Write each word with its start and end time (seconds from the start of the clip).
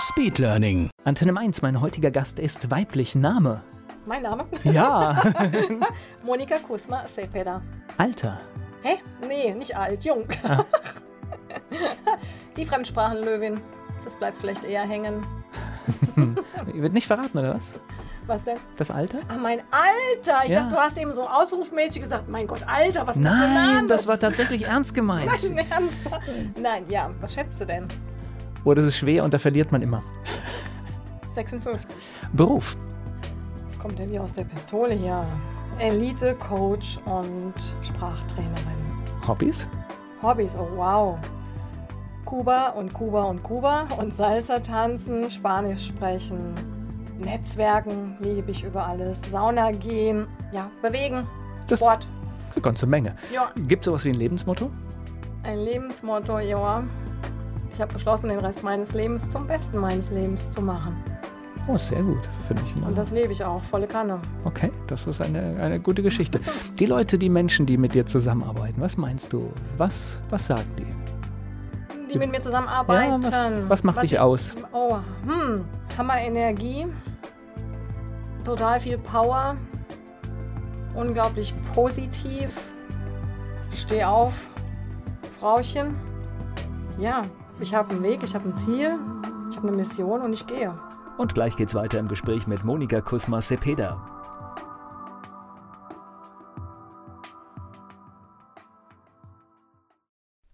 Speedlearning. 0.00 0.88
Antenne 1.04 1.38
1, 1.38 1.60
mein 1.62 1.80
heutiger 1.80 2.10
Gast 2.10 2.38
ist 2.38 2.70
weiblich 2.70 3.14
Name. 3.14 3.60
Mein 4.06 4.22
Name? 4.22 4.46
Ja. 4.64 5.20
Monika 6.24 6.56
Kusma 6.58 7.06
Sepeda. 7.06 7.60
Alter. 7.98 8.40
Hä? 8.82 8.96
Nee, 9.28 9.52
nicht 9.54 9.76
alt, 9.76 10.02
jung. 10.04 10.24
Ah. 10.42 10.64
Die 12.56 12.64
Fremdsprachenlöwin. 12.64 13.60
Das 14.04 14.16
bleibt 14.16 14.38
vielleicht 14.38 14.64
eher 14.64 14.82
hängen. 14.82 15.22
Wird 16.72 16.94
nicht 16.94 17.06
verraten, 17.06 17.36
oder 17.36 17.54
was? 17.54 17.74
Was 18.26 18.44
denn? 18.44 18.56
Das 18.78 18.90
Alter? 18.90 19.18
Ach, 19.28 19.36
mein 19.36 19.60
Alter. 19.70 20.40
Ich 20.44 20.50
Ja. 20.50 20.60
dachte, 20.60 20.74
du 20.76 20.80
hast 20.80 20.96
eben 20.98 21.12
so 21.12 21.28
ausrufmäßig 21.28 22.00
gesagt, 22.00 22.26
mein 22.28 22.46
Gott, 22.46 22.62
Alter, 22.66 23.06
was 23.06 23.16
ist 23.16 23.24
das 23.24 23.36
Nein, 23.36 23.54
Name? 23.54 23.88
das 23.88 24.06
war 24.06 24.18
tatsächlich 24.18 24.62
ernst 24.66 24.94
gemeint. 24.94 25.26
Nein, 25.54 25.66
ernst. 25.70 26.10
Nein, 26.60 26.84
ja, 26.88 27.10
was 27.20 27.34
schätzt 27.34 27.60
du 27.60 27.66
denn? 27.66 27.86
Oh, 28.64 28.74
das 28.74 28.84
ist 28.84 28.96
schwer 28.98 29.24
und 29.24 29.32
da 29.34 29.38
verliert 29.38 29.72
man 29.72 29.82
immer. 29.82 30.02
56. 31.32 32.12
Beruf. 32.32 32.76
Das 33.66 33.78
kommt 33.78 33.98
ja 33.98 34.08
wie 34.08 34.18
aus 34.18 34.32
der 34.34 34.44
Pistole 34.44 34.94
hier. 34.94 35.24
Elite, 35.78 36.34
Coach 36.34 36.98
und 37.06 37.54
Sprachtrainerin. 37.82 38.56
Hobbys? 39.26 39.66
Hobbys, 40.22 40.54
oh 40.56 40.68
wow. 40.76 41.18
Kuba 42.26 42.68
und 42.70 42.92
Kuba 42.92 43.22
und 43.24 43.42
Kuba 43.42 43.86
und 43.98 44.12
Salsa 44.12 44.58
tanzen, 44.60 45.30
Spanisch 45.30 45.86
sprechen, 45.88 46.54
Netzwerken 47.18 48.16
liebe 48.20 48.50
ich 48.50 48.62
über 48.64 48.86
alles, 48.86 49.20
Sauna 49.30 49.72
gehen, 49.72 50.26
ja, 50.52 50.70
bewegen, 50.82 51.26
Das- 51.66 51.78
Sport. 51.80 52.06
Eine 52.54 52.62
ganze 52.62 52.86
Menge. 52.86 53.14
Ja, 53.32 53.50
Gibt 53.56 53.82
es 53.82 53.86
sowas 53.86 54.04
wie 54.04 54.08
ein 54.10 54.16
Lebensmotto? 54.16 54.70
ein 55.44 55.58
Lebensmotto, 55.60 56.38
ja. 56.40 56.82
Ich 57.72 57.80
habe 57.80 57.92
beschlossen, 57.94 58.28
den 58.28 58.38
Rest 58.40 58.62
meines 58.62 58.92
Lebens 58.92 59.30
zum 59.30 59.46
Besten 59.46 59.78
meines 59.78 60.10
Lebens 60.10 60.52
zu 60.52 60.60
machen. 60.60 60.96
Oh, 61.68 61.78
sehr 61.78 62.02
gut, 62.02 62.18
finde 62.48 62.62
ich. 62.66 62.82
Und 62.82 62.96
das 62.98 63.10
lebe 63.10 63.32
ich 63.32 63.44
auch, 63.44 63.62
volle 63.64 63.86
Kanne. 63.86 64.18
Okay, 64.44 64.70
das 64.86 65.06
ist 65.06 65.20
eine, 65.20 65.56
eine 65.60 65.78
gute 65.78 66.02
Geschichte. 66.02 66.40
Die 66.78 66.86
Leute, 66.86 67.18
die 67.18 67.28
Menschen, 67.28 67.64
die 67.66 67.76
mit 67.76 67.94
dir 67.94 68.04
zusammenarbeiten, 68.06 68.80
was 68.80 68.96
meinst 68.96 69.32
du? 69.32 69.52
Was, 69.76 70.18
was 70.30 70.46
sagen 70.46 70.64
die? 70.78 70.86
Die 72.12 72.18
mit 72.18 72.30
mir 72.32 72.40
zusammenarbeiten. 72.42 73.22
Ja, 73.22 73.28
was- 73.62 73.68
was 73.68 73.84
macht 73.84 74.02
dich 74.02 74.10
sie- 74.10 74.18
aus? 74.18 74.52
Oh, 74.72 74.96
hm, 75.24 75.64
Hammer 75.96 76.18
Energie, 76.18 76.86
total 78.44 78.80
viel 78.80 78.98
Power, 78.98 79.54
unglaublich 80.94 81.54
positiv, 81.74 82.50
steh 83.72 84.02
auf, 84.02 84.32
Frauchen. 85.38 85.94
Ja, 86.98 87.22
ich 87.60 87.74
habe 87.74 87.90
einen 87.90 88.02
Weg, 88.02 88.22
ich 88.22 88.34
habe 88.34 88.48
ein 88.48 88.54
Ziel, 88.54 88.98
ich 89.50 89.56
habe 89.56 89.68
eine 89.68 89.76
Mission 89.76 90.22
und 90.22 90.32
ich 90.32 90.46
gehe. 90.46 90.74
Und 91.18 91.34
gleich 91.34 91.56
geht's 91.56 91.74
weiter 91.74 91.98
im 91.98 92.08
Gespräch 92.08 92.46
mit 92.46 92.64
Monika 92.64 93.00
Kusma-Sepeda. 93.00 94.00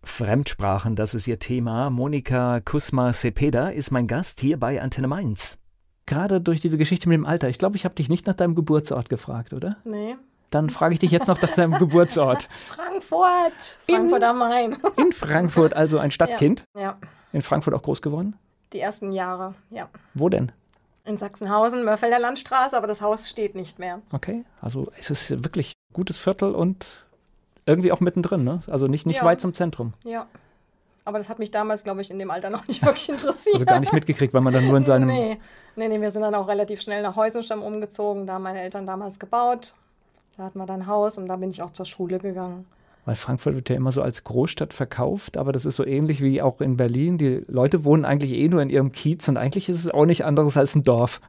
Fremdsprachen, 0.03 0.97
das 0.97 1.15
ist 1.15 1.27
ihr 1.29 1.39
Thema. 1.39 1.91
Monika 1.91 2.61
Kusma-Sepeda 2.61 3.69
ist 3.69 3.91
mein 3.91 4.07
Gast 4.07 4.41
hier 4.41 4.59
bei 4.59 4.81
Antenne 4.81 5.09
Mainz. 5.09 5.59
Gerade 6.07 6.41
durch 6.41 6.61
diese 6.61 6.79
Geschichte 6.79 7.09
mit 7.09 7.17
dem 7.17 7.27
Alter. 7.27 7.49
Ich 7.49 7.59
glaube, 7.59 7.77
ich 7.77 7.85
habe 7.85 7.95
dich 7.95 8.09
nicht 8.09 8.27
nach 8.27 8.35
deinem 8.35 8.55
Geburtsort 8.55 9.09
gefragt, 9.09 9.53
oder? 9.53 9.77
Nee. 9.85 10.17
Dann 10.57 10.71
frage 10.71 10.95
ich 10.95 11.01
dich 11.01 11.11
jetzt 11.11 11.27
noch 11.29 11.41
nach 11.43 11.53
deinem 11.55 11.75
Geburtsort. 11.79 12.49
Frankfurt, 12.69 13.79
Frankfurt 13.87 14.23
am 14.23 14.39
Main. 14.39 14.79
In 14.97 15.13
Frankfurt, 15.13 15.75
also 15.75 15.99
ein 15.99 16.11
Stadtkind. 16.11 16.65
Ja, 16.75 16.97
In 17.35 17.43
Frankfurt 17.43 17.75
auch 17.75 17.83
groß 17.83 18.01
geworden. 18.01 18.39
die 18.73 18.81
ersten 18.81 19.13
Jahre, 19.13 19.53
ja. 19.71 19.89
Wo 20.15 20.31
denn? 20.31 20.51
In 21.05 21.19
Sachsenhausen, 21.19 21.85
Mörfelder 21.85 22.19
Landstraße, 22.19 22.75
aber 22.75 22.87
das 22.87 23.03
Haus 23.03 23.29
steht 23.29 23.55
nicht 23.55 23.79
mehr. 23.79 24.01
Okay, 24.13 24.45
also 24.63 24.91
es 24.99 25.11
ist 25.11 25.45
wirklich 25.45 25.73
ein 25.91 25.93
gutes 25.95 26.17
Viertel 26.17 26.55
und 26.55 26.87
irgendwie 27.67 27.93
auch 27.93 28.01
mittendrin, 28.01 28.43
ne? 28.43 28.63
Also 28.67 28.87
nicht, 28.87 29.05
nicht 29.07 29.17
Ja. 29.19 29.25
weit 29.25 29.41
zum 29.43 29.53
Zentrum. 29.53 29.93
Ja. 30.05 30.27
Aber 31.05 31.19
das 31.19 31.29
hat 31.29 31.39
mich 31.39 31.51
damals, 31.53 31.85
glaube 31.85 32.01
ich, 32.01 32.11
in 32.11 32.19
dem 32.19 32.31
Alter 32.31 32.49
noch 32.51 32.67
nicht 32.67 32.83
wirklich 32.85 33.09
interessiert. 33.11 33.55
Also 33.57 33.67
gar 33.67 33.79
nicht 33.79 33.93
mitgekriegt, 33.93 34.33
weil 34.35 34.41
man 34.41 34.55
dann 34.55 34.67
nur 34.67 34.77
in 34.79 34.85
seinem. 34.85 35.07
Nee, 35.09 35.39
nee, 35.77 35.87
nee, 35.89 36.01
wir 36.01 36.11
sind 36.11 36.23
dann 36.23 36.35
auch 36.35 36.49
relativ 36.49 36.81
schnell 36.81 37.03
nach 37.03 37.15
Heusenstamm 37.15 37.63
umgezogen. 37.63 38.27
Da 38.27 38.33
haben 38.35 38.43
meine 38.43 38.63
Eltern 38.63 38.87
damals 38.87 39.19
gebaut. 39.21 39.75
Da 40.37 40.45
hatten 40.45 40.59
wir 40.59 40.67
dann 40.67 40.87
Haus 40.87 41.19
und 41.19 41.27
da 41.29 41.37
bin 41.37 41.51
ich 41.51 41.63
auch 41.63 41.71
zur 41.71 41.87
Schule 41.87 42.19
gegangen. 42.19 42.67
Weil 43.05 43.15
Frankfurt 43.15 43.55
wird 43.55 43.69
ja 43.71 43.77
immer 43.77 43.93
so 43.93 44.03
als 44.03 44.25
Großstadt 44.25 44.73
verkauft, 44.75 45.37
aber 45.37 45.53
das 45.53 45.65
ist 45.65 45.77
so 45.77 45.87
ähnlich 45.87 46.21
wie 46.23 46.43
auch 46.43 46.61
in 46.61 46.77
Berlin. 46.77 47.19
Die 47.19 47.45
Leute 47.47 47.85
wohnen 47.85 48.05
eigentlich 48.05 48.33
eh 48.33 48.49
nur 48.49 48.61
in 48.61 48.69
ihrem 48.69 48.91
Kiez 48.93 49.29
und 49.29 49.37
eigentlich 49.37 49.69
ist 49.69 49.79
es 49.85 49.91
auch 49.91 50.07
nicht 50.07 50.25
anderes 50.25 50.57
als 50.57 50.75
ein 50.75 50.83
Dorf. 50.83 51.21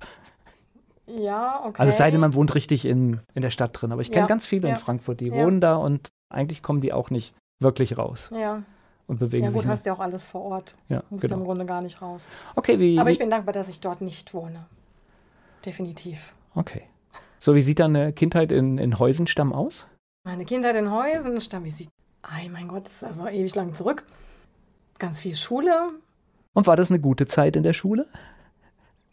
Ja, 1.06 1.62
okay. 1.66 1.76
Also 1.80 1.90
es 1.92 1.98
sei 1.98 2.12
denn, 2.12 2.20
man 2.20 2.34
wohnt 2.34 2.54
richtig 2.56 2.86
in, 2.86 3.22
in 3.34 3.42
der 3.42 3.52
Stadt 3.52 3.80
drin. 3.80 3.92
Aber 3.92 4.02
ich 4.02 4.10
kenne 4.12 4.22
Ja, 4.24 4.28
ganz 4.28 4.46
viele 4.46 4.68
in 4.68 4.74
ja, 4.74 4.80
Frankfurt, 4.80 5.20
die 5.22 5.28
ja. 5.28 5.36
wohnen 5.36 5.62
da 5.62 5.76
und 5.78 6.10
eigentlich 6.30 6.62
kommen 6.62 6.82
die 6.82 6.92
auch 6.92 7.10
nicht 7.12 7.34
wirklich 7.60 7.98
raus 7.98 8.30
Ja, 8.34 8.64
und 9.08 9.20
bewegen 9.20 9.46
ja 9.46 9.50
sich. 9.52 9.58
gut, 9.60 9.66
nur- 9.66 9.72
hast 9.72 9.86
ja 9.86 9.94
auch 9.94 10.00
alles 10.00 10.26
vor 10.26 10.42
Ort. 10.42 10.76
ja, 10.90 11.04
Musst 11.10 11.24
im 11.26 11.30
genau. 11.30 11.44
Grunde 11.46 11.66
gar 11.66 11.82
nicht 11.82 12.02
raus. 12.02 12.28
Okay, 12.56 12.78
wie, 12.80 13.00
Aber 13.00 13.10
ich 13.12 13.20
bin 13.20 13.30
dankbar, 13.30 13.54
dass 13.54 13.70
ich 13.70 13.80
dort 13.80 14.02
nicht 14.02 14.34
wohne. 14.34 14.66
Definitiv. 15.66 16.34
okay. 16.56 16.84
So, 17.40 17.56
wie 17.56 17.62
sieht 17.62 17.80
deine 17.80 18.14
Kindheit 18.14 18.52
in, 18.52 18.78
in 18.78 19.00
Heusenstamm 19.00 19.54
aus? 19.54 19.86
Meine 20.24 20.46
Kindheit 20.46 20.76
in 20.76 20.92
Heusenstamm, 20.92 21.64
wie 21.66 21.70
sieht. 21.70 21.90
Ei, 22.24 22.50
mein 22.50 22.68
Gott, 22.68 22.86
das 22.86 22.94
ist 22.94 23.04
also 23.04 23.28
ewig 23.28 23.56
lang 23.56 23.74
zurück. 23.74 24.04
Ganz 25.00 25.20
viel 25.20 25.36
Schule. 25.36 25.92
Und 26.54 26.68
war 26.68 26.76
das 26.76 26.90
eine 26.90 27.00
gute 27.00 27.28
Zeit 27.28 27.56
in 27.56 27.64
der 27.64 27.74
Schule? 27.74 28.08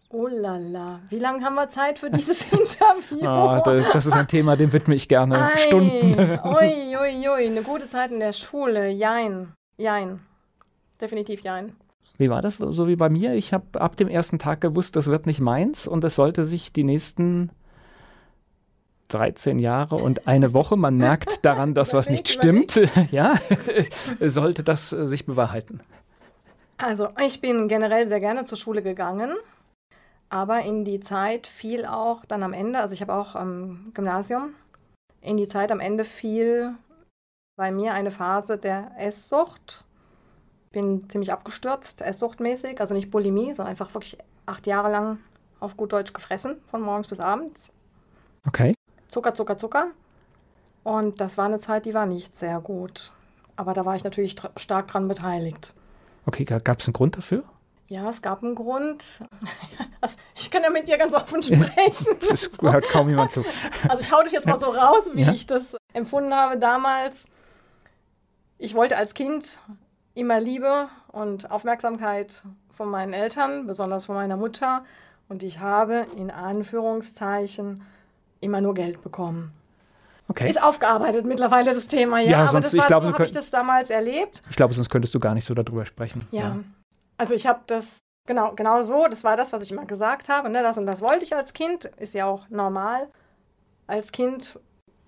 Oh 0.09 0.29
la 0.29 0.57
la. 0.57 1.01
Wie 1.11 1.19
lange 1.19 1.45
haben 1.45 1.55
wir 1.57 1.69
Zeit 1.69 1.99
für 1.99 2.11
dieses 2.11 2.47
Interview? 2.53 3.27
Ah, 3.27 3.61
das, 3.61 3.91
das 3.93 4.07
ist 4.07 4.15
ein 4.15 4.29
Thema, 4.29 4.57
dem 4.57 4.73
widme 4.73 4.95
ich 4.95 5.09
gerne 5.09 5.51
Stunden. 5.57 6.39
Ui, 6.45 6.97
ui, 6.97 7.29
ui. 7.29 7.47
Eine 7.47 7.63
gute 7.63 7.89
Zeit 7.89 8.11
in 8.11 8.21
der 8.21 8.33
Schule. 8.33 8.89
Jein. 8.89 9.53
Jein. 9.77 10.21
Definitiv 11.01 11.41
jein. 11.43 11.73
Wie 12.17 12.31
war 12.31 12.43
das 12.43 12.55
so 12.55 12.87
wie 12.87 12.97
bei 12.97 13.09
mir? 13.09 13.35
Ich 13.35 13.53
habe 13.53 13.81
ab 13.81 13.97
dem 13.97 14.09
ersten 14.09 14.39
Tag 14.39 14.61
gewusst, 14.61 14.95
das 14.95 15.09
wird 15.09 15.27
nicht 15.27 15.41
meins 15.41 15.89
und 15.89 16.05
es 16.05 16.15
sollte 16.15 16.45
sich 16.45 16.73
die 16.73 16.85
nächsten 16.85 17.51
13 19.15 19.59
Jahre 19.59 19.97
und 19.97 20.27
eine 20.27 20.53
Woche, 20.53 20.77
man 20.77 20.97
merkt 20.97 21.45
daran, 21.45 21.75
dass 21.75 21.95
was 21.95 22.11
nicht 22.11 22.29
stimmt, 22.29 22.81
ja, 23.11 23.35
sollte 24.21 24.65
das 24.65 24.93
äh, 24.93 25.07
sich 25.07 25.25
bewahrheiten. 25.25 25.81
Also, 26.77 27.09
ich 27.25 27.41
bin 27.41 27.69
generell 27.69 28.09
sehr 28.09 28.21
gerne 28.21 28.45
zur 28.45 28.59
Schule 28.59 28.83
gegangen. 28.83 29.33
Aber 30.29 30.63
in 30.63 30.85
die 30.85 30.99
Zeit 30.99 31.47
fiel 31.47 31.85
auch 31.85 32.25
dann 32.25 32.43
am 32.43 32.53
Ende, 32.53 32.81
also 32.81 32.93
ich 32.93 33.03
habe 33.03 33.15
auch 33.15 33.37
am 33.37 33.93
Gymnasium, 33.95 34.55
in 35.21 35.37
die 35.37 35.47
Zeit 35.47 35.71
am 35.71 35.79
Ende 35.79 36.05
fiel 36.05 36.75
bei 37.57 37.71
mir 37.71 37.95
eine 37.95 38.11
Phase 38.11 38.59
der 38.59 38.91
Esssucht. 38.99 39.85
Bin 40.73 41.09
ziemlich 41.09 41.33
abgestürzt, 41.33 42.03
esssuchtmäßig, 42.03 42.81
also 42.81 42.95
nicht 42.95 43.13
Bulimie, 43.13 43.53
sondern 43.53 43.69
einfach 43.69 43.95
wirklich 43.95 44.19
acht 44.45 44.67
Jahre 44.67 44.91
lang 44.91 45.19
auf 45.61 45.77
gut 45.77 45.93
Deutsch 45.93 46.13
gefressen, 46.13 46.57
von 46.67 46.83
morgens 46.83 47.07
bis 47.07 47.21
abends. 47.21 47.71
Okay. 48.47 48.75
Zucker, 49.15 49.33
Zucker, 49.35 49.57
Zucker. 49.57 49.87
Und 50.83 51.21
das 51.21 51.39
war 51.39 51.45
eine 51.47 51.59
Zeit, 51.59 51.87
die 51.87 51.95
war 51.95 52.05
nicht 52.05 52.37
sehr 52.37 52.61
gut. 52.61 53.13
Aber 53.57 53.73
da 53.73 53.85
war 53.87 53.95
ich 53.95 54.03
natürlich 54.05 54.35
stark 54.57 54.89
dran 54.89 55.07
beteiligt. 55.09 55.73
Okay, 56.27 56.45
gab 56.45 56.81
es 56.81 56.87
einen 56.87 56.93
Grund 56.95 57.17
dafür? 57.17 57.45
Ja, 57.87 58.09
es 58.09 58.21
gab 58.23 58.43
einen 58.43 58.55
Grund. 58.57 59.21
Also, 60.01 60.17
ich 60.35 60.51
kann 60.51 60.63
ja 60.63 60.69
mit 60.69 60.87
dir 60.87 60.99
ganz 60.99 61.15
offen 61.15 61.43
sprechen. 61.43 62.17
Das 62.29 62.51
hört 62.61 62.87
kaum 62.91 63.09
jemand 63.09 63.31
zu. 63.31 63.43
Also 63.89 64.03
ich 64.03 64.13
hau 64.13 64.23
das 64.23 64.33
jetzt 64.33 64.47
mal 64.47 64.59
so 64.61 64.67
raus, 64.67 65.09
wie 65.15 65.23
Ja. 65.23 65.33
ich 65.33 65.47
das 65.47 65.77
empfunden 65.95 66.35
habe 66.35 66.59
damals. 66.59 67.27
Ich 68.59 68.75
wollte 68.75 68.97
als 68.99 69.15
Kind 69.15 69.59
immer 70.15 70.41
Liebe 70.41 70.89
und 71.13 71.51
Aufmerksamkeit 71.51 72.43
von 72.73 72.91
meinen 72.91 73.15
Eltern, 73.15 73.67
besonders 73.67 74.05
von 74.07 74.15
meiner 74.17 74.37
Mutter. 74.37 74.85
Und 75.29 75.43
ich 75.43 75.61
habe 75.61 76.05
in 76.19 76.31
Anführungszeichen 76.31 77.83
immer 78.45 78.61
nur 78.61 78.75
Geld 78.75 79.03
bekommen. 79.03 79.53
Okay. 80.29 80.49
Ist 80.49 80.63
aufgearbeitet 80.63 81.27
mittlerweile 81.27 81.75
das 81.75 81.87
Thema, 81.87 82.19
ja. 82.21 82.31
Ja, 82.31 82.39
aber 82.45 82.53
sonst- 82.53 82.67
das 82.67 82.75
ich 82.75 82.81
war, 82.81 82.87
glaube, 82.87 83.07
so 83.09 83.13
habe 83.13 83.25
ich 83.25 83.33
das 83.33 83.51
damals 83.51 83.91
erlebt. 83.91 84.43
Ich 84.49 84.57
glaube, 84.57 84.73
sonst 84.73 84.89
könntest 84.89 85.15
du 85.15 85.21
gar 85.21 85.35
nicht 85.35 85.45
so 85.45 85.53
darüber 85.55 85.85
sprechen. 85.85 86.27
Ja. 86.31 86.59
Also 87.19 87.35
ich 87.35 87.47
habe 87.47 87.61
das 87.67 88.01
Genau, 88.27 88.55
genau 88.55 88.81
so. 88.83 89.07
Das 89.09 89.23
war 89.23 89.37
das, 89.37 89.53
was 89.53 89.63
ich 89.65 89.71
immer 89.71 89.85
gesagt 89.85 90.29
habe. 90.31 90.49
Ne? 90.49 90.63
Das 90.63 90.79
und 90.79 90.87
das 90.87 91.01
wollte 91.03 91.25
ich 91.25 91.37
als 91.37 91.53
Kind. 91.53 91.85
Ist 91.99 92.15
ja 92.15 92.25
auch 92.27 92.49
normal. 92.49 93.09
Als 93.87 94.13
Kind, 94.13 94.59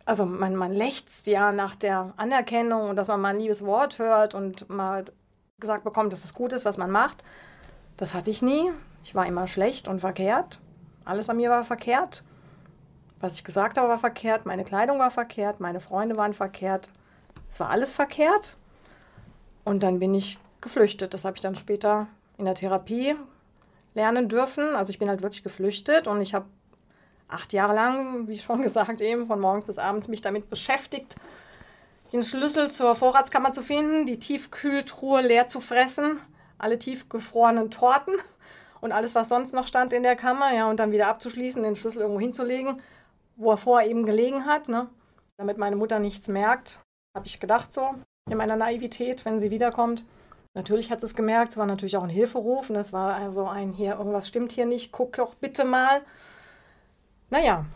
also 0.05 0.27
man, 0.27 0.55
man 0.55 0.73
lechzt 0.73 1.27
ja 1.27 1.51
nach 1.51 1.77
der 1.77 2.13
Anerkennung 2.19 2.91
und 2.91 2.97
dass 2.97 3.09
man 3.09 3.21
mal 3.21 3.31
ein 3.31 3.41
liebes 3.41 3.65
Wort 3.65 3.99
hört 3.99 4.35
und 4.35 4.69
mal 4.69 5.07
gesagt 5.59 5.85
bekommt, 5.85 6.13
dass 6.13 6.27
es 6.27 6.35
gut 6.35 6.53
ist, 6.53 6.67
was 6.67 6.77
man 6.77 6.91
macht. 6.91 7.25
Das 7.97 8.13
hatte 8.13 8.31
ich 8.31 8.43
nie. 8.43 8.71
Ich 9.03 9.15
war 9.15 9.25
immer 9.25 9.47
schlecht 9.49 9.89
und 9.89 10.01
verkehrt. 10.01 10.61
Alles 11.07 11.31
an 11.31 11.39
mir 11.39 11.49
war 11.49 11.65
verkehrt. 11.65 12.23
Was 13.21 13.35
ich 13.35 13.45
gesagt 13.45 13.79
habe, 13.79 13.89
war 13.89 13.99
verkehrt. 13.99 14.47
Meine 14.47 14.65
Kleidung 14.65 14.99
war 14.99 15.11
verkehrt. 15.11 15.61
Meine 15.61 15.81
Freunde 15.81 16.17
waren 16.17 16.35
verkehrt. 16.35 16.91
Es 17.51 17.59
war 17.61 17.71
alles 17.71 17.93
verkehrt. 17.93 18.57
Und 19.65 19.83
dann 19.83 19.99
bin 19.99 20.15
ich 20.15 20.39
geflüchtet. 20.61 21.15
Das 21.15 21.25
habe 21.25 21.37
ich 21.37 21.43
dann 21.43 21.55
später 21.55 22.07
in 22.39 22.45
der 22.45 22.55
Therapie 22.55 23.17
lernen 23.95 24.29
dürfen. 24.29 24.77
Also 24.77 24.91
ich 24.91 24.99
bin 24.99 25.09
halt 25.09 25.23
wirklich 25.23 25.43
geflüchtet 25.43 26.07
und 26.07 26.21
ich 26.21 26.35
habe 26.35 26.47
acht 27.29 27.53
Jahre 27.53 27.75
lang, 27.75 28.29
wie 28.29 28.39
schon 28.39 28.63
gesagt, 28.63 29.01
eben 29.01 29.27
von 29.27 29.41
morgens 29.41 29.65
bis 29.65 29.79
abends 29.79 30.09
mich 30.09 30.23
damit 30.23 30.49
beschäftigt, 30.51 31.17
den 32.13 32.23
Schlüssel 32.23 32.71
zur 32.71 32.95
Vorratskammer 32.95 33.53
zu 33.53 33.63
finden, 33.63 34.07
die 34.07 34.19
Tiefkühltruhe 34.19 35.23
leer 35.23 35.49
zu 35.49 35.61
fressen, 35.61 36.21
alle 36.59 36.79
tiefgefrorenen 36.79 37.71
Torten 37.71 38.15
und 38.81 38.93
alles, 38.93 39.15
was 39.15 39.29
sonst 39.29 39.53
noch 39.53 39.67
stand 39.67 39.93
in 39.93 40.05
der 40.05 40.15
Kammer, 40.15 40.53
ja, 40.55 40.71
und 40.71 40.79
dann 40.79 40.93
wieder 40.93 41.09
abzuschließen, 41.09 41.63
den 41.63 41.75
Schlüssel 41.75 42.03
irgendwo 42.03 42.21
hinzulegen, 42.21 42.81
wo 43.37 43.51
er 43.51 43.57
vorher 43.57 43.89
eben 43.89 44.05
gelegen 44.05 44.47
hat, 44.47 44.69
ne? 44.69 44.89
damit 45.37 45.59
meine 45.59 45.77
Mutter 45.77 45.99
nichts 45.99 46.29
merkt, 46.29 46.81
habe 47.15 47.27
ich 47.27 47.41
gedacht 47.41 47.73
so, 47.73 47.91
in 48.29 48.39
meiner 48.39 48.57
Naivität, 48.57 49.25
wenn 49.25 49.41
sie 49.41 49.51
wiederkommt. 49.51 50.05
Natürlich 50.55 50.91
hat 50.91 51.01
sie 51.01 51.07
es 51.07 51.15
gemerkt, 51.15 51.53
es 51.53 51.59
war 51.59 51.67
natürlich 51.67 51.97
auch 51.97 52.03
ein 52.03 52.09
Hilferuf 52.09 52.71
und 52.71 52.77
es 52.77 52.93
war 52.93 53.15
also 53.15 53.47
ein 53.47 53.73
hier, 53.73 53.97
irgendwas 53.97 54.27
stimmt 54.27 54.53
hier 54.53 54.67
nicht, 54.67 54.91
guck 54.91 55.17
doch 55.17 55.35
bitte 55.35 55.65
mal. 55.65 56.01
Naja. 57.31 57.67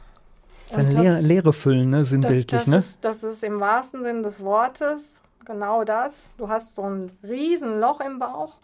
Das 0.66 0.78
ist 0.78 0.78
eine 0.78 1.02
Leere, 1.02 1.20
Leere 1.20 1.52
füllen, 1.52 1.90
ne? 1.90 2.04
sinnbildlich. 2.04 2.46
Das, 2.46 2.64
das, 2.64 2.68
ne? 2.68 2.76
Ist, 2.76 3.04
das 3.04 3.22
ist 3.22 3.44
im 3.44 3.60
wahrsten 3.60 4.02
Sinn 4.02 4.22
des 4.22 4.42
Wortes 4.42 5.20
genau 5.44 5.84
das. 5.84 6.34
Du 6.36 6.48
hast 6.48 6.74
so 6.74 6.82
ein 6.82 7.10
Riesenloch 7.22 8.00
im 8.00 8.18
Bauch 8.18 8.58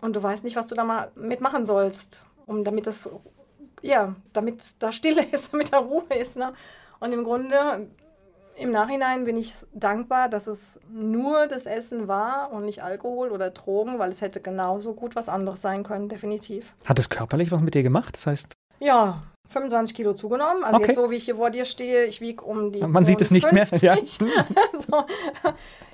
und 0.00 0.16
du 0.16 0.22
weißt 0.22 0.44
nicht, 0.44 0.56
was 0.56 0.68
du 0.68 0.74
da 0.74 0.84
mal 0.84 1.10
mitmachen 1.16 1.66
sollst, 1.66 2.22
um 2.46 2.64
damit 2.64 2.86
es, 2.86 3.10
ja, 3.84 4.14
damit 4.32 4.58
da 4.78 4.92
Stille 4.92 5.22
ist, 5.32 5.52
damit 5.52 5.72
da 5.72 5.78
Ruhe 5.78 6.14
ist. 6.18 6.36
Ne? 6.36 6.52
Und 7.00 7.12
im 7.12 7.22
Grunde 7.24 7.86
im 8.56 8.70
Nachhinein 8.70 9.24
bin 9.24 9.36
ich 9.36 9.52
dankbar, 9.72 10.28
dass 10.28 10.46
es 10.46 10.78
nur 10.88 11.48
das 11.48 11.66
Essen 11.66 12.06
war 12.06 12.52
und 12.52 12.64
nicht 12.64 12.82
Alkohol 12.82 13.30
oder 13.30 13.50
Drogen, 13.50 13.98
weil 13.98 14.10
es 14.10 14.20
hätte 14.20 14.40
genauso 14.40 14.94
gut 14.94 15.16
was 15.16 15.28
anderes 15.28 15.60
sein 15.60 15.82
können, 15.82 16.08
definitiv. 16.08 16.72
Hat 16.86 16.98
es 16.98 17.10
körperlich 17.10 17.50
was 17.50 17.60
mit 17.60 17.74
dir 17.74 17.82
gemacht? 17.82 18.14
Das 18.16 18.26
heißt. 18.26 18.52
Ja, 18.78 19.22
25 19.48 19.94
Kilo 19.96 20.14
zugenommen. 20.14 20.62
Also 20.62 20.76
Okay. 20.76 20.86
jetzt 20.86 20.96
so, 20.96 21.10
wie 21.10 21.16
ich 21.16 21.24
hier 21.24 21.36
vor 21.36 21.50
dir 21.50 21.64
stehe, 21.64 22.04
ich 22.04 22.20
wiege 22.20 22.44
um 22.44 22.72
die. 22.72 22.80
Man 22.80 23.04
sieht 23.04 23.20
es 23.20 23.30
nicht 23.30 23.50
mehr, 23.52 23.66
52. 23.66 24.18
so. 24.88 25.04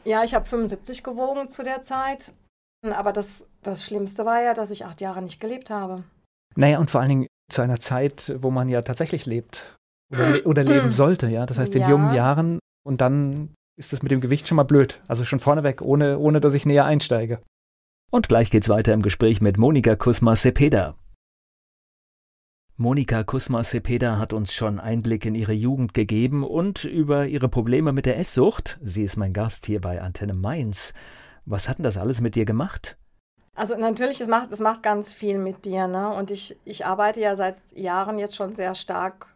Ja, 0.04 0.22
ich 0.22 0.34
habe 0.34 0.44
75 0.44 1.02
gewogen 1.02 1.48
zu 1.48 1.62
der 1.62 1.82
Zeit. 1.82 2.32
Aber 2.82 3.12
das, 3.12 3.46
das 3.62 3.84
Schlimmste 3.84 4.24
war 4.24 4.40
ja, 4.42 4.54
dass 4.54 4.70
ich 4.70 4.84
acht 4.84 5.00
Jahre 5.00 5.22
nicht 5.22 5.40
gelebt 5.40 5.70
habe. 5.70 6.04
Naja, 6.56 6.78
und 6.78 6.90
vor 6.90 7.00
allen 7.00 7.08
Dingen 7.10 7.26
zu 7.50 7.62
einer 7.62 7.80
Zeit, 7.80 8.34
wo 8.38 8.50
man 8.50 8.68
ja 8.68 8.82
tatsächlich 8.82 9.26
lebt. 9.26 9.76
Oder, 10.12 10.30
le 10.30 10.42
oder 10.44 10.64
leben 10.64 10.92
sollte, 10.92 11.28
ja. 11.28 11.46
Das 11.46 11.58
heißt, 11.58 11.74
in 11.76 11.82
Ja. 11.82 11.90
jungen 11.90 12.14
Jahren 12.14 12.58
und 12.84 13.00
dann 13.00 13.54
ist 13.78 13.92
es 13.92 14.02
mit 14.02 14.10
dem 14.10 14.20
Gewicht 14.20 14.48
schon 14.48 14.56
mal 14.56 14.64
blöd. 14.64 15.00
Also 15.08 15.24
schon 15.24 15.38
vorneweg, 15.38 15.82
ohne, 15.82 16.18
ohne 16.18 16.40
dass 16.40 16.54
ich 16.54 16.66
näher 16.66 16.84
einsteige. 16.84 17.40
Und 18.10 18.28
gleich 18.28 18.50
geht's 18.50 18.68
weiter 18.68 18.92
im 18.92 19.02
Gespräch 19.02 19.40
mit 19.40 19.56
Monika 19.56 19.94
Kusma-Sepeda. 19.94 20.96
Monika 22.76 23.22
Kusma-Sepeda 23.22 24.18
hat 24.18 24.32
uns 24.32 24.52
schon 24.52 24.80
Einblick 24.80 25.24
in 25.26 25.34
ihre 25.34 25.52
Jugend 25.52 25.94
gegeben 25.94 26.42
und 26.44 26.84
über 26.84 27.26
ihre 27.26 27.48
Probleme 27.48 27.92
mit 27.92 28.06
der 28.06 28.18
Esssucht. 28.18 28.80
Sie 28.82 29.02
ist 29.04 29.16
mein 29.16 29.32
Gast 29.32 29.66
hier 29.66 29.80
bei 29.80 30.00
Antenne 30.00 30.34
Mainz. 30.34 30.92
Was 31.44 31.68
hat 31.68 31.78
denn 31.78 31.84
das 31.84 31.98
alles 31.98 32.20
mit 32.20 32.34
dir 32.34 32.46
gemacht? 32.46 32.96
Also 33.56 33.76
natürlich, 33.76 34.20
es 34.20 34.28
macht, 34.28 34.52
es 34.52 34.60
macht 34.60 34.82
ganz 34.82 35.12
viel 35.12 35.38
mit 35.38 35.64
dir. 35.64 35.86
Ne? 35.86 36.08
Und 36.10 36.30
ich, 36.30 36.56
ich 36.64 36.86
arbeite 36.86 37.20
ja 37.20 37.36
seit 37.36 37.56
Jahren 37.74 38.18
jetzt 38.18 38.36
schon 38.36 38.54
sehr 38.54 38.74
stark 38.74 39.26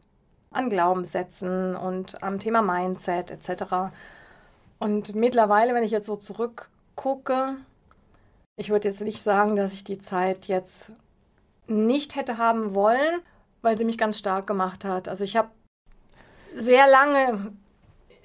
an 0.50 0.70
Glaubenssätzen 0.70 1.74
und 1.76 2.22
am 2.22 2.38
Thema 2.38 2.62
Mindset 2.62 3.30
etc. 3.30 3.92
Und 4.78 5.14
mittlerweile, 5.14 5.74
wenn 5.74 5.82
ich 5.82 5.90
jetzt 5.90 6.06
so 6.06 6.16
zurückgucke, 6.16 7.56
ich 8.56 8.70
würde 8.70 8.88
jetzt 8.88 9.00
nicht 9.00 9.20
sagen, 9.20 9.56
dass 9.56 9.72
ich 9.72 9.84
die 9.84 9.98
Zeit 9.98 10.46
jetzt 10.46 10.92
nicht 11.66 12.14
hätte 12.14 12.38
haben 12.38 12.74
wollen, 12.74 13.20
weil 13.62 13.76
sie 13.76 13.84
mich 13.84 13.98
ganz 13.98 14.18
stark 14.18 14.46
gemacht 14.46 14.84
hat. 14.84 15.08
Also 15.08 15.24
ich 15.24 15.36
habe 15.36 15.50
sehr 16.54 16.88
lange, 16.88 17.52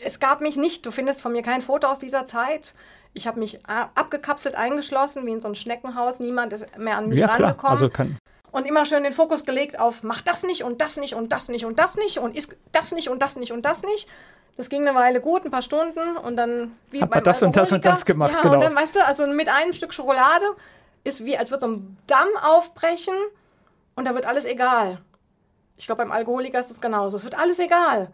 es 0.04 0.20
gab 0.20 0.42
mich 0.42 0.56
nicht, 0.56 0.86
du 0.86 0.92
findest 0.92 1.22
von 1.22 1.32
mir 1.32 1.42
kein 1.42 1.62
Foto 1.62 1.88
aus 1.88 2.00
dieser 2.00 2.26
Zeit. 2.26 2.76
Ich 3.14 3.28
habe 3.28 3.40
mich 3.40 3.60
abgekapselt, 3.66 4.56
eingeschlossen, 4.56 5.26
wie 5.26 5.32
in 5.32 5.42
so 5.42 5.48
ein 5.48 5.56
Schneckenhaus. 5.56 6.20
Niemand 6.20 6.54
ist 6.54 6.78
mehr 6.78 6.98
an 6.98 7.10
mich 7.10 7.20
ja, 7.20 7.28
klar. 7.28 7.50
rangekommen. 7.50 7.74
Also 7.74 7.90
kann, 7.90 8.18
und 8.52 8.66
immer 8.66 8.86
schön 8.86 9.04
den 9.04 9.14
Fokus 9.14 9.46
gelegt 9.46 9.80
auf, 9.80 10.04
mach 10.04 10.22
das 10.22 10.44
nicht 10.44 10.64
und 10.64 10.82
das 10.82 10.98
nicht 10.98 11.16
und 11.16 11.32
das 11.32 11.50
nicht 11.50 11.66
und 11.66 11.78
das 11.78 11.96
nicht 11.96 12.18
und 12.18 12.36
ist 12.36 12.56
das 12.72 12.92
nicht 12.92 13.10
und 13.10 13.22
das 13.22 13.36
nicht 13.36 13.52
und 13.52 13.64
das 13.64 13.84
nicht. 13.84 14.08
Das 14.58 14.70
ging 14.70 14.86
eine 14.86 14.98
Weile 14.98 15.22
gut, 15.22 15.46
ein 15.46 15.52
paar 15.52 15.62
Stunden 15.62 16.18
und 16.18 16.36
dann 16.36 16.76
wie 16.92 17.02
Hat 17.02 17.10
man 17.10 17.24
das 17.24 17.42
und 17.44 17.56
das 17.56 17.72
und 17.72 17.86
das 17.86 18.06
gemacht, 18.06 18.34
ja, 18.34 18.42
genau. 18.42 18.56
Und 18.56 18.62
dann, 18.62 18.76
weißt 18.76 18.96
du, 18.96 19.06
also 19.06 19.26
mit 19.28 19.48
einem 19.48 19.74
Stück 19.74 19.94
Schokolade 19.94 20.46
ist 21.04 21.24
wie, 21.24 21.38
als 21.38 21.52
würde 21.52 21.66
so 21.66 21.72
ein 21.72 21.98
Damm 22.08 22.28
aufbrechen 22.42 23.14
und 23.96 24.06
da 24.06 24.16
wird 24.16 24.26
alles 24.26 24.46
egal. 24.46 25.00
Ich 25.78 25.86
glaube, 25.86 26.04
beim 26.04 26.12
Alkoholiker 26.12 26.60
ist 26.60 26.72
es 26.72 26.82
genauso. 26.82 27.16
Es 27.18 27.24
wird 27.24 27.38
alles 27.40 27.58
egal. 27.60 28.12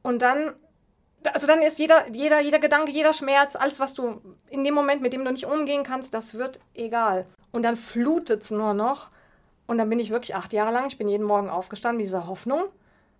Und 0.00 0.22
dann, 0.22 0.54
also 1.32 1.46
dann 1.46 1.62
ist 1.62 1.78
jeder, 1.78 2.08
jeder, 2.12 2.40
jeder 2.40 2.58
Gedanke, 2.58 2.90
jeder 2.92 3.12
Schmerz, 3.12 3.56
alles, 3.56 3.80
was 3.80 3.94
du 3.94 4.20
in 4.50 4.64
dem 4.64 4.74
Moment, 4.74 5.02
mit 5.02 5.12
dem 5.12 5.24
du 5.24 5.30
nicht 5.32 5.46
umgehen 5.46 5.82
kannst, 5.84 6.14
das 6.14 6.34
wird 6.34 6.60
egal. 6.74 7.26
Und 7.52 7.62
dann 7.62 7.76
flutet 7.76 8.42
es 8.42 8.50
nur 8.50 8.74
noch. 8.74 9.10
Und 9.66 9.78
dann 9.78 9.88
bin 9.88 9.98
ich 10.00 10.10
wirklich 10.10 10.34
acht 10.34 10.52
Jahre 10.52 10.72
lang, 10.72 10.86
ich 10.86 10.98
bin 10.98 11.08
jeden 11.08 11.24
Morgen 11.26 11.48
aufgestanden 11.48 11.98
mit 11.98 12.06
dieser 12.06 12.26
Hoffnung. 12.26 12.64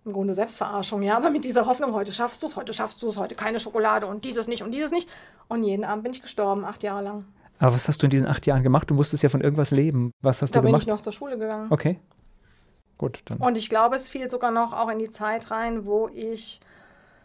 Im 0.05 0.11
Grunde 0.11 0.33
Selbstverarschung, 0.33 1.01
ja, 1.01 1.15
aber 1.15 1.29
mit 1.29 1.45
dieser 1.45 1.65
Hoffnung, 1.65 1.93
heute 1.93 2.11
schaffst 2.11 2.43
du 2.43 2.47
es, 2.47 2.57
heute 2.57 2.73
schaffst 2.73 3.01
du 3.01 3.07
es, 3.07 3.15
heute 3.15 3.35
keine 3.35 3.61
Schokolade 3.61 4.05
und 4.05 4.25
dieses 4.25 4.47
nicht 4.47 4.61
und 4.61 4.71
dieses 4.71 4.91
nicht. 4.91 5.07
Und 5.47 5.63
jeden 5.63 5.85
Abend 5.85 6.03
bin 6.03 6.11
ich 6.11 6.21
gestorben, 6.21 6.65
acht 6.65 6.83
Jahre 6.83 7.03
lang. 7.03 7.25
aber 7.59 7.73
was 7.73 7.87
hast 7.87 8.01
du 8.01 8.07
in 8.07 8.09
diesen 8.09 8.27
acht 8.27 8.45
Jahren 8.45 8.63
gemacht? 8.63 8.89
Du 8.89 8.95
musstest 8.95 9.23
ja 9.23 9.29
von 9.29 9.39
irgendwas 9.39 9.71
leben. 9.71 10.11
Was 10.21 10.41
hast 10.41 10.53
Da 10.53 10.59
du 10.59 10.63
bin 10.63 10.71
gemacht? 10.71 10.81
ich 10.83 10.87
noch 10.89 10.99
zur 10.99 11.13
Schule 11.13 11.37
gegangen. 11.37 11.67
Okay. 11.71 11.99
Gut, 12.97 13.21
dann. 13.25 13.37
Und 13.37 13.57
ich 13.57 13.69
glaube, 13.69 13.95
es 13.95 14.09
fiel 14.09 14.29
sogar 14.29 14.51
noch 14.51 14.73
auch 14.73 14.89
in 14.89 14.99
die 14.99 15.09
Zeit 15.09 15.51
rein, 15.51 15.85
wo 15.85 16.09
ich, 16.09 16.59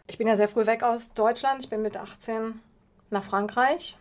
ich 0.09 0.17
bin 0.17 0.27
ja 0.27 0.35
sehr 0.35 0.47
früh 0.47 0.65
weg 0.65 0.83
aus 0.83 1.13
Deutschland, 1.13 1.63
ich 1.63 1.69
bin 1.69 1.81
mit 1.81 1.95
18 1.95 2.59
nach 3.11 3.23
Frankreich. 3.23 3.97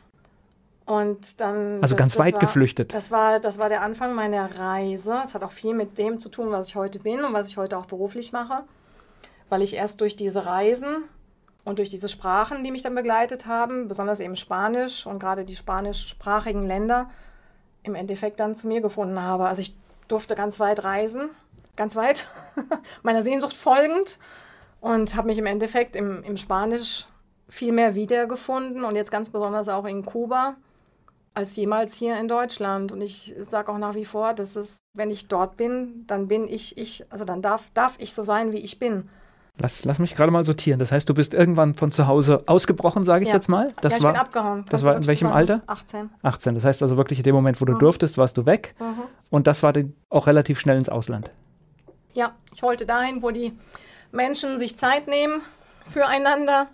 Und 0.87 1.39
dann. 1.41 1.83
Also 1.83 1.95
ganz 1.97 2.19
weit 2.19 2.35
war, 2.35 2.41
geflüchtet. 2.41 2.95
Das 2.95 3.11
war, 3.11 3.41
das 3.41 3.59
war 3.59 3.69
der 3.69 3.83
Anfang 3.83 4.15
meiner 4.15 4.59
Reise. 4.59 5.21
Es 5.23 5.35
hat 5.35 5.45
auch 5.45 5.53
viel 5.53 5.75
mit 5.75 5.99
dem 5.99 6.19
zu 6.19 6.31
tun, 6.31 6.51
was 6.51 6.69
ich 6.69 6.77
heute 6.77 7.01
bin 7.01 7.23
und 7.23 7.35
was 7.35 7.49
ich 7.49 7.59
heute 7.59 7.77
auch 7.77 7.85
beruflich 7.85 8.33
mache. 8.33 8.65
Weil 9.51 9.61
ich 9.61 9.75
erst 9.75 10.01
durch 10.01 10.17
diese 10.17 10.47
Reisen 10.47 11.05
und 11.65 11.79
durch 11.79 11.91
diese 11.91 12.09
Sprachen, 12.09 12.65
die 12.65 12.71
mich 12.71 12.81
dann 12.81 12.95
begleitet 12.95 13.45
haben, 13.45 13.87
besonders 13.87 14.21
eben 14.21 14.37
Spanisch 14.37 15.07
und 15.07 15.19
gerade 15.19 15.45
die 15.45 15.57
spanischsprachigen 15.57 16.67
Länder, 16.67 17.09
im 17.83 17.95
Endeffekt 17.95 18.41
dann 18.41 18.57
zu 18.57 18.67
mir 18.67 18.81
gefunden 18.81 19.21
habe. 19.21 19.47
Also 19.47 19.61
ich 19.61 19.77
durfte 20.09 20.35
ganz 20.35 20.59
weit 20.59 20.85
reisen, 20.85 21.29
ganz 21.77 21.97
weit, 21.97 22.27
meiner 23.03 23.23
Sehnsucht 23.23 23.57
folgend 23.59 24.19
und 24.81 25.15
habe 25.17 25.27
mich 25.29 25.39
im 25.39 25.47
Endeffekt 25.47 25.97
im, 25.97 26.23
im 26.25 26.37
Spanisch 26.37 27.07
viel 27.49 27.73
mehr 27.73 27.95
wiedergefunden 27.95 28.85
und 28.85 28.95
jetzt 28.97 29.11
ganz 29.11 29.29
besonders 29.31 29.69
auch 29.69 29.85
in 29.87 30.05
Kuba 30.05 30.57
als 31.35 31.55
jemals 31.57 31.95
hier 31.95 32.19
in 32.19 32.29
Deutschland. 32.29 32.91
Und 32.93 33.01
ich 33.01 33.35
sage 33.49 33.71
auch 33.73 33.79
nach 33.79 33.95
wie 33.95 34.05
vor, 34.05 34.35
dass 34.35 34.57
es, 34.57 34.79
wenn 34.95 35.11
ich 35.11 35.29
dort 35.29 35.57
bin, 35.57 36.05
dann 36.07 36.29
bin 36.29 36.49
ich 36.49 36.77
ich, 36.77 37.05
also 37.11 37.25
dann 37.25 37.43
darf, 37.43 37.71
darf 37.75 37.95
ich 37.99 38.13
so 38.13 38.23
sein, 38.23 38.53
wie 38.53 38.59
ich 38.59 38.79
bin. 38.79 39.09
Lass, 39.61 39.85
lass 39.85 39.99
mich 39.99 40.15
gerade 40.15 40.31
mal 40.31 40.45
sortieren. 40.45 40.79
Das 40.79 40.93
heißt, 40.93 41.09
du 41.09 41.15
bist 41.15 41.35
irgendwann 41.35 41.75
von 41.75 41.91
zu 41.91 42.07
Hause 42.07 42.43
ausgebrochen, 42.47 43.03
sage 43.05 43.23
ich 43.25 43.29
Ja. 43.31 43.35
jetzt 43.37 43.49
mal. 43.49 43.73
Das 43.81 43.95
ja, 43.95 43.99
ich 43.99 44.05
war 44.05 44.13
bin 44.13 44.21
abgehauen. 44.21 44.65
das 44.69 44.85
war 44.85 44.97
in 44.97 45.07
welchem 45.07 45.29
sagen. 45.29 45.37
Alter? 45.37 45.63
18. 45.67 46.11
18. 46.23 46.55
Das 46.55 46.65
heißt 46.65 46.83
also 46.83 46.97
wirklich 46.97 47.19
in 47.19 47.25
dem 47.25 47.35
Moment, 47.35 47.61
wo 47.61 47.65
du 47.65 47.73
Mhm. 47.75 47.79
durftest, 47.81 48.19
warst 48.19 48.37
du 48.37 48.47
weg. 48.47 48.75
Mhm. 48.79 49.03
Und 49.31 49.47
das 49.49 49.63
war 49.63 49.73
dann 49.73 49.95
auch 50.11 50.27
relativ 50.29 50.61
schnell 50.61 50.77
ins 50.79 50.89
Ausland. 50.89 51.31
Ja, 52.15 52.35
ich 52.53 52.63
wollte 52.63 52.85
dahin, 52.87 53.23
wo 53.23 53.31
die 53.31 53.53
Menschen 54.13 54.59
sich 54.59 54.77
Zeit 54.77 55.07
nehmen 55.09 55.43
füreinander, 55.87 56.67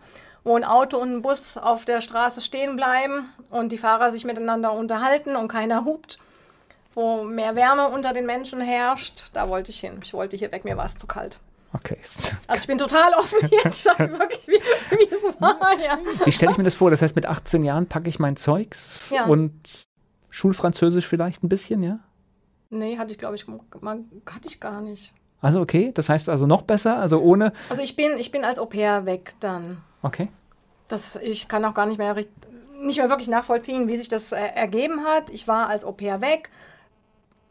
wo 0.44 0.56
ein 0.56 0.64
Auto 0.64 0.98
und 0.98 1.10
ein 1.12 1.22
Bus 1.22 1.56
auf 1.56 1.84
der 1.84 2.00
Straße 2.00 2.40
stehen 2.40 2.76
bleiben 2.76 3.28
und 3.50 3.70
die 3.70 3.78
Fahrer 3.78 4.12
sich 4.12 4.24
miteinander 4.24 4.72
unterhalten 4.72 5.36
und 5.36 5.48
keiner 5.48 5.84
hupt, 5.84 6.18
wo 6.94 7.24
mehr 7.24 7.54
Wärme 7.56 7.88
unter 7.88 8.12
den 8.12 8.26
Menschen 8.26 8.60
herrscht. 8.60 9.30
Da 9.32 9.48
wollte 9.48 9.70
ich 9.70 9.80
hin. 9.80 10.00
Ich 10.02 10.12
wollte 10.12 10.36
hier 10.36 10.52
weg, 10.52 10.64
mir 10.64 10.76
war 10.76 10.86
es 10.86 10.96
zu 10.96 11.06
kalt. 11.06 11.38
Okay. 11.72 11.98
Also 12.46 12.60
ich 12.60 12.66
bin 12.66 12.78
total 12.78 13.14
offen 13.14 13.48
jetzt. 13.50 13.78
Ich 13.78 13.82
sage 13.82 14.10
wirklich, 14.18 14.46
wie, 14.46 14.60
wie 14.96 15.10
es 15.10 15.22
war. 15.40 15.58
Ja. 15.82 15.98
Wie 16.24 16.30
stelle 16.32 16.52
ich 16.52 16.58
mir 16.58 16.64
das 16.64 16.74
vor? 16.74 16.90
Das 16.90 17.00
heißt, 17.02 17.16
mit 17.16 17.26
18 17.26 17.64
Jahren 17.64 17.86
packe 17.88 18.08
ich 18.08 18.18
mein 18.18 18.36
Zeugs 18.36 19.08
Ja. 19.10 19.24
und 19.24 19.60
Schulfranzösisch 20.30 21.06
vielleicht 21.06 21.42
ein 21.42 21.48
bisschen, 21.48 21.82
ja? 21.82 21.98
Nee, 22.70 22.98
hatte 22.98 23.12
ich, 23.12 23.18
glaube 23.18 23.36
ich, 23.36 23.46
hatte 23.46 24.46
ich 24.46 24.60
gar 24.60 24.80
nicht. 24.82 25.12
Also 25.44 25.60
okay, 25.60 25.92
das 25.92 26.08
heißt 26.08 26.30
also 26.30 26.46
noch 26.46 26.62
besser, 26.62 26.96
also 26.96 27.20
ohne. 27.20 27.52
Also 27.68 27.82
ich 27.82 27.96
bin, 27.96 28.16
ich 28.18 28.30
bin 28.30 28.46
als 28.46 28.58
Au 28.58 28.64
pair 28.64 29.04
weg 29.04 29.34
dann. 29.40 29.76
Okay. 30.00 30.28
Das, 30.88 31.16
ich 31.16 31.48
kann 31.48 31.62
auch 31.66 31.74
gar 31.74 31.84
nicht 31.84 31.98
mehr, 31.98 32.16
nicht 32.80 32.96
mehr 32.96 33.10
wirklich 33.10 33.28
nachvollziehen, 33.28 33.86
wie 33.86 33.96
sich 33.96 34.08
das 34.08 34.32
äh, 34.32 34.38
ergeben 34.54 35.04
hat. 35.04 35.28
Ich 35.28 35.46
war 35.46 35.68
als 35.68 35.84
Au 35.84 35.92
pair 35.92 36.22
weg 36.22 36.48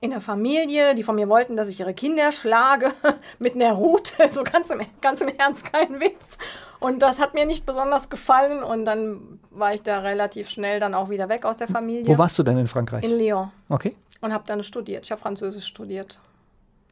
in 0.02 0.10
der 0.10 0.22
Familie, 0.22 0.96
die 0.96 1.04
von 1.04 1.14
mir 1.14 1.30
wollten, 1.30 1.56
dass 1.56 1.70
ich 1.70 1.80
ihre 1.80 1.94
Kinder 1.94 2.32
schlage 2.32 2.94
mit 3.40 3.54
einer 3.54 3.74
Rute, 3.74 4.28
so 4.32 4.44
ganz 4.44 4.72
im, 4.72 4.82
ganz 5.00 5.22
im 5.22 5.28
Ernst, 5.28 5.72
kein 5.72 6.00
Witz. 6.00 6.40
Und 6.80 7.04
das 7.04 7.20
hat 7.20 7.36
mir 7.36 7.46
nicht 7.46 7.64
besonders 7.64 8.10
gefallen 8.10 8.64
und 8.64 8.86
dann 8.86 9.40
war 9.52 9.76
ich 9.76 9.84
da 9.84 10.00
relativ 10.00 10.50
schnell 10.50 10.80
dann 10.80 10.96
auch 10.96 11.10
wieder 11.10 11.30
weg 11.30 11.46
aus 11.46 11.58
der 11.58 11.68
Familie. 11.68 12.08
Wo 12.08 12.18
warst 12.18 12.40
du 12.40 12.44
denn 12.44 12.58
in 12.58 12.68
Frankreich? 12.68 13.04
In 13.04 13.20
Lyon. 13.20 13.52
Okay. 13.70 13.96
Und 14.20 14.34
habe 14.34 14.46
dann 14.48 14.64
studiert. 14.64 15.06
Ich 15.06 15.12
habe 15.12 15.22
Französisch 15.22 15.68
studiert. 15.68 16.20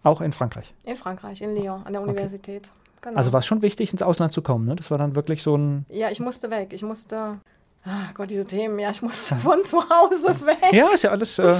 Auch 0.03 0.21
in 0.21 0.31
Frankreich? 0.31 0.73
In 0.83 0.95
Frankreich, 0.95 1.41
in 1.41 1.55
Lyon, 1.55 1.85
an 1.85 1.93
der 1.93 2.01
Universität. 2.01 2.71
Okay. 2.71 2.81
Genau. 3.01 3.17
Also 3.17 3.33
war 3.33 3.39
es 3.39 3.47
schon 3.47 3.61
wichtig, 3.61 3.91
ins 3.91 4.03
Ausland 4.03 4.31
zu 4.31 4.41
kommen, 4.41 4.67
ne? 4.67 4.75
Das 4.75 4.91
war 4.91 4.97
dann 4.99 5.15
wirklich 5.15 5.41
so 5.41 5.57
ein... 5.57 5.85
Ja, 5.89 6.11
ich 6.11 6.19
musste 6.19 6.51
weg. 6.51 6.71
Ich 6.71 6.83
musste... 6.83 7.39
Ah 7.83 8.11
Gott, 8.13 8.29
diese 8.29 8.45
Themen, 8.45 8.77
ja, 8.77 8.91
ich 8.91 9.01
musste 9.01 9.35
von 9.37 9.63
zu 9.63 9.81
Hause 9.89 10.39
weg. 10.45 10.71
Ja, 10.71 10.89
ist 10.89 11.03
ja 11.03 11.09
alles 11.09 11.39
äh, 11.39 11.55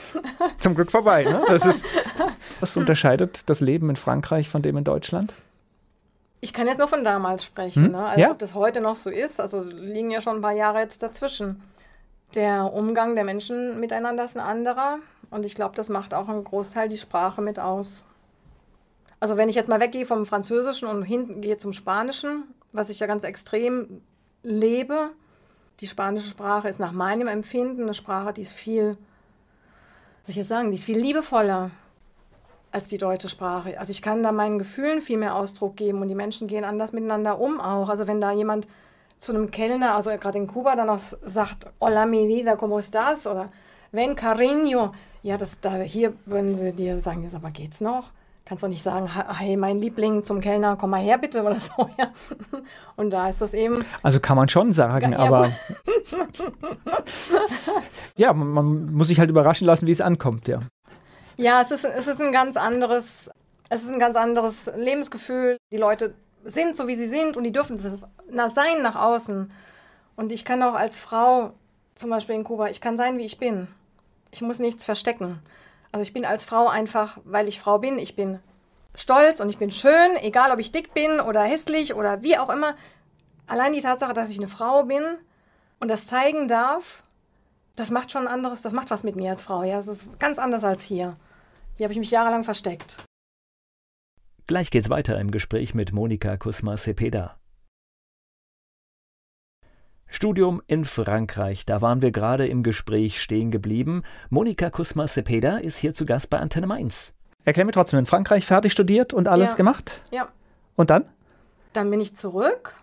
zum 0.60 0.76
Glück 0.76 0.92
vorbei. 0.92 1.24
Ne? 1.24 1.42
Das 1.48 1.66
ist, 1.66 1.84
was 2.60 2.76
unterscheidet 2.76 3.40
das 3.46 3.60
Leben 3.60 3.90
in 3.90 3.96
Frankreich 3.96 4.48
von 4.48 4.62
dem 4.62 4.76
in 4.76 4.84
Deutschland? 4.84 5.32
Ich 6.40 6.52
kann 6.52 6.68
jetzt 6.68 6.78
nur 6.78 6.86
von 6.86 7.02
damals 7.02 7.44
sprechen. 7.44 7.86
Hm? 7.86 7.92
Ne? 7.92 8.06
Also 8.06 8.20
ja? 8.20 8.30
ob 8.30 8.38
das 8.38 8.54
heute 8.54 8.80
noch 8.80 8.94
so 8.94 9.10
ist, 9.10 9.40
also 9.40 9.60
liegen 9.62 10.12
ja 10.12 10.20
schon 10.20 10.36
ein 10.36 10.42
paar 10.42 10.52
Jahre 10.52 10.78
jetzt 10.78 11.02
dazwischen. 11.02 11.60
Der 12.36 12.72
Umgang 12.72 13.16
der 13.16 13.24
Menschen 13.24 13.80
miteinander 13.80 14.24
ist 14.24 14.36
ein 14.36 14.46
anderer. 14.46 14.98
Und 15.30 15.44
ich 15.44 15.54
glaube, 15.54 15.74
das 15.76 15.88
macht 15.88 16.14
auch 16.14 16.28
einen 16.28 16.44
Großteil 16.44 16.88
die 16.88 16.96
Sprache 16.96 17.42
mit 17.42 17.58
aus. 17.58 18.04
Also 19.20 19.36
wenn 19.36 19.48
ich 19.48 19.54
jetzt 19.54 19.68
mal 19.68 19.80
weggehe 19.80 20.06
vom 20.06 20.26
Französischen 20.26 20.88
und 20.88 21.02
hinten 21.02 21.40
gehe 21.40 21.56
zum 21.56 21.72
Spanischen, 21.72 22.44
was 22.72 22.90
ich 22.90 23.00
ja 23.00 23.06
ganz 23.06 23.24
extrem 23.24 24.02
lebe, 24.42 25.10
die 25.80 25.86
spanische 25.86 26.30
Sprache 26.30 26.68
ist 26.68 26.80
nach 26.80 26.92
meinem 26.92 27.26
Empfinden 27.26 27.82
eine 27.82 27.94
Sprache, 27.94 28.32
die 28.32 28.42
ist 28.42 28.52
viel, 28.52 28.96
was 30.22 30.30
ich 30.30 30.36
jetzt 30.36 30.48
sagen, 30.48 30.70
die 30.70 30.76
ist 30.76 30.84
viel 30.84 30.98
liebevoller 30.98 31.70
als 32.72 32.88
die 32.88 32.98
deutsche 32.98 33.28
Sprache. 33.28 33.78
Also 33.78 33.90
ich 33.90 34.02
kann 34.02 34.22
da 34.22 34.32
meinen 34.32 34.58
Gefühlen 34.58 35.00
viel 35.00 35.18
mehr 35.18 35.34
Ausdruck 35.34 35.76
geben 35.76 36.02
und 36.02 36.08
die 36.08 36.14
Menschen 36.14 36.46
gehen 36.46 36.64
anders 36.64 36.92
miteinander 36.92 37.38
um 37.40 37.60
auch. 37.60 37.88
Also 37.88 38.06
wenn 38.06 38.20
da 38.20 38.32
jemand 38.32 38.68
zu 39.18 39.32
einem 39.32 39.50
Kellner, 39.50 39.94
also 39.94 40.10
gerade 40.10 40.38
in 40.38 40.46
Kuba, 40.46 40.76
dann 40.76 40.90
auch 40.90 41.00
sagt, 41.22 41.66
hola 41.80 42.06
mi 42.06 42.28
vida, 42.28 42.56
¿cómo 42.56 42.78
estás? 42.78 43.26
Oder 43.26 43.50
ven 43.92 44.14
cariño. 44.14 44.92
Ja, 45.26 45.36
das, 45.36 45.58
da, 45.58 45.74
hier 45.78 46.12
würden 46.24 46.56
sie 46.56 46.72
dir 46.72 47.00
sagen, 47.00 47.24
jetzt 47.24 47.34
aber 47.34 47.50
geht's 47.50 47.80
noch? 47.80 48.12
kannst 48.44 48.62
doch 48.62 48.68
nicht 48.68 48.84
sagen, 48.84 49.10
hey, 49.36 49.56
mein 49.56 49.80
Liebling 49.80 50.22
zum 50.22 50.40
Kellner, 50.40 50.76
komm 50.76 50.90
mal 50.90 51.00
her 51.02 51.18
bitte 51.18 51.42
oder 51.44 51.58
so. 51.58 51.90
Ja. 51.98 52.12
Und 52.94 53.10
da 53.10 53.28
ist 53.28 53.40
das 53.40 53.54
eben. 53.54 53.84
Also 54.04 54.20
kann 54.20 54.36
man 54.36 54.48
schon 54.48 54.72
sagen, 54.72 55.10
ja, 55.10 55.18
aber. 55.18 55.50
ja, 58.16 58.32
man, 58.32 58.48
man, 58.52 58.94
muss 58.94 59.08
sich 59.08 59.18
halt 59.18 59.28
überraschen 59.28 59.66
lassen, 59.66 59.88
wie 59.88 59.90
es 59.90 60.00
ankommt, 60.00 60.46
ja. 60.46 60.60
Ja, 61.36 61.60
es 61.60 61.72
ist, 61.72 61.84
es 61.84 62.06
ist 62.06 62.22
ein 62.22 62.30
ganz 62.30 62.56
anderes, 62.56 63.28
es 63.68 63.82
ist 63.82 63.92
ein 63.92 63.98
ganz 63.98 64.14
anderes 64.14 64.70
Lebensgefühl. 64.76 65.56
Die 65.72 65.76
Leute 65.76 66.14
sind 66.44 66.76
so, 66.76 66.86
wie 66.86 66.94
sie 66.94 67.08
sind 67.08 67.36
und 67.36 67.42
die 67.42 67.52
dürfen 67.52 67.74
es 67.74 67.82
sein 68.54 68.82
nach 68.82 68.94
außen. 68.94 69.50
Und 70.14 70.30
ich 70.30 70.44
kann 70.44 70.62
auch 70.62 70.74
als 70.74 71.00
Frau, 71.00 71.52
zum 71.96 72.10
Beispiel 72.10 72.36
in 72.36 72.44
Kuba, 72.44 72.68
ich 72.68 72.80
kann 72.80 72.96
sein, 72.96 73.18
wie 73.18 73.24
ich 73.24 73.38
bin. 73.38 73.66
Ich 74.30 74.42
muss 74.42 74.58
nichts 74.58 74.84
verstecken. 74.84 75.40
Also 75.92 76.02
ich 76.02 76.12
bin 76.12 76.24
als 76.24 76.44
Frau 76.44 76.68
einfach, 76.68 77.18
weil 77.24 77.48
ich 77.48 77.60
Frau 77.60 77.78
bin, 77.78 77.98
ich 77.98 78.16
bin 78.16 78.40
stolz 78.94 79.40
und 79.40 79.48
ich 79.48 79.58
bin 79.58 79.70
schön, 79.70 80.16
egal 80.16 80.50
ob 80.50 80.58
ich 80.58 80.72
dick 80.72 80.94
bin 80.94 81.20
oder 81.20 81.42
hässlich 81.42 81.94
oder 81.94 82.22
wie 82.22 82.38
auch 82.38 82.50
immer. 82.50 82.76
Allein 83.46 83.72
die 83.72 83.80
Tatsache, 83.80 84.12
dass 84.12 84.30
ich 84.30 84.38
eine 84.38 84.48
Frau 84.48 84.84
bin 84.84 85.04
und 85.80 85.88
das 85.88 86.06
zeigen 86.06 86.48
darf, 86.48 87.04
das 87.76 87.90
macht 87.90 88.10
schon 88.10 88.26
anderes, 88.26 88.62
das 88.62 88.72
macht 88.72 88.90
was 88.90 89.04
mit 89.04 89.16
mir 89.16 89.30
als 89.30 89.42
Frau. 89.42 89.62
Ja, 89.62 89.76
das 89.76 89.88
ist 89.88 90.18
ganz 90.18 90.38
anders 90.38 90.64
als 90.64 90.82
hier. 90.82 91.16
Hier 91.76 91.84
habe 91.84 91.92
ich 91.92 91.98
mich 91.98 92.10
jahrelang 92.10 92.42
versteckt. 92.42 93.04
Gleich 94.46 94.70
geht's 94.70 94.88
weiter 94.88 95.18
im 95.20 95.30
Gespräch 95.30 95.74
mit 95.74 95.92
Monika 95.92 96.36
Kusma-Cepeda. 96.36 97.36
Studium 100.08 100.62
in 100.66 100.84
Frankreich, 100.84 101.66
da 101.66 101.80
waren 101.80 102.02
wir 102.02 102.10
gerade 102.10 102.46
im 102.46 102.62
Gespräch 102.62 103.20
stehen 103.20 103.50
geblieben. 103.50 104.02
Monika 104.30 104.70
Kusma-Cepeda 104.70 105.58
ist 105.58 105.78
hier 105.78 105.94
zu 105.94 106.06
Gast 106.06 106.30
bei 106.30 106.38
Antenne 106.38 106.66
Mainz. 106.66 107.12
Erklär 107.44 107.66
mir 107.66 107.72
trotzdem, 107.72 107.98
in 107.98 108.06
Frankreich 108.06 108.46
fertig 108.46 108.72
studiert 108.72 109.12
und 109.12 109.28
alles 109.28 109.50
ja. 109.50 109.56
gemacht? 109.56 110.02
Ja. 110.10 110.28
Und 110.76 110.90
dann? 110.90 111.04
Dann 111.72 111.90
bin 111.90 112.00
ich 112.00 112.16
zurück 112.16 112.74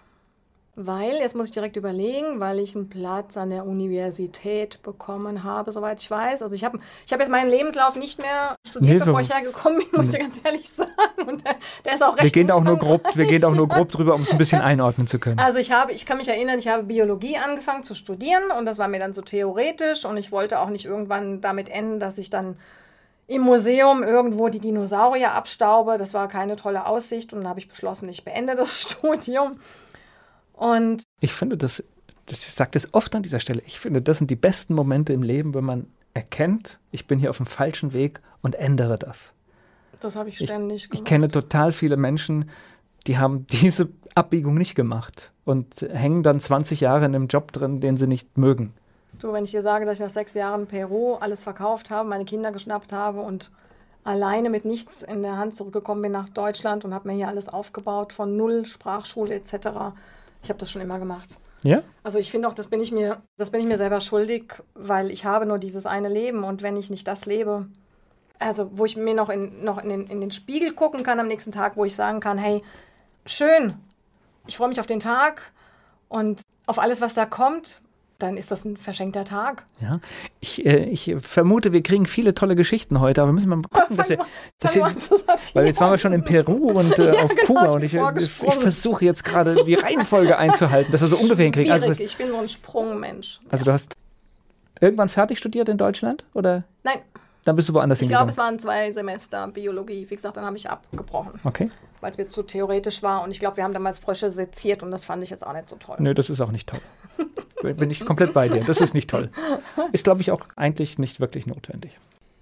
weil, 0.75 1.17
jetzt 1.17 1.35
muss 1.35 1.47
ich 1.47 1.51
direkt 1.51 1.75
überlegen, 1.75 2.39
weil 2.39 2.57
ich 2.57 2.75
einen 2.75 2.89
Platz 2.89 3.37
an 3.37 3.51
der 3.51 3.65
Universität 3.65 4.81
bekommen 4.81 5.43
habe, 5.43 5.71
soweit 5.71 6.01
ich 6.01 6.09
weiß. 6.09 6.41
Also 6.41 6.55
ich 6.55 6.63
habe 6.63 6.79
ich 7.05 7.13
hab 7.13 7.19
jetzt 7.19 7.29
meinen 7.29 7.51
Lebenslauf 7.51 7.95
nicht 7.95 8.19
mehr 8.19 8.55
studiert, 8.67 8.99
nee, 8.99 9.05
bevor 9.05 9.21
ich 9.21 9.31
hergekommen 9.31 9.79
bin, 9.79 9.87
muss 9.91 10.07
ich 10.07 10.13
dir 10.13 10.19
ganz 10.19 10.41
ehrlich 10.43 10.67
sagen. 10.71 10.89
Und 11.27 11.45
der, 11.45 11.55
der 11.85 11.93
ist 11.93 12.03
auch 12.03 12.17
recht 12.17 12.23
wir 12.23 12.31
gehen 12.31 12.49
auch 12.49 12.63
nur 12.63 12.77
grob, 12.79 13.03
Wir 13.15 13.25
gehen 13.27 13.43
auch 13.43 13.53
nur 13.53 13.67
grob 13.67 13.91
drüber, 13.91 14.15
um 14.15 14.23
es 14.23 14.31
ein 14.31 14.39
bisschen 14.39 14.61
einordnen 14.61 15.05
zu 15.05 15.19
können. 15.19 15.37
Also 15.37 15.59
ich 15.59 15.71
habe, 15.71 15.91
ich 15.91 16.07
kann 16.07 16.17
mich 16.17 16.27
erinnern, 16.27 16.57
ich 16.57 16.67
habe 16.67 16.83
Biologie 16.83 17.37
angefangen 17.37 17.83
zu 17.83 17.93
studieren 17.93 18.49
und 18.57 18.65
das 18.65 18.79
war 18.79 18.87
mir 18.87 18.99
dann 18.99 19.13
so 19.13 19.21
theoretisch 19.21 20.05
und 20.05 20.17
ich 20.17 20.31
wollte 20.31 20.59
auch 20.59 20.69
nicht 20.69 20.85
irgendwann 20.85 21.39
damit 21.39 21.69
enden, 21.69 21.99
dass 21.99 22.17
ich 22.17 22.31
dann 22.31 22.57
im 23.27 23.43
Museum 23.43 24.01
irgendwo 24.01 24.49
die 24.49 24.59
Dinosaurier 24.59 25.33
abstaube. 25.33 25.97
Das 25.99 26.15
war 26.15 26.27
keine 26.27 26.55
tolle 26.55 26.87
Aussicht 26.87 27.31
und 27.31 27.41
dann 27.41 27.49
habe 27.49 27.59
ich 27.59 27.69
beschlossen, 27.69 28.09
ich 28.09 28.25
beende 28.25 28.55
das 28.55 28.81
Studium 28.91 29.59
und 30.53 31.03
ich 31.19 31.33
finde 31.33 31.57
das, 31.57 31.83
das 32.25 32.47
ich 32.47 32.53
sage 32.53 32.71
das 32.73 32.93
oft 32.93 33.13
an 33.15 33.23
dieser 33.23 33.39
Stelle, 33.39 33.61
ich 33.65 33.79
finde, 33.79 34.01
das 34.01 34.17
sind 34.17 34.29
die 34.31 34.35
besten 34.35 34.73
Momente 34.73 35.13
im 35.13 35.23
Leben, 35.23 35.53
wenn 35.53 35.65
man 35.65 35.87
erkennt, 36.13 36.79
ich 36.91 37.07
bin 37.07 37.19
hier 37.19 37.29
auf 37.29 37.37
dem 37.37 37.45
falschen 37.45 37.93
Weg 37.93 38.21
und 38.41 38.55
ändere 38.55 38.97
das. 38.97 39.33
Das 39.99 40.15
habe 40.15 40.29
ich 40.29 40.37
ständig 40.37 40.83
ich, 40.83 40.89
gemacht. 40.89 40.99
Ich 40.99 41.05
kenne 41.05 41.27
total 41.29 41.71
viele 41.71 41.97
Menschen, 41.97 42.49
die 43.07 43.17
haben 43.17 43.47
diese 43.51 43.89
Abbiegung 44.15 44.55
nicht 44.55 44.75
gemacht 44.75 45.31
und 45.45 45.81
hängen 45.81 46.23
dann 46.23 46.39
20 46.39 46.81
Jahre 46.81 47.05
in 47.05 47.15
einem 47.15 47.27
Job 47.27 47.51
drin, 47.51 47.79
den 47.79 47.97
sie 47.97 48.07
nicht 48.07 48.37
mögen. 48.37 48.73
Du, 49.19 49.31
wenn 49.31 49.43
ich 49.43 49.51
dir 49.51 49.61
sage, 49.61 49.85
dass 49.85 49.95
ich 49.95 50.01
nach 50.01 50.09
sechs 50.09 50.33
Jahren 50.33 50.67
Peru 50.67 51.15
alles 51.15 51.43
verkauft 51.43 51.89
habe, 51.91 52.09
meine 52.09 52.25
Kinder 52.25 52.51
geschnappt 52.51 52.91
habe 52.91 53.21
und 53.21 53.51
alleine 54.03 54.49
mit 54.49 54.65
nichts 54.65 55.01
in 55.01 55.21
der 55.21 55.37
Hand 55.37 55.55
zurückgekommen 55.55 56.01
bin 56.01 56.11
nach 56.11 56.29
Deutschland 56.29 56.83
und 56.83 56.93
habe 56.93 57.07
mir 57.07 57.15
hier 57.15 57.27
alles 57.27 57.47
aufgebaut, 57.47 58.11
von 58.11 58.35
null 58.35 58.65
Sprachschule 58.65 59.35
etc., 59.35 59.93
ich 60.43 60.49
habe 60.49 60.59
das 60.59 60.69
schon 60.69 60.81
immer 60.81 60.99
gemacht. 60.99 61.39
Ja? 61.63 61.81
Also 62.03 62.19
ich 62.19 62.29
finde 62.29 62.47
auch, 62.47 62.53
das 62.53 62.67
bin 62.67 62.81
ich 62.81 62.91
mir, 62.91 63.21
das 63.37 63.49
bin 63.49 63.61
ich 63.61 63.67
mir 63.67 63.77
selber 63.77 64.01
schuldig, 64.01 64.53
weil 64.75 65.09
ich 65.09 65.25
habe 65.25 65.45
nur 65.45 65.57
dieses 65.57 65.85
eine 65.85 66.09
Leben 66.09 66.43
und 66.43 66.61
wenn 66.61 66.75
ich 66.75 66.89
nicht 66.89 67.07
das 67.07 67.25
lebe, 67.25 67.67
also 68.37 68.69
wo 68.77 68.85
ich 68.85 68.97
mir 68.97 69.13
noch 69.13 69.29
in, 69.29 69.63
noch 69.63 69.81
in, 69.81 69.89
den, 69.89 70.07
in 70.07 70.19
den 70.19 70.31
Spiegel 70.31 70.73
gucken 70.73 71.03
kann 71.03 71.19
am 71.19 71.27
nächsten 71.27 71.53
Tag, 71.53 71.77
wo 71.77 71.85
ich 71.85 71.95
sagen 71.95 72.19
kann, 72.19 72.37
hey, 72.37 72.61
schön, 73.25 73.77
ich 74.45 74.57
freue 74.57 74.67
mich 74.67 74.81
auf 74.81 74.85
den 74.85 74.99
Tag 74.99 75.53
und 76.09 76.41
auf 76.65 76.79
alles, 76.79 76.99
was 76.99 77.13
da 77.13 77.25
kommt 77.25 77.81
dann 78.19 78.37
ist 78.37 78.51
das 78.51 78.65
ein 78.65 78.77
verschenkter 78.77 79.25
Tag. 79.25 79.65
Ja, 79.81 79.99
ich, 80.39 80.65
äh, 80.65 80.85
ich 80.85 81.15
vermute, 81.19 81.71
wir 81.71 81.83
kriegen 81.83 82.05
viele 82.05 82.33
tolle 82.33 82.55
Geschichten 82.55 82.99
heute, 82.99 83.21
aber 83.21 83.29
wir 83.29 83.33
müssen 83.33 83.49
mal 83.49 83.61
gucken, 83.69 83.97
dass 83.97 84.09
wir, 84.09 84.19
dass 84.59 84.75
wir 84.75 84.83
weil 85.53 85.65
jetzt 85.65 85.81
waren 85.81 85.91
wir 85.91 85.97
schon 85.97 86.13
in 86.13 86.23
Peru 86.23 86.71
und 86.71 86.97
äh, 86.99 87.15
ja, 87.15 87.23
auf 87.23 87.35
genau, 87.35 87.47
Kuba 87.47 87.73
und 87.73 87.83
ich, 87.83 87.93
ich, 87.93 88.23
ich 88.23 88.55
versuche 88.55 89.05
jetzt 89.05 89.23
gerade 89.23 89.63
die 89.65 89.75
Reihenfolge 89.75 90.37
einzuhalten, 90.37 90.91
dass 90.91 91.01
wir 91.01 91.07
so 91.07 91.17
ungefähr 91.17 91.45
hinkriegen. 91.45 91.71
Also 91.71 91.87
das, 91.87 91.99
ich 91.99 92.15
bin 92.17 92.29
so 92.29 92.37
ein 92.37 92.49
Sprungmensch. 92.49 93.39
Also 93.49 93.65
du 93.65 93.71
hast 93.71 93.95
irgendwann 94.79 95.09
fertig 95.09 95.37
studiert 95.37 95.69
in 95.69 95.77
Deutschland 95.77 96.23
oder? 96.33 96.63
Nein. 96.83 96.99
Dann 97.45 97.55
bist 97.55 97.67
du 97.67 97.73
woanders 97.73 97.99
ich 97.99 98.07
hingegangen? 98.07 98.29
Ich 98.29 98.35
glaube, 98.35 98.51
es 98.51 98.51
waren 98.53 98.59
zwei 98.59 98.91
Semester 98.91 99.47
Biologie. 99.47 100.09
Wie 100.09 100.15
gesagt, 100.15 100.37
dann 100.37 100.45
habe 100.45 100.55
ich 100.55 100.69
abgebrochen. 100.69 101.39
Okay. 101.43 101.69
Weil 101.99 102.11
es 102.11 102.17
mir 102.17 102.27
zu 102.27 102.43
theoretisch 102.43 103.03
war. 103.03 103.23
Und 103.23 103.31
ich 103.31 103.39
glaube, 103.39 103.57
wir 103.57 103.63
haben 103.63 103.73
damals 103.73 103.99
Frösche 103.99 104.31
seziert 104.31 104.81
und 104.83 104.91
das 104.91 105.03
fand 105.03 105.23
ich 105.23 105.29
jetzt 105.29 105.45
auch 105.45 105.53
nicht 105.53 105.67
so 105.67 105.75
toll. 105.75 105.97
Nö, 105.99 106.13
das 106.13 106.29
ist 106.29 106.39
auch 106.39 106.51
nicht 106.51 106.69
toll. 106.69 106.79
Bin 107.61 107.89
ich 107.89 108.05
komplett 108.05 108.33
bei 108.33 108.49
dir. 108.49 108.63
Das 108.63 108.81
ist 108.81 108.93
nicht 108.93 109.09
toll. 109.09 109.29
Ist, 109.91 110.03
glaube 110.03 110.21
ich, 110.21 110.31
auch 110.31 110.41
eigentlich 110.55 110.99
nicht 110.99 111.19
wirklich 111.19 111.45
notwendig. 111.45 111.97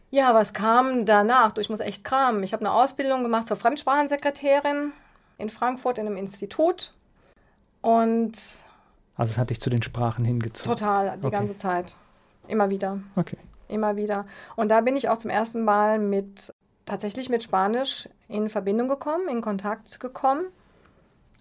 Ja, 0.10 0.34
was 0.34 0.54
kam 0.54 1.06
danach? 1.06 1.52
Du, 1.52 1.62
ich 1.62 1.70
muss 1.70 1.80
echt 1.80 2.04
kramen. 2.04 2.44
Ich 2.44 2.54
habe 2.54 2.66
eine 2.66 2.74
Ausbildung 2.74 3.24
gemacht 3.24 3.48
zur 3.48 3.58
Fremdsprachensekretärin 3.58 4.92
in 5.38 5.50
Frankfurt 5.50 5.98
in 5.98 6.08
einem 6.08 6.18
Institut. 6.18 6.94
Und. 7.82 8.34
Also, 9.16 9.32
es 9.32 9.38
hat 9.38 9.52
dich 9.52 9.62
zu 9.62 9.70
den 9.70 9.84
Sprachen 9.84 10.26
hingezogen? 10.26 10.72
Total, 10.76 11.18
die 11.18 11.26
okay. 11.26 11.36
ganze 11.36 11.56
Zeit. 11.56 11.96
Immer 12.48 12.70
wieder. 12.70 13.00
Okay 13.16 13.38
immer 13.72 13.96
wieder. 13.96 14.26
Und 14.56 14.70
da 14.70 14.82
bin 14.82 14.96
ich 14.96 15.10
auch 15.10 15.18
zum 15.18 15.32
ersten 15.32 15.64
Mal 15.64 16.00
mit, 16.00 16.54
tatsächlich 16.86 17.30
mit 17.30 17.44
Spanisch 17.44 18.10
in 18.28 18.50
Verbindung 18.50 18.88
gekommen, 18.88 19.28
in 19.30 19.42
Kontakt 19.42 20.00
gekommen. 20.00 20.46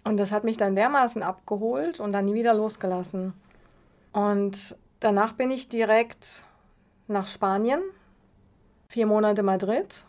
Und 0.03 0.17
das 0.17 0.31
hat 0.31 0.43
mich 0.43 0.57
dann 0.57 0.75
dermaßen 0.75 1.21
abgeholt 1.21 1.99
und 1.99 2.11
dann 2.11 2.25
nie 2.25 2.33
wieder 2.33 2.53
losgelassen. 2.53 3.33
Und 4.13 4.75
danach 4.99 5.33
bin 5.33 5.51
ich 5.51 5.69
direkt 5.69 6.43
nach 7.07 7.27
Spanien 7.27 7.81
vier 8.91 9.05
Monate 9.05 9.41
Madrid, 9.41 10.05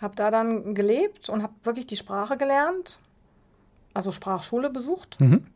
habe 0.00 0.16
da 0.16 0.30
dann 0.30 0.74
gelebt 0.74 1.28
und 1.28 1.42
habe 1.42 1.52
wirklich 1.62 1.86
die 1.86 1.96
Sprache 1.96 2.38
gelernt, 2.38 3.00
also 3.92 4.12
Sprachschule 4.12 4.70
besucht. 4.70 5.20
Mhm. 5.20 5.46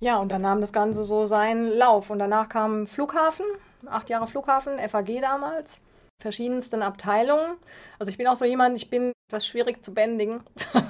Ja, 0.00 0.18
und 0.18 0.30
dann 0.30 0.42
nahm 0.42 0.60
das 0.60 0.74
Ganze 0.74 1.04
so 1.04 1.24
seinen 1.24 1.68
Lauf. 1.68 2.10
Und 2.10 2.18
danach 2.18 2.50
kam 2.50 2.86
Flughafen, 2.86 3.46
acht 3.88 4.10
Jahre 4.10 4.26
Flughafen, 4.26 4.78
FAG 4.88 5.20
damals, 5.20 5.80
verschiedensten 6.20 6.82
Abteilungen. 6.82 7.56
Also 7.98 8.10
ich 8.10 8.18
bin 8.18 8.26
auch 8.26 8.36
so 8.36 8.44
jemand, 8.44 8.76
ich 8.76 8.90
bin 8.90 9.12
etwas 9.28 9.46
schwierig 9.46 9.82
zu 9.82 9.94
bändigen. 9.94 10.40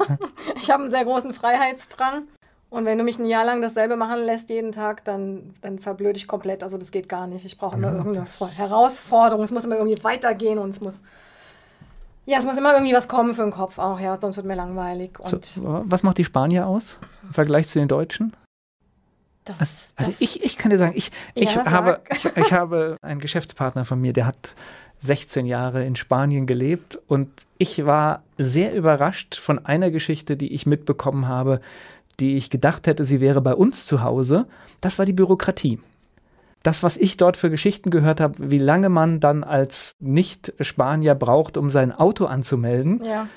ich 0.56 0.70
habe 0.70 0.82
einen 0.82 0.90
sehr 0.90 1.04
großen 1.04 1.34
Freiheitsdrang. 1.34 2.28
Und 2.70 2.86
wenn 2.86 2.98
du 2.98 3.04
mich 3.04 3.18
ein 3.20 3.26
Jahr 3.26 3.44
lang 3.44 3.62
dasselbe 3.62 3.96
machen 3.96 4.24
lässt 4.24 4.50
jeden 4.50 4.72
Tag, 4.72 5.04
dann, 5.04 5.54
dann 5.60 5.78
verblöde 5.78 6.16
ich 6.16 6.26
komplett. 6.26 6.64
Also 6.64 6.76
das 6.76 6.90
geht 6.90 7.08
gar 7.08 7.28
nicht. 7.28 7.44
Ich 7.44 7.56
brauche 7.56 7.76
immer 7.76 7.92
ja, 7.92 7.98
irgendeine 7.98 8.26
Herausforderung. 8.56 9.44
Es 9.44 9.52
muss 9.52 9.64
immer 9.64 9.76
irgendwie 9.76 10.02
weitergehen 10.02 10.58
und 10.58 10.70
es 10.70 10.80
muss 10.80 11.02
ja, 12.26 12.38
es 12.38 12.44
muss 12.44 12.56
immer 12.56 12.72
irgendwie 12.72 12.94
was 12.94 13.06
kommen 13.06 13.34
für 13.34 13.42
den 13.42 13.50
Kopf 13.50 13.78
auch, 13.78 14.00
ja, 14.00 14.16
sonst 14.18 14.36
wird 14.36 14.46
mir 14.46 14.56
langweilig. 14.56 15.18
So, 15.22 15.38
was 15.84 16.02
macht 16.02 16.18
die 16.18 16.24
Spanier 16.24 16.66
aus 16.66 16.96
im 17.22 17.34
Vergleich 17.34 17.68
zu 17.68 17.78
den 17.78 17.88
Deutschen? 17.88 18.32
Das, 19.44 19.60
also, 19.60 19.72
also 19.96 20.10
das, 20.10 20.20
ich, 20.20 20.42
ich 20.42 20.56
kann 20.56 20.70
dir 20.70 20.78
sagen, 20.78 20.94
ich, 20.96 21.10
ich, 21.34 21.54
ja, 21.54 21.70
habe, 21.70 22.00
ich, 22.10 22.24
ich, 22.24 22.52
habe 22.52 22.96
einen 23.02 23.20
Geschäftspartner 23.20 23.84
von 23.84 24.00
mir, 24.00 24.12
der 24.12 24.26
hat 24.26 24.54
16 25.00 25.44
Jahre 25.46 25.84
in 25.84 25.96
Spanien 25.96 26.46
gelebt 26.46 26.98
und 27.08 27.28
ich 27.58 27.84
war 27.84 28.22
sehr 28.38 28.74
überrascht 28.74 29.36
von 29.36 29.64
einer 29.64 29.90
Geschichte, 29.90 30.36
die 30.36 30.54
ich 30.54 30.64
mitbekommen 30.64 31.28
habe, 31.28 31.60
die 32.20 32.36
ich 32.36 32.48
gedacht 32.48 32.86
hätte, 32.86 33.04
sie 33.04 33.20
wäre 33.20 33.40
bei 33.42 33.54
uns 33.54 33.86
zu 33.86 34.02
Hause. 34.02 34.46
Das 34.80 34.98
war 34.98 35.04
die 35.04 35.12
Bürokratie 35.12 35.78
das, 36.64 36.82
was 36.82 36.96
ich 36.96 37.18
dort 37.18 37.36
für 37.36 37.50
Geschichten 37.50 37.90
gehört 37.90 38.20
habe, 38.20 38.50
wie 38.50 38.58
lange 38.58 38.88
man 38.88 39.20
dann 39.20 39.44
als 39.44 39.92
Nicht-Spanier 40.00 41.14
braucht, 41.14 41.56
um 41.58 41.68
sein 41.68 41.92
Auto 41.92 42.24
anzumelden. 42.24 43.04
Ja. 43.04 43.28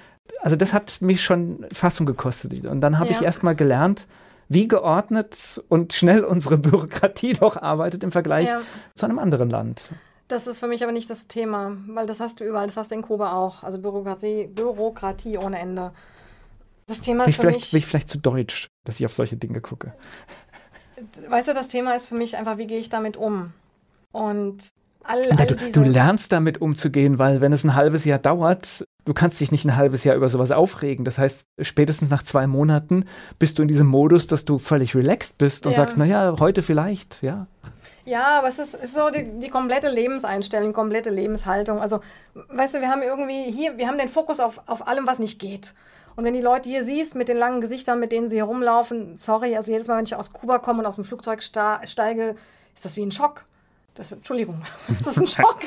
Also 0.42 0.56
das 0.56 0.74
hat 0.74 1.02
mich 1.02 1.22
schon 1.22 1.66
Fassung 1.74 2.06
gekostet. 2.06 2.66
Und 2.66 2.80
dann 2.80 3.00
habe 3.00 3.12
ja. 3.12 3.18
ich 3.18 3.22
erst 3.22 3.44
mal 3.44 3.54
gelernt, 3.54 4.08
wie 4.50 4.68
geordnet 4.68 5.64
und 5.70 5.94
schnell 5.94 6.24
unsere 6.24 6.58
Bürokratie 6.58 7.34
doch 7.40 7.58
arbeitet 7.58 8.04
im 8.04 8.12
Vergleich 8.12 8.48
ja. 8.48 8.62
zu 8.96 9.06
einem 9.06 9.20
anderen 9.20 9.50
Land. 9.50 9.82
Das 10.28 10.48
ist 10.48 10.60
für 10.60 10.68
mich 10.68 10.84
aber 10.84 10.92
nicht 10.92 11.10
das 11.10 11.28
Thema, 11.28 11.78
weil 11.88 12.06
das 12.06 12.20
hast 12.20 12.40
du 12.40 12.44
überall, 12.44 12.68
das 12.68 12.76
hast 12.78 12.92
du 12.92 12.96
in 12.96 13.02
Kuba 13.02 13.34
auch. 13.34 13.64
Also 13.64 13.80
Bürokratie, 13.80 14.48
Bürokratie 14.48 15.38
ohne 15.38 15.60
Ende. 15.60 15.92
Das 16.86 17.02
Thema 17.02 17.26
ist 17.26 17.38
bin 17.38 17.50
für 17.50 17.56
mich... 17.56 17.72
Bin 17.72 17.80
ich 17.80 17.86
vielleicht 17.86 18.10
zu 18.10 18.18
deutsch, 18.18 18.68
dass 18.84 19.00
ich 19.00 19.06
auf 19.06 19.14
solche 19.14 19.38
Dinge 19.38 19.62
gucke 19.62 19.94
weißt 21.28 21.48
du, 21.48 21.54
das 21.54 21.68
Thema 21.68 21.96
ist 21.96 22.08
für 22.08 22.16
mich 22.16 22.38
einfach, 22.38 22.58
wie 22.58 22.68
gehe 22.68 22.80
ich 22.80 22.90
damit 22.90 23.18
um? 23.18 23.54
Und 24.12 24.70
all, 25.08 25.32
all 25.32 25.48
du, 25.48 25.56
du, 25.72 25.84
lernst 25.84 26.32
damit 26.32 26.62
umzugehen, 26.62 27.20
weil 27.20 27.42
wenn 27.42 27.54
es 27.54 27.64
ein 27.64 27.76
halbes 27.76 28.06
Jahr 28.06 28.20
dauert, 28.20 28.86
du 29.06 29.14
kannst 29.14 29.40
dich 29.40 29.52
nicht 29.52 29.66
ein 29.66 29.76
halbes 29.76 30.04
Jahr 30.04 30.16
über 30.16 30.30
sowas 30.30 30.52
aufregen. 30.52 31.06
Das 31.06 31.18
heißt, 31.18 31.46
spätestens 31.62 32.10
nach 32.10 32.24
zwei 32.24 32.48
Monaten 32.48 33.06
bist 33.40 33.58
du 33.58 33.62
in 33.62 33.68
diesem 33.68 33.88
Modus, 33.88 34.28
dass 34.28 34.46
du 34.46 34.58
völlig 34.58 34.96
relaxed 34.96 35.38
bist 35.38 35.66
und 35.66 35.74
ja. 35.74 35.78
sagst, 35.78 35.98
naja, 35.98 36.36
heute 36.40 36.62
vielleicht, 36.62 37.22
ja. 37.22 37.48
Ja, 38.06 38.40
aber 38.40 38.48
es 38.48 38.58
ist, 38.58 38.74
ist 38.74 38.94
so 38.94 39.10
die, 39.10 39.40
die, 39.40 39.50
komplette 39.50 39.90
Lebenseinstellung, 39.90 40.72
komplette 40.72 41.10
Lebenshaltung. 41.10 41.82
Also, 41.82 42.00
weißt 42.50 42.76
du, 42.76 42.80
wir 42.80 42.90
haben 42.90 43.02
irgendwie 43.02 43.52
hier, 43.52 43.78
wir 43.78 43.88
haben 43.88 43.98
den 43.98 44.08
Fokus 44.08 44.40
auf, 44.40 44.62
auf 44.66 44.88
allem, 44.88 45.08
was 45.08 45.20
nicht 45.20 45.40
geht. 45.40 45.74
Und 46.16 46.24
wenn 46.24 46.34
die 46.34 46.42
Leute 46.42 46.70
hier 46.70 46.86
siehst, 46.86 47.16
mit 47.16 47.28
den 47.28 47.38
langen 47.38 47.60
Gesichtern, 47.60 48.00
mit 48.00 48.14
denen 48.14 48.30
sie 48.30 48.38
herumlaufen, 48.38 49.18
sorry, 49.18 49.56
also 49.56 49.72
jedes 49.72 49.88
Mal, 49.88 49.98
wenn 49.98 50.06
ich 50.06 50.16
aus 50.16 50.32
Kuba 50.32 50.58
komme 50.58 50.80
und 50.80 50.86
aus 50.86 50.96
dem 50.96 51.04
Flugzeug 51.04 51.44
steige, 51.44 52.36
ist 52.74 52.86
das 52.86 52.96
wie 52.96 53.04
ein 53.04 53.12
Schock. 53.12 53.44
Das, 53.98 54.12
Entschuldigung, 54.12 54.62
das 54.88 55.08
ist 55.08 55.18
ein 55.18 55.28
Schock. 55.46 55.60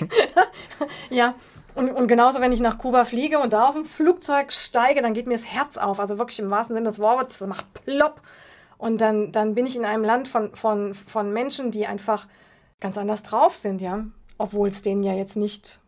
ja, 1.10 1.34
und, 1.74 1.90
und 1.90 2.08
genauso, 2.08 2.40
wenn 2.40 2.52
ich 2.52 2.60
nach 2.60 2.78
Kuba 2.78 3.04
fliege 3.04 3.38
und 3.38 3.52
da 3.52 3.68
aus 3.68 3.74
dem 3.74 3.84
Flugzeug 3.84 4.52
steige, 4.52 5.02
dann 5.02 5.14
geht 5.14 5.26
mir 5.26 5.34
das 5.34 5.46
Herz 5.46 5.76
auf. 5.76 6.00
Also 6.00 6.18
wirklich 6.18 6.38
im 6.38 6.50
wahrsten 6.50 6.76
Sinne 6.76 6.88
des 6.88 6.98
Wortes, 6.98 7.38
das 7.38 7.48
macht 7.48 7.72
plopp. 7.84 8.22
Und 8.78 9.00
dann, 9.00 9.30
dann 9.30 9.54
bin 9.54 9.66
ich 9.66 9.76
in 9.76 9.84
einem 9.84 10.04
Land 10.04 10.26
von, 10.26 10.54
von, 10.56 10.94
von 10.94 11.32
Menschen, 11.32 11.70
die 11.70 11.86
einfach 11.86 12.26
ganz 12.80 12.96
anders 12.96 13.22
drauf 13.22 13.54
sind, 13.54 13.80
ja. 13.80 14.04
Obwohl 14.38 14.68
es 14.68 14.82
denen 14.82 15.02
ja 15.02 15.12
jetzt 15.12 15.36
nicht 15.36 15.80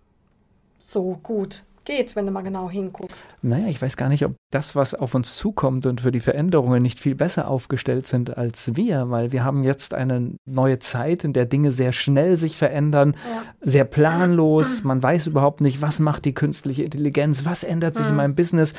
so 0.78 1.18
gut 1.22 1.64
geht, 1.84 2.16
wenn 2.16 2.26
du 2.26 2.32
mal 2.32 2.42
genau 2.42 2.70
hinguckst. 2.70 3.36
Naja, 3.42 3.68
ich 3.68 3.80
weiß 3.80 3.96
gar 3.96 4.08
nicht, 4.08 4.24
ob 4.24 4.34
das, 4.50 4.76
was 4.76 4.94
auf 4.94 5.14
uns 5.14 5.36
zukommt 5.36 5.86
und 5.86 6.00
für 6.00 6.12
die 6.12 6.20
Veränderungen 6.20 6.82
nicht 6.82 7.00
viel 7.00 7.14
besser 7.14 7.48
aufgestellt 7.48 8.06
sind 8.06 8.36
als 8.36 8.76
wir, 8.76 9.10
weil 9.10 9.32
wir 9.32 9.44
haben 9.44 9.64
jetzt 9.64 9.94
eine 9.94 10.32
neue 10.44 10.78
Zeit, 10.78 11.24
in 11.24 11.32
der 11.32 11.46
Dinge 11.46 11.72
sehr 11.72 11.92
schnell 11.92 12.36
sich 12.36 12.56
verändern, 12.56 13.16
ja. 13.28 13.42
sehr 13.60 13.84
planlos. 13.84 14.84
Man 14.84 15.02
weiß 15.02 15.26
überhaupt 15.26 15.60
nicht, 15.60 15.82
was 15.82 16.00
macht 16.00 16.24
die 16.24 16.34
künstliche 16.34 16.84
Intelligenz, 16.84 17.44
was 17.44 17.64
ändert 17.64 17.96
sich 17.96 18.06
mhm. 18.06 18.10
in 18.10 18.16
meinem 18.16 18.34
Business, 18.34 18.74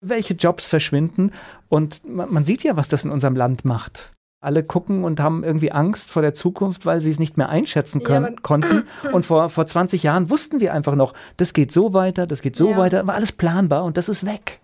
welche 0.00 0.34
Jobs 0.34 0.66
verschwinden. 0.66 1.32
Und 1.68 2.08
man, 2.08 2.32
man 2.32 2.44
sieht 2.44 2.62
ja, 2.62 2.76
was 2.76 2.88
das 2.88 3.04
in 3.04 3.10
unserem 3.10 3.36
Land 3.36 3.64
macht 3.64 4.15
alle 4.40 4.62
gucken 4.62 5.04
und 5.04 5.18
haben 5.18 5.44
irgendwie 5.44 5.72
Angst 5.72 6.10
vor 6.10 6.22
der 6.22 6.34
Zukunft, 6.34 6.86
weil 6.86 7.00
sie 7.00 7.10
es 7.10 7.18
nicht 7.18 7.36
mehr 7.36 7.48
einschätzen 7.48 8.02
können, 8.02 8.34
ja, 8.34 8.40
konnten. 8.42 8.84
Und 9.12 9.26
vor, 9.26 9.48
vor 9.48 9.66
20 9.66 10.02
Jahren 10.02 10.30
wussten 10.30 10.60
wir 10.60 10.72
einfach 10.72 10.94
noch, 10.94 11.14
das 11.36 11.52
geht 11.52 11.72
so 11.72 11.94
weiter, 11.94 12.26
das 12.26 12.42
geht 12.42 12.54
so 12.54 12.70
ja. 12.70 12.76
weiter, 12.76 13.06
war 13.06 13.14
alles 13.14 13.32
planbar 13.32 13.84
und 13.84 13.96
das 13.96 14.08
ist 14.08 14.26
weg. 14.26 14.60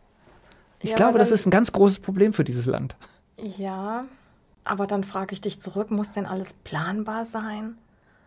Ich 0.81 0.91
ja, 0.91 0.97
glaube, 0.97 1.19
das 1.19 1.31
ist 1.31 1.47
ein 1.47 1.51
ganz 1.51 1.73
großes 1.73 2.01
Problem 2.01 2.33
für 2.33 2.45
dieses 2.45 2.67
Land. 2.67 2.97
Ja, 3.57 4.05
aber 4.65 4.87
dann 4.87 5.05
frage 5.05 5.33
ich 5.33 5.41
dich 5.41 5.61
zurück, 5.61 5.91
muss 5.91 6.13
denn 6.13 6.27
alles 6.27 6.53
planbar 6.65 7.25
sein? 7.25 7.77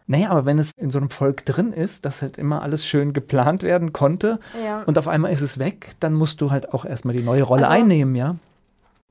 Naja, 0.08 0.29
aber 0.29 0.45
wenn 0.45 0.60
es 0.60 0.71
in 0.77 0.89
so 0.89 0.99
einem 0.99 1.10
Volk 1.10 1.45
drin 1.45 1.73
ist, 1.73 2.05
dass 2.05 2.21
halt 2.21 2.38
immer 2.38 2.62
alles 2.62 2.86
schön 2.86 3.13
geplant 3.13 3.63
werden 3.63 3.91
konnte 3.91 4.39
ja. 4.63 4.84
und 4.84 4.97
auf 4.97 5.08
einmal 5.08 5.31
ist 5.31 5.41
es 5.41 5.58
weg, 5.58 5.95
dann 5.99 6.13
musst 6.13 6.41
du 6.41 6.51
halt 6.51 6.73
auch 6.73 6.86
erstmal 6.86 7.15
die 7.15 7.23
neue 7.23 7.43
Rolle 7.43 7.67
also, 7.67 7.73
einnehmen, 7.73 8.15
ja? 8.15 8.36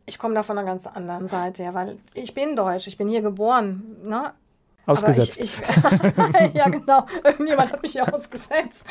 Ich 0.07 0.19
komme 0.19 0.35
da 0.35 0.43
von 0.43 0.59
einer 0.59 0.67
ganz 0.67 0.87
anderen 0.87 1.29
Seite 1.29 1.62
her, 1.62 1.75
weil 1.75 1.99
ich 2.12 2.35
bin 2.35 2.57
deutsch, 2.57 2.87
ich 2.87 2.97
bin 2.97 3.09
hier 3.09 3.23
geboren. 3.23 3.97
Ne? 4.03 4.33
Ausgesetzt. 4.87 5.40
Ich, 5.40 5.59
ich, 5.59 6.55
ja, 6.55 6.69
genau. 6.69 7.07
Irgendjemand 7.25 7.73
hat 7.73 7.83
mich 7.83 7.93
hier 7.93 8.12
ausgesetzt. 8.12 8.87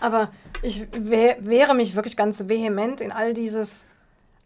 Aber 0.00 0.30
ich 0.62 0.86
wehre 0.92 1.74
mich 1.74 1.96
wirklich 1.96 2.16
ganz 2.16 2.48
vehement 2.48 3.00
in 3.00 3.12
all 3.12 3.34
dieses 3.34 3.84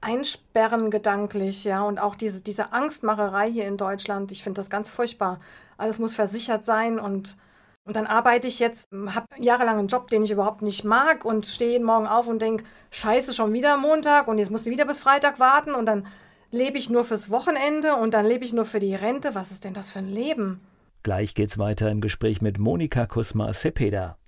Einsperren 0.00 0.90
gedanklich, 0.90 1.64
ja, 1.64 1.82
und 1.82 1.98
auch 1.98 2.14
diese, 2.14 2.42
diese 2.42 2.72
Angstmacherei 2.72 3.50
hier 3.50 3.66
in 3.66 3.76
Deutschland. 3.76 4.30
Ich 4.32 4.42
finde 4.42 4.58
das 4.58 4.70
ganz 4.70 4.88
furchtbar. 4.88 5.40
Alles 5.76 5.98
muss 5.98 6.14
versichert 6.14 6.64
sein 6.64 6.98
und 6.98 7.36
und 7.88 7.96
dann 7.96 8.06
arbeite 8.06 8.46
ich 8.46 8.58
jetzt, 8.58 8.90
habe 8.92 9.26
jahrelang 9.38 9.78
einen 9.78 9.88
Job, 9.88 10.08
den 10.08 10.22
ich 10.22 10.30
überhaupt 10.30 10.60
nicht 10.60 10.84
mag 10.84 11.24
und 11.24 11.46
stehe 11.46 11.70
jeden 11.70 11.86
Morgen 11.86 12.06
auf 12.06 12.28
und 12.28 12.42
denke, 12.42 12.64
scheiße, 12.90 13.32
schon 13.32 13.54
wieder 13.54 13.78
Montag 13.78 14.28
und 14.28 14.36
jetzt 14.36 14.50
musst 14.50 14.66
du 14.66 14.70
wieder 14.70 14.84
bis 14.84 15.00
Freitag 15.00 15.40
warten 15.40 15.74
und 15.74 15.86
dann 15.86 16.06
lebe 16.50 16.76
ich 16.76 16.90
nur 16.90 17.06
fürs 17.06 17.30
Wochenende 17.30 17.96
und 17.96 18.12
dann 18.12 18.26
lebe 18.26 18.44
ich 18.44 18.52
nur 18.52 18.66
für 18.66 18.78
die 18.78 18.94
Rente. 18.94 19.34
Was 19.34 19.50
ist 19.52 19.64
denn 19.64 19.72
das 19.72 19.90
für 19.90 20.00
ein 20.00 20.10
Leben? 20.10 20.60
Gleich 21.02 21.34
geht's 21.34 21.56
weiter 21.56 21.90
im 21.90 22.02
Gespräch 22.02 22.42
mit 22.42 22.58
Monika 22.58 23.06
Kusma-Sepeda. 23.06 24.18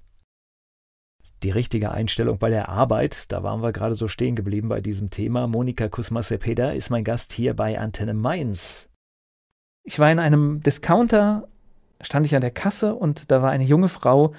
Die 1.43 1.51
richtige 1.51 1.91
Einstellung 1.91 2.39
bei 2.39 2.49
der 2.49 2.71
Arbeit, 2.71 3.31
da 3.31 3.43
waren 3.43 3.63
wir 3.63 3.73
gerade 3.73 3.95
so 3.95 4.09
stehen 4.09 4.37
geblieben 4.37 4.71
bei 4.71 4.81
diesem 4.81 5.11
Thema. 5.11 5.47
Monika 5.47 5.91
Kusma-Sepeda 5.91 6.71
ist 6.71 6.89
mein 6.89 7.05
Gast 7.05 7.35
hier 7.35 7.55
bei 7.55 7.79
Antenne 7.79 8.15
Mainz. 8.15 8.89
Ich 9.83 9.99
war 9.99 10.11
in 10.11 10.19
einem 10.19 10.63
Discounter 10.63 11.47
stand 12.03 12.27
ich 12.27 12.35
an 12.35 12.41
der 12.41 12.51
Kasse 12.51 12.95
und 12.95 13.31
da 13.31 13.43
war 13.43 13.51
eine 13.51 13.65
junge 13.65 13.89
Frau, 13.89 14.35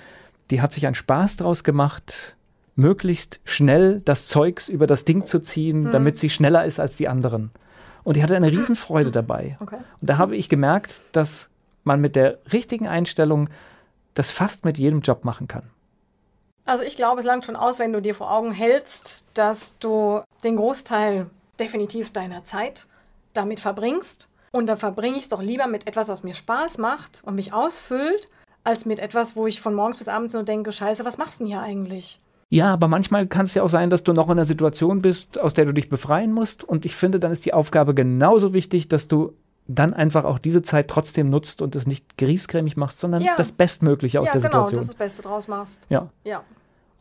die 0.49 0.61
hat 0.61 0.71
sich 0.71 0.85
einen 0.85 0.95
Spaß 0.95 1.37
draus 1.37 1.63
gemacht, 1.63 2.35
möglichst 2.75 3.39
schnell 3.43 4.01
das 4.01 4.27
Zeugs 4.27 4.69
über 4.69 4.87
das 4.87 5.05
Ding 5.05 5.25
zu 5.25 5.39
ziehen, 5.39 5.83
mhm. 5.83 5.91
damit 5.91 6.17
sie 6.17 6.29
schneller 6.29 6.65
ist 6.65 6.79
als 6.79 6.97
die 6.97 7.07
anderen. 7.07 7.51
Und 8.03 8.17
die 8.17 8.23
hatte 8.23 8.35
eine 8.35 8.51
Riesenfreude 8.51 9.11
dabei. 9.11 9.57
Okay. 9.59 9.77
Und 9.99 10.09
da 10.09 10.17
habe 10.17 10.35
ich 10.35 10.49
gemerkt, 10.49 11.01
dass 11.11 11.49
man 11.83 12.01
mit 12.01 12.15
der 12.15 12.39
richtigen 12.51 12.87
Einstellung 12.87 13.49
das 14.13 14.31
fast 14.31 14.65
mit 14.65 14.77
jedem 14.77 15.01
Job 15.01 15.23
machen 15.23 15.47
kann. 15.47 15.63
Also 16.65 16.83
ich 16.83 16.95
glaube, 16.95 17.21
es 17.21 17.25
langt 17.25 17.45
schon 17.45 17.55
aus, 17.55 17.79
wenn 17.79 17.93
du 17.93 18.01
dir 18.01 18.15
vor 18.15 18.31
Augen 18.31 18.51
hältst, 18.51 19.25
dass 19.33 19.77
du 19.79 20.21
den 20.43 20.57
Großteil 20.57 21.27
definitiv 21.59 22.11
deiner 22.11 22.43
Zeit 22.43 22.87
damit 23.33 23.59
verbringst 23.59 24.27
und 24.51 24.67
dann 24.67 24.77
verbringe 24.77 25.17
ich 25.17 25.23
es 25.23 25.29
doch 25.29 25.41
lieber 25.41 25.67
mit 25.67 25.87
etwas, 25.87 26.09
was 26.09 26.23
mir 26.23 26.33
Spaß 26.33 26.77
macht 26.77 27.21
und 27.25 27.35
mich 27.35 27.53
ausfüllt, 27.53 28.29
als 28.63 28.85
mit 28.85 28.99
etwas, 28.99 29.35
wo 29.35 29.47
ich 29.47 29.61
von 29.61 29.73
morgens 29.73 29.97
bis 29.97 30.07
abends 30.07 30.33
nur 30.33 30.43
denke, 30.43 30.71
scheiße, 30.71 31.05
was 31.05 31.17
machst 31.17 31.39
du 31.39 31.45
denn 31.45 31.47
hier 31.47 31.61
eigentlich? 31.61 32.19
Ja, 32.49 32.73
aber 32.73 32.89
manchmal 32.89 33.27
kann 33.27 33.45
es 33.45 33.53
ja 33.53 33.63
auch 33.63 33.69
sein, 33.69 33.89
dass 33.89 34.03
du 34.03 34.11
noch 34.11 34.25
in 34.25 34.33
einer 34.33 34.45
Situation 34.45 35.01
bist, 35.01 35.39
aus 35.39 35.53
der 35.53 35.65
du 35.65 35.73
dich 35.73 35.89
befreien 35.89 36.33
musst. 36.33 36.65
Und 36.65 36.85
ich 36.85 36.95
finde, 36.95 37.17
dann 37.17 37.31
ist 37.31 37.45
die 37.45 37.53
Aufgabe 37.53 37.95
genauso 37.95 38.51
wichtig, 38.51 38.89
dass 38.89 39.07
du 39.07 39.33
dann 39.67 39.93
einfach 39.93 40.25
auch 40.25 40.37
diese 40.37 40.61
Zeit 40.61 40.89
trotzdem 40.89 41.29
nutzt 41.29 41.61
und 41.61 41.75
es 41.77 41.87
nicht 41.87 42.17
griesgrämig 42.17 42.75
machst, 42.75 42.99
sondern 42.99 43.21
ja. 43.21 43.35
das 43.37 43.53
Bestmögliche 43.53 44.19
aus 44.19 44.27
ja, 44.27 44.33
der 44.33 44.41
genau, 44.41 44.65
Situation. 44.65 44.65
Ja, 44.65 44.81
genau, 44.81 44.81
dass 44.81 44.87
du 44.87 44.93
das 44.93 45.07
Beste 45.07 45.21
draus 45.21 45.47
machst. 45.47 45.79
Ja. 45.89 46.09
Ja. 46.25 46.43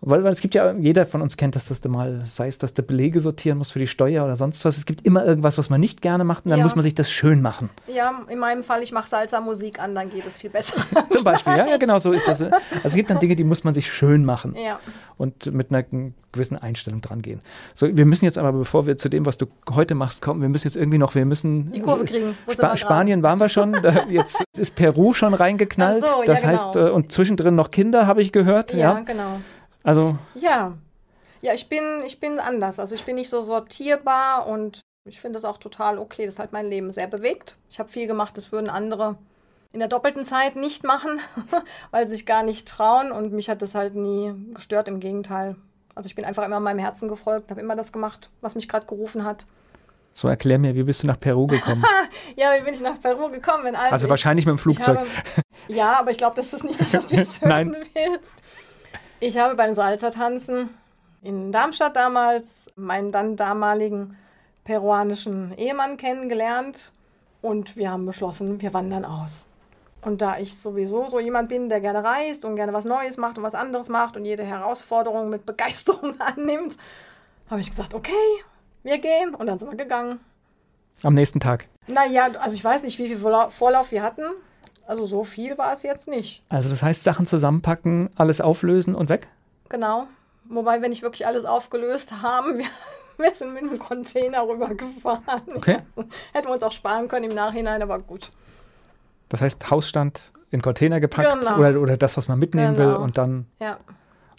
Weil, 0.02 0.24
weil 0.24 0.32
es 0.32 0.40
gibt 0.40 0.54
ja, 0.54 0.72
jeder 0.72 1.04
von 1.04 1.20
uns 1.20 1.36
kennt 1.36 1.56
das, 1.56 1.66
dass 1.66 1.82
du 1.82 1.90
mal, 1.90 2.24
sei 2.30 2.48
es, 2.48 2.56
dass 2.56 2.72
du 2.72 2.82
Belege 2.82 3.20
sortieren 3.20 3.58
musst 3.58 3.72
für 3.72 3.78
die 3.78 3.86
Steuer 3.86 4.24
oder 4.24 4.34
sonst 4.34 4.64
was. 4.64 4.78
Es 4.78 4.86
gibt 4.86 5.06
immer 5.06 5.26
irgendwas, 5.26 5.58
was 5.58 5.68
man 5.68 5.80
nicht 5.80 6.00
gerne 6.00 6.24
macht 6.24 6.46
und 6.46 6.50
dann 6.50 6.60
ja. 6.60 6.64
muss 6.64 6.74
man 6.74 6.82
sich 6.82 6.94
das 6.94 7.10
schön 7.10 7.42
machen. 7.42 7.68
Ja, 7.86 8.22
in 8.28 8.38
meinem 8.38 8.62
Fall, 8.62 8.82
ich 8.82 8.92
mache 8.92 9.08
Salsa 9.08 9.40
Musik 9.40 9.78
an, 9.78 9.94
dann 9.94 10.10
geht 10.10 10.26
es 10.26 10.38
viel 10.38 10.50
besser. 10.50 10.80
Zum 11.10 11.22
Beispiel, 11.22 11.54
ja, 11.54 11.66
ja, 11.66 11.76
genau 11.76 11.98
so 11.98 12.12
ist 12.12 12.26
das. 12.26 12.40
Also 12.50 12.58
es 12.84 12.94
gibt 12.94 13.10
dann 13.10 13.18
Dinge, 13.18 13.36
die 13.36 13.44
muss 13.44 13.64
man 13.64 13.74
sich 13.74 13.92
schön 13.92 14.24
machen. 14.24 14.56
Ja. 14.56 14.80
Und 15.18 15.52
mit 15.52 15.70
einer 15.70 15.84
gewissen 16.32 16.56
Einstellung 16.56 17.02
dran 17.02 17.20
gehen. 17.20 17.42
So, 17.74 17.94
wir 17.94 18.06
müssen 18.06 18.24
jetzt 18.24 18.38
aber, 18.38 18.52
bevor 18.52 18.86
wir 18.86 18.96
zu 18.96 19.10
dem, 19.10 19.26
was 19.26 19.36
du 19.36 19.46
heute 19.74 19.94
machst, 19.94 20.22
kommen, 20.22 20.40
wir 20.40 20.48
müssen 20.48 20.66
jetzt 20.66 20.76
irgendwie 20.76 20.98
noch, 20.98 21.14
wir 21.14 21.26
müssen. 21.26 21.72
Die 21.72 21.80
Kurve 21.80 22.04
kriegen. 22.04 22.36
Spa 22.50 22.76
Spanien 22.76 23.22
waren 23.22 23.38
wir 23.38 23.48
schon, 23.48 23.72
da, 23.72 24.06
jetzt 24.08 24.42
ist 24.56 24.76
Peru 24.76 25.12
schon 25.12 25.34
reingeknallt. 25.34 26.02
So, 26.02 26.22
das 26.24 26.42
ja, 26.42 26.50
genau. 26.50 26.62
heißt, 26.64 26.76
äh, 26.76 26.90
und 26.90 27.12
zwischendrin 27.12 27.54
noch 27.54 27.70
Kinder, 27.70 28.06
habe 28.06 28.22
ich 28.22 28.32
gehört. 28.32 28.72
Ja, 28.72 29.00
genau. 29.00 29.40
Also. 29.82 30.18
Ja. 30.34 30.76
Ja, 31.42 31.54
ich 31.54 31.68
bin, 31.68 32.02
ich 32.04 32.20
bin 32.20 32.38
anders. 32.38 32.78
Also 32.78 32.94
ich 32.94 33.04
bin 33.04 33.14
nicht 33.16 33.30
so 33.30 33.42
sortierbar 33.42 34.46
und 34.46 34.80
ich 35.08 35.20
finde 35.20 35.36
das 35.36 35.44
auch 35.44 35.58
total 35.58 35.98
okay. 35.98 36.26
Das 36.26 36.38
hat 36.38 36.52
mein 36.52 36.68
Leben 36.68 36.90
sehr 36.92 37.06
bewegt. 37.06 37.56
Ich 37.70 37.78
habe 37.78 37.88
viel 37.88 38.06
gemacht, 38.06 38.36
das 38.36 38.52
würden 38.52 38.68
andere 38.68 39.16
in 39.72 39.78
der 39.78 39.88
doppelten 39.88 40.24
Zeit 40.24 40.56
nicht 40.56 40.84
machen, 40.84 41.20
weil 41.90 42.06
sie 42.06 42.14
sich 42.14 42.26
gar 42.26 42.42
nicht 42.42 42.68
trauen. 42.68 43.12
Und 43.12 43.32
mich 43.32 43.48
hat 43.48 43.62
das 43.62 43.74
halt 43.74 43.94
nie 43.94 44.34
gestört, 44.52 44.88
im 44.88 45.00
Gegenteil. 45.00 45.56
Also 45.94 46.08
ich 46.08 46.14
bin 46.14 46.24
einfach 46.24 46.44
immer 46.44 46.60
meinem 46.60 46.78
Herzen 46.78 47.08
gefolgt, 47.08 47.50
habe 47.50 47.60
immer 47.60 47.76
das 47.76 47.92
gemacht, 47.92 48.30
was 48.40 48.54
mich 48.54 48.68
gerade 48.68 48.86
gerufen 48.86 49.24
hat. 49.24 49.46
So, 50.12 50.28
erklär 50.28 50.58
mir, 50.58 50.74
wie 50.74 50.82
bist 50.82 51.02
du 51.02 51.06
nach 51.06 51.20
Peru 51.20 51.46
gekommen? 51.46 51.84
ja, 52.36 52.52
wie 52.58 52.64
bin 52.64 52.74
ich 52.74 52.80
nach 52.80 53.00
Peru 53.00 53.30
gekommen? 53.30 53.76
Also, 53.76 53.92
also 53.92 54.08
wahrscheinlich 54.08 54.44
mit 54.44 54.56
dem 54.56 54.58
Flugzeug. 54.58 54.98
Habe, 54.98 55.08
ja, 55.68 55.98
aber 55.98 56.10
ich 56.10 56.18
glaube, 56.18 56.36
das 56.36 56.52
ist 56.52 56.64
nicht 56.64 56.80
das, 56.80 56.92
was 56.94 57.06
du 57.06 57.16
jetzt 57.16 57.40
hören 57.40 57.76
willst. 57.94 58.42
Ich 59.22 59.36
habe 59.36 59.54
beim 59.54 59.74
Salzertanzen 59.74 60.70
in 61.22 61.52
Darmstadt 61.52 61.94
damals 61.94 62.70
meinen 62.74 63.12
dann 63.12 63.36
damaligen 63.36 64.16
peruanischen 64.64 65.52
Ehemann 65.58 65.98
kennengelernt 65.98 66.92
und 67.42 67.76
wir 67.76 67.90
haben 67.90 68.06
beschlossen, 68.06 68.62
wir 68.62 68.72
wandern 68.72 69.04
aus. 69.04 69.46
Und 70.00 70.22
da 70.22 70.38
ich 70.38 70.56
sowieso 70.56 71.10
so 71.10 71.20
jemand 71.20 71.50
bin, 71.50 71.68
der 71.68 71.80
gerne 71.80 72.02
reist 72.02 72.46
und 72.46 72.56
gerne 72.56 72.72
was 72.72 72.86
Neues 72.86 73.18
macht 73.18 73.36
und 73.36 73.44
was 73.44 73.54
anderes 73.54 73.90
macht 73.90 74.16
und 74.16 74.24
jede 74.24 74.42
Herausforderung 74.44 75.28
mit 75.28 75.44
Begeisterung 75.44 76.18
annimmt, 76.20 76.78
habe 77.50 77.60
ich 77.60 77.68
gesagt, 77.68 77.92
okay, 77.92 78.12
wir 78.82 78.96
gehen. 78.96 79.34
Und 79.34 79.48
dann 79.48 79.58
sind 79.58 79.70
wir 79.70 79.76
gegangen. 79.76 80.20
Am 81.02 81.12
nächsten 81.12 81.40
Tag? 81.40 81.68
Naja, 81.88 82.30
also 82.40 82.54
ich 82.54 82.64
weiß 82.64 82.84
nicht, 82.84 82.98
wie 82.98 83.08
viel 83.08 83.18
Vorlauf 83.18 83.92
wir 83.92 84.02
hatten. 84.02 84.22
Also 84.90 85.06
so 85.06 85.22
viel 85.22 85.56
war 85.56 85.72
es 85.72 85.84
jetzt 85.84 86.08
nicht. 86.08 86.42
Also 86.48 86.68
das 86.68 86.82
heißt, 86.82 87.04
Sachen 87.04 87.24
zusammenpacken, 87.24 88.10
alles 88.16 88.40
auflösen 88.40 88.96
und 88.96 89.08
weg? 89.08 89.28
Genau. 89.68 90.08
Wobei 90.46 90.82
wir 90.82 90.88
nicht 90.88 91.02
wirklich 91.02 91.28
alles 91.28 91.44
aufgelöst 91.44 92.22
haben. 92.22 92.58
Wir, 92.58 92.66
wir 93.16 93.32
sind 93.32 93.54
mit 93.54 93.62
einem 93.62 93.78
Container 93.78 94.42
rübergefahren. 94.48 95.42
Okay. 95.54 95.78
Hätten 96.32 96.48
wir 96.48 96.54
uns 96.54 96.64
auch 96.64 96.72
sparen 96.72 97.06
können 97.06 97.30
im 97.30 97.36
Nachhinein, 97.36 97.82
aber 97.82 98.00
gut. 98.00 98.32
Das 99.28 99.40
heißt, 99.40 99.70
Hausstand 99.70 100.32
in 100.50 100.60
Container 100.60 100.98
gepackt 100.98 101.38
genau. 101.38 101.56
oder, 101.56 101.80
oder 101.80 101.96
das, 101.96 102.16
was 102.16 102.26
man 102.26 102.40
mitnehmen 102.40 102.74
genau. 102.74 102.88
will 102.88 102.96
und 102.96 103.16
dann. 103.16 103.46
Ja. 103.60 103.78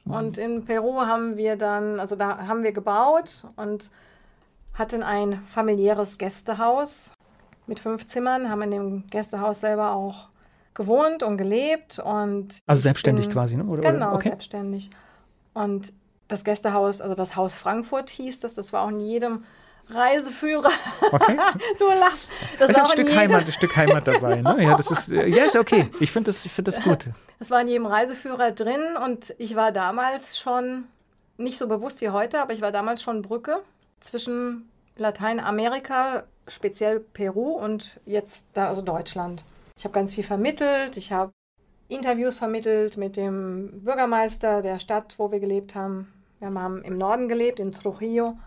Und 0.03 0.37
in 0.37 0.65
Peru 0.65 0.99
haben 0.99 1.37
wir 1.37 1.55
dann, 1.55 1.97
also 1.97 2.17
da 2.17 2.45
haben 2.45 2.63
wir 2.63 2.73
gebaut 2.73 3.47
und 3.55 3.89
hatten 4.73 5.01
ein 5.01 5.41
familiäres 5.47 6.17
Gästehaus 6.17 7.13
mit 7.67 7.79
fünf 7.79 8.05
Zimmern, 8.05 8.49
haben 8.49 8.63
in 8.63 8.71
dem 8.71 9.07
Gästehaus 9.07 9.61
selber 9.61 9.93
auch 9.93 10.27
gewohnt 10.73 11.23
und 11.23 11.38
gelebt 11.38 11.99
und 11.99 12.49
also 12.65 12.81
selbstständig 12.81 13.25
bin, 13.25 13.34
quasi, 13.34 13.57
ne? 13.57 13.65
Oder, 13.65 13.91
genau, 13.91 14.15
okay. 14.15 14.29
selbstständig. 14.29 14.89
Und 15.53 15.93
das 16.27 16.43
Gästehaus, 16.43 17.01
also 17.01 17.13
das 17.15 17.36
Haus 17.36 17.55
Frankfurt 17.55 18.10
hieß 18.10 18.39
das, 18.39 18.53
das 18.53 18.71
war 18.71 18.84
auch 18.84 18.89
in 18.89 18.99
jedem 18.99 19.43
Reiseführer. 19.89 20.71
Okay. 21.12 21.38
du 21.79 21.86
lachst. 21.88 22.27
Das 22.60 22.69
ist 22.69 22.77
ein 22.77 22.86
Stück 22.86 23.13
Heimat, 23.13 23.45
ein 23.45 23.51
Stück 23.51 23.75
Heimat 23.75 24.07
dabei. 24.07 24.41
Ne? 24.41 24.63
Ja, 24.63 24.77
das 24.77 24.89
ist, 24.91 25.07
ja, 25.10 25.43
ist 25.43 25.55
okay. 25.55 25.89
Ich 25.99 26.12
finde 26.12 26.27
das, 26.27 26.41
find 26.41 26.67
das 26.67 26.79
gut. 26.84 27.10
Das 27.39 27.49
war 27.49 27.62
in 27.62 27.67
jedem 27.67 27.86
Reiseführer 27.86 28.51
drin 28.51 28.81
und 29.03 29.36
ich 29.38 29.55
war 29.55 29.71
damals 29.71 30.39
schon, 30.39 30.86
nicht 31.38 31.57
so 31.57 31.67
bewusst 31.67 32.01
wie 32.01 32.10
heute, 32.10 32.41
aber 32.41 32.53
ich 32.53 32.62
war 32.62 32.71
damals 32.71 33.01
schon 33.01 33.21
Brücke 33.21 33.62
zwischen 33.99 34.69
Lateinamerika, 34.95 36.23
speziell 36.47 36.99
Peru 36.99 37.51
und 37.51 37.99
jetzt 38.05 38.45
da, 38.53 38.67
also 38.67 38.81
Deutschland. 38.81 39.43
Ich 39.77 39.84
habe 39.84 39.93
ganz 39.93 40.15
viel 40.15 40.23
vermittelt, 40.23 40.97
ich 40.97 41.12
habe 41.12 41.31
Interviews 41.88 42.36
vermittelt 42.36 42.97
mit 42.97 43.17
dem 43.17 43.84
Bürgermeister 43.84 44.62
der 44.62 44.79
Stadt, 44.79 45.15
wo 45.17 45.31
wir 45.31 45.39
gelebt 45.39 45.75
haben. 45.75 46.07
Wir 46.39 46.53
haben 46.53 46.81
im 46.84 46.97
Norden 46.97 47.27
gelebt, 47.27 47.60
in 47.60 47.71
Trujillo. 47.73 48.38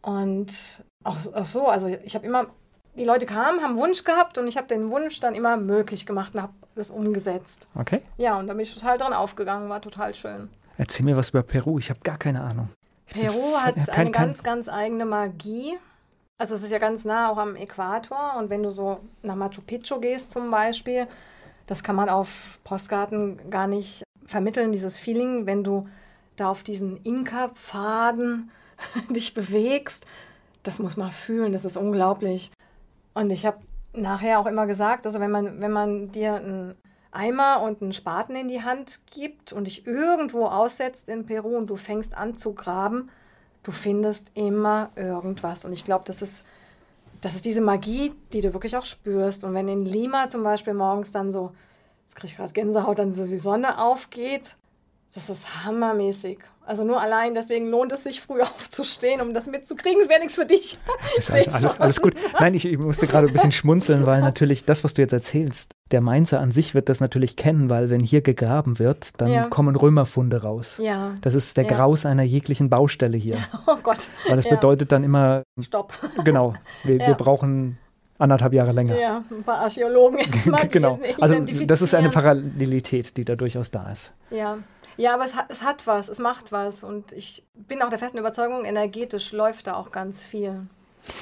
Und 0.00 0.52
auch, 1.04 1.16
auch 1.34 1.44
so, 1.44 1.66
also 1.66 1.88
ich 1.88 2.14
habe 2.14 2.24
immer, 2.24 2.46
die 2.96 3.04
Leute 3.04 3.26
kamen, 3.26 3.62
haben 3.62 3.76
Wunsch 3.76 4.04
gehabt 4.04 4.38
und 4.38 4.46
ich 4.46 4.56
habe 4.56 4.68
den 4.68 4.90
Wunsch 4.90 5.20
dann 5.20 5.34
immer 5.34 5.56
möglich 5.56 6.06
gemacht 6.06 6.34
und 6.34 6.42
habe 6.42 6.52
das 6.76 6.90
umgesetzt. 6.90 7.68
Okay. 7.74 8.02
Ja, 8.16 8.38
und 8.38 8.46
da 8.46 8.54
bin 8.54 8.62
ich 8.62 8.72
total 8.72 8.96
dran 8.96 9.12
aufgegangen, 9.12 9.68
war 9.68 9.82
total 9.82 10.14
schön. 10.14 10.48
Erzähl 10.76 11.04
mir 11.04 11.16
was 11.16 11.30
über 11.30 11.42
Peru, 11.42 11.78
ich 11.78 11.90
habe 11.90 12.00
gar 12.00 12.18
keine 12.18 12.40
Ahnung. 12.40 12.68
Peru 13.06 13.56
hat 13.56 13.74
kein, 13.74 13.88
eine 13.88 14.10
ganz, 14.12 14.42
ganz 14.42 14.68
eigene 14.68 15.04
Magie. 15.04 15.78
Also 16.40 16.54
es 16.54 16.62
ist 16.62 16.70
ja 16.70 16.78
ganz 16.78 17.04
nah 17.04 17.30
auch 17.30 17.36
am 17.36 17.56
Äquator 17.56 18.36
und 18.38 18.48
wenn 18.48 18.62
du 18.62 18.70
so 18.70 19.00
nach 19.22 19.34
Machu 19.34 19.60
Picchu 19.60 19.98
gehst 19.98 20.30
zum 20.30 20.52
Beispiel, 20.52 21.08
das 21.66 21.82
kann 21.82 21.96
man 21.96 22.08
auf 22.08 22.60
Postkarten 22.62 23.50
gar 23.50 23.66
nicht 23.66 24.04
vermitteln, 24.24 24.70
dieses 24.70 25.00
Feeling, 25.00 25.46
wenn 25.46 25.64
du 25.64 25.88
da 26.36 26.48
auf 26.48 26.62
diesen 26.62 26.96
Inka-Pfaden 27.02 28.52
dich 29.10 29.34
bewegst, 29.34 30.06
das 30.62 30.78
muss 30.78 30.96
man 30.96 31.10
fühlen, 31.10 31.52
das 31.52 31.64
ist 31.64 31.76
unglaublich. 31.76 32.52
Und 33.14 33.30
ich 33.30 33.44
habe 33.44 33.58
nachher 33.92 34.38
auch 34.38 34.46
immer 34.46 34.68
gesagt, 34.68 35.06
also 35.06 35.18
wenn 35.18 35.32
man, 35.32 35.60
wenn 35.60 35.72
man 35.72 36.12
dir 36.12 36.34
einen 36.34 36.76
Eimer 37.10 37.62
und 37.62 37.82
einen 37.82 37.92
Spaten 37.92 38.36
in 38.36 38.46
die 38.46 38.62
Hand 38.62 39.00
gibt 39.10 39.52
und 39.52 39.64
dich 39.64 39.88
irgendwo 39.88 40.44
aussetzt 40.44 41.08
in 41.08 41.26
Peru 41.26 41.56
und 41.56 41.68
du 41.68 41.74
fängst 41.74 42.16
an 42.16 42.38
zu 42.38 42.54
graben, 42.54 43.10
du 43.68 43.72
findest 43.72 44.30
immer 44.32 44.90
irgendwas. 44.96 45.66
Und 45.66 45.74
ich 45.74 45.84
glaube, 45.84 46.04
das 46.06 46.22
ist, 46.22 46.42
das 47.20 47.34
ist 47.34 47.44
diese 47.44 47.60
Magie, 47.60 48.14
die 48.32 48.40
du 48.40 48.54
wirklich 48.54 48.78
auch 48.78 48.86
spürst. 48.86 49.44
Und 49.44 49.52
wenn 49.52 49.68
in 49.68 49.84
Lima 49.84 50.30
zum 50.30 50.42
Beispiel 50.42 50.72
morgens 50.72 51.12
dann 51.12 51.32
so, 51.32 51.52
jetzt 52.06 52.16
kriege 52.16 52.28
ich 52.28 52.36
gerade 52.38 52.54
Gänsehaut, 52.54 52.98
dann 52.98 53.12
so 53.12 53.26
die 53.26 53.36
Sonne 53.36 53.78
aufgeht, 53.78 54.56
das 55.18 55.30
ist 55.30 55.64
hammermäßig. 55.64 56.38
Also 56.64 56.84
nur 56.84 57.00
allein 57.00 57.34
deswegen 57.34 57.68
lohnt 57.70 57.92
es 57.92 58.04
sich, 58.04 58.20
früh 58.20 58.40
aufzustehen, 58.42 59.20
um 59.20 59.34
das 59.34 59.46
mitzukriegen. 59.46 60.00
Es 60.00 60.08
wäre 60.08 60.20
nichts 60.20 60.36
für 60.36 60.46
dich. 60.46 60.78
Ist 61.18 61.32
alles, 61.32 61.54
alles, 61.54 61.80
alles, 61.80 62.00
gut. 62.00 62.14
Nein, 62.38 62.54
ich, 62.54 62.64
ich, 62.64 62.78
musste 62.78 63.06
gerade 63.08 63.26
ein 63.26 63.32
bisschen 63.32 63.50
schmunzeln, 63.60 64.06
weil 64.06 64.20
natürlich 64.20 64.64
das, 64.64 64.84
was 64.84 64.94
du 64.94 65.02
jetzt 65.02 65.12
erzählst, 65.12 65.72
der 65.90 66.00
Mainzer 66.00 66.40
an 66.40 66.52
sich 66.52 66.74
wird 66.74 66.88
das 66.88 67.00
natürlich 67.00 67.34
kennen, 67.34 67.68
weil 67.68 67.90
wenn 67.90 68.00
hier 68.00 68.20
gegraben 68.20 68.78
wird, 68.78 69.08
dann 69.16 69.30
ja. 69.30 69.48
kommen 69.48 69.74
Römerfunde 69.74 70.42
raus. 70.42 70.76
Ja. 70.80 71.14
Das 71.22 71.34
ist 71.34 71.56
der 71.56 71.64
ja. 71.64 71.76
Graus 71.76 72.06
einer 72.06 72.22
jeglichen 72.22 72.70
Baustelle 72.70 73.16
hier. 73.16 73.36
Ja. 73.36 73.62
Oh 73.66 73.76
Gott. 73.82 74.08
Weil 74.28 74.36
das 74.36 74.48
bedeutet 74.48 74.92
dann 74.92 75.02
immer. 75.02 75.42
Stopp. 75.60 75.94
Genau. 76.24 76.54
Wir, 76.84 76.98
wir 76.98 77.14
brauchen 77.14 77.78
anderthalb 78.18 78.52
Jahre 78.52 78.72
länger. 78.72 78.98
Ja, 78.98 79.24
ein 79.30 79.42
paar 79.42 79.58
Archäologen 79.58 80.18
jetzt 80.18 80.46
mal. 80.46 80.66
genau. 80.68 81.00
Also 81.20 81.40
das 81.40 81.82
ist 81.82 81.94
eine 81.94 82.10
Parallelität, 82.10 83.16
die 83.16 83.24
da 83.24 83.36
durchaus 83.36 83.70
da 83.70 83.90
ist. 83.90 84.12
Ja. 84.30 84.58
Ja, 84.98 85.14
aber 85.14 85.24
es 85.24 85.36
hat, 85.36 85.46
es 85.48 85.62
hat 85.62 85.86
was, 85.86 86.08
es 86.08 86.18
macht 86.18 86.52
was. 86.52 86.82
Und 86.82 87.12
ich 87.12 87.46
bin 87.54 87.80
auch 87.82 87.88
der 87.88 87.98
festen 87.98 88.18
Überzeugung, 88.18 88.64
energetisch 88.64 89.32
läuft 89.32 89.68
da 89.68 89.74
auch 89.74 89.92
ganz 89.92 90.24
viel. 90.24 90.66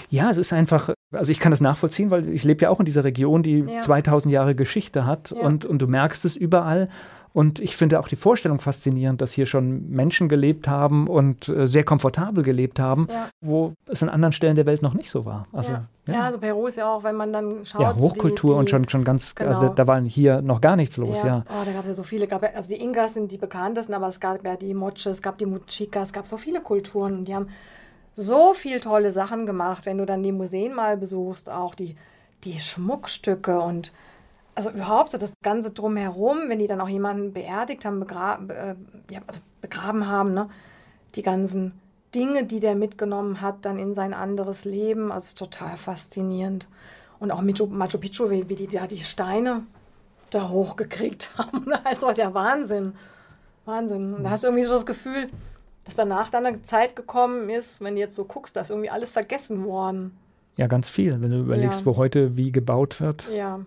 Ja, 0.08 0.30
es 0.30 0.38
ist 0.38 0.52
einfach, 0.52 0.94
also 1.12 1.30
ich 1.30 1.38
kann 1.38 1.52
das 1.52 1.60
nachvollziehen, 1.60 2.10
weil 2.10 2.28
ich 2.30 2.42
lebe 2.42 2.62
ja 2.62 2.70
auch 2.70 2.80
in 2.80 2.86
dieser 2.86 3.04
Region, 3.04 3.42
die 3.42 3.60
ja. 3.60 3.80
2000 3.80 4.32
Jahre 4.32 4.54
Geschichte 4.54 5.06
hat 5.06 5.30
ja. 5.30 5.42
und, 5.42 5.64
und 5.64 5.78
du 5.78 5.86
merkst 5.86 6.24
es 6.24 6.34
überall. 6.36 6.88
Und 7.36 7.58
ich 7.58 7.76
finde 7.76 8.00
auch 8.00 8.08
die 8.08 8.16
Vorstellung 8.16 8.60
faszinierend, 8.60 9.20
dass 9.20 9.30
hier 9.30 9.44
schon 9.44 9.90
Menschen 9.90 10.30
gelebt 10.30 10.68
haben 10.68 11.06
und 11.06 11.50
äh, 11.50 11.68
sehr 11.68 11.84
komfortabel 11.84 12.42
gelebt 12.42 12.80
haben, 12.80 13.08
ja. 13.10 13.28
wo 13.42 13.74
es 13.84 14.02
an 14.02 14.08
anderen 14.08 14.32
Stellen 14.32 14.56
der 14.56 14.64
Welt 14.64 14.80
noch 14.80 14.94
nicht 14.94 15.10
so 15.10 15.26
war. 15.26 15.46
Also, 15.52 15.72
ja. 15.72 15.84
ja. 16.06 16.14
ja 16.14 16.22
also 16.22 16.38
Peru 16.38 16.66
ist 16.66 16.76
ja 16.78 16.90
auch, 16.90 17.04
wenn 17.04 17.14
man 17.14 17.34
dann 17.34 17.66
schaut. 17.66 17.82
Ja, 17.82 17.94
Hochkultur 17.94 18.52
die, 18.52 18.54
die, 18.54 18.58
und 18.60 18.70
schon, 18.70 18.88
schon 18.88 19.04
ganz, 19.04 19.34
genau. 19.34 19.50
also 19.50 19.60
da, 19.60 19.68
da 19.68 19.86
war 19.86 20.00
hier 20.00 20.40
noch 20.40 20.62
gar 20.62 20.76
nichts 20.76 20.96
los, 20.96 21.22
ja. 21.24 21.44
Oh, 21.50 21.62
da 21.62 21.72
gab 21.72 21.82
es 21.82 21.88
ja 21.88 21.94
so 21.94 22.04
viele, 22.04 22.26
gab, 22.26 22.42
also 22.42 22.70
die 22.70 22.80
Ingas 22.80 23.12
sind 23.12 23.30
die 23.30 23.36
bekanntesten, 23.36 23.92
aber 23.92 24.08
es 24.08 24.18
gab 24.18 24.42
ja 24.42 24.56
die 24.56 24.72
Moche, 24.72 25.10
es 25.10 25.20
gab 25.20 25.36
die 25.36 25.44
Muchika, 25.44 26.00
es 26.00 26.14
gab 26.14 26.26
so 26.26 26.38
viele 26.38 26.62
Kulturen 26.62 27.18
und 27.18 27.28
die 27.28 27.34
haben 27.34 27.48
so 28.14 28.54
viel 28.54 28.80
tolle 28.80 29.12
Sachen 29.12 29.44
gemacht, 29.44 29.84
wenn 29.84 29.98
du 29.98 30.06
dann 30.06 30.22
die 30.22 30.32
Museen 30.32 30.72
mal 30.72 30.96
besuchst, 30.96 31.50
auch 31.50 31.74
die, 31.74 31.96
die 32.44 32.58
Schmuckstücke 32.58 33.60
und 33.60 33.92
also 34.56 34.70
überhaupt 34.70 35.10
so 35.10 35.18
das 35.18 35.32
Ganze 35.42 35.70
drumherum, 35.70 36.48
wenn 36.48 36.58
die 36.58 36.66
dann 36.66 36.80
auch 36.80 36.88
jemanden 36.88 37.32
beerdigt 37.32 37.84
haben, 37.84 38.00
begra 38.00 38.40
äh, 38.48 38.74
ja, 39.10 39.20
also 39.26 39.40
begraben 39.60 40.08
haben, 40.08 40.34
ne? 40.34 40.48
die 41.14 41.22
ganzen 41.22 41.72
Dinge, 42.14 42.44
die 42.44 42.58
der 42.58 42.74
mitgenommen 42.74 43.42
hat, 43.42 43.64
dann 43.64 43.78
in 43.78 43.94
sein 43.94 44.14
anderes 44.14 44.64
Leben, 44.64 45.12
also 45.12 45.36
total 45.36 45.76
faszinierend. 45.76 46.68
Und 47.18 47.30
auch 47.30 47.42
Machu, 47.42 47.66
Machu 47.66 47.98
Picchu, 47.98 48.30
wie, 48.30 48.48
wie 48.48 48.56
die 48.56 48.66
da 48.66 48.86
die 48.86 49.00
Steine 49.00 49.62
da 50.30 50.48
hochgekriegt 50.48 51.30
haben, 51.38 51.66
also 51.84 52.06
was 52.06 52.16
ja 52.16 52.32
Wahnsinn. 52.32 52.94
Wahnsinn. 53.66 54.14
Und 54.14 54.24
da 54.24 54.30
hast 54.30 54.44
du 54.44 54.48
irgendwie 54.48 54.64
so 54.64 54.72
das 54.72 54.86
Gefühl, 54.86 55.28
dass 55.84 55.96
danach 55.96 56.30
dann 56.30 56.46
eine 56.46 56.62
Zeit 56.62 56.96
gekommen 56.96 57.50
ist, 57.50 57.80
wenn 57.82 57.94
du 57.94 58.00
jetzt 58.00 58.16
so 58.16 58.24
guckst, 58.24 58.56
da 58.56 58.62
ist 58.62 58.70
irgendwie 58.70 58.90
alles 58.90 59.12
vergessen 59.12 59.64
worden. 59.64 60.16
Ja, 60.56 60.66
ganz 60.66 60.88
viel, 60.88 61.20
wenn 61.20 61.30
du 61.30 61.40
überlegst, 61.40 61.80
ja. 61.80 61.86
wo 61.86 61.96
heute 61.96 62.36
wie 62.36 62.50
gebaut 62.50 63.00
wird. 63.00 63.28
Ja. 63.30 63.60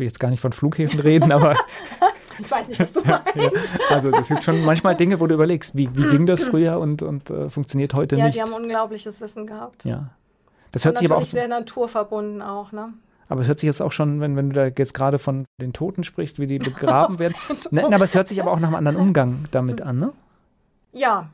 Ich 0.00 0.02
will 0.02 0.08
jetzt 0.08 0.18
gar 0.18 0.30
nicht 0.30 0.40
von 0.40 0.54
Flughäfen 0.54 0.98
reden, 0.98 1.30
aber. 1.30 1.54
ich 2.38 2.50
weiß 2.50 2.68
nicht, 2.68 2.80
was 2.80 2.94
du 2.94 3.00
meinst. 3.04 3.22
ja, 3.34 3.50
also, 3.90 4.10
das 4.10 4.28
sind 4.28 4.42
schon 4.42 4.64
manchmal 4.64 4.96
Dinge, 4.96 5.20
wo 5.20 5.26
du 5.26 5.34
überlegst, 5.34 5.76
wie, 5.76 5.94
wie 5.94 6.08
ging 6.08 6.24
das 6.24 6.42
früher 6.50 6.78
und, 6.78 7.02
und 7.02 7.28
äh, 7.28 7.50
funktioniert 7.50 7.92
heute 7.92 8.16
ja, 8.16 8.24
nicht. 8.24 8.36
Ja, 8.36 8.46
die 8.46 8.50
haben 8.50 8.62
unglaubliches 8.62 9.20
Wissen 9.20 9.46
gehabt. 9.46 9.84
Ja. 9.84 10.08
Das 10.70 10.86
hört 10.86 10.96
und 10.96 11.00
sich 11.00 11.10
aber 11.10 11.20
auch. 11.20 11.26
sehr 11.26 11.48
naturverbunden 11.48 12.40
auch, 12.40 12.72
ne? 12.72 12.94
Aber 13.28 13.42
es 13.42 13.46
hört 13.46 13.60
sich 13.60 13.66
jetzt 13.66 13.82
auch 13.82 13.92
schon, 13.92 14.22
wenn, 14.22 14.36
wenn 14.36 14.48
du 14.48 14.54
da 14.54 14.68
jetzt 14.74 14.94
gerade 14.94 15.18
von 15.18 15.44
den 15.60 15.74
Toten 15.74 16.02
sprichst, 16.02 16.38
wie 16.38 16.46
die 16.46 16.58
begraben 16.58 17.18
werden. 17.18 17.34
ne, 17.70 17.84
aber 17.84 18.04
es 18.04 18.14
hört 18.14 18.26
sich 18.26 18.40
aber 18.40 18.52
auch 18.52 18.58
nach 18.58 18.68
einem 18.68 18.76
anderen 18.76 18.96
Umgang 18.96 19.44
damit 19.50 19.82
an, 19.82 19.98
ne? 19.98 20.14
Ja, 20.94 21.28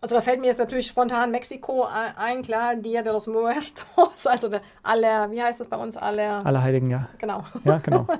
also 0.00 0.14
da 0.14 0.20
fällt 0.20 0.40
mir 0.40 0.46
jetzt 0.46 0.58
natürlich 0.58 0.86
spontan 0.86 1.30
Mexiko 1.30 1.84
ein, 1.84 2.42
klar, 2.42 2.76
Dia 2.76 3.02
de 3.02 3.12
los 3.12 3.26
Muertos, 3.26 4.26
also 4.26 4.48
der 4.48 4.62
aller, 4.82 5.30
wie 5.30 5.42
heißt 5.42 5.60
das 5.60 5.68
bei 5.68 5.76
uns, 5.76 5.96
aller... 5.96 6.44
Allerheiligen, 6.44 6.90
ja. 6.90 7.08
Genau. 7.18 7.44
Ja, 7.64 7.78
genau. 7.78 8.06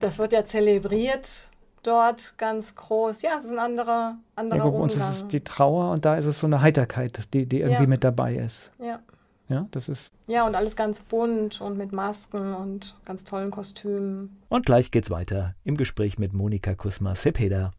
Das 0.00 0.20
wird 0.20 0.32
ja 0.32 0.44
zelebriert 0.44 1.48
dort 1.82 2.34
ganz 2.38 2.74
groß. 2.74 3.22
Ja, 3.22 3.32
es 3.38 3.44
ist 3.44 3.50
ein 3.50 3.58
anderer, 3.58 4.16
anderer 4.36 4.58
ja, 4.58 4.70
Bei 4.70 4.78
uns 4.78 4.94
ist 4.94 5.08
es 5.08 5.28
die 5.28 5.40
Trauer 5.40 5.90
und 5.90 6.04
da 6.04 6.16
ist 6.16 6.26
es 6.26 6.38
so 6.38 6.46
eine 6.46 6.60
Heiterkeit, 6.60 7.18
die, 7.32 7.46
die 7.46 7.60
irgendwie 7.60 7.82
ja. 7.82 7.88
mit 7.88 8.04
dabei 8.04 8.36
ist. 8.36 8.70
Ja. 8.78 9.00
Ja, 9.48 9.66
das 9.70 9.88
ist. 9.88 10.12
Ja, 10.26 10.46
und 10.46 10.54
alles 10.54 10.76
ganz 10.76 11.00
bunt 11.00 11.62
und 11.62 11.78
mit 11.78 11.90
Masken 11.90 12.54
und 12.54 12.94
ganz 13.06 13.24
tollen 13.24 13.50
Kostümen. 13.50 14.36
Und 14.50 14.66
gleich 14.66 14.90
geht's 14.90 15.10
weiter 15.10 15.54
im 15.64 15.76
Gespräch 15.78 16.18
mit 16.18 16.34
Monika 16.34 16.74
Kusma 16.74 17.14
Cepeda. 17.14 17.72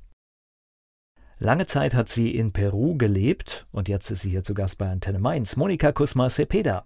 Lange 1.41 1.65
Zeit 1.65 1.93
hat 1.93 2.10
sie 2.10 2.36
in 2.36 2.52
Peru 2.52 2.97
gelebt 2.97 3.65
und 3.71 3.88
jetzt 3.88 4.12
ist 4.12 4.21
sie 4.21 4.30
hier 4.30 4.43
zu 4.43 4.54
Gast 4.54 4.78
bei 4.78 4.89
Antenne 4.89 5.19
Mainz. 5.19 5.56
Monika 5.56 5.93
Kusma 5.93 6.30
Cepeda. 6.30 6.86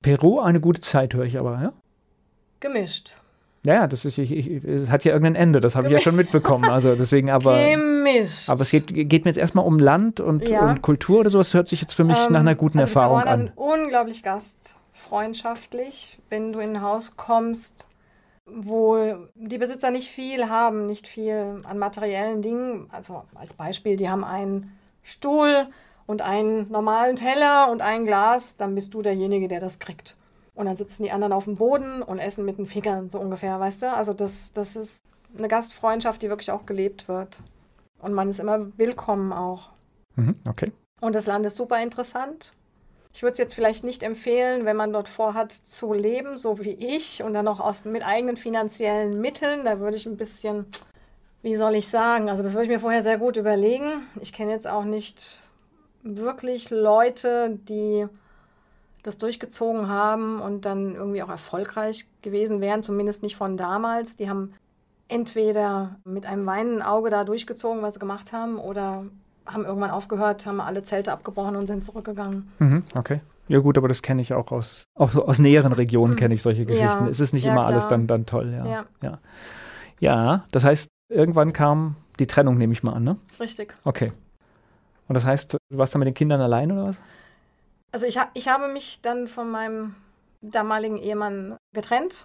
Peru 0.00 0.40
eine 0.40 0.58
gute 0.60 0.80
Zeit, 0.80 1.12
höre 1.12 1.26
ich 1.26 1.38
aber, 1.38 1.60
ja? 1.60 1.72
Gemischt. 2.60 3.20
Ja, 3.62 3.86
das 3.86 4.06
ist, 4.06 4.16
ich, 4.16 4.32
ich, 4.34 4.64
es 4.64 4.88
hat 4.88 5.04
ja 5.04 5.12
irgendein 5.12 5.34
Ende, 5.34 5.60
das 5.60 5.76
habe 5.76 5.88
ich 5.88 5.92
ja 5.92 5.98
schon 5.98 6.16
mitbekommen. 6.16 6.64
Also 6.70 6.94
deswegen 6.94 7.28
aber. 7.28 7.58
Gemischt. 7.62 8.48
Aber 8.48 8.62
es 8.62 8.70
geht, 8.70 8.86
geht 8.86 9.26
mir 9.26 9.28
jetzt 9.28 9.36
erstmal 9.36 9.66
um 9.66 9.78
Land 9.78 10.18
und, 10.18 10.48
ja. 10.48 10.70
und 10.70 10.80
Kultur 10.80 11.20
oder 11.20 11.28
so. 11.28 11.36
Das 11.36 11.52
hört 11.52 11.68
sich 11.68 11.82
jetzt 11.82 11.92
für 11.92 12.04
mich 12.04 12.16
ähm, 12.16 12.32
nach 12.32 12.40
einer 12.40 12.54
guten 12.54 12.78
also 12.78 12.88
Erfahrung 12.88 13.20
die 13.20 13.28
an. 13.28 13.36
sind 13.36 13.52
unglaublich 13.56 14.22
gastfreundschaftlich. 14.22 16.18
Wenn 16.30 16.54
du 16.54 16.60
in 16.60 16.70
ein 16.70 16.80
Haus 16.80 17.18
kommst, 17.18 17.89
wo 18.54 18.96
die 19.34 19.58
Besitzer 19.58 19.90
nicht 19.90 20.10
viel 20.10 20.48
haben, 20.48 20.86
nicht 20.86 21.08
viel 21.08 21.62
an 21.64 21.78
materiellen 21.78 22.42
Dingen. 22.42 22.88
Also 22.90 23.24
als 23.34 23.54
Beispiel, 23.54 23.96
die 23.96 24.08
haben 24.08 24.24
einen 24.24 24.76
Stuhl 25.02 25.68
und 26.06 26.22
einen 26.22 26.70
normalen 26.70 27.16
Teller 27.16 27.70
und 27.70 27.82
ein 27.82 28.04
Glas, 28.04 28.56
dann 28.56 28.74
bist 28.74 28.94
du 28.94 29.02
derjenige, 29.02 29.48
der 29.48 29.60
das 29.60 29.78
kriegt. 29.78 30.16
Und 30.54 30.66
dann 30.66 30.76
sitzen 30.76 31.04
die 31.04 31.12
anderen 31.12 31.32
auf 31.32 31.44
dem 31.44 31.56
Boden 31.56 32.02
und 32.02 32.18
essen 32.18 32.44
mit 32.44 32.58
den 32.58 32.66
Fingern, 32.66 33.08
so 33.08 33.18
ungefähr, 33.18 33.58
weißt 33.58 33.82
du? 33.82 33.92
Also 33.92 34.12
das, 34.12 34.52
das 34.52 34.76
ist 34.76 35.02
eine 35.36 35.48
Gastfreundschaft, 35.48 36.20
die 36.22 36.28
wirklich 36.28 36.50
auch 36.50 36.66
gelebt 36.66 37.08
wird. 37.08 37.42
Und 38.00 38.12
man 38.12 38.28
ist 38.28 38.40
immer 38.40 38.76
willkommen 38.76 39.32
auch. 39.32 39.70
Mhm, 40.16 40.36
okay. 40.48 40.72
Und 41.00 41.14
das 41.14 41.26
Land 41.26 41.46
ist 41.46 41.56
super 41.56 41.80
interessant. 41.82 42.52
Ich 43.12 43.22
würde 43.22 43.32
es 43.32 43.38
jetzt 43.38 43.54
vielleicht 43.54 43.84
nicht 43.84 44.02
empfehlen, 44.02 44.64
wenn 44.64 44.76
man 44.76 44.92
dort 44.92 45.08
vorhat 45.08 45.52
zu 45.52 45.92
leben, 45.92 46.36
so 46.36 46.58
wie 46.60 46.74
ich, 46.74 47.22
und 47.22 47.34
dann 47.34 47.44
noch 47.44 47.60
aus, 47.60 47.84
mit 47.84 48.06
eigenen 48.06 48.36
finanziellen 48.36 49.20
Mitteln. 49.20 49.64
Da 49.64 49.80
würde 49.80 49.96
ich 49.96 50.06
ein 50.06 50.16
bisschen, 50.16 50.66
wie 51.42 51.56
soll 51.56 51.74
ich 51.74 51.88
sagen, 51.88 52.30
also 52.30 52.42
das 52.42 52.52
würde 52.52 52.64
ich 52.64 52.70
mir 52.70 52.80
vorher 52.80 53.02
sehr 53.02 53.18
gut 53.18 53.36
überlegen. 53.36 54.06
Ich 54.20 54.32
kenne 54.32 54.52
jetzt 54.52 54.68
auch 54.68 54.84
nicht 54.84 55.40
wirklich 56.02 56.70
Leute, 56.70 57.58
die 57.68 58.06
das 59.02 59.18
durchgezogen 59.18 59.88
haben 59.88 60.40
und 60.40 60.64
dann 60.64 60.94
irgendwie 60.94 61.22
auch 61.22 61.28
erfolgreich 61.28 62.06
gewesen 62.22 62.60
wären, 62.60 62.82
zumindest 62.82 63.22
nicht 63.22 63.36
von 63.36 63.56
damals. 63.56 64.16
Die 64.16 64.28
haben 64.28 64.52
entweder 65.08 65.96
mit 66.04 66.26
einem 66.26 66.46
weinenden 66.46 66.82
Auge 66.82 67.10
da 67.10 67.24
durchgezogen, 67.24 67.82
was 67.82 67.94
sie 67.94 68.00
gemacht 68.00 68.32
haben, 68.32 68.58
oder 68.58 69.06
haben 69.52 69.64
irgendwann 69.64 69.90
aufgehört, 69.90 70.46
haben 70.46 70.60
alle 70.60 70.82
Zelte 70.82 71.12
abgebrochen 71.12 71.56
und 71.56 71.66
sind 71.66 71.84
zurückgegangen. 71.84 72.50
Mhm, 72.58 72.84
okay. 72.96 73.20
Ja 73.48 73.58
gut, 73.58 73.76
aber 73.76 73.88
das 73.88 74.02
kenne 74.02 74.22
ich 74.22 74.32
auch 74.32 74.52
aus, 74.52 74.84
auch 74.94 75.14
aus 75.14 75.40
näheren 75.40 75.72
Regionen 75.72 76.12
mhm. 76.12 76.16
kenne 76.18 76.34
ich 76.34 76.42
solche 76.42 76.64
Geschichten. 76.64 77.04
Ja, 77.04 77.08
es 77.08 77.18
ist 77.18 77.32
nicht 77.32 77.44
ja, 77.44 77.52
immer 77.52 77.62
klar. 77.62 77.72
alles 77.72 77.88
dann, 77.88 78.06
dann 78.06 78.26
toll, 78.26 78.52
ja. 78.52 78.64
ja. 78.64 78.84
ja. 79.02 79.18
Ja, 79.98 80.44
das 80.50 80.64
heißt, 80.64 80.88
irgendwann 81.08 81.52
kam 81.52 81.96
die 82.18 82.26
Trennung, 82.26 82.56
nehme 82.56 82.72
ich 82.72 82.82
mal 82.82 82.92
an, 82.92 83.04
ne? 83.04 83.16
Richtig. 83.38 83.74
Okay. 83.84 84.12
Und 85.08 85.14
das 85.14 85.24
heißt, 85.24 85.54
du 85.54 85.58
warst 85.70 85.94
dann 85.94 85.98
mit 85.98 86.06
den 86.06 86.14
Kindern 86.14 86.40
allein 86.40 86.70
oder 86.70 86.84
was? 86.84 87.00
Also 87.92 88.06
ich, 88.06 88.18
ha 88.18 88.28
ich 88.34 88.48
habe 88.48 88.68
mich 88.68 89.00
dann 89.02 89.26
von 89.26 89.50
meinem 89.50 89.94
damaligen 90.42 90.96
Ehemann 90.96 91.56
getrennt, 91.74 92.24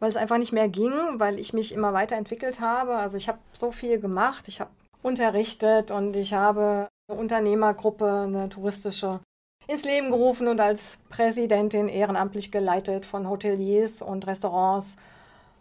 weil 0.00 0.08
es 0.08 0.16
einfach 0.16 0.38
nicht 0.38 0.52
mehr 0.52 0.68
ging, 0.68 0.92
weil 1.14 1.38
ich 1.38 1.52
mich 1.52 1.72
immer 1.72 1.92
weiterentwickelt 1.92 2.60
habe. 2.60 2.96
Also 2.96 3.16
ich 3.16 3.28
habe 3.28 3.38
so 3.52 3.70
viel 3.70 4.00
gemacht. 4.00 4.48
Ich 4.48 4.60
habe 4.60 4.70
unterrichtet 5.06 5.92
und 5.92 6.16
ich 6.16 6.34
habe 6.34 6.88
eine 7.08 7.18
Unternehmergruppe, 7.20 8.10
eine 8.26 8.48
touristische, 8.48 9.20
ins 9.68 9.84
Leben 9.84 10.10
gerufen 10.10 10.48
und 10.48 10.60
als 10.60 10.98
Präsidentin 11.08 11.88
ehrenamtlich 11.88 12.50
geleitet 12.50 13.06
von 13.06 13.28
Hoteliers 13.28 14.02
und 14.02 14.26
Restaurants. 14.26 14.96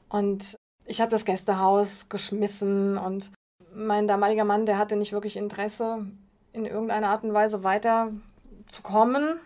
Und 0.09 0.55
ich 0.85 0.99
habe 0.99 1.11
das 1.11 1.25
Gästehaus 1.25 2.09
geschmissen 2.09 2.97
und 2.97 3.31
mein 3.73 4.07
damaliger 4.07 4.45
Mann, 4.45 4.65
der 4.65 4.79
hatte 4.79 4.95
nicht 4.95 5.13
wirklich 5.13 5.37
Interesse, 5.37 6.07
in 6.51 6.65
irgendeiner 6.65 7.09
Art 7.09 7.23
und 7.23 7.33
Weise 7.33 7.63
weiter 7.63 8.11
zu 8.67 8.81
kommen. 8.81 9.39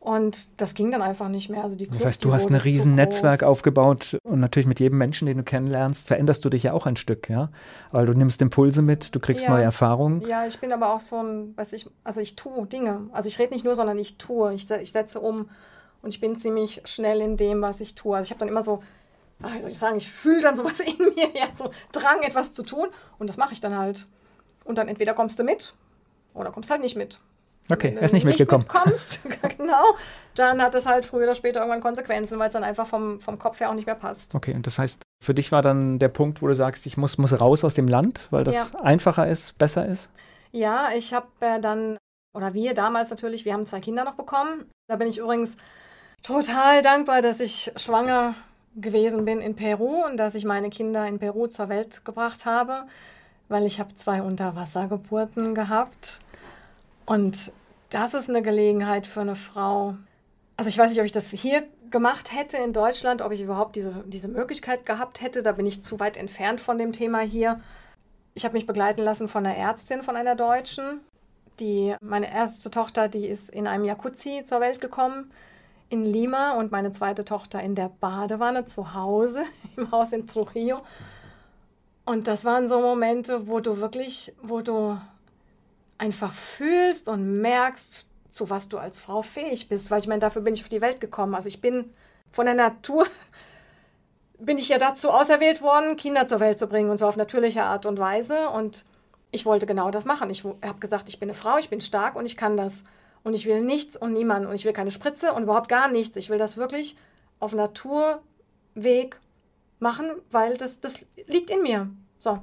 Und 0.00 0.60
das 0.60 0.74
ging 0.74 0.92
dann 0.92 1.02
einfach 1.02 1.28
nicht 1.28 1.50
mehr. 1.50 1.64
Also 1.64 1.76
die 1.76 1.86
Kluft, 1.86 2.00
das 2.00 2.06
heißt, 2.06 2.24
du 2.24 2.32
hast 2.32 2.48
ein 2.48 2.54
riesen 2.54 2.94
Netzwerk 2.94 3.42
aufgebaut 3.42 4.16
und 4.22 4.38
natürlich 4.38 4.68
mit 4.68 4.78
jedem 4.78 4.96
Menschen, 4.96 5.26
den 5.26 5.38
du 5.38 5.42
kennenlernst, 5.42 6.06
veränderst 6.06 6.44
du 6.44 6.50
dich 6.50 6.62
ja 6.62 6.72
auch 6.72 6.86
ein 6.86 6.96
Stück, 6.96 7.28
ja. 7.28 7.50
Weil 7.90 8.06
du 8.06 8.12
nimmst 8.12 8.40
Impulse 8.40 8.80
mit, 8.80 9.14
du 9.14 9.18
kriegst 9.18 9.44
ja. 9.44 9.50
neue 9.50 9.64
Erfahrungen. 9.64 10.20
Ja, 10.22 10.46
ich 10.46 10.60
bin 10.60 10.72
aber 10.72 10.94
auch 10.94 11.00
so 11.00 11.16
ein, 11.16 11.56
weiß 11.56 11.72
ich, 11.72 11.90
also 12.04 12.20
ich 12.20 12.36
tue 12.36 12.66
Dinge. 12.66 13.08
Also 13.12 13.28
ich 13.28 13.38
rede 13.40 13.52
nicht 13.52 13.64
nur, 13.64 13.74
sondern 13.74 13.98
ich 13.98 14.18
tue. 14.18 14.54
Ich, 14.54 14.70
ich 14.70 14.92
setze 14.92 15.18
um 15.18 15.50
und 16.00 16.14
ich 16.14 16.20
bin 16.20 16.36
ziemlich 16.36 16.80
schnell 16.84 17.20
in 17.20 17.36
dem, 17.36 17.60
was 17.60 17.80
ich 17.80 17.96
tue. 17.96 18.16
Also 18.16 18.26
ich 18.26 18.30
habe 18.30 18.38
dann 18.38 18.48
immer 18.48 18.62
so, 18.62 18.82
wie 19.40 19.60
soll 19.60 19.70
ich 19.70 19.78
sagen, 19.78 19.96
ich 19.96 20.08
fühle 20.08 20.42
dann 20.42 20.56
sowas 20.56 20.78
in 20.80 20.96
mir, 20.96 21.28
ja, 21.34 21.48
so 21.54 21.70
Drang, 21.90 22.22
etwas 22.22 22.52
zu 22.52 22.62
tun 22.62 22.88
und 23.18 23.28
das 23.28 23.36
mache 23.36 23.52
ich 23.52 23.60
dann 23.60 23.76
halt. 23.76 24.06
Und 24.64 24.78
dann 24.78 24.86
entweder 24.86 25.14
kommst 25.14 25.38
du 25.40 25.44
mit 25.44 25.74
oder 26.34 26.52
kommst 26.52 26.70
halt 26.70 26.82
nicht 26.82 26.96
mit. 26.96 27.20
Okay, 27.70 27.94
er 27.96 28.02
ist 28.02 28.12
nicht 28.12 28.24
mitgekommen. 28.24 28.66
Wenn 28.72 28.82
du 28.84 28.90
nicht 28.90 29.24
mitkommst, 29.24 29.56
genau, 29.58 29.96
dann 30.34 30.62
hat 30.62 30.74
es 30.74 30.86
halt 30.86 31.04
früher 31.04 31.24
oder 31.24 31.34
später 31.34 31.60
irgendwann 31.60 31.80
Konsequenzen, 31.80 32.38
weil 32.38 32.48
es 32.48 32.52
dann 32.52 32.64
einfach 32.64 32.86
vom, 32.86 33.20
vom 33.20 33.38
Kopf 33.38 33.60
her 33.60 33.70
auch 33.70 33.74
nicht 33.74 33.86
mehr 33.86 33.94
passt. 33.94 34.34
Okay, 34.34 34.54
und 34.54 34.66
das 34.66 34.78
heißt, 34.78 35.02
für 35.22 35.34
dich 35.34 35.52
war 35.52 35.62
dann 35.62 35.98
der 35.98 36.08
Punkt, 36.08 36.40
wo 36.42 36.46
du 36.46 36.54
sagst, 36.54 36.86
ich 36.86 36.96
muss, 36.96 37.18
muss 37.18 37.40
raus 37.40 37.64
aus 37.64 37.74
dem 37.74 37.88
Land, 37.88 38.28
weil 38.30 38.44
das 38.44 38.54
ja. 38.54 38.66
einfacher 38.80 39.28
ist, 39.28 39.58
besser 39.58 39.86
ist? 39.86 40.08
Ja, 40.52 40.88
ich 40.96 41.12
habe 41.12 41.26
äh, 41.40 41.60
dann, 41.60 41.98
oder 42.34 42.54
wir 42.54 42.74
damals 42.74 43.10
natürlich, 43.10 43.44
wir 43.44 43.52
haben 43.52 43.66
zwei 43.66 43.80
Kinder 43.80 44.04
noch 44.04 44.14
bekommen. 44.14 44.64
Da 44.88 44.96
bin 44.96 45.08
ich 45.08 45.18
übrigens 45.18 45.56
total 46.22 46.82
dankbar, 46.82 47.20
dass 47.20 47.40
ich 47.40 47.72
schwanger 47.76 48.34
gewesen 48.76 49.24
bin 49.24 49.40
in 49.40 49.56
Peru 49.56 50.04
und 50.04 50.16
dass 50.16 50.34
ich 50.34 50.44
meine 50.44 50.70
Kinder 50.70 51.06
in 51.06 51.18
Peru 51.18 51.46
zur 51.46 51.68
Welt 51.68 52.04
gebracht 52.04 52.46
habe, 52.46 52.84
weil 53.48 53.66
ich 53.66 53.80
habe 53.80 53.94
zwei 53.94 54.22
Unterwassergeburten 54.22 55.54
gehabt. 55.54 56.20
Und 57.08 57.52
das 57.88 58.12
ist 58.12 58.28
eine 58.28 58.42
Gelegenheit 58.42 59.06
für 59.06 59.22
eine 59.22 59.34
Frau. 59.34 59.94
Also 60.58 60.68
ich 60.68 60.76
weiß 60.76 60.90
nicht, 60.90 61.00
ob 61.00 61.06
ich 61.06 61.12
das 61.12 61.30
hier 61.30 61.66
gemacht 61.90 62.36
hätte 62.36 62.58
in 62.58 62.74
Deutschland, 62.74 63.22
ob 63.22 63.32
ich 63.32 63.40
überhaupt 63.40 63.76
diese, 63.76 64.04
diese 64.06 64.28
Möglichkeit 64.28 64.84
gehabt 64.84 65.22
hätte. 65.22 65.42
Da 65.42 65.52
bin 65.52 65.64
ich 65.64 65.82
zu 65.82 65.98
weit 66.00 66.18
entfernt 66.18 66.60
von 66.60 66.76
dem 66.76 66.92
Thema 66.92 67.20
hier. 67.20 67.62
Ich 68.34 68.44
habe 68.44 68.52
mich 68.52 68.66
begleiten 68.66 69.02
lassen 69.02 69.26
von 69.26 69.46
einer 69.46 69.56
Ärztin, 69.56 70.02
von 70.02 70.16
einer 70.16 70.36
Deutschen. 70.36 71.00
Die, 71.60 71.96
meine 72.02 72.30
erste 72.30 72.70
Tochter, 72.70 73.08
die 73.08 73.26
ist 73.26 73.48
in 73.48 73.66
einem 73.66 73.86
Jacuzzi 73.86 74.42
zur 74.44 74.60
Welt 74.60 74.82
gekommen 74.82 75.30
in 75.88 76.04
Lima 76.04 76.58
und 76.58 76.72
meine 76.72 76.92
zweite 76.92 77.24
Tochter 77.24 77.62
in 77.62 77.74
der 77.74 77.88
Badewanne 77.88 78.66
zu 78.66 78.92
Hause 78.92 79.44
im 79.78 79.90
Haus 79.90 80.12
in 80.12 80.26
Trujillo. 80.26 80.82
Und 82.04 82.26
das 82.26 82.44
waren 82.44 82.68
so 82.68 82.82
Momente, 82.82 83.48
wo 83.48 83.60
du 83.60 83.78
wirklich, 83.80 84.34
wo 84.42 84.60
du 84.60 84.98
einfach 85.98 86.32
fühlst 86.32 87.08
und 87.08 87.40
merkst, 87.40 88.06
zu 88.30 88.50
was 88.50 88.68
du 88.68 88.78
als 88.78 89.00
Frau 89.00 89.22
fähig 89.22 89.68
bist. 89.68 89.90
Weil 89.90 90.00
ich 90.00 90.06
meine, 90.06 90.20
dafür 90.20 90.42
bin 90.42 90.54
ich 90.54 90.62
auf 90.62 90.68
die 90.68 90.80
Welt 90.80 91.00
gekommen. 91.00 91.34
Also 91.34 91.48
ich 91.48 91.60
bin 91.60 91.92
von 92.30 92.46
der 92.46 92.54
Natur, 92.54 93.06
bin 94.38 94.58
ich 94.58 94.68
ja 94.68 94.78
dazu 94.78 95.10
auserwählt 95.10 95.60
worden, 95.60 95.96
Kinder 95.96 96.28
zur 96.28 96.40
Welt 96.40 96.58
zu 96.58 96.68
bringen 96.68 96.90
und 96.90 96.98
zwar 96.98 97.08
auf 97.08 97.16
natürliche 97.16 97.64
Art 97.64 97.84
und 97.84 97.98
Weise. 97.98 98.48
Und 98.50 98.84
ich 99.32 99.44
wollte 99.44 99.66
genau 99.66 99.90
das 99.90 100.04
machen. 100.04 100.30
Ich 100.30 100.44
habe 100.44 100.78
gesagt, 100.78 101.08
ich 101.08 101.18
bin 101.18 101.28
eine 101.28 101.34
Frau, 101.34 101.58
ich 101.58 101.68
bin 101.68 101.80
stark 101.80 102.16
und 102.16 102.24
ich 102.26 102.36
kann 102.36 102.56
das. 102.56 102.84
Und 103.24 103.34
ich 103.34 103.46
will 103.46 103.62
nichts 103.62 103.96
und 103.96 104.12
niemanden. 104.12 104.48
Und 104.48 104.54
ich 104.54 104.64
will 104.64 104.72
keine 104.72 104.92
Spritze 104.92 105.32
und 105.32 105.42
überhaupt 105.42 105.68
gar 105.68 105.88
nichts. 105.88 106.16
Ich 106.16 106.30
will 106.30 106.38
das 106.38 106.56
wirklich 106.56 106.96
auf 107.40 107.52
Naturweg 107.52 109.18
machen, 109.80 110.12
weil 110.30 110.56
das, 110.56 110.80
das 110.80 110.94
liegt 111.26 111.50
in 111.50 111.62
mir. 111.62 111.90
So. 112.20 112.38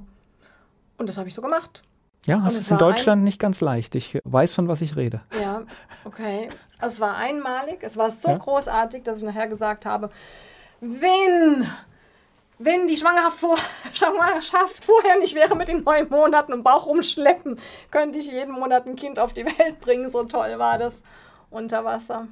Und 0.98 1.08
das 1.08 1.16
habe 1.16 1.28
ich 1.28 1.34
so 1.34 1.42
gemacht. 1.42 1.82
Ja, 2.26 2.44
es 2.46 2.56
ist 2.56 2.70
in 2.70 2.78
Deutschland 2.78 3.22
nicht 3.22 3.40
ganz 3.40 3.60
leicht. 3.60 3.94
Ich 3.94 4.18
weiß, 4.24 4.52
von 4.52 4.68
was 4.68 4.82
ich 4.82 4.96
rede. 4.96 5.20
Ja, 5.40 5.62
okay. 6.04 6.50
Es 6.80 7.00
war 7.00 7.16
einmalig. 7.16 7.78
Es 7.82 7.96
war 7.96 8.10
so 8.10 8.28
ja. 8.30 8.36
großartig, 8.36 9.04
dass 9.04 9.18
ich 9.18 9.24
nachher 9.24 9.46
gesagt 9.46 9.86
habe, 9.86 10.10
wenn, 10.80 11.66
wenn 12.58 12.86
die 12.88 12.96
Schwangerschaft, 12.96 13.38
vor, 13.38 13.56
Schwangerschaft 13.92 14.84
vorher 14.84 15.18
nicht 15.18 15.34
wäre 15.34 15.54
mit 15.54 15.68
den 15.68 15.84
neun 15.84 16.08
Monaten 16.08 16.52
im 16.52 16.64
Bauch 16.64 16.86
rumschleppen, 16.86 17.58
könnte 17.90 18.18
ich 18.18 18.30
jeden 18.30 18.52
Monat 18.52 18.86
ein 18.86 18.96
Kind 18.96 19.18
auf 19.18 19.32
die 19.32 19.44
Welt 19.44 19.80
bringen. 19.80 20.08
So 20.10 20.24
toll 20.24 20.58
war 20.58 20.78
das 20.78 21.02
unter 21.50 21.84
Wasser. 21.84 22.26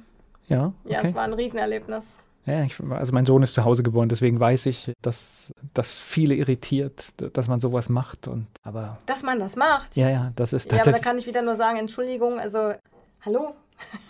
Ja, 0.47 0.73
okay. 0.83 0.93
Ja, 0.93 1.01
es 1.03 1.15
war 1.15 1.23
ein 1.23 1.33
Riesenerlebnis. 1.33 2.15
Ja, 2.45 2.63
ich, 2.63 2.79
also 2.91 3.13
mein 3.13 3.25
Sohn 3.25 3.41
ist 3.41 3.55
zu 3.55 3.65
Hause 3.65 3.81
geboren, 3.81 4.07
deswegen 4.07 4.39
weiß 4.39 4.67
ich, 4.67 4.91
dass 5.01 5.51
das 5.73 5.99
viele 5.99 6.35
irritiert, 6.35 7.07
dass 7.35 7.47
man 7.47 7.59
sowas 7.59 7.89
macht. 7.89 8.27
Und, 8.27 8.47
aber 8.61 8.99
dass 9.07 9.23
man 9.23 9.39
das 9.39 9.55
macht? 9.55 9.95
Ja, 9.95 10.09
ja, 10.09 10.31
das 10.35 10.53
ist 10.53 10.69
tatsächlich. 10.69 10.85
Ja, 10.85 10.91
aber 10.91 10.99
da 10.99 11.03
kann 11.03 11.17
ich 11.17 11.25
wieder 11.25 11.41
nur 11.41 11.55
sagen, 11.55 11.77
Entschuldigung, 11.77 12.39
also 12.39 12.73
hallo, 13.21 13.55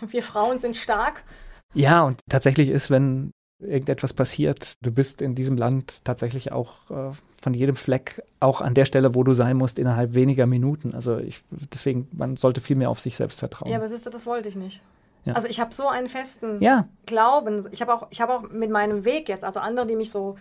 wir 0.08 0.22
Frauen 0.22 0.58
sind 0.58 0.76
stark. 0.76 1.24
Ja, 1.72 2.02
und 2.02 2.20
tatsächlich 2.28 2.68
ist, 2.68 2.90
wenn 2.90 3.32
irgendetwas 3.58 4.12
passiert, 4.12 4.74
du 4.82 4.90
bist 4.92 5.22
in 5.22 5.34
diesem 5.34 5.56
Land 5.56 6.04
tatsächlich 6.04 6.52
auch 6.52 6.90
äh, 6.90 7.12
von 7.40 7.54
jedem 7.54 7.76
Fleck 7.76 8.22
auch 8.38 8.60
an 8.60 8.74
der 8.74 8.84
Stelle, 8.84 9.14
wo 9.14 9.22
du 9.22 9.32
sein 9.32 9.56
musst, 9.56 9.78
innerhalb 9.78 10.14
weniger 10.14 10.46
Minuten. 10.46 10.94
Also 10.94 11.18
ich, 11.18 11.42
deswegen, 11.72 12.08
man 12.12 12.36
sollte 12.36 12.60
viel 12.60 12.76
mehr 12.76 12.90
auf 12.90 13.00
sich 13.00 13.16
selbst 13.16 13.38
vertrauen. 13.38 13.70
Ja, 13.70 13.78
aber 13.78 13.88
siehst 13.88 14.04
du, 14.04 14.10
das 14.10 14.26
wollte 14.26 14.48
ich 14.48 14.56
nicht. 14.56 14.82
Ja. 15.26 15.34
Also 15.34 15.48
ich 15.48 15.60
habe 15.60 15.74
so 15.74 15.88
einen 15.88 16.08
festen 16.08 16.62
ja. 16.62 16.88
Glauben. 17.04 17.66
Ich 17.72 17.82
habe 17.82 17.92
auch, 17.92 18.08
hab 18.10 18.30
auch 18.30 18.42
mit 18.42 18.70
meinem 18.70 19.04
Weg 19.04 19.28
jetzt, 19.28 19.44
also 19.44 19.60
andere, 19.60 19.86
die 19.86 19.96
mich 19.96 20.10
so 20.10 20.36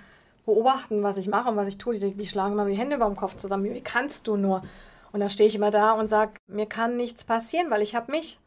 beobachten, 0.46 1.02
was 1.02 1.18
ich 1.18 1.28
mache 1.28 1.50
und 1.50 1.56
was 1.56 1.68
ich 1.68 1.78
tue, 1.78 1.98
die, 1.98 2.14
die 2.14 2.28
schlagen 2.28 2.54
immer 2.54 2.66
die 2.66 2.76
Hände 2.76 2.96
über 2.96 3.06
dem 3.06 3.16
Kopf 3.16 3.36
zusammen. 3.36 3.66
Wie 3.66 3.82
kannst 3.82 4.28
du 4.28 4.38
nur? 4.38 4.62
Und 5.12 5.20
da 5.20 5.30
stehe 5.30 5.48
ich 5.48 5.56
immer 5.56 5.72
da 5.72 5.94
und 5.94 6.08
sage, 6.08 6.34
mir 6.48 6.68
kann 6.68 6.98
nichts 6.98 7.24
passieren, 7.24 7.72
weil 7.72 7.82
ich 7.82 7.96
habe 7.96 8.12
mich. 8.12 8.40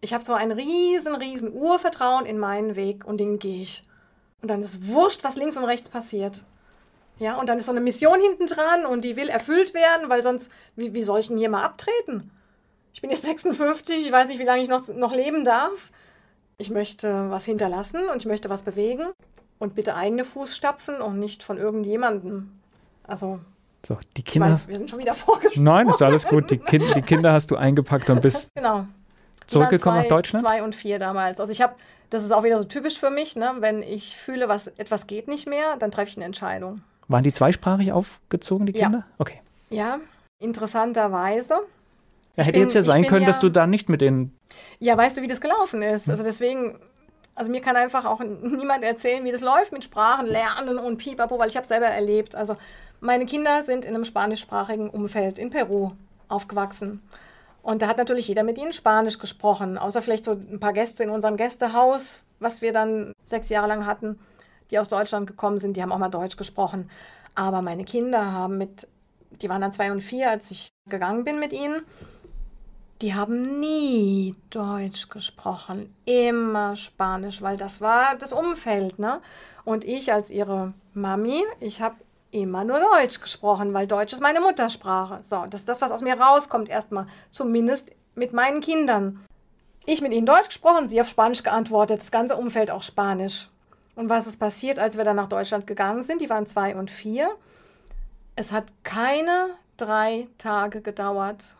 Ich 0.00 0.14
habe 0.14 0.24
so 0.24 0.32
ein 0.32 0.52
riesen, 0.52 1.14
riesen 1.14 1.52
Urvertrauen 1.52 2.24
in 2.24 2.38
meinen 2.38 2.76
Weg 2.76 3.04
und 3.04 3.18
den 3.18 3.38
gehe 3.38 3.60
ich. 3.60 3.84
Und 4.40 4.48
dann 4.48 4.62
ist 4.62 4.88
wurscht, 4.88 5.24
was 5.24 5.36
links 5.36 5.56
und 5.56 5.64
rechts 5.64 5.88
passiert. 5.88 6.42
Ja, 7.18 7.38
und 7.38 7.48
dann 7.48 7.58
ist 7.58 7.66
so 7.66 7.72
eine 7.72 7.82
Mission 7.82 8.18
hinten 8.20 8.46
dran 8.46 8.86
und 8.86 9.04
die 9.04 9.16
will 9.16 9.28
erfüllt 9.28 9.74
werden, 9.74 10.08
weil 10.08 10.22
sonst, 10.22 10.50
wie, 10.76 10.94
wie 10.94 11.02
soll 11.02 11.20
ich 11.20 11.28
denn 11.28 11.36
hier 11.36 11.50
mal 11.50 11.64
abtreten? 11.64 12.30
Ich 12.92 13.00
bin 13.00 13.10
jetzt 13.10 13.22
56, 13.22 14.06
ich 14.06 14.12
weiß 14.12 14.28
nicht, 14.28 14.38
wie 14.38 14.44
lange 14.44 14.62
ich 14.62 14.68
noch, 14.68 14.86
noch 14.88 15.14
leben 15.14 15.44
darf. 15.44 15.90
Ich 16.58 16.70
möchte 16.70 17.30
was 17.30 17.44
hinterlassen 17.44 18.08
und 18.12 18.18
ich 18.18 18.26
möchte 18.26 18.50
was 18.50 18.62
bewegen. 18.62 19.06
Und 19.58 19.74
bitte 19.74 19.94
eigene 19.94 20.24
Fußstapfen 20.24 21.00
und 21.00 21.18
nicht 21.18 21.42
von 21.42 21.58
irgendjemandem. 21.58 22.50
Also. 23.04 23.40
So, 23.84 23.98
die 24.16 24.22
Kinder. 24.22 24.48
Ich 24.48 24.54
weiß, 24.54 24.68
wir 24.68 24.78
sind 24.78 24.90
schon 24.90 24.98
wieder 24.98 25.14
vorgesprochen. 25.14 25.64
Nein, 25.64 25.88
ist 25.88 26.02
alles 26.02 26.26
gut. 26.26 26.50
Die, 26.50 26.58
kind, 26.58 26.84
die 26.94 27.02
Kinder 27.02 27.32
hast 27.32 27.50
du 27.50 27.56
eingepackt 27.56 28.10
und 28.10 28.22
bist 28.22 28.50
genau. 28.54 28.86
zurückgekommen 29.46 29.96
zwei, 29.98 30.02
nach 30.02 30.08
Deutschland? 30.08 30.44
Zwei 30.44 30.62
und 30.62 30.74
vier 30.74 30.98
damals. 30.98 31.40
Also 31.40 31.52
ich 31.52 31.62
habe, 31.62 31.74
das 32.10 32.24
ist 32.24 32.32
auch 32.32 32.42
wieder 32.42 32.58
so 32.58 32.64
typisch 32.64 32.98
für 32.98 33.10
mich, 33.10 33.36
ne? 33.36 33.56
wenn 33.60 33.82
ich 33.82 34.16
fühle, 34.16 34.48
was 34.48 34.66
etwas 34.66 35.06
geht 35.06 35.28
nicht 35.28 35.46
mehr, 35.46 35.76
dann 35.78 35.90
treffe 35.90 36.10
ich 36.10 36.16
eine 36.16 36.26
Entscheidung. 36.26 36.82
Waren 37.08 37.22
die 37.22 37.32
zweisprachig 37.32 37.92
aufgezogen, 37.92 38.66
die 38.66 38.72
Kinder? 38.72 38.98
Ja. 38.98 39.14
Okay. 39.18 39.40
Ja, 39.70 40.00
interessanterweise 40.38 41.60
ja, 42.36 42.44
hätte 42.44 42.52
bin, 42.52 42.62
jetzt 42.62 42.74
ja 42.74 42.82
sein 42.82 43.06
können, 43.06 43.22
ja, 43.22 43.28
dass 43.28 43.40
du 43.40 43.48
da 43.48 43.66
nicht 43.66 43.88
mit 43.88 44.00
denen. 44.00 44.38
Ja, 44.78 44.96
weißt 44.96 45.16
du, 45.16 45.22
wie 45.22 45.26
das 45.26 45.40
gelaufen 45.40 45.82
ist? 45.82 46.08
Also 46.08 46.22
deswegen, 46.22 46.78
also 47.34 47.50
mir 47.50 47.60
kann 47.60 47.76
einfach 47.76 48.04
auch 48.04 48.20
niemand 48.20 48.84
erzählen, 48.84 49.24
wie 49.24 49.32
das 49.32 49.40
läuft 49.40 49.72
mit 49.72 49.84
Sprachen 49.84 50.26
lernen 50.26 50.78
und 50.78 50.98
pipapo, 50.98 51.38
weil 51.38 51.48
ich 51.48 51.56
habe 51.56 51.66
selber 51.66 51.86
erlebt. 51.86 52.34
Also 52.34 52.56
meine 53.00 53.26
Kinder 53.26 53.62
sind 53.62 53.84
in 53.84 53.94
einem 53.94 54.04
spanischsprachigen 54.04 54.90
Umfeld 54.90 55.38
in 55.38 55.50
Peru 55.50 55.92
aufgewachsen. 56.28 57.02
Und 57.62 57.82
da 57.82 57.88
hat 57.88 57.98
natürlich 57.98 58.28
jeder 58.28 58.42
mit 58.42 58.58
ihnen 58.58 58.72
Spanisch 58.72 59.18
gesprochen, 59.18 59.76
außer 59.76 60.00
vielleicht 60.00 60.24
so 60.24 60.32
ein 60.32 60.60
paar 60.60 60.72
Gäste 60.72 61.02
in 61.02 61.10
unserem 61.10 61.36
Gästehaus, 61.36 62.22
was 62.38 62.62
wir 62.62 62.72
dann 62.72 63.12
sechs 63.26 63.48
Jahre 63.50 63.68
lang 63.68 63.84
hatten, 63.84 64.18
die 64.70 64.78
aus 64.78 64.88
Deutschland 64.88 65.26
gekommen 65.26 65.58
sind, 65.58 65.76
die 65.76 65.82
haben 65.82 65.92
auch 65.92 65.98
mal 65.98 66.08
Deutsch 66.08 66.36
gesprochen. 66.36 66.90
Aber 67.34 67.60
meine 67.60 67.84
Kinder 67.84 68.32
haben 68.32 68.56
mit, 68.56 68.88
die 69.42 69.48
waren 69.48 69.60
dann 69.60 69.72
zwei 69.72 69.92
und 69.92 70.00
vier, 70.00 70.30
als 70.30 70.50
ich 70.50 70.68
gegangen 70.88 71.24
bin 71.24 71.38
mit 71.38 71.52
ihnen 71.52 71.82
die 73.02 73.14
haben 73.14 73.60
nie 73.60 74.34
Deutsch 74.50 75.08
gesprochen, 75.08 75.94
immer 76.04 76.76
Spanisch, 76.76 77.40
weil 77.40 77.56
das 77.56 77.80
war 77.80 78.16
das 78.16 78.32
Umfeld, 78.32 78.98
ne? 78.98 79.20
Und 79.64 79.84
ich 79.84 80.12
als 80.12 80.30
ihre 80.30 80.74
Mami, 80.92 81.44
ich 81.60 81.80
habe 81.80 81.96
immer 82.30 82.64
nur 82.64 82.80
Deutsch 82.80 83.20
gesprochen, 83.20 83.72
weil 83.72 83.86
Deutsch 83.86 84.12
ist 84.12 84.20
meine 84.20 84.40
Muttersprache. 84.40 85.22
So, 85.22 85.46
das 85.48 85.60
ist 85.60 85.68
das, 85.68 85.80
was 85.80 85.92
aus 85.92 86.02
mir 86.02 86.18
rauskommt 86.18 86.68
erstmal, 86.68 87.06
zumindest 87.30 87.90
mit 88.14 88.32
meinen 88.32 88.60
Kindern. 88.60 89.24
Ich 89.86 90.02
mit 90.02 90.12
ihnen 90.12 90.26
Deutsch 90.26 90.48
gesprochen, 90.48 90.88
sie 90.88 91.00
auf 91.00 91.08
Spanisch 91.08 91.42
geantwortet, 91.42 92.00
das 92.00 92.10
ganze 92.10 92.36
Umfeld 92.36 92.70
auch 92.70 92.82
Spanisch. 92.82 93.48
Und 93.96 94.08
was 94.08 94.26
ist 94.26 94.36
passiert, 94.36 94.78
als 94.78 94.96
wir 94.96 95.04
dann 95.04 95.16
nach 95.16 95.26
Deutschland 95.26 95.66
gegangen 95.66 96.02
sind? 96.02 96.20
Die 96.20 96.30
waren 96.30 96.46
zwei 96.46 96.76
und 96.76 96.90
vier. 96.90 97.30
Es 98.36 98.52
hat 98.52 98.66
keine 98.84 99.50
drei 99.76 100.28
Tage 100.38 100.82
gedauert 100.82 101.56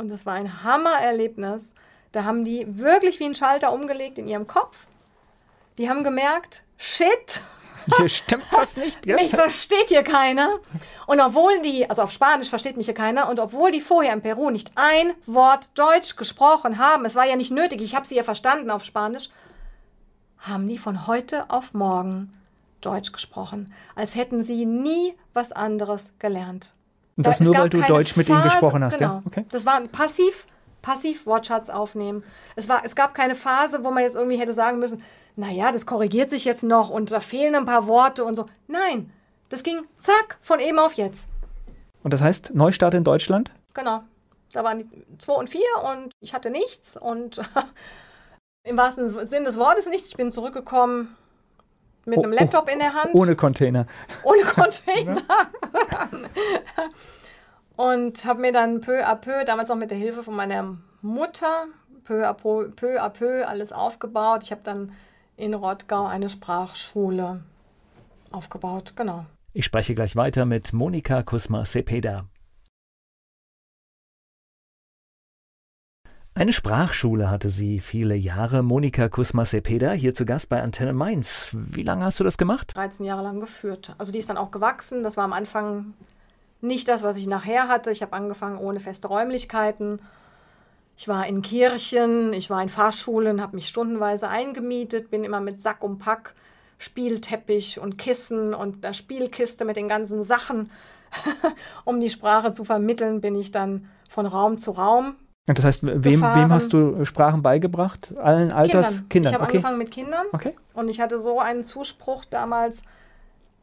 und 0.00 0.10
es 0.10 0.26
war 0.26 0.34
ein 0.34 0.64
Hammererlebnis. 0.64 1.72
Da 2.10 2.24
haben 2.24 2.44
die 2.44 2.66
wirklich 2.66 3.20
wie 3.20 3.26
ein 3.26 3.36
Schalter 3.36 3.72
umgelegt 3.72 4.18
in 4.18 4.26
ihrem 4.26 4.46
Kopf. 4.46 4.86
Die 5.78 5.88
haben 5.88 6.02
gemerkt, 6.02 6.64
shit, 6.76 7.42
hier 7.96 8.08
stimmt 8.08 8.46
was 8.50 8.76
nicht, 8.76 9.02
gell? 9.02 9.16
Mich 9.16 9.30
versteht 9.30 9.90
hier 9.90 10.02
keiner. 10.02 10.58
Und 11.06 11.20
obwohl 11.20 11.60
die, 11.60 11.88
also 11.88 12.02
auf 12.02 12.12
Spanisch 12.12 12.48
versteht 12.48 12.76
mich 12.76 12.86
hier 12.86 12.94
keiner, 12.94 13.28
und 13.28 13.38
obwohl 13.38 13.70
die 13.70 13.80
vorher 13.80 14.12
in 14.12 14.22
Peru 14.22 14.50
nicht 14.50 14.72
ein 14.74 15.12
Wort 15.26 15.70
Deutsch 15.74 16.16
gesprochen 16.16 16.78
haben, 16.78 17.04
es 17.04 17.14
war 17.14 17.26
ja 17.26 17.36
nicht 17.36 17.52
nötig, 17.52 17.80
ich 17.80 17.94
habe 17.94 18.06
sie 18.06 18.16
ja 18.16 18.22
verstanden 18.22 18.70
auf 18.70 18.84
Spanisch, 18.84 19.30
haben 20.38 20.66
die 20.66 20.78
von 20.78 21.06
heute 21.06 21.50
auf 21.50 21.74
morgen 21.74 22.32
Deutsch 22.80 23.12
gesprochen, 23.12 23.72
als 23.94 24.14
hätten 24.14 24.42
sie 24.42 24.64
nie 24.64 25.14
was 25.34 25.52
anderes 25.52 26.10
gelernt. 26.18 26.72
Und 27.16 27.26
das 27.26 27.38
da, 27.38 27.44
nur, 27.44 27.56
weil 27.56 27.68
du 27.68 27.80
Deutsch 27.82 28.16
mit 28.16 28.28
ihnen 28.28 28.42
gesprochen 28.42 28.84
hast, 28.84 28.98
genau. 28.98 29.14
ja? 29.14 29.22
Okay. 29.26 29.44
Das 29.50 29.66
war 29.66 29.74
ein 29.74 29.88
passiv, 29.88 30.46
passiv 30.82 31.26
Wortschatz 31.26 31.68
aufnehmen. 31.70 32.22
Es, 32.56 32.68
war, 32.68 32.82
es 32.84 32.94
gab 32.94 33.14
keine 33.14 33.34
Phase, 33.34 33.84
wo 33.84 33.90
man 33.90 34.02
jetzt 34.02 34.16
irgendwie 34.16 34.38
hätte 34.38 34.52
sagen 34.52 34.78
müssen, 34.78 35.02
naja, 35.36 35.72
das 35.72 35.86
korrigiert 35.86 36.30
sich 36.30 36.44
jetzt 36.44 36.62
noch 36.62 36.90
und 36.90 37.12
da 37.12 37.20
fehlen 37.20 37.54
ein 37.54 37.66
paar 37.66 37.86
Worte 37.86 38.24
und 38.24 38.36
so. 38.36 38.46
Nein, 38.66 39.12
das 39.48 39.62
ging 39.62 39.82
zack, 39.96 40.38
von 40.42 40.60
eben 40.60 40.78
auf 40.78 40.94
jetzt. 40.94 41.28
Und 42.02 42.14
das 42.14 42.22
heißt 42.22 42.54
Neustart 42.54 42.94
in 42.94 43.04
Deutschland? 43.04 43.50
Genau. 43.74 44.02
Da 44.52 44.64
waren 44.64 44.78
die 44.80 45.18
zwei 45.18 45.34
und 45.34 45.48
vier 45.48 45.60
und 45.84 46.12
ich 46.20 46.34
hatte 46.34 46.50
nichts 46.50 46.96
und 46.96 47.40
im 48.64 48.76
wahrsten 48.76 49.08
Sinne 49.26 49.44
des 49.44 49.58
Wortes 49.58 49.88
nichts. 49.88 50.08
Ich 50.08 50.16
bin 50.16 50.32
zurückgekommen 50.32 51.16
mit 52.06 52.18
oh, 52.18 52.22
einem 52.22 52.32
Laptop 52.32 52.66
oh, 52.68 52.72
in 52.72 52.78
der 52.78 52.94
Hand. 52.94 53.14
Ohne 53.14 53.36
Container. 53.36 53.86
Ohne 54.24 54.42
Container. 54.42 55.22
und 57.76 58.24
habe 58.24 58.40
mir 58.40 58.52
dann 58.52 58.80
peu 58.80 59.06
à 59.06 59.14
peu, 59.14 59.44
damals 59.44 59.68
noch 59.68 59.76
mit 59.76 59.90
der 59.90 59.98
Hilfe 59.98 60.22
von 60.22 60.34
meiner 60.34 60.76
Mutter, 61.02 61.66
peu 62.04 62.26
à 62.26 62.34
peu, 62.34 62.70
peu, 62.70 63.00
à 63.00 63.10
peu 63.10 63.46
alles 63.46 63.72
aufgebaut. 63.72 64.42
Ich 64.42 64.50
habe 64.50 64.62
dann 64.64 64.92
in 65.36 65.54
Rottgau 65.54 66.06
eine 66.06 66.28
Sprachschule 66.28 67.42
aufgebaut, 68.30 68.94
genau. 68.96 69.24
Ich 69.52 69.64
spreche 69.64 69.94
gleich 69.94 70.14
weiter 70.14 70.46
mit 70.46 70.72
Monika 70.72 71.22
Kusma-Sepeda. 71.22 72.24
Eine 76.40 76.54
Sprachschule 76.54 77.28
hatte 77.28 77.50
sie 77.50 77.80
viele 77.80 78.14
Jahre. 78.14 78.62
Monika 78.62 79.10
Kusma-Sepeda, 79.10 79.92
hier 79.92 80.14
zu 80.14 80.24
Gast 80.24 80.48
bei 80.48 80.62
Antenne 80.62 80.94
Mainz. 80.94 81.54
Wie 81.54 81.82
lange 81.82 82.02
hast 82.02 82.18
du 82.18 82.24
das 82.24 82.38
gemacht? 82.38 82.74
13 82.74 83.04
Jahre 83.04 83.22
lang 83.22 83.40
geführt. 83.40 83.94
Also 83.98 84.10
die 84.10 84.20
ist 84.20 84.30
dann 84.30 84.38
auch 84.38 84.50
gewachsen. 84.50 85.02
Das 85.02 85.18
war 85.18 85.24
am 85.24 85.34
Anfang 85.34 85.92
nicht 86.62 86.88
das, 86.88 87.02
was 87.02 87.18
ich 87.18 87.26
nachher 87.26 87.68
hatte. 87.68 87.90
Ich 87.90 88.00
habe 88.00 88.14
angefangen 88.14 88.56
ohne 88.56 88.80
feste 88.80 89.08
Räumlichkeiten. 89.08 90.00
Ich 90.96 91.08
war 91.08 91.26
in 91.26 91.42
Kirchen, 91.42 92.32
ich 92.32 92.48
war 92.48 92.62
in 92.62 92.70
Fahrschulen, 92.70 93.42
habe 93.42 93.56
mich 93.56 93.68
stundenweise 93.68 94.28
eingemietet, 94.28 95.10
bin 95.10 95.24
immer 95.24 95.42
mit 95.42 95.60
Sack 95.60 95.84
und 95.84 95.98
Pack, 95.98 96.34
Spielteppich 96.78 97.80
und 97.80 97.98
Kissen 97.98 98.54
und 98.54 98.82
der 98.82 98.94
Spielkiste 98.94 99.66
mit 99.66 99.76
den 99.76 99.88
ganzen 99.88 100.22
Sachen. 100.22 100.70
um 101.84 102.00
die 102.00 102.08
Sprache 102.08 102.54
zu 102.54 102.64
vermitteln, 102.64 103.20
bin 103.20 103.34
ich 103.34 103.50
dann 103.50 103.90
von 104.08 104.24
Raum 104.24 104.56
zu 104.56 104.70
Raum 104.70 105.16
das 105.58 105.64
heißt, 105.64 105.82
wem, 105.84 106.20
wem, 106.22 106.52
hast 106.52 106.72
du 106.72 107.04
Sprachen 107.04 107.42
beigebracht? 107.42 108.14
Allen 108.18 108.52
Alters? 108.52 108.88
Kindern. 108.88 109.08
Kindern. 109.08 109.30
Ich 109.30 109.34
habe 109.34 109.44
okay. 109.44 109.56
angefangen 109.56 109.78
mit 109.78 109.90
Kindern. 109.90 110.26
Okay. 110.32 110.54
Und 110.74 110.88
ich 110.88 111.00
hatte 111.00 111.18
so 111.18 111.40
einen 111.40 111.64
Zuspruch 111.64 112.24
damals, 112.24 112.82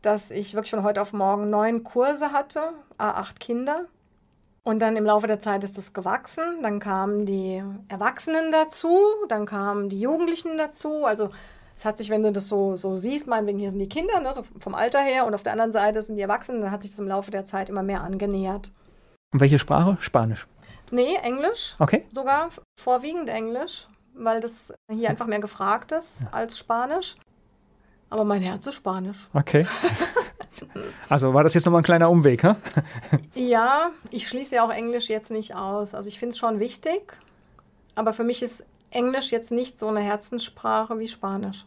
dass 0.02 0.32
ich 0.32 0.54
wirklich 0.54 0.72
von 0.72 0.84
heute 0.84 1.02
auf 1.02 1.14
morgen 1.14 1.50
neun 1.50 1.84
Kurse 1.84 2.32
hatte, 2.32 2.72
A8 2.98 3.40
Kinder. 3.40 3.86
Und 4.64 4.80
dann 4.80 4.98
im 4.98 5.06
Laufe 5.06 5.28
der 5.28 5.40
Zeit 5.40 5.64
ist 5.64 5.78
es 5.78 5.94
gewachsen. 5.94 6.44
Dann 6.62 6.80
kamen 6.80 7.26
die 7.26 7.64
Erwachsenen 7.88 8.52
dazu, 8.52 9.00
dann 9.30 9.46
kamen 9.46 9.88
die 9.90 10.02
Jugendlichen 10.02 10.58
dazu. 10.58 11.06
Also 11.06 11.30
Es 11.78 11.86
hat 11.86 12.00
sich, 12.00 12.10
wenn 12.10 12.24
du 12.24 12.32
das 12.32 12.48
so, 12.48 12.76
so 12.76 12.98
siehst, 12.98 13.28
meinetwegen 13.28 13.60
hier 13.60 13.70
sind 13.70 13.78
die 13.78 13.88
Kinder, 13.88 14.20
ne, 14.20 14.34
so 14.34 14.42
vom 14.42 14.74
Alter 14.74 15.00
her, 15.00 15.28
und 15.28 15.36
auf 15.36 15.44
der 15.44 15.52
anderen 15.52 15.72
Seite 15.72 16.02
sind 16.02 16.16
die 16.16 16.24
Erwachsenen, 16.24 16.62
dann 16.62 16.72
hat 16.72 16.82
sich 16.82 16.92
das 16.92 17.00
im 17.00 17.08
Laufe 17.08 17.30
der 17.30 17.46
Zeit 17.46 17.70
immer 17.70 17.84
mehr 17.84 18.02
angenähert. 18.02 18.72
Und 19.32 19.42
welche 19.42 19.60
Sprache? 19.60 19.96
Spanisch. 20.00 20.48
Nee, 20.92 21.16
Englisch. 21.24 21.76
Okay. 21.80 22.06
Sogar 22.12 22.50
vorwiegend 22.80 23.30
Englisch, 23.30 23.88
weil 24.14 24.40
das 24.40 24.74
hier 24.92 25.10
einfach 25.10 25.28
mehr 25.28 25.40
gefragt 25.40 25.92
ist 25.92 26.22
als 26.32 26.58
Spanisch. 26.58 27.16
Aber 28.10 28.24
mein 28.24 28.42
Herz 28.42 28.66
ist 28.68 28.76
Spanisch. 28.76 29.30
Okay. 29.34 29.66
Also 31.10 31.34
war 31.34 31.44
das 31.44 31.54
jetzt 31.54 31.66
nochmal 31.66 31.82
ein 31.82 31.86
kleiner 31.86 32.10
Umweg, 32.10 32.44
hä? 32.44 32.56
Ja, 33.36 33.92
ich 34.10 34.28
schließe 34.28 34.56
ja 34.56 34.66
auch 34.66 34.72
Englisch 34.72 35.08
jetzt 35.08 35.30
nicht 35.30 35.56
aus. 35.56 35.94
Also 35.94 36.10
ich 36.10 36.18
finde 36.20 36.32
es 36.32 36.38
schon 36.38 36.60
wichtig, 36.60 37.18
aber 37.96 38.14
für 38.14 38.24
mich 38.24 38.42
ist 38.42 38.66
Englisch 38.90 39.32
jetzt 39.32 39.52
nicht 39.52 39.80
so 39.80 39.88
eine 39.88 40.00
Herzenssprache 40.00 40.98
wie 41.00 41.08
Spanisch. 41.08 41.66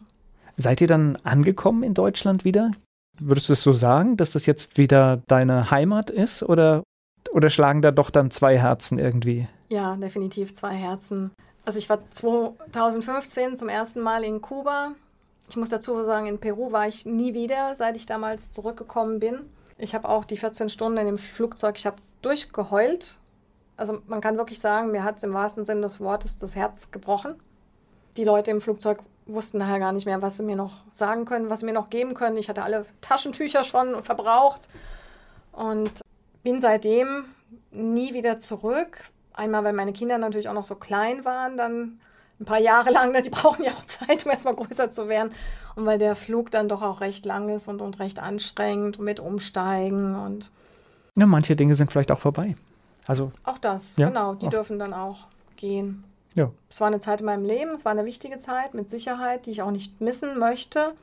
Seid 0.57 0.81
ihr 0.81 0.87
dann 0.87 1.17
angekommen 1.23 1.83
in 1.83 1.93
Deutschland 1.93 2.43
wieder? 2.43 2.71
Würdest 3.19 3.49
du 3.49 3.53
es 3.53 3.63
so 3.63 3.73
sagen, 3.73 4.17
dass 4.17 4.31
das 4.31 4.45
jetzt 4.45 4.77
wieder 4.77 5.21
deine 5.27 5.71
Heimat 5.71 6.09
ist 6.09 6.43
oder, 6.43 6.83
oder 7.31 7.49
schlagen 7.49 7.81
da 7.81 7.91
doch 7.91 8.09
dann 8.09 8.31
zwei 8.31 8.57
Herzen 8.57 8.99
irgendwie? 8.99 9.47
Ja, 9.69 9.95
definitiv 9.95 10.53
zwei 10.53 10.73
Herzen. 10.73 11.31
Also 11.65 11.79
ich 11.79 11.89
war 11.89 11.99
2015 12.11 13.57
zum 13.57 13.69
ersten 13.69 14.01
Mal 14.01 14.23
in 14.23 14.41
Kuba. 14.41 14.93
Ich 15.49 15.55
muss 15.57 15.69
dazu 15.69 16.03
sagen, 16.03 16.27
in 16.27 16.39
Peru 16.39 16.71
war 16.71 16.87
ich 16.87 17.05
nie 17.05 17.33
wieder, 17.33 17.75
seit 17.75 17.95
ich 17.95 18.05
damals 18.05 18.51
zurückgekommen 18.51 19.19
bin. 19.19 19.41
Ich 19.77 19.95
habe 19.95 20.09
auch 20.09 20.25
die 20.25 20.37
14 20.37 20.69
Stunden 20.69 20.97
in 20.97 21.05
dem 21.05 21.17
Flugzeug, 21.17 21.77
ich 21.77 21.85
habe 21.85 21.97
durchgeheult. 22.21 23.17
Also 23.77 23.99
man 24.07 24.21
kann 24.21 24.37
wirklich 24.37 24.59
sagen, 24.59 24.91
mir 24.91 25.03
hat 25.03 25.17
es 25.17 25.23
im 25.23 25.33
wahrsten 25.33 25.65
Sinne 25.65 25.81
des 25.81 25.99
Wortes 25.99 26.37
das 26.37 26.55
Herz 26.55 26.91
gebrochen. 26.91 27.35
Die 28.17 28.23
Leute 28.23 28.51
im 28.51 28.61
Flugzeug 28.61 28.99
wussten 29.25 29.57
nachher 29.57 29.79
gar 29.79 29.91
nicht 29.91 30.05
mehr, 30.05 30.21
was 30.21 30.37
sie 30.37 30.43
mir 30.43 30.55
noch 30.55 30.83
sagen 30.91 31.25
können, 31.25 31.49
was 31.49 31.61
sie 31.61 31.65
mir 31.65 31.73
noch 31.73 31.89
geben 31.89 32.13
können. 32.13 32.37
Ich 32.37 32.49
hatte 32.49 32.63
alle 32.63 32.85
Taschentücher 33.01 33.63
schon 33.63 34.03
verbraucht 34.03 34.69
und 35.51 35.91
bin 36.43 36.61
seitdem 36.61 37.25
nie 37.71 38.13
wieder 38.13 38.39
zurück. 38.39 39.09
Einmal, 39.33 39.63
weil 39.63 39.73
meine 39.73 39.93
Kinder 39.93 40.17
natürlich 40.17 40.49
auch 40.49 40.53
noch 40.53 40.65
so 40.65 40.75
klein 40.75 41.25
waren, 41.25 41.57
dann 41.57 41.99
ein 42.39 42.45
paar 42.45 42.59
Jahre 42.59 42.91
lang, 42.91 43.11
ne, 43.11 43.21
die 43.21 43.29
brauchen 43.31 43.63
ja 43.63 43.71
auch 43.71 43.85
Zeit, 43.85 44.25
um 44.25 44.31
erstmal 44.31 44.55
größer 44.55 44.91
zu 44.91 45.07
werden. 45.07 45.31
Und 45.75 45.85
weil 45.85 45.97
der 45.97 46.15
Flug 46.15 46.51
dann 46.51 46.67
doch 46.67 46.81
auch 46.81 47.01
recht 47.01 47.25
lang 47.25 47.49
ist 47.49 47.67
und, 47.67 47.81
und 47.81 47.99
recht 47.99 48.19
anstrengend 48.19 48.99
mit 48.99 49.19
Umsteigen 49.19 50.15
und. 50.15 50.51
Ja, 51.15 51.25
manche 51.25 51.55
Dinge 51.55 51.75
sind 51.75 51.91
vielleicht 51.91 52.11
auch 52.11 52.19
vorbei. 52.19 52.55
Also. 53.07 53.31
Auch 53.43 53.57
das, 53.57 53.97
ja? 53.97 54.07
genau, 54.07 54.35
die 54.35 54.47
auch. 54.47 54.51
dürfen 54.51 54.79
dann 54.79 54.93
auch 54.93 55.27
gehen. 55.55 56.03
Ja. 56.35 56.51
Es 56.69 56.79
war 56.79 56.87
eine 56.87 56.99
Zeit 56.99 57.19
in 57.19 57.25
meinem 57.25 57.45
Leben, 57.45 57.71
es 57.71 57.83
war 57.83 57.91
eine 57.91 58.05
wichtige 58.05 58.37
Zeit 58.37 58.73
mit 58.73 58.89
Sicherheit, 58.89 59.45
die 59.45 59.51
ich 59.51 59.61
auch 59.61 59.71
nicht 59.71 59.99
missen 60.01 60.39
möchte. 60.39 60.93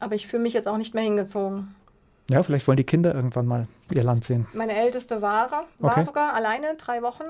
Aber 0.00 0.14
ich 0.14 0.28
fühle 0.28 0.44
mich 0.44 0.52
jetzt 0.52 0.68
auch 0.68 0.76
nicht 0.76 0.94
mehr 0.94 1.02
hingezogen. 1.02 1.74
Ja, 2.30 2.42
vielleicht 2.42 2.66
wollen 2.68 2.76
die 2.76 2.84
Kinder 2.84 3.14
irgendwann 3.14 3.46
mal 3.46 3.66
ihr 3.90 4.02
Land 4.02 4.24
sehen. 4.24 4.46
Meine 4.52 4.76
älteste 4.76 5.22
war, 5.22 5.50
war 5.50 5.92
okay. 5.92 6.02
sogar 6.02 6.34
alleine 6.34 6.74
drei 6.76 7.02
Wochen, 7.02 7.24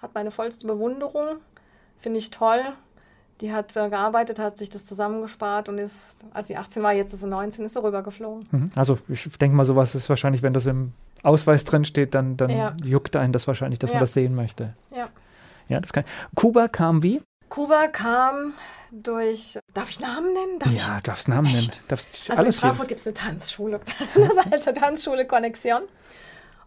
hat 0.00 0.14
meine 0.14 0.30
vollste 0.30 0.66
Bewunderung. 0.66 1.36
Finde 1.98 2.18
ich 2.18 2.30
toll. 2.30 2.60
Die 3.40 3.52
hat 3.52 3.76
äh, 3.76 3.88
gearbeitet, 3.88 4.38
hat 4.38 4.58
sich 4.58 4.68
das 4.68 4.84
zusammengespart 4.84 5.68
und 5.68 5.78
ist, 5.78 6.24
als 6.32 6.48
sie 6.48 6.56
18 6.56 6.82
war, 6.82 6.92
jetzt 6.92 7.12
ist 7.12 7.20
sie 7.20 7.26
19, 7.26 7.64
ist 7.64 7.72
sie 7.72 7.82
rübergeflogen. 7.82 8.46
Mhm. 8.50 8.70
Also 8.76 8.98
ich 9.08 9.26
denke 9.38 9.56
mal, 9.56 9.64
sowas 9.64 9.94
ist 9.94 10.08
wahrscheinlich, 10.08 10.42
wenn 10.42 10.52
das 10.52 10.66
im 10.66 10.92
Ausweis 11.22 11.64
drin 11.64 11.84
steht, 11.84 12.14
dann, 12.14 12.36
dann 12.36 12.50
ja. 12.50 12.76
juckt 12.84 13.16
einen 13.16 13.32
das 13.32 13.46
wahrscheinlich, 13.46 13.78
dass 13.78 13.90
ja. 13.90 13.94
man 13.94 14.02
das 14.02 14.12
sehen 14.12 14.34
möchte. 14.34 14.74
Ja. 14.94 15.08
Ja, 15.68 15.80
das 15.80 15.92
kann. 15.92 16.04
Kuba 16.34 16.68
kam 16.68 17.02
wie? 17.02 17.22
Kuba 17.48 17.88
kam 17.88 18.54
durch. 18.92 19.58
Darf 19.74 19.90
ich 19.90 20.00
Namen 20.00 20.32
nennen? 20.32 20.58
Darf 20.58 20.72
ja, 20.72 20.96
ich? 20.96 21.02
darfst 21.02 21.28
Namen 21.28 21.46
Echt? 21.46 21.56
nennen. 21.56 21.84
Darfst 21.88 22.30
also 22.30 22.44
in 22.44 22.52
Frankfurt 22.52 22.88
gibt 22.88 23.00
es 23.00 23.06
eine 23.06 23.14
Tanzschule. 23.14 23.80
das 24.14 24.52
also 24.52 24.72
Tanzschule 24.72 25.26
Connexion. 25.26 25.82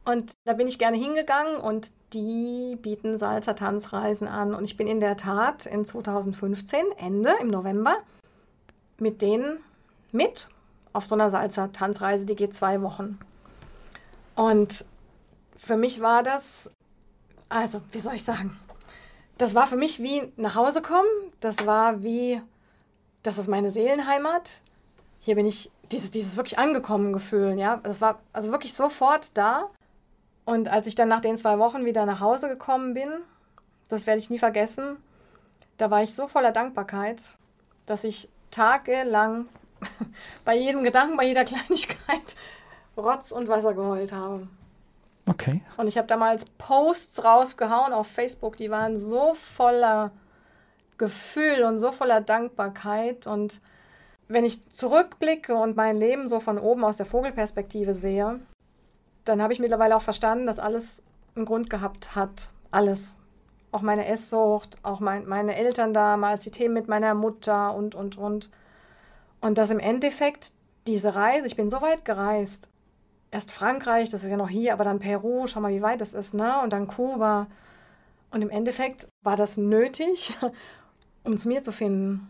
Und 0.03 0.33
da 0.43 0.53
bin 0.53 0.67
ich 0.67 0.77
gerne 0.77 0.97
hingegangen 0.97 1.57
und 1.57 1.91
die 2.13 2.77
bieten 2.79 3.17
Salzer-Tanzreisen 3.17 4.27
an. 4.27 4.53
Und 4.53 4.65
ich 4.65 4.77
bin 4.77 4.87
in 4.87 4.99
der 4.99 5.17
Tat 5.17 5.65
in 5.65 5.85
2015, 5.85 6.79
Ende 6.97 7.33
im 7.41 7.47
November, 7.47 7.97
mit 8.99 9.21
denen 9.21 9.59
mit 10.11 10.49
auf 10.93 11.05
so 11.05 11.15
einer 11.15 11.29
Salzer-Tanzreise, 11.29 12.25
die 12.25 12.35
geht 12.35 12.53
zwei 12.55 12.81
Wochen. 12.81 13.19
Und 14.35 14.85
für 15.57 15.75
mich 15.75 16.01
war 16.01 16.23
das, 16.23 16.69
also, 17.49 17.81
wie 17.91 17.99
soll 17.99 18.13
ich 18.13 18.23
sagen, 18.23 18.59
das 19.37 19.55
war 19.55 19.67
für 19.67 19.75
mich 19.75 20.01
wie 20.01 20.31
nach 20.37 20.55
Hause 20.55 20.81
kommen. 20.81 21.09
Das 21.39 21.65
war 21.65 22.03
wie, 22.03 22.41
das 23.23 23.37
ist 23.37 23.47
meine 23.47 23.71
Seelenheimat. 23.71 24.61
Hier 25.19 25.35
bin 25.35 25.45
ich, 25.45 25.71
dieses, 25.91 26.11
dieses 26.11 26.37
wirklich 26.37 26.59
angekommen 26.59 27.13
Gefühl, 27.13 27.57
ja. 27.57 27.77
Das 27.77 28.01
war 28.01 28.19
also 28.33 28.51
wirklich 28.51 28.73
sofort 28.73 29.37
da. 29.37 29.69
Und 30.45 30.67
als 30.67 30.87
ich 30.87 30.95
dann 30.95 31.09
nach 31.09 31.21
den 31.21 31.37
zwei 31.37 31.57
Wochen 31.59 31.85
wieder 31.85 32.05
nach 32.05 32.19
Hause 32.19 32.47
gekommen 32.47 32.93
bin, 32.93 33.09
das 33.89 34.05
werde 34.07 34.19
ich 34.19 34.29
nie 34.29 34.39
vergessen, 34.39 34.97
da 35.77 35.91
war 35.91 36.03
ich 36.03 36.15
so 36.15 36.27
voller 36.27 36.51
Dankbarkeit, 36.51 37.37
dass 37.85 38.03
ich 38.03 38.29
tagelang 38.51 39.47
bei 40.45 40.55
jedem 40.55 40.83
Gedanken, 40.83 41.17
bei 41.17 41.25
jeder 41.25 41.43
Kleinigkeit 41.45 42.35
Rotz 42.95 43.31
und 43.31 43.47
Wasser 43.47 43.73
geheult 43.73 44.13
habe. 44.13 44.47
Okay. 45.27 45.61
Und 45.77 45.87
ich 45.87 45.97
habe 45.97 46.07
damals 46.07 46.45
Posts 46.57 47.23
rausgehauen 47.23 47.93
auf 47.93 48.07
Facebook, 48.07 48.57
die 48.57 48.69
waren 48.69 48.97
so 48.97 49.33
voller 49.33 50.11
Gefühl 50.97 51.63
und 51.63 51.79
so 51.79 51.91
voller 51.91 52.21
Dankbarkeit. 52.21 53.25
Und 53.25 53.59
wenn 54.27 54.45
ich 54.45 54.69
zurückblicke 54.69 55.55
und 55.55 55.75
mein 55.75 55.97
Leben 55.97 56.29
so 56.29 56.39
von 56.39 56.59
oben 56.59 56.83
aus 56.83 56.97
der 56.97 57.05
Vogelperspektive 57.05 57.95
sehe, 57.95 58.39
dann 59.23 59.41
habe 59.41 59.53
ich 59.53 59.59
mittlerweile 59.59 59.95
auch 59.95 60.01
verstanden, 60.01 60.45
dass 60.45 60.59
alles 60.59 61.03
einen 61.35 61.45
Grund 61.45 61.69
gehabt 61.69 62.15
hat. 62.15 62.51
Alles. 62.69 63.17
Auch 63.71 63.81
meine 63.81 64.05
Esssucht, 64.05 64.77
auch 64.83 64.99
mein, 64.99 65.25
meine 65.27 65.55
Eltern 65.55 65.93
damals, 65.93 66.43
die 66.43 66.51
Themen 66.51 66.75
mit 66.75 66.87
meiner 66.87 67.13
Mutter 67.13 67.73
und, 67.73 67.95
und, 67.95 68.17
und. 68.17 68.49
Und 69.41 69.57
dass 69.57 69.71
im 69.71 69.79
Endeffekt 69.79 70.53
diese 70.87 71.15
Reise, 71.15 71.47
ich 71.47 71.55
bin 71.55 71.69
so 71.69 71.81
weit 71.81 72.05
gereist, 72.05 72.69
erst 73.35 73.51
Frankreich, 73.51 74.09
das 74.09 74.23
ist 74.23 74.29
ja 74.29 74.37
noch 74.37 74.49
hier, 74.49 74.73
aber 74.73 74.83
dann 74.83 74.99
Peru, 74.99 75.45
schau 75.47 75.59
mal, 75.59 75.73
wie 75.73 75.81
weit 75.81 76.01
das 76.01 76.13
ist, 76.13 76.33
ne? 76.33 76.61
Und 76.63 76.73
dann 76.73 76.87
Kuba. 76.87 77.47
Und 78.31 78.41
im 78.41 78.49
Endeffekt 78.49 79.07
war 79.21 79.35
das 79.35 79.57
nötig, 79.57 80.35
um 81.23 81.37
zu 81.37 81.47
mir 81.47 81.61
zu 81.61 81.71
finden. 81.71 82.27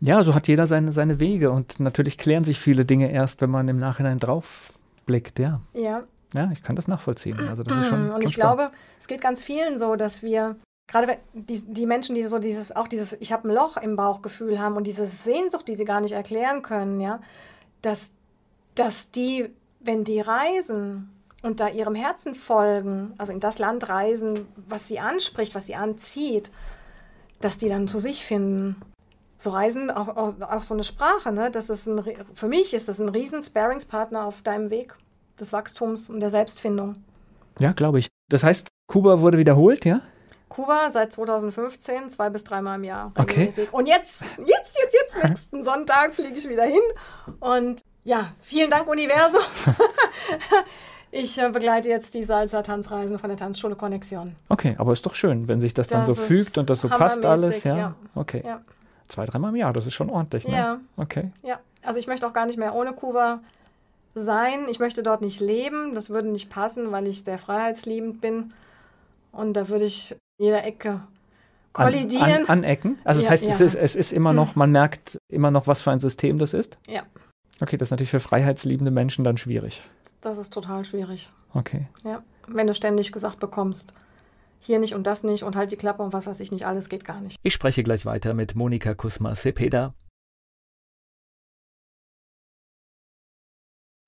Ja, 0.00 0.22
so 0.22 0.34
hat 0.34 0.46
jeder 0.48 0.66
seine, 0.66 0.92
seine 0.92 1.18
Wege 1.18 1.50
und 1.50 1.80
natürlich 1.80 2.18
klären 2.18 2.44
sich 2.44 2.60
viele 2.60 2.84
Dinge 2.84 3.10
erst, 3.10 3.42
wenn 3.42 3.50
man 3.50 3.66
im 3.68 3.78
Nachhinein 3.78 4.20
drauf 4.20 4.72
blickt, 5.06 5.40
ja. 5.40 5.60
Ja, 5.74 6.04
ja, 6.34 6.50
ich 6.52 6.62
kann 6.62 6.76
das 6.76 6.86
nachvollziehen. 6.86 7.40
Also 7.48 7.62
das 7.62 7.76
ist 7.76 7.88
schon. 7.88 8.10
Und 8.14 8.22
ich 8.22 8.34
glaube, 8.34 8.70
es 9.00 9.08
geht 9.08 9.20
ganz 9.20 9.42
vielen 9.42 9.76
so, 9.76 9.96
dass 9.96 10.22
wir 10.22 10.56
gerade 10.86 11.18
die, 11.32 11.60
die 11.60 11.86
Menschen, 11.86 12.14
die 12.14 12.22
so 12.22 12.38
dieses, 12.38 12.74
auch 12.74 12.86
dieses, 12.86 13.14
ich 13.20 13.32
habe 13.32 13.48
ein 13.48 13.54
Loch 13.54 13.76
im 13.76 13.96
Bauchgefühl 13.96 14.60
haben 14.60 14.76
und 14.76 14.86
diese 14.86 15.06
Sehnsucht, 15.06 15.68
die 15.68 15.74
sie 15.74 15.84
gar 15.84 16.00
nicht 16.00 16.12
erklären 16.12 16.62
können, 16.62 17.00
ja, 17.00 17.20
dass, 17.82 18.12
dass 18.74 19.10
die, 19.10 19.50
wenn 19.80 20.04
die 20.04 20.20
reisen 20.20 21.10
und 21.42 21.60
da 21.60 21.68
ihrem 21.68 21.94
Herzen 21.94 22.34
folgen, 22.34 23.14
also 23.18 23.32
in 23.32 23.40
das 23.40 23.58
Land 23.58 23.88
reisen, 23.88 24.46
was 24.68 24.88
sie 24.88 24.98
anspricht, 24.98 25.54
was 25.54 25.66
sie 25.66 25.76
anzieht, 25.76 26.50
dass 27.40 27.58
die 27.58 27.68
dann 27.68 27.88
zu 27.88 28.00
sich 28.00 28.24
finden. 28.24 28.76
So 29.40 29.50
Reisen, 29.50 29.90
auch, 29.92 30.08
auch, 30.08 30.40
auch 30.40 30.62
so 30.62 30.74
eine 30.74 30.82
Sprache, 30.82 31.30
ne? 31.30 31.50
Das 31.52 31.70
ist 31.70 31.86
ein, 31.86 32.02
für 32.34 32.48
mich 32.48 32.74
ist 32.74 32.88
das 32.88 32.98
ein 32.98 33.08
riesen 33.08 33.40
Sparingspartner 33.40 34.24
auf 34.24 34.42
deinem 34.42 34.70
Weg 34.70 34.94
des 35.38 35.52
Wachstums 35.52 36.10
und 36.10 36.18
der 36.18 36.30
Selbstfindung. 36.30 36.96
Ja, 37.60 37.70
glaube 37.70 38.00
ich. 38.00 38.08
Das 38.28 38.42
heißt, 38.42 38.66
Kuba 38.88 39.20
wurde 39.20 39.38
wiederholt, 39.38 39.84
ja? 39.84 40.00
Kuba 40.48 40.90
seit 40.90 41.12
2015 41.12 42.10
zwei 42.10 42.30
bis 42.30 42.42
dreimal 42.42 42.78
im 42.78 42.84
Jahr. 42.84 43.12
Okay. 43.16 43.48
Und 43.70 43.86
jetzt, 43.86 44.22
jetzt, 44.38 44.76
jetzt, 44.76 44.94
jetzt, 44.94 45.16
nächsten 45.24 45.62
Sonntag 45.62 46.14
fliege 46.14 46.34
ich 46.36 46.48
wieder 46.48 46.64
hin. 46.64 46.80
Und 47.38 47.80
ja, 48.04 48.32
vielen 48.40 48.70
Dank, 48.70 48.88
Universum. 48.88 49.42
ich 51.10 51.38
äh, 51.38 51.50
begleite 51.50 51.88
jetzt 51.88 52.14
die 52.14 52.22
Salsa-Tanzreisen 52.22 53.18
von 53.18 53.28
der 53.28 53.36
Tanzschule 53.36 53.76
Connexion. 53.76 54.36
Okay, 54.48 54.74
aber 54.78 54.92
ist 54.92 55.04
doch 55.04 55.14
schön, 55.14 55.48
wenn 55.48 55.60
sich 55.60 55.74
das, 55.74 55.88
das 55.88 55.98
dann 55.98 56.04
so 56.06 56.14
fügt 56.14 56.58
und 56.58 56.70
das 56.70 56.80
so 56.80 56.88
passt 56.88 57.24
alles. 57.24 57.64
Ja, 57.64 57.76
ja. 57.76 57.94
okay. 58.14 58.42
Ja. 58.44 58.60
Zwei, 59.08 59.24
dreimal 59.24 59.50
im 59.50 59.56
Jahr, 59.56 59.72
das 59.72 59.86
ist 59.86 59.94
schon 59.94 60.10
ordentlich. 60.10 60.46
Ne? 60.46 60.54
Ja. 60.54 60.80
Okay. 60.96 61.30
Ja, 61.42 61.60
also 61.82 61.98
ich 61.98 62.06
möchte 62.06 62.26
auch 62.26 62.34
gar 62.34 62.46
nicht 62.46 62.58
mehr 62.58 62.74
ohne 62.74 62.92
Kuba 62.92 63.40
sein. 64.14 64.66
Ich 64.70 64.78
möchte 64.78 65.02
dort 65.02 65.22
nicht 65.22 65.40
leben. 65.40 65.94
Das 65.94 66.10
würde 66.10 66.28
nicht 66.28 66.50
passen, 66.50 66.92
weil 66.92 67.06
ich 67.06 67.24
sehr 67.24 67.38
freiheitsliebend 67.38 68.20
bin. 68.20 68.52
Und 69.32 69.54
da 69.54 69.68
würde 69.68 69.84
ich 69.84 70.14
jeder 70.38 70.64
Ecke 70.64 71.00
kollidieren. 71.72 72.24
An, 72.24 72.40
an, 72.42 72.64
anecken? 72.64 72.98
Also 73.04 73.20
das 73.20 73.26
ja, 73.26 73.30
heißt, 73.32 73.44
es, 73.44 73.60
ist, 73.60 73.74
es 73.74 73.96
ist 73.96 74.12
immer 74.12 74.32
noch, 74.32 74.56
man 74.56 74.70
merkt 74.72 75.18
immer 75.28 75.50
noch, 75.50 75.66
was 75.66 75.82
für 75.82 75.90
ein 75.90 76.00
System 76.00 76.38
das 76.38 76.54
ist? 76.54 76.78
Ja. 76.86 77.02
Okay, 77.60 77.76
das 77.76 77.88
ist 77.88 77.90
natürlich 77.90 78.10
für 78.10 78.20
freiheitsliebende 78.20 78.90
Menschen 78.90 79.24
dann 79.24 79.36
schwierig. 79.36 79.82
Das 80.20 80.38
ist 80.38 80.52
total 80.52 80.84
schwierig. 80.84 81.32
Okay. 81.54 81.88
Ja, 82.04 82.22
wenn 82.46 82.66
du 82.66 82.74
ständig 82.74 83.12
gesagt 83.12 83.40
bekommst, 83.40 83.94
hier 84.60 84.78
nicht 84.78 84.94
und 84.94 85.06
das 85.06 85.24
nicht 85.24 85.42
und 85.42 85.56
halt 85.56 85.70
die 85.70 85.76
Klappe 85.76 86.02
und 86.02 86.12
was 86.12 86.26
weiß 86.26 86.40
ich 86.40 86.52
nicht, 86.52 86.66
alles 86.66 86.88
geht 86.88 87.04
gar 87.04 87.20
nicht. 87.20 87.36
Ich 87.42 87.54
spreche 87.54 87.82
gleich 87.82 88.06
weiter 88.06 88.34
mit 88.34 88.54
Monika 88.54 88.94
Kusma-Sepeda. 88.94 89.94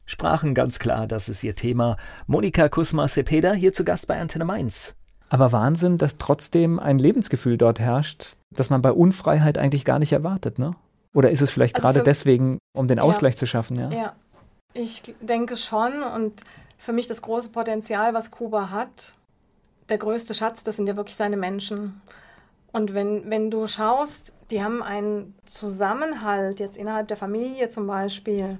Sprachen 0.05 0.55
ganz 0.55 0.81
klar, 0.81 1.07
das 1.07 1.29
ist 1.29 1.45
ihr 1.45 1.55
Thema. 1.55 1.97
Monika 2.27 2.69
Kusma-Sepeda 2.69 3.53
hier 3.53 3.73
zu 3.73 3.85
Gast 3.85 4.09
bei 4.09 4.21
Antenne 4.21 4.45
Mainz. 4.45 4.97
Aber 5.29 5.53
Wahnsinn, 5.53 5.99
dass 5.99 6.19
trotzdem 6.19 6.81
ein 6.81 6.99
Lebensgefühl 6.99 7.57
dort 7.57 7.79
herrscht, 7.79 8.37
das 8.51 8.71
man 8.71 8.83
bei 8.83 8.91
Unfreiheit 8.91 9.57
eigentlich 9.57 9.85
gar 9.85 10.01
nicht 10.01 10.13
erwartet, 10.13 10.59
ne? 10.59 10.75
Oder 11.15 11.31
ist 11.31 11.41
es 11.41 11.51
vielleicht 11.51 11.77
also 11.77 11.87
gerade 11.87 12.03
deswegen, 12.03 12.59
um 12.77 12.89
den 12.89 12.99
Ausgleich 12.99 13.35
ja, 13.35 13.39
zu 13.39 13.47
schaffen, 13.47 13.77
ja? 13.77 13.91
Ja, 13.91 14.17
ich 14.75 15.15
denke 15.21 15.57
schon. 15.57 16.03
Und 16.03 16.43
für 16.79 16.93
mich 16.93 17.07
das 17.07 17.23
große 17.23 17.51
Potenzial, 17.51 18.15
was 18.15 18.31
Kuba 18.31 18.71
hat, 18.71 19.15
der 19.89 19.99
größte 19.99 20.35
Schatz, 20.35 20.63
das 20.63 20.77
sind 20.77 20.89
ja 20.89 20.97
wirklich 20.97 21.17
seine 21.17 21.37
Menschen. 21.37 22.01
Und 22.73 22.95
wenn, 22.95 23.29
wenn 23.29 23.51
du 23.51 23.67
schaust, 23.67 24.35
die 24.51 24.63
haben 24.63 24.83
einen 24.83 25.35
Zusammenhalt 25.45 26.61
jetzt 26.61 26.77
innerhalb 26.77 27.09
der 27.09 27.17
Familie 27.17 27.69
zum 27.69 27.87
Beispiel 27.87 28.59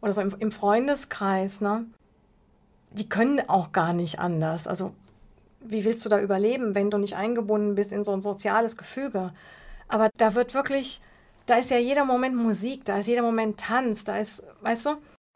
oder 0.00 0.12
so 0.12 0.20
im, 0.20 0.34
im 0.38 0.52
Freundeskreis, 0.52 1.60
ne? 1.60 1.86
Die 2.92 3.08
können 3.08 3.40
auch 3.48 3.72
gar 3.72 3.92
nicht 3.92 4.18
anders. 4.18 4.66
Also 4.66 4.92
wie 5.60 5.84
willst 5.84 6.04
du 6.04 6.08
da 6.08 6.20
überleben, 6.20 6.74
wenn 6.74 6.90
du 6.90 6.98
nicht 6.98 7.16
eingebunden 7.16 7.74
bist 7.74 7.92
in 7.92 8.04
so 8.04 8.12
ein 8.12 8.22
soziales 8.22 8.76
Gefüge? 8.76 9.30
Aber 9.88 10.10
da 10.16 10.34
wird 10.34 10.54
wirklich, 10.54 11.00
da 11.50 11.56
ist 11.56 11.70
ja 11.70 11.78
jeder 11.78 12.04
Moment 12.04 12.36
Musik, 12.36 12.84
da 12.84 12.98
ist 12.98 13.08
jeder 13.08 13.22
Moment 13.22 13.58
Tanz, 13.58 14.04
da 14.04 14.16
ist, 14.16 14.44
weißt 14.60 14.86
du, 14.86 14.90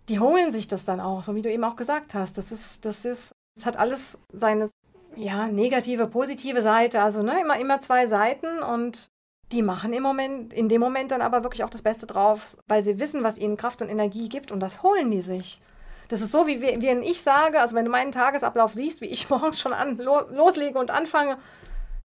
die 0.08 0.20
holen 0.20 0.52
sich 0.52 0.68
das 0.68 0.84
dann 0.84 1.00
auch, 1.00 1.24
so 1.24 1.34
wie 1.34 1.42
du 1.42 1.50
eben 1.50 1.64
auch 1.64 1.74
gesagt 1.74 2.14
hast. 2.14 2.38
Das 2.38 2.52
ist, 2.52 2.84
das 2.84 3.04
ist, 3.04 3.32
es 3.58 3.66
hat 3.66 3.76
alles 3.76 4.20
seine, 4.32 4.70
ja, 5.16 5.48
negative, 5.48 6.06
positive 6.06 6.62
Seite, 6.62 7.02
also 7.02 7.22
ne, 7.22 7.40
immer, 7.40 7.58
immer 7.58 7.80
zwei 7.80 8.06
Seiten 8.06 8.62
und 8.62 9.08
die 9.50 9.62
machen 9.62 9.92
im 9.92 10.04
Moment, 10.04 10.52
in 10.52 10.68
dem 10.68 10.80
Moment 10.80 11.10
dann 11.10 11.20
aber 11.20 11.42
wirklich 11.42 11.64
auch 11.64 11.70
das 11.70 11.82
Beste 11.82 12.06
drauf, 12.06 12.56
weil 12.68 12.84
sie 12.84 13.00
wissen, 13.00 13.24
was 13.24 13.36
ihnen 13.36 13.56
Kraft 13.56 13.82
und 13.82 13.88
Energie 13.88 14.28
gibt 14.28 14.52
und 14.52 14.60
das 14.60 14.84
holen 14.84 15.10
die 15.10 15.20
sich. 15.20 15.60
Das 16.06 16.20
ist 16.20 16.30
so, 16.30 16.46
wie 16.46 16.62
wenn 16.62 17.02
ich 17.02 17.22
sage, 17.22 17.60
also 17.60 17.74
wenn 17.74 17.86
du 17.86 17.90
meinen 17.90 18.12
Tagesablauf 18.12 18.72
siehst, 18.72 19.00
wie 19.00 19.06
ich 19.06 19.30
morgens 19.30 19.60
schon 19.60 19.72
an, 19.72 19.96
loslege 19.96 20.78
und 20.78 20.92
anfange, 20.92 21.38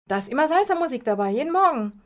da 0.07 0.17
ist 0.17 0.31
immer 0.31 0.49
Salsa-Musik 0.49 1.05
dabei, 1.05 1.29
jeden 1.29 1.53
Morgen. 1.53 2.01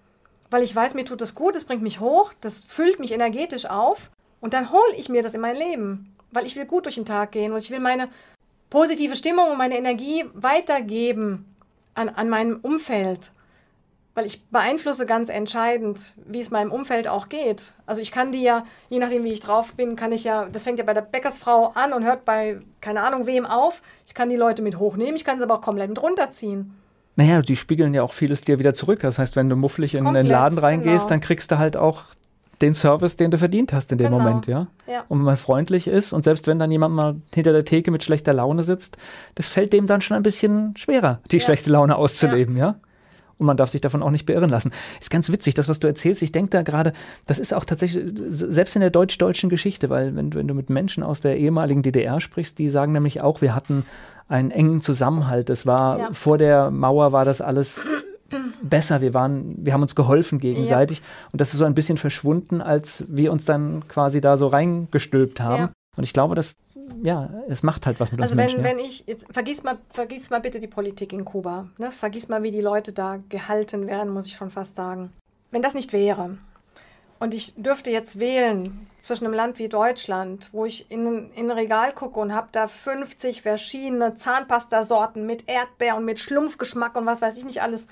Weil 0.52 0.62
ich 0.62 0.76
weiß, 0.76 0.94
mir 0.94 1.06
tut 1.06 1.20
das 1.20 1.34
gut, 1.34 1.56
es 1.56 1.64
bringt 1.64 1.82
mich 1.82 2.00
hoch, 2.00 2.32
das 2.40 2.64
füllt 2.64 3.00
mich 3.00 3.12
energetisch 3.12 3.64
auf 3.66 4.10
und 4.40 4.52
dann 4.52 4.70
hole 4.70 4.94
ich 4.96 5.08
mir 5.08 5.22
das 5.22 5.34
in 5.34 5.40
mein 5.40 5.56
Leben, 5.56 6.14
weil 6.30 6.44
ich 6.44 6.56
will 6.56 6.66
gut 6.66 6.84
durch 6.84 6.96
den 6.96 7.06
Tag 7.06 7.32
gehen 7.32 7.52
und 7.52 7.58
ich 7.58 7.70
will 7.70 7.80
meine 7.80 8.08
positive 8.68 9.16
Stimmung 9.16 9.50
und 9.50 9.58
meine 9.58 9.78
Energie 9.78 10.26
weitergeben 10.34 11.46
an, 11.94 12.10
an 12.10 12.28
meinem 12.28 12.60
Umfeld 12.60 13.32
weil 14.14 14.26
ich 14.26 14.44
beeinflusse 14.48 15.06
ganz 15.06 15.28
entscheidend, 15.28 16.14
wie 16.26 16.40
es 16.40 16.50
meinem 16.50 16.70
Umfeld 16.70 17.08
auch 17.08 17.28
geht. 17.28 17.72
Also 17.86 18.02
ich 18.02 18.12
kann 18.12 18.30
die 18.30 18.42
ja, 18.42 18.66
je 18.90 18.98
nachdem 18.98 19.24
wie 19.24 19.32
ich 19.32 19.40
drauf 19.40 19.74
bin, 19.74 19.96
kann 19.96 20.12
ich 20.12 20.24
ja, 20.24 20.46
das 20.52 20.64
fängt 20.64 20.78
ja 20.78 20.84
bei 20.84 20.92
der 20.92 21.00
Bäckersfrau 21.00 21.68
an 21.74 21.92
und 21.92 22.04
hört 22.04 22.24
bei 22.24 22.60
keine 22.80 23.02
Ahnung 23.02 23.26
wem 23.26 23.46
auf. 23.46 23.82
Ich 24.06 24.14
kann 24.14 24.28
die 24.28 24.36
Leute 24.36 24.62
mit 24.62 24.78
hochnehmen, 24.78 25.16
ich 25.16 25.24
kann 25.24 25.38
sie 25.38 25.44
aber 25.44 25.54
auch 25.54 25.62
komplett 25.62 25.88
mit 25.88 26.02
runterziehen. 26.02 26.76
Naja, 27.16 27.42
die 27.42 27.56
spiegeln 27.56 27.92
ja 27.94 28.02
auch 28.02 28.12
vieles 28.12 28.40
dir 28.40 28.58
wieder 28.58 28.74
zurück. 28.74 29.00
Das 29.00 29.18
heißt, 29.18 29.36
wenn 29.36 29.48
du 29.48 29.56
mufflig 29.56 29.94
in 29.94 30.04
komplett, 30.04 30.26
den 30.26 30.30
Laden 30.30 30.58
reingehst, 30.58 30.98
genau. 30.98 31.08
dann 31.08 31.20
kriegst 31.20 31.50
du 31.50 31.58
halt 31.58 31.76
auch 31.76 32.04
den 32.62 32.74
Service, 32.74 33.16
den 33.16 33.30
du 33.30 33.38
verdient 33.38 33.72
hast 33.72 33.92
in 33.92 33.98
dem 33.98 34.06
genau. 34.06 34.20
Moment, 34.20 34.46
ja? 34.46 34.68
ja? 34.86 35.04
Und 35.08 35.18
wenn 35.18 35.26
man 35.26 35.36
freundlich 35.36 35.88
ist 35.88 36.12
und 36.12 36.24
selbst 36.24 36.46
wenn 36.46 36.58
dann 36.58 36.70
jemand 36.70 36.94
mal 36.94 37.16
hinter 37.34 37.52
der 37.52 37.64
Theke 37.64 37.90
mit 37.90 38.04
schlechter 38.04 38.32
Laune 38.32 38.62
sitzt, 38.62 38.96
das 39.34 39.48
fällt 39.48 39.72
dem 39.72 39.86
dann 39.86 40.00
schon 40.00 40.16
ein 40.16 40.22
bisschen 40.22 40.74
schwerer, 40.76 41.20
die 41.30 41.38
ja. 41.38 41.44
schlechte 41.44 41.70
Laune 41.70 41.96
auszuleben, 41.96 42.56
ja? 42.56 42.66
ja? 42.66 42.80
und 43.42 43.46
man 43.46 43.56
darf 43.56 43.68
sich 43.68 43.80
davon 43.80 44.02
auch 44.02 44.10
nicht 44.10 44.24
beirren 44.24 44.48
lassen. 44.48 44.72
Ist 45.00 45.10
ganz 45.10 45.30
witzig, 45.30 45.54
das, 45.54 45.68
was 45.68 45.80
du 45.80 45.88
erzählst. 45.88 46.22
Ich 46.22 46.32
denke 46.32 46.50
da 46.50 46.62
gerade, 46.62 46.92
das 47.26 47.38
ist 47.38 47.52
auch 47.52 47.64
tatsächlich, 47.64 48.04
selbst 48.28 48.76
in 48.76 48.80
der 48.80 48.90
deutsch-deutschen 48.90 49.50
Geschichte, 49.50 49.90
weil 49.90 50.16
wenn, 50.16 50.32
wenn 50.32 50.48
du 50.48 50.54
mit 50.54 50.70
Menschen 50.70 51.02
aus 51.02 51.20
der 51.20 51.36
ehemaligen 51.36 51.82
DDR 51.82 52.20
sprichst, 52.20 52.58
die 52.58 52.70
sagen 52.70 52.92
nämlich 52.92 53.20
auch, 53.20 53.42
wir 53.42 53.54
hatten 53.54 53.84
einen 54.28 54.50
engen 54.50 54.80
Zusammenhalt. 54.80 55.48
Das 55.48 55.66
war 55.66 55.98
ja. 55.98 56.12
vor 56.12 56.38
der 56.38 56.70
Mauer 56.70 57.12
war 57.12 57.24
das 57.24 57.40
alles 57.40 57.86
besser. 58.62 59.00
Wir 59.00 59.14
waren, 59.14 59.54
wir 59.58 59.72
haben 59.72 59.82
uns 59.82 59.94
geholfen 59.94 60.38
gegenseitig 60.38 60.98
ja. 60.98 61.04
und 61.32 61.40
das 61.40 61.52
ist 61.52 61.58
so 61.58 61.64
ein 61.64 61.74
bisschen 61.74 61.98
verschwunden, 61.98 62.60
als 62.60 63.04
wir 63.08 63.32
uns 63.32 63.44
dann 63.44 63.86
quasi 63.88 64.20
da 64.20 64.36
so 64.36 64.46
reingestülpt 64.46 65.40
haben. 65.40 65.62
Ja. 65.62 65.72
Und 65.96 66.04
ich 66.04 66.12
glaube, 66.12 66.34
dass 66.34 66.56
ja, 67.02 67.30
es 67.48 67.62
macht 67.62 67.86
halt 67.86 68.00
was 68.00 68.12
mit 68.12 68.20
also 68.20 68.32
uns 68.32 68.36
Menschen. 68.36 68.58
Also 68.58 68.68
wenn, 68.68 68.78
wenn 68.78 68.84
ich, 68.84 69.04
jetzt 69.06 69.26
vergiss 69.30 69.62
mal, 69.62 69.78
vergiss 69.90 70.30
mal 70.30 70.40
bitte 70.40 70.60
die 70.60 70.66
Politik 70.66 71.12
in 71.12 71.24
Kuba. 71.24 71.68
Ne? 71.78 71.90
Vergiss 71.90 72.28
mal, 72.28 72.42
wie 72.42 72.50
die 72.50 72.60
Leute 72.60 72.92
da 72.92 73.18
gehalten 73.28 73.86
werden, 73.86 74.12
muss 74.12 74.26
ich 74.26 74.34
schon 74.34 74.50
fast 74.50 74.74
sagen. 74.74 75.12
Wenn 75.50 75.62
das 75.62 75.74
nicht 75.74 75.92
wäre 75.92 76.38
und 77.22 77.34
ich 77.34 77.54
dürfte 77.56 77.90
jetzt 77.90 78.18
wählen 78.18 78.88
zwischen 79.00 79.24
einem 79.24 79.34
Land 79.34 79.58
wie 79.58 79.68
Deutschland, 79.68 80.48
wo 80.52 80.64
ich 80.64 80.90
in, 80.90 81.32
in 81.34 81.50
ein 81.50 81.56
Regal 81.56 81.92
gucke 81.92 82.20
und 82.20 82.34
habe 82.34 82.48
da 82.52 82.66
50 82.66 83.42
verschiedene 83.42 84.14
Zahnpastasorten 84.14 85.26
mit 85.26 85.48
Erdbeer 85.48 85.96
und 85.96 86.04
mit 86.04 86.18
Schlumpfgeschmack 86.18 86.96
und 86.96 87.06
was 87.06 87.22
weiß 87.22 87.38
ich 87.38 87.44
nicht 87.44 87.62
alles 87.62 87.86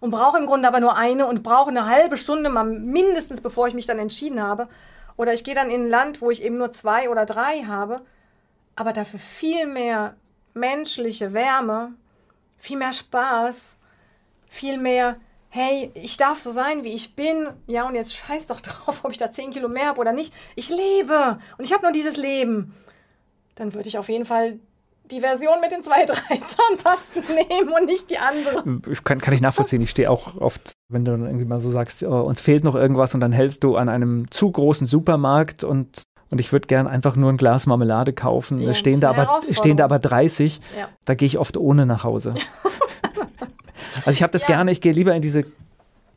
und 0.00 0.10
brauche 0.10 0.38
im 0.38 0.46
Grunde 0.46 0.68
aber 0.68 0.80
nur 0.80 0.96
eine 0.96 1.26
und 1.26 1.42
brauche 1.42 1.70
eine 1.70 1.86
halbe 1.86 2.18
Stunde 2.18 2.50
mal 2.50 2.64
mindestens, 2.64 3.40
bevor 3.40 3.68
ich 3.68 3.74
mich 3.74 3.86
dann 3.86 3.98
entschieden 3.98 4.42
habe. 4.42 4.68
Oder 5.16 5.32
ich 5.32 5.44
gehe 5.44 5.54
dann 5.54 5.70
in 5.70 5.84
ein 5.84 5.88
Land, 5.88 6.20
wo 6.20 6.30
ich 6.30 6.42
eben 6.42 6.58
nur 6.58 6.72
zwei 6.72 7.08
oder 7.08 7.24
drei 7.24 7.62
habe 7.62 8.02
aber 8.76 8.92
dafür 8.92 9.20
viel 9.20 9.66
mehr 9.66 10.16
menschliche 10.52 11.32
Wärme, 11.32 11.94
viel 12.56 12.76
mehr 12.76 12.92
Spaß, 12.92 13.76
viel 14.48 14.78
mehr, 14.78 15.16
hey, 15.54 15.92
ich 15.94 16.16
darf 16.16 16.40
so 16.40 16.50
sein, 16.50 16.82
wie 16.82 16.94
ich 16.94 17.14
bin. 17.14 17.46
Ja, 17.68 17.86
und 17.86 17.94
jetzt 17.94 18.16
scheiß 18.16 18.48
doch 18.48 18.60
drauf, 18.60 19.04
ob 19.04 19.12
ich 19.12 19.18
da 19.18 19.30
10 19.30 19.52
Kilo 19.52 19.68
mehr 19.68 19.86
habe 19.86 20.00
oder 20.00 20.12
nicht. 20.12 20.34
Ich 20.56 20.68
lebe 20.68 21.38
und 21.56 21.64
ich 21.64 21.72
habe 21.72 21.84
nur 21.84 21.92
dieses 21.92 22.16
Leben. 22.16 22.74
Dann 23.54 23.72
würde 23.72 23.88
ich 23.88 23.96
auf 23.96 24.08
jeden 24.08 24.24
Fall 24.24 24.58
die 25.12 25.20
Version 25.20 25.60
mit 25.60 25.70
den 25.70 25.84
zwei, 25.84 26.04
drei 26.06 26.38
Zahnpasten 26.38 27.22
nehmen 27.48 27.72
und 27.72 27.86
nicht 27.86 28.10
die 28.10 28.18
andere. 28.18 28.64
Kann, 29.04 29.20
kann 29.20 29.32
ich 29.32 29.40
nachvollziehen. 29.40 29.80
Ich 29.80 29.90
stehe 29.90 30.10
auch 30.10 30.40
oft, 30.40 30.72
wenn 30.88 31.04
du 31.04 31.12
dann 31.12 31.24
irgendwie 31.24 31.44
mal 31.44 31.60
so 31.60 31.70
sagst, 31.70 32.02
oh, 32.02 32.22
uns 32.22 32.40
fehlt 32.40 32.64
noch 32.64 32.74
irgendwas 32.74 33.14
und 33.14 33.20
dann 33.20 33.30
hältst 33.30 33.62
du 33.62 33.76
an 33.76 33.88
einem 33.88 34.28
zu 34.32 34.50
großen 34.50 34.88
Supermarkt 34.88 35.62
und 35.62 36.02
und 36.30 36.40
ich 36.40 36.50
würde 36.50 36.66
gern 36.66 36.88
einfach 36.88 37.14
nur 37.14 37.30
ein 37.30 37.36
Glas 37.36 37.66
Marmelade 37.66 38.12
kaufen. 38.12 38.60
Ja, 38.60 38.74
stehen, 38.74 38.98
da 38.98 39.10
aber, 39.10 39.40
stehen 39.52 39.76
da 39.76 39.84
aber 39.84 40.00
30. 40.00 40.60
Ja. 40.76 40.88
Da 41.04 41.14
gehe 41.14 41.26
ich 41.26 41.38
oft 41.38 41.56
ohne 41.56 41.86
nach 41.86 42.02
Hause. 42.02 42.34
also 44.04 44.10
ich 44.10 44.22
habe 44.22 44.32
das 44.32 44.42
ja. 44.42 44.48
gerne, 44.48 44.70
ich 44.70 44.80
gehe 44.80 44.92
lieber 44.92 45.14
in 45.14 45.22
diese 45.22 45.44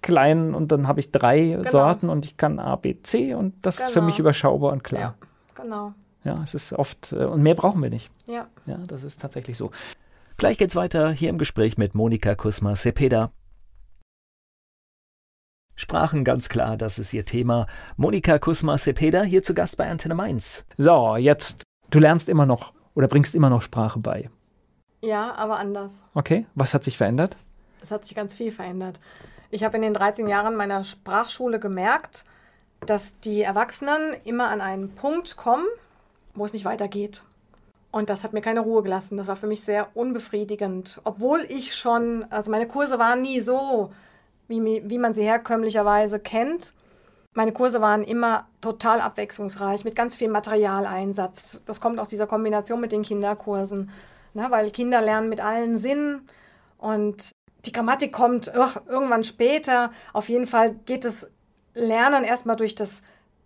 kleinen 0.01 0.53
und 0.53 0.71
dann 0.71 0.87
habe 0.87 0.99
ich 0.99 1.11
drei 1.11 1.39
genau. 1.41 1.69
Sorten 1.69 2.09
und 2.09 2.25
ich 2.25 2.37
kann 2.37 2.59
A, 2.59 2.75
B, 2.75 2.95
C 3.01 3.33
und 3.33 3.53
das 3.65 3.77
genau. 3.77 3.87
ist 3.87 3.93
für 3.93 4.01
mich 4.01 4.15
genau. 4.15 4.25
überschaubar 4.25 4.71
und 4.71 4.83
klar. 4.83 5.01
Ja, 5.01 5.15
genau. 5.55 5.93
Ja, 6.23 6.41
es 6.43 6.53
ist 6.53 6.73
oft, 6.73 7.13
äh, 7.13 7.23
und 7.23 7.41
mehr 7.41 7.55
brauchen 7.55 7.81
wir 7.81 7.89
nicht. 7.89 8.11
Ja. 8.25 8.47
Ja, 8.65 8.77
das 8.87 9.03
ist 9.03 9.21
tatsächlich 9.21 9.57
so. 9.57 9.71
Gleich 10.37 10.57
geht's 10.57 10.75
weiter 10.75 11.11
hier 11.11 11.29
im 11.29 11.37
Gespräch 11.37 11.77
mit 11.77 11.95
Monika 11.95 12.35
Kusma-Sepeda. 12.35 13.31
Sprachen 15.75 16.23
ganz 16.23 16.49
klar, 16.49 16.75
das 16.75 16.99
ist 16.99 17.13
ihr 17.13 17.23
Thema. 17.23 17.67
Monika 17.95 18.39
Kusma-Sepeda 18.39 19.23
hier 19.23 19.43
zu 19.43 19.53
Gast 19.53 19.77
bei 19.77 19.89
Antenne 19.89 20.15
Mainz. 20.15 20.65
So, 20.77 21.15
jetzt, 21.15 21.63
du 21.91 21.99
lernst 21.99 22.29
immer 22.29 22.45
noch 22.45 22.73
oder 22.93 23.07
bringst 23.07 23.35
immer 23.35 23.49
noch 23.49 23.61
Sprache 23.61 23.99
bei. 23.99 24.29
Ja, 25.01 25.35
aber 25.35 25.59
anders. 25.59 26.03
Okay, 26.13 26.47
was 26.55 26.73
hat 26.73 26.83
sich 26.83 26.97
verändert? 26.97 27.35
Es 27.81 27.91
hat 27.91 28.05
sich 28.05 28.15
ganz 28.15 28.35
viel 28.35 28.51
verändert. 28.51 28.99
Ich 29.49 29.63
habe 29.63 29.77
in 29.77 29.83
den 29.83 29.93
13 29.93 30.27
Jahren 30.27 30.55
meiner 30.55 30.83
Sprachschule 30.83 31.59
gemerkt, 31.59 32.25
dass 32.85 33.19
die 33.19 33.41
Erwachsenen 33.41 34.15
immer 34.23 34.49
an 34.49 34.61
einen 34.61 34.95
Punkt 34.95 35.37
kommen, 35.37 35.65
wo 36.35 36.45
es 36.45 36.53
nicht 36.53 36.65
weitergeht. 36.65 37.23
Und 37.91 38.09
das 38.09 38.23
hat 38.23 38.33
mir 38.33 38.41
keine 38.41 38.59
Ruhe 38.59 38.83
gelassen. 38.83 39.17
Das 39.17 39.27
war 39.27 39.35
für 39.35 39.47
mich 39.47 39.63
sehr 39.63 39.95
unbefriedigend. 39.95 41.01
Obwohl 41.03 41.45
ich 41.49 41.75
schon, 41.75 42.25
also 42.29 42.51
meine 42.51 42.67
Kurse 42.67 42.99
waren 42.99 43.21
nie 43.21 43.39
so 43.39 43.91
wie, 44.47 44.83
wie 44.89 44.97
man 44.97 45.13
sie 45.13 45.23
herkömmlicherweise 45.23 46.19
kennt. 46.19 46.73
Meine 47.33 47.53
Kurse 47.53 47.81
waren 47.81 48.03
immer 48.03 48.47
total 48.61 48.99
abwechslungsreich, 48.99 49.83
mit 49.83 49.95
ganz 49.95 50.17
viel 50.17 50.29
Materialeinsatz. 50.29 51.61
Das 51.65 51.79
kommt 51.79 51.99
aus 51.99 52.07
dieser 52.07 52.27
Kombination 52.27 52.81
mit 52.81 52.91
den 52.91 53.03
Kinderkursen, 53.03 53.91
ne, 54.33 54.47
weil 54.49 54.71
Kinder 54.71 55.01
lernen 55.01 55.29
mit 55.29 55.39
allen 55.39 55.77
Sinnen 55.77 56.27
und 56.77 57.31
die 57.67 57.71
Grammatik 57.71 58.11
kommt 58.11 58.51
ugh, 58.55 58.81
irgendwann 58.87 59.23
später. 59.23 59.91
Auf 60.13 60.29
jeden 60.29 60.47
Fall 60.47 60.75
geht 60.85 61.05
das 61.05 61.29
Lernen 61.73 62.23
erstmal 62.23 62.55
durch 62.55 62.75
das, 62.75 63.01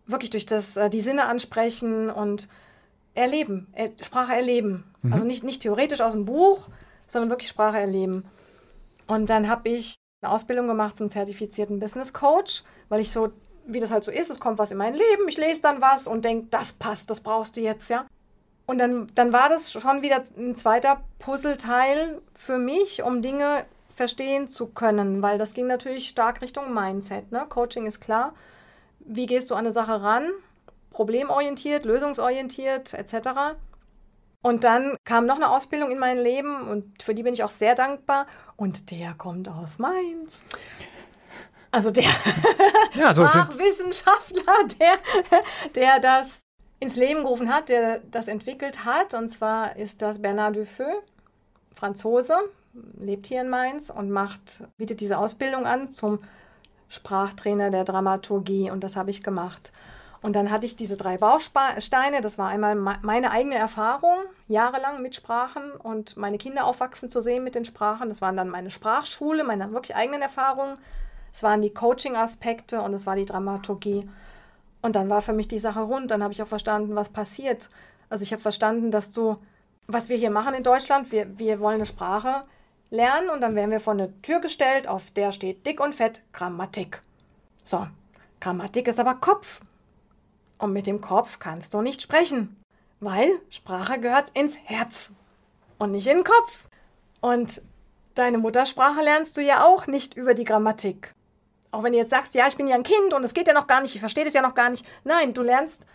wirklich 0.05 0.29
durch 0.29 0.45
das, 0.45 0.77
äh, 0.77 0.89
die 0.89 1.01
Sinne 1.01 1.25
ansprechen 1.25 2.09
und 2.09 2.47
erleben, 3.13 3.67
er, 3.73 3.91
Sprache 4.01 4.33
erleben. 4.33 4.85
Mhm. 5.01 5.13
Also 5.13 5.25
nicht, 5.25 5.43
nicht 5.43 5.61
theoretisch 5.61 6.01
aus 6.01 6.13
dem 6.13 6.25
Buch, 6.25 6.69
sondern 7.07 7.29
wirklich 7.29 7.49
Sprache 7.49 7.77
erleben. 7.77 8.25
Und 9.07 9.29
dann 9.29 9.49
habe 9.49 9.69
ich 9.69 9.95
eine 10.21 10.31
Ausbildung 10.31 10.67
gemacht 10.67 10.95
zum 10.95 11.09
zertifizierten 11.09 11.79
Business 11.79 12.13
Coach, 12.13 12.63
weil 12.89 13.01
ich 13.01 13.11
so, 13.11 13.31
wie 13.65 13.79
das 13.79 13.91
halt 13.91 14.03
so 14.03 14.11
ist, 14.11 14.29
es 14.29 14.39
kommt 14.39 14.59
was 14.59 14.71
in 14.71 14.77
mein 14.77 14.93
Leben, 14.93 15.27
ich 15.27 15.37
lese 15.37 15.61
dann 15.61 15.81
was 15.81 16.07
und 16.07 16.23
denke, 16.23 16.47
das 16.51 16.73
passt, 16.73 17.09
das 17.09 17.21
brauchst 17.21 17.57
du 17.57 17.61
jetzt, 17.61 17.89
ja. 17.89 18.05
Und 18.67 18.77
dann, 18.77 19.07
dann 19.15 19.33
war 19.33 19.49
das 19.49 19.71
schon 19.71 20.01
wieder 20.01 20.23
ein 20.37 20.55
zweiter 20.55 21.03
Puzzleteil 21.19 22.21
für 22.35 22.57
mich, 22.57 23.03
um 23.03 23.21
Dinge 23.21 23.65
verstehen 23.95 24.47
zu 24.47 24.67
können, 24.67 25.21
weil 25.21 25.37
das 25.37 25.53
ging 25.53 25.67
natürlich 25.67 26.07
stark 26.07 26.41
Richtung 26.41 26.73
Mindset. 26.73 27.31
Ne? 27.31 27.45
Coaching 27.49 27.85
ist 27.85 27.99
klar. 27.99 28.33
Wie 28.99 29.25
gehst 29.25 29.49
du 29.49 29.55
an 29.55 29.61
eine 29.61 29.71
Sache 29.71 30.01
ran? 30.01 30.31
problemorientiert, 30.91 31.85
lösungsorientiert 31.85 32.93
etc. 32.93 33.57
Und 34.41 34.63
dann 34.63 34.95
kam 35.03 35.25
noch 35.25 35.35
eine 35.35 35.49
Ausbildung 35.49 35.89
in 35.89 35.99
mein 35.99 36.17
Leben 36.19 36.67
und 36.67 37.01
für 37.01 37.15
die 37.15 37.23
bin 37.23 37.33
ich 37.33 37.43
auch 37.43 37.49
sehr 37.49 37.75
dankbar. 37.75 38.27
Und 38.55 38.91
der 38.91 39.13
kommt 39.13 39.47
aus 39.47 39.79
Mainz. 39.79 40.43
Also 41.71 41.89
der 41.89 42.03
ja, 42.95 43.13
so 43.13 43.25
Sprachwissenschaftler, 43.25 44.53
der, 44.79 44.97
der 45.75 45.99
das 45.99 46.41
ins 46.79 46.95
Leben 46.95 47.21
gerufen 47.21 47.53
hat, 47.53 47.69
der 47.69 47.99
das 48.11 48.27
entwickelt 48.27 48.83
hat. 48.83 49.13
Und 49.13 49.29
zwar 49.29 49.75
ist 49.77 50.01
das 50.01 50.21
Bernard 50.21 50.55
Dufeu, 50.55 50.91
Franzose, 51.73 52.35
lebt 52.99 53.27
hier 53.27 53.41
in 53.41 53.49
Mainz 53.49 53.89
und 53.89 54.09
macht, 54.09 54.63
bietet 54.77 55.01
diese 55.01 55.17
Ausbildung 55.17 55.65
an 55.65 55.91
zum 55.91 56.19
Sprachtrainer 56.89 57.69
der 57.69 57.83
Dramaturgie. 57.83 58.69
Und 58.71 58.83
das 58.83 58.95
habe 58.95 59.09
ich 59.09 59.23
gemacht. 59.23 59.71
Und 60.21 60.35
dann 60.35 60.51
hatte 60.51 60.65
ich 60.65 60.75
diese 60.75 60.97
drei 60.97 61.17
Bausteine. 61.17 62.21
Das 62.21 62.37
war 62.37 62.49
einmal 62.49 62.75
meine 62.75 63.31
eigene 63.31 63.55
Erfahrung, 63.55 64.17
jahrelang 64.47 65.01
mit 65.01 65.15
Sprachen 65.15 65.71
und 65.71 66.15
meine 66.15 66.37
Kinder 66.37 66.65
aufwachsen 66.65 67.09
zu 67.09 67.21
sehen 67.21 67.43
mit 67.43 67.55
den 67.55 67.65
Sprachen. 67.65 68.09
Das 68.09 68.21
waren 68.21 68.37
dann 68.37 68.49
meine 68.49 68.69
Sprachschule, 68.69 69.43
meine 69.43 69.71
wirklich 69.71 69.95
eigenen 69.95 70.21
Erfahrungen. 70.21 70.77
Es 71.33 71.41
waren 71.41 71.61
die 71.61 71.73
Coaching-Aspekte 71.73 72.81
und 72.81 72.93
es 72.93 73.07
war 73.07 73.15
die 73.15 73.25
Dramaturgie. 73.25 74.07
Und 74.83 74.95
dann 74.95 75.09
war 75.09 75.21
für 75.21 75.33
mich 75.33 75.47
die 75.47 75.59
Sache 75.59 75.81
rund. 75.81 76.11
Dann 76.11 76.21
habe 76.21 76.33
ich 76.33 76.43
auch 76.43 76.47
verstanden, 76.47 76.95
was 76.95 77.09
passiert. 77.09 77.69
Also 78.09 78.23
ich 78.23 78.31
habe 78.31 78.41
verstanden, 78.41 78.91
dass 78.91 79.11
du, 79.11 79.37
was 79.87 80.09
wir 80.09 80.17
hier 80.17 80.31
machen 80.31 80.53
in 80.53 80.63
Deutschland, 80.63 81.11
wir, 81.11 81.39
wir 81.39 81.59
wollen 81.59 81.75
eine 81.75 81.85
Sprache 81.85 82.43
lernen 82.91 83.29
und 83.29 83.41
dann 83.41 83.55
werden 83.55 83.71
wir 83.71 83.79
vor 83.79 83.93
eine 83.93 84.21
Tür 84.21 84.39
gestellt, 84.39 84.87
auf 84.87 85.09
der 85.11 85.31
steht 85.31 85.65
dick 85.65 85.79
und 85.79 85.95
fett 85.95 86.21
Grammatik. 86.33 87.01
So, 87.63 87.87
Grammatik 88.39 88.87
ist 88.87 88.99
aber 88.99 89.15
Kopf. 89.15 89.61
Und 90.59 90.73
mit 90.73 90.85
dem 90.85 91.01
Kopf 91.01 91.39
kannst 91.39 91.73
du 91.73 91.81
nicht 91.81 92.03
sprechen, 92.03 92.61
weil 92.99 93.31
Sprache 93.49 93.99
gehört 93.99 94.29
ins 94.35 94.57
Herz 94.63 95.09
und 95.79 95.91
nicht 95.91 96.05
in 96.05 96.17
den 96.17 96.23
Kopf. 96.23 96.67
Und 97.19 97.63
deine 98.13 98.37
Muttersprache 98.37 99.01
lernst 99.01 99.35
du 99.37 99.41
ja 99.41 99.63
auch 99.65 99.87
nicht 99.87 100.13
über 100.13 100.35
die 100.35 100.43
Grammatik. 100.43 101.15
Auch 101.71 101.83
wenn 101.83 101.93
du 101.93 101.97
jetzt 101.97 102.11
sagst, 102.11 102.35
ja, 102.35 102.47
ich 102.47 102.57
bin 102.57 102.67
ja 102.67 102.75
ein 102.75 102.83
Kind 102.83 103.13
und 103.13 103.23
es 103.23 103.33
geht 103.33 103.47
ja 103.47 103.53
noch 103.53 103.65
gar 103.65 103.81
nicht, 103.81 103.95
ich 103.95 104.01
verstehe 104.01 104.25
das 104.25 104.33
ja 104.33 104.41
noch 104.41 104.53
gar 104.53 104.69
nicht. 104.69 104.85
Nein, 105.03 105.33
du 105.33 105.41
lernst 105.41 105.87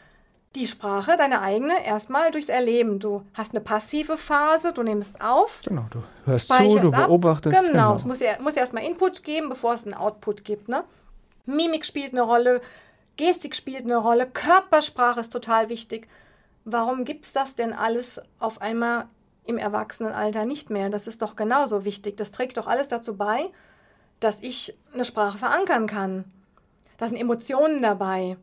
die 0.54 0.66
Sprache, 0.66 1.16
deine 1.16 1.42
eigene, 1.42 1.84
erstmal 1.84 2.30
durchs 2.30 2.48
Erleben. 2.48 2.98
Du 2.98 3.22
hast 3.34 3.52
eine 3.52 3.60
passive 3.60 4.16
Phase, 4.16 4.72
du 4.72 4.82
nimmst 4.82 5.20
auf. 5.20 5.60
Genau, 5.66 5.84
du 5.90 6.02
hörst 6.24 6.48
zu, 6.48 6.78
du 6.78 6.90
beobachtest. 6.90 7.54
Genau, 7.54 7.70
genau. 7.70 7.94
es 7.94 8.04
muss 8.04 8.20
ja, 8.20 8.40
muss 8.40 8.54
ja 8.54 8.60
erstmal 8.60 8.84
Input 8.84 9.22
geben, 9.22 9.50
bevor 9.50 9.74
es 9.74 9.84
einen 9.84 9.94
Output 9.94 10.44
gibt. 10.44 10.68
Ne? 10.68 10.84
Mimik 11.44 11.84
spielt 11.84 12.12
eine 12.12 12.22
Rolle, 12.22 12.62
Gestik 13.16 13.54
spielt 13.54 13.84
eine 13.84 13.98
Rolle, 13.98 14.26
Körpersprache 14.26 15.20
ist 15.20 15.32
total 15.32 15.68
wichtig. 15.68 16.08
Warum 16.64 17.04
gibt 17.04 17.26
es 17.26 17.32
das 17.32 17.54
denn 17.54 17.72
alles 17.72 18.20
auf 18.38 18.60
einmal 18.60 19.06
im 19.44 19.58
Erwachsenenalter 19.58 20.46
nicht 20.46 20.70
mehr? 20.70 20.90
Das 20.90 21.06
ist 21.06 21.22
doch 21.22 21.36
genauso 21.36 21.84
wichtig. 21.84 22.16
Das 22.16 22.32
trägt 22.32 22.56
doch 22.56 22.66
alles 22.66 22.88
dazu 22.88 23.16
bei, 23.16 23.50
dass 24.20 24.42
ich 24.42 24.76
eine 24.92 25.04
Sprache 25.04 25.38
verankern 25.38 25.86
kann. 25.86 26.24
Da 26.96 27.06
sind 27.06 27.18
Emotionen 27.18 27.82
dabei. 27.82 28.36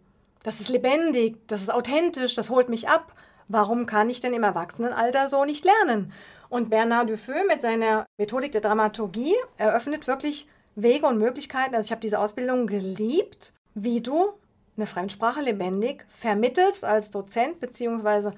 Das 0.44 0.60
ist 0.60 0.70
lebendig, 0.70 1.38
das 1.48 1.62
ist 1.62 1.74
authentisch, 1.74 2.36
das 2.36 2.50
holt 2.50 2.70
mich 2.70 2.90
ab. 2.90 3.14
Warum 3.48 3.86
kann 3.86 4.10
ich 4.10 4.20
denn 4.20 4.34
im 4.34 4.44
Erwachsenenalter 4.44 5.30
so 5.30 5.46
nicht 5.46 5.66
lernen? 5.66 6.12
Und 6.50 6.70
Bernard 6.70 7.10
Dufeu 7.10 7.46
mit 7.48 7.62
seiner 7.62 8.06
Methodik 8.18 8.52
der 8.52 8.62
Dramaturgie 8.62 9.36
eröffnet 9.58 10.08
wirklich 10.08 10.48
Wege 10.76 11.08
und 11.08 11.18
Möglichkeiten. 11.18 11.76
Also 11.76 11.88
ich 11.88 11.92
habe 11.92 12.02
diese 12.02 12.20
Ausbildung 12.20 12.68
geliebt, 12.68 13.54
wie 13.74 14.02
du 14.02 14.34
eine 14.76 14.86
Fremdsprache 14.86 15.42
lebendig 15.42 16.06
vermittelst 16.10 16.84
als 16.84 17.12
Dozent, 17.12 17.60
beziehungsweise 17.60 18.34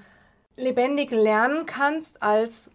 lebendig 0.57 1.11
lernen 1.11 1.65
kannst 1.65 2.21
als 2.21 2.69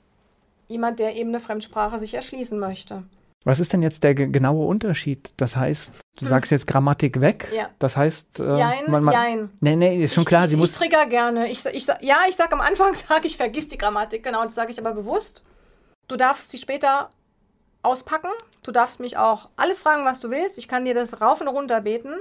jemand, 0.68 0.98
der 0.98 1.16
eben 1.16 1.30
eine 1.30 1.40
Fremdsprache 1.40 1.98
sich 1.98 2.14
erschließen 2.14 2.58
möchte. 2.58 3.04
Was 3.44 3.58
ist 3.58 3.72
denn 3.72 3.82
jetzt 3.82 4.04
der 4.04 4.14
genaue 4.14 4.66
Unterschied? 4.66 5.30
Das 5.36 5.56
heißt, 5.56 5.92
du 6.16 6.22
hm. 6.22 6.28
sagst 6.28 6.50
jetzt 6.50 6.66
Grammatik 6.66 7.20
weg. 7.20 7.50
Ja. 7.54 7.70
Das 7.78 7.96
heißt, 7.96 8.40
äh, 8.40 8.58
jein, 8.58 8.90
man, 8.90 9.04
man, 9.04 9.14
jein. 9.14 9.50
Nee, 9.60 9.76
nee, 9.76 10.02
ist 10.02 10.14
schon 10.14 10.24
klar. 10.24 10.42
Ich, 10.42 10.48
sie 10.48 10.54
ich, 10.56 10.60
muss 10.60 10.70
ich 10.72 10.76
trigger 10.76 11.06
gerne. 11.06 11.48
Ich, 11.48 11.64
ich, 11.64 11.86
ja, 12.00 12.18
ich 12.28 12.36
sage 12.36 12.52
am 12.52 12.60
Anfang, 12.60 12.94
sage 13.08 13.26
ich, 13.26 13.36
vergiss 13.36 13.68
die 13.68 13.78
Grammatik. 13.78 14.22
Genau, 14.22 14.42
das 14.42 14.54
sage 14.54 14.70
ich 14.70 14.78
aber 14.78 14.92
bewusst. 14.92 15.42
Du 16.08 16.16
darfst 16.16 16.50
sie 16.50 16.58
später 16.58 17.08
auspacken. 17.82 18.30
Du 18.62 18.72
darfst 18.72 19.00
mich 19.00 19.16
auch 19.16 19.48
alles 19.56 19.80
fragen, 19.80 20.04
was 20.04 20.20
du 20.20 20.30
willst. 20.30 20.58
Ich 20.58 20.68
kann 20.68 20.84
dir 20.84 20.94
das 20.94 21.20
rauf 21.20 21.40
und 21.40 21.48
runter 21.48 21.80
beten 21.80 22.14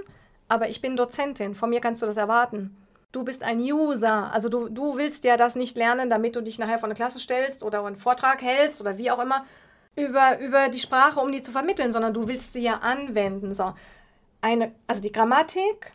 aber 0.49 0.67
ich 0.67 0.81
bin 0.81 0.97
Dozentin, 0.97 1.55
von 1.55 1.69
mir 1.69 1.79
kannst 1.79 2.01
du 2.01 2.05
das 2.05 2.17
erwarten. 2.17 2.75
Du 3.11 3.23
bist 3.23 3.43
ein 3.43 3.59
User, 3.59 4.31
also 4.33 4.49
du, 4.49 4.67
du 4.67 4.97
willst 4.97 5.23
ja 5.23 5.37
das 5.37 5.55
nicht 5.55 5.77
lernen, 5.77 6.09
damit 6.09 6.35
du 6.35 6.41
dich 6.41 6.59
nachher 6.59 6.77
vor 6.77 6.87
eine 6.87 6.95
Klasse 6.95 7.19
stellst 7.19 7.63
oder 7.63 7.85
einen 7.85 7.95
Vortrag 7.95 8.41
hältst 8.41 8.81
oder 8.81 8.97
wie 8.97 9.09
auch 9.09 9.19
immer 9.19 9.45
über, 9.99 10.39
über 10.39 10.69
die 10.69 10.79
Sprache, 10.79 11.19
um 11.19 11.31
die 11.31 11.43
zu 11.43 11.51
vermitteln, 11.51 11.91
sondern 11.91 12.13
du 12.13 12.27
willst 12.27 12.53
sie 12.53 12.63
ja 12.63 12.79
anwenden. 12.79 13.53
So. 13.53 13.73
Eine, 14.41 14.73
also 14.87 15.01
die 15.01 15.11
Grammatik 15.11 15.93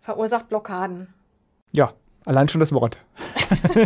verursacht 0.00 0.48
Blockaden. 0.48 1.12
Ja, 1.72 1.92
allein 2.24 2.48
schon 2.48 2.60
das 2.60 2.72
Wort. 2.72 2.98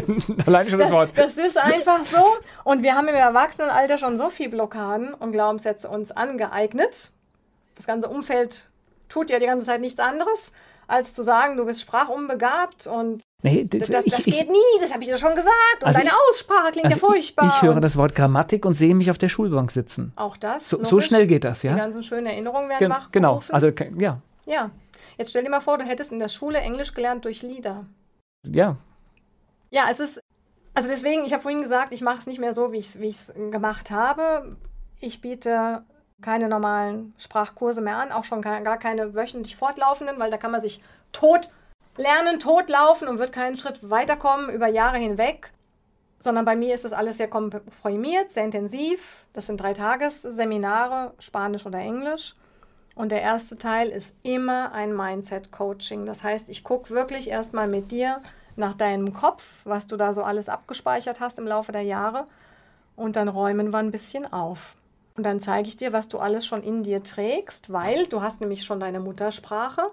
allein 0.47 0.69
schon 0.69 0.79
das, 0.79 0.89
das 0.89 0.93
Wort. 0.93 1.11
Das 1.17 1.37
ist 1.37 1.59
einfach 1.59 2.05
so. 2.05 2.25
Und 2.65 2.83
wir 2.83 2.95
haben 2.95 3.09
im 3.09 3.15
Erwachsenenalter 3.15 3.99
schon 3.99 4.19
so 4.19 4.31
viel 4.31 4.49
Blockaden 4.49 5.15
und 5.15 5.33
Glaubenssätze 5.33 5.89
uns 5.89 6.13
angeeignet. 6.13 7.13
Das 7.77 7.87
ganze 7.87 8.09
Umfeld 8.09 8.69
tut 9.09 9.31
ja 9.31 9.39
die 9.39 9.47
ganze 9.47 9.67
Zeit 9.67 9.81
nichts 9.81 10.01
anderes, 10.01 10.53
als 10.87 11.15
zu 11.15 11.23
sagen, 11.23 11.57
du 11.57 11.65
bist 11.65 11.81
sprachunbegabt 11.81 12.87
und 12.87 13.23
nee, 13.45 13.65
das, 13.65 13.89
das, 13.89 14.05
das 14.05 14.27
ich, 14.27 14.37
geht 14.37 14.51
nie, 14.51 14.59
das 14.81 14.93
habe 14.93 15.03
ich 15.03 15.09
dir 15.09 15.19
schon 15.19 15.35
gesagt. 15.35 15.53
Und 15.81 15.87
also 15.87 15.99
deine 15.99 16.11
Aussprache 16.31 16.73
klingt 16.73 16.87
also 16.87 16.99
ja 16.99 17.13
furchtbar. 17.13 17.49
Ich, 17.49 17.55
ich 17.55 17.63
höre 17.63 17.81
das 17.81 17.97
Wort 17.97 18.15
Grammatik 18.15 18.65
und 18.65 18.75
sehe 18.75 18.95
mich 18.95 19.11
auf 19.11 19.19
der 19.19 19.29
Schulbank 19.29 19.71
sitzen. 19.71 20.13
Auch 20.17 20.37
das. 20.37 20.69
So, 20.69 20.83
so 20.83 21.01
schnell 21.01 21.27
geht 21.27 21.45
das, 21.45 21.63
ja. 21.63 21.73
Die 21.73 21.79
ganzen 21.79 22.03
schönen 22.03 22.27
Erinnerungen 22.27 22.69
werden 22.69 22.79
Gen 22.81 22.91
wach 22.91 23.13
Genau, 23.13 23.41
also 23.51 23.69
ja. 23.97 24.21
Ja. 24.47 24.71
Jetzt 25.17 25.31
stell 25.31 25.45
dir 25.45 25.51
mal 25.51 25.61
vor, 25.61 25.79
du 25.79 25.85
hättest 25.85 26.11
in 26.11 26.19
der 26.19 26.29
Schule 26.29 26.59
Englisch 26.59 26.95
gelernt 26.95 27.25
durch 27.25 27.43
Lieder. 27.43 27.87
Ja. 28.45 28.77
Ja, 29.71 29.85
es 29.91 30.01
ist, 30.01 30.21
also 30.75 30.89
deswegen, 30.89 31.25
ich 31.25 31.33
habe 31.33 31.43
vorhin 31.43 31.63
gesagt, 31.63 31.93
ich 31.93 32.03
mache 32.03 32.19
es 32.19 32.27
nicht 32.27 32.41
mehr 32.41 32.53
so, 32.53 32.73
wie 32.73 32.79
ich 32.79 32.97
es 32.97 33.33
gemacht 33.51 33.91
habe. 33.91 34.57
Ich 35.01 35.21
biete 35.21 35.85
keine 36.21 36.49
normalen 36.49 37.15
Sprachkurse 37.19 37.81
mehr 37.81 37.99
an, 37.99 38.11
auch 38.11 38.25
schon 38.25 38.41
gar 38.41 38.79
keine 38.79 39.15
wöchentlich 39.15 39.57
fortlaufenden, 39.57 40.19
weil 40.19 40.31
da 40.31 40.39
kann 40.39 40.51
man 40.51 40.61
sich 40.61 40.81
tot 41.13 41.51
lernen, 41.97 42.41
tot 42.41 42.69
laufen 42.69 43.09
und 43.09 43.19
wird 43.19 43.33
keinen 43.33 43.57
Schritt 43.57 43.89
weiterkommen 43.89 44.51
über 44.51 44.69
Jahre 44.69 44.99
hinweg. 44.99 45.53
Sondern 46.19 46.45
bei 46.45 46.57
mir 46.57 46.75
ist 46.75 46.85
das 46.85 46.93
alles 46.93 47.19
sehr 47.19 47.29
komprimiert, 47.29 48.33
sehr 48.33 48.45
intensiv. 48.45 49.27
Das 49.33 49.47
sind 49.47 49.61
drei 49.61 49.75
Tagesseminare, 49.75 51.13
Spanisch 51.19 51.67
oder 51.67 51.79
Englisch. 51.79 52.35
Und 52.95 53.11
der 53.11 53.23
erste 53.23 53.59
Teil 53.59 53.91
ist 53.91 54.15
immer 54.23 54.73
ein 54.73 54.97
Mindset-Coaching. 54.97 56.07
Das 56.07 56.23
heißt, 56.23 56.49
ich 56.49 56.65
gucke 56.65 56.91
wirklich 56.91 57.29
erstmal 57.29 57.69
mit 57.69 57.91
dir 57.91 58.21
nach 58.57 58.75
deinem 58.75 59.13
Kopf, 59.13 59.61
was 59.65 59.87
du 59.87 59.97
da 59.97 60.15
so 60.15 60.23
alles 60.23 60.49
abgespeichert 60.49 61.21
hast 61.21 61.39
im 61.39 61.47
Laufe 61.47 61.73
der 61.73 61.83
Jahre. 61.83 62.27
Und 62.97 63.17
dann 63.17 63.29
räumen 63.29 63.71
wir 63.71 63.79
ein 63.79 63.91
bisschen 63.91 64.33
auf. 64.33 64.77
Und 65.17 65.27
dann 65.27 65.41
zeige 65.41 65.69
ich 65.69 65.77
dir, 65.77 65.93
was 65.93 66.09
du 66.09 66.19
alles 66.19 66.47
schon 66.47 66.63
in 66.63 66.83
dir 66.83 67.03
trägst, 67.03 67.73
weil 67.73 68.07
du 68.07 68.23
hast 68.23 68.41
nämlich 68.41 68.65
schon 68.65 68.81
deine 68.81 69.01
Muttersprache. 69.01 69.91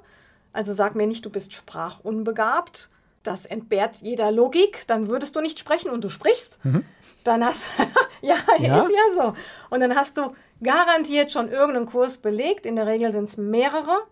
Also 0.53 0.73
sag 0.73 0.95
mir 0.95 1.07
nicht, 1.07 1.25
du 1.25 1.29
bist 1.29 1.53
sprachunbegabt. 1.53 2.89
Das 3.23 3.45
entbehrt 3.45 3.97
jeder 4.01 4.31
Logik. 4.31 4.85
Dann 4.87 5.07
würdest 5.07 5.35
du 5.35 5.41
nicht 5.41 5.59
sprechen 5.59 5.91
und 5.91 6.03
du 6.03 6.09
sprichst. 6.09 6.59
Mhm. 6.63 6.85
Dann 7.23 7.45
hast 7.45 7.65
ja, 8.21 8.35
ja, 8.59 8.83
ist 8.83 8.91
ja 8.91 9.23
so. 9.23 9.35
Und 9.69 9.79
dann 9.79 9.95
hast 9.95 10.17
du 10.17 10.35
garantiert 10.63 11.31
schon 11.31 11.49
irgendeinen 11.49 11.85
Kurs 11.85 12.17
belegt. 12.17 12.65
In 12.65 12.75
der 12.75 12.87
Regel 12.87 13.11
sind 13.11 13.25
es 13.25 13.37
mehrere. 13.37 14.03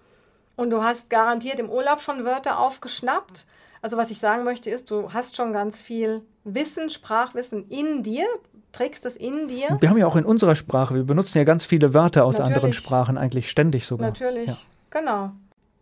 Und 0.56 0.70
du 0.70 0.84
hast 0.84 1.10
garantiert 1.10 1.60
im 1.60 1.70
Urlaub 1.70 2.02
schon 2.02 2.26
Wörter 2.26 2.60
aufgeschnappt. 2.60 3.46
Also 3.82 3.96
was 3.98 4.12
ich 4.12 4.20
sagen 4.20 4.44
möchte 4.44 4.70
ist, 4.70 4.92
du 4.92 5.14
hast 5.14 5.38
schon 5.38 5.54
ganz 5.54 5.82
viel 5.82 6.22
Wissen, 6.44 6.90
Sprachwissen 6.90 7.70
in 7.70 8.04
dir 8.04 8.28
trägst 8.72 9.06
es 9.06 9.16
in 9.16 9.48
dir. 9.48 9.78
Wir 9.80 9.90
haben 9.90 9.98
ja 9.98 10.08
auch 10.08 10.16
in 10.16 10.26
unserer 10.26 10.56
Sprache, 10.56 10.96
wir 10.96 11.04
benutzen 11.04 11.38
ja 11.38 11.44
ganz 11.44 11.66
viele 11.66 11.94
Wörter 11.94 12.26
aus 12.26 12.38
Natürlich. 12.38 12.56
anderen 12.56 12.74
Sprachen, 12.74 13.18
eigentlich 13.18 13.50
ständig 13.50 13.86
sogar. 13.86 14.08
Natürlich, 14.08 14.48
ja. 14.48 14.56
genau. 14.90 15.32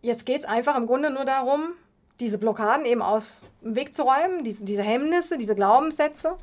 Jetzt 0.00 0.26
geht 0.26 0.40
es 0.40 0.44
einfach 0.44 0.76
im 0.76 0.86
Grunde 0.86 1.10
nur 1.10 1.24
darum, 1.24 1.72
diese 2.20 2.38
Blockaden 2.38 2.86
eben 2.86 3.02
aus 3.02 3.44
dem 3.62 3.76
Weg 3.76 3.94
zu 3.94 4.02
räumen, 4.02 4.44
diese, 4.44 4.64
diese 4.64 4.82
Hemmnisse, 4.82 5.38
diese 5.38 5.54
Glaubenssätze, 5.54 6.36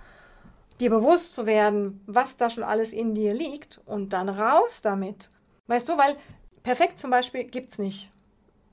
dir 0.80 0.90
bewusst 0.90 1.36
zu 1.36 1.46
werden, 1.46 2.02
was 2.06 2.38
da 2.38 2.50
schon 2.50 2.64
alles 2.64 2.94
in 2.94 3.16
dir 3.16 3.34
liegt 3.34 3.82
und 3.86 4.14
dann 4.14 4.30
raus 4.30 4.82
damit. 4.82 5.30
Weißt 5.68 5.88
du, 5.88 5.98
weil 5.98 6.16
perfekt 6.64 7.00
zum 7.00 7.12
Beispiel 7.12 7.46
gibt 7.46 7.72
es 7.72 7.80
nicht. 7.80 8.12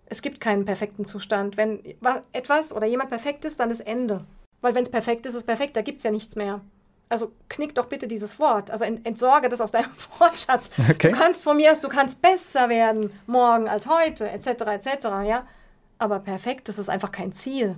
Es 0.07 0.21
gibt 0.21 0.41
keinen 0.41 0.65
perfekten 0.65 1.05
Zustand. 1.05 1.57
Wenn 1.57 1.83
etwas 2.33 2.73
oder 2.73 2.87
jemand 2.87 3.11
perfekt 3.11 3.45
ist, 3.45 3.61
dann 3.61 3.71
ist 3.71 3.81
Ende. 3.81 4.25
Weil 4.61 4.75
wenn 4.75 4.83
es 4.85 4.91
perfekt 4.91 5.27
ist, 5.27 5.33
ist 5.33 5.39
es 5.39 5.45
perfekt, 5.45 5.77
da 5.77 5.83
gibt 5.83 5.99
es 5.99 6.05
ja 6.05 6.11
nichts 6.11 6.37
mehr 6.37 6.61
also 7.13 7.31
knick 7.49 7.75
doch 7.75 7.87
bitte 7.87 8.09
dieses 8.09 8.39
Wort, 8.41 8.71
also 8.71 8.85
entsorge 8.85 9.49
das 9.49 9.61
aus 9.61 9.71
deinem 9.71 9.91
Wortschatz. 10.19 10.71
Okay. 10.91 11.13
Du 11.13 11.19
kannst 11.19 11.45
von 11.45 11.57
mir 11.57 11.71
aus, 11.71 11.81
du 11.81 11.89
kannst 11.89 12.23
besser 12.23 12.69
werden 12.69 13.13
morgen 13.27 13.69
als 13.69 13.87
heute, 13.87 14.29
etc., 14.29 14.49
etc., 14.49 15.05
ja. 15.27 15.47
aber 15.99 16.21
perfekt, 16.21 16.69
das 16.69 16.79
ist 16.79 16.89
einfach 16.89 17.13
kein 17.13 17.33
Ziel. 17.33 17.77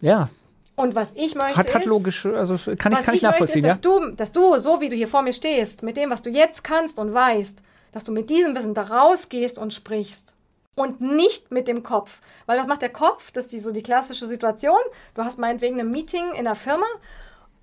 Ja. 0.00 0.28
Und 0.74 0.94
was 0.94 1.12
ich 1.14 1.34
möchte 1.36 1.58
hat, 1.58 1.72
hat 1.72 1.82
ist, 1.82 1.88
logisch, 1.88 2.26
also 2.26 2.56
kann 2.76 2.92
ich, 2.92 3.00
kann 3.00 3.14
ich, 3.14 3.14
ich 3.14 3.22
nachvollziehen, 3.22 3.62
möchte, 3.62 3.78
ist, 3.78 3.84
ja? 3.84 3.92
dass 3.92 4.00
du, 4.02 4.10
dass 4.16 4.32
du, 4.32 4.58
so 4.58 4.80
wie 4.80 4.90
du 4.90 4.96
hier 4.96 5.08
vor 5.08 5.22
mir 5.22 5.32
stehst, 5.32 5.82
mit 5.82 5.96
dem, 5.96 6.10
was 6.10 6.20
du 6.20 6.28
jetzt 6.28 6.64
kannst 6.64 6.98
und 6.98 7.14
weißt, 7.14 7.62
dass 7.92 8.04
du 8.04 8.12
mit 8.12 8.28
diesem 8.28 8.54
Wissen 8.56 8.74
da 8.74 8.82
rausgehst 8.82 9.58
und 9.58 9.72
sprichst. 9.72 10.34
Und 10.74 11.00
nicht 11.00 11.50
mit 11.50 11.68
dem 11.68 11.82
Kopf. 11.82 12.20
Weil 12.44 12.58
was 12.58 12.66
macht 12.66 12.82
der 12.82 12.90
Kopf? 12.90 13.30
Das 13.30 13.44
ist 13.44 13.52
die, 13.54 13.60
so 13.60 13.72
die 13.72 13.82
klassische 13.82 14.26
Situation. 14.26 14.76
Du 15.14 15.24
hast 15.24 15.38
meinetwegen 15.38 15.80
ein 15.80 15.90
Meeting 15.90 16.32
in 16.32 16.44
der 16.44 16.56
Firma 16.56 16.84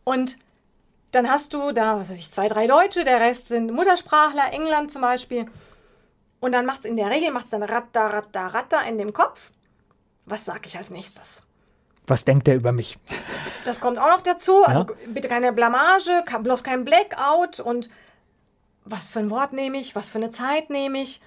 und 0.04 0.38
dann 1.14 1.30
hast 1.30 1.54
du 1.54 1.72
da, 1.72 2.00
was 2.00 2.10
weiß 2.10 2.18
ich, 2.18 2.32
zwei, 2.32 2.48
drei 2.48 2.68
Deutsche, 2.68 3.04
der 3.04 3.20
Rest 3.20 3.48
sind 3.48 3.72
Muttersprachler, 3.72 4.52
England 4.52 4.92
zum 4.92 5.04
Beispiel. 5.04 5.46
Und 6.40 6.52
dann 6.52 6.66
macht 6.66 6.80
es 6.80 6.86
in 6.86 6.98
der 6.98 7.10
Regel, 7.10 7.32
macht 7.32 7.46
es 7.46 7.52
dann 7.52 7.64
ratter, 7.64 8.08
ratter, 8.08 8.48
ratter 8.48 8.84
in 8.84 8.98
dem 8.98 9.14
Kopf. 9.14 9.52
Was 10.26 10.46
sage 10.46 10.62
ich 10.66 10.78
als 10.78 10.90
nächstes? 10.90 11.44
Was 12.08 12.26
denkt 12.26 12.48
er 12.48 12.56
über 12.56 12.72
mich? 12.72 12.98
Das 13.64 13.80
kommt 13.80 13.98
auch 13.98 14.10
noch 14.10 14.22
dazu. 14.22 14.66
Also 14.66 14.82
ja. 14.82 14.96
bitte 15.08 15.30
keine 15.30 15.54
Blamage, 15.54 16.24
bloß 16.42 16.64
kein 16.64 16.84
Blackout 16.84 17.60
und 17.60 17.90
was 18.84 19.08
für 19.08 19.20
ein 19.20 19.30
Wort 19.30 19.54
nehme 19.54 19.78
ich, 19.78 19.96
was 19.96 20.10
für 20.10 20.18
eine 20.18 20.32
Zeit 20.32 20.70
nehme 20.70 21.02
ich, 21.02 21.22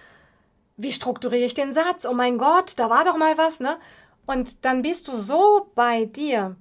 wie 0.76 0.92
strukturiere 0.92 1.46
ich 1.46 1.54
den 1.54 1.72
Satz? 1.72 2.04
Oh 2.04 2.12
mein 2.12 2.36
Gott, 2.36 2.74
da 2.76 2.90
war 2.90 3.04
doch 3.04 3.16
mal 3.16 3.38
was, 3.38 3.60
ne? 3.60 3.78
Und 4.26 4.64
dann 4.64 4.82
bist 4.82 5.08
du 5.08 5.16
so 5.16 5.70
bei 5.74 6.04
dir, 6.04 6.56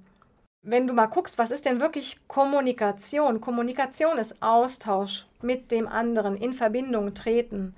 wenn 0.66 0.86
du 0.86 0.92
mal 0.92 1.06
guckst, 1.06 1.38
was 1.38 1.50
ist 1.50 1.64
denn 1.64 1.80
wirklich 1.80 2.18
Kommunikation? 2.26 3.40
Kommunikation 3.40 4.18
ist 4.18 4.42
Austausch 4.42 5.26
mit 5.40 5.70
dem 5.70 5.86
anderen, 5.86 6.36
in 6.36 6.52
Verbindung 6.52 7.14
treten. 7.14 7.74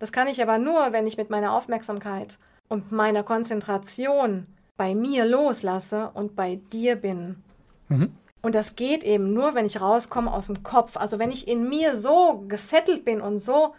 Das 0.00 0.10
kann 0.10 0.26
ich 0.26 0.42
aber 0.42 0.58
nur, 0.58 0.92
wenn 0.92 1.06
ich 1.06 1.16
mit 1.16 1.30
meiner 1.30 1.52
Aufmerksamkeit 1.52 2.38
und 2.68 2.90
meiner 2.90 3.22
Konzentration 3.22 4.48
bei 4.76 4.94
mir 4.94 5.24
loslasse 5.24 6.10
und 6.14 6.34
bei 6.34 6.58
dir 6.72 6.96
bin. 6.96 7.42
Mhm. 7.88 8.12
Und 8.42 8.56
das 8.56 8.74
geht 8.74 9.04
eben 9.04 9.32
nur, 9.32 9.54
wenn 9.54 9.66
ich 9.66 9.80
rauskomme 9.80 10.32
aus 10.32 10.46
dem 10.46 10.64
Kopf. 10.64 10.96
Also 10.96 11.20
wenn 11.20 11.30
ich 11.30 11.46
in 11.46 11.68
mir 11.68 11.96
so 11.96 12.44
gesettelt 12.48 13.04
bin 13.04 13.20
und 13.20 13.38
so 13.38 13.74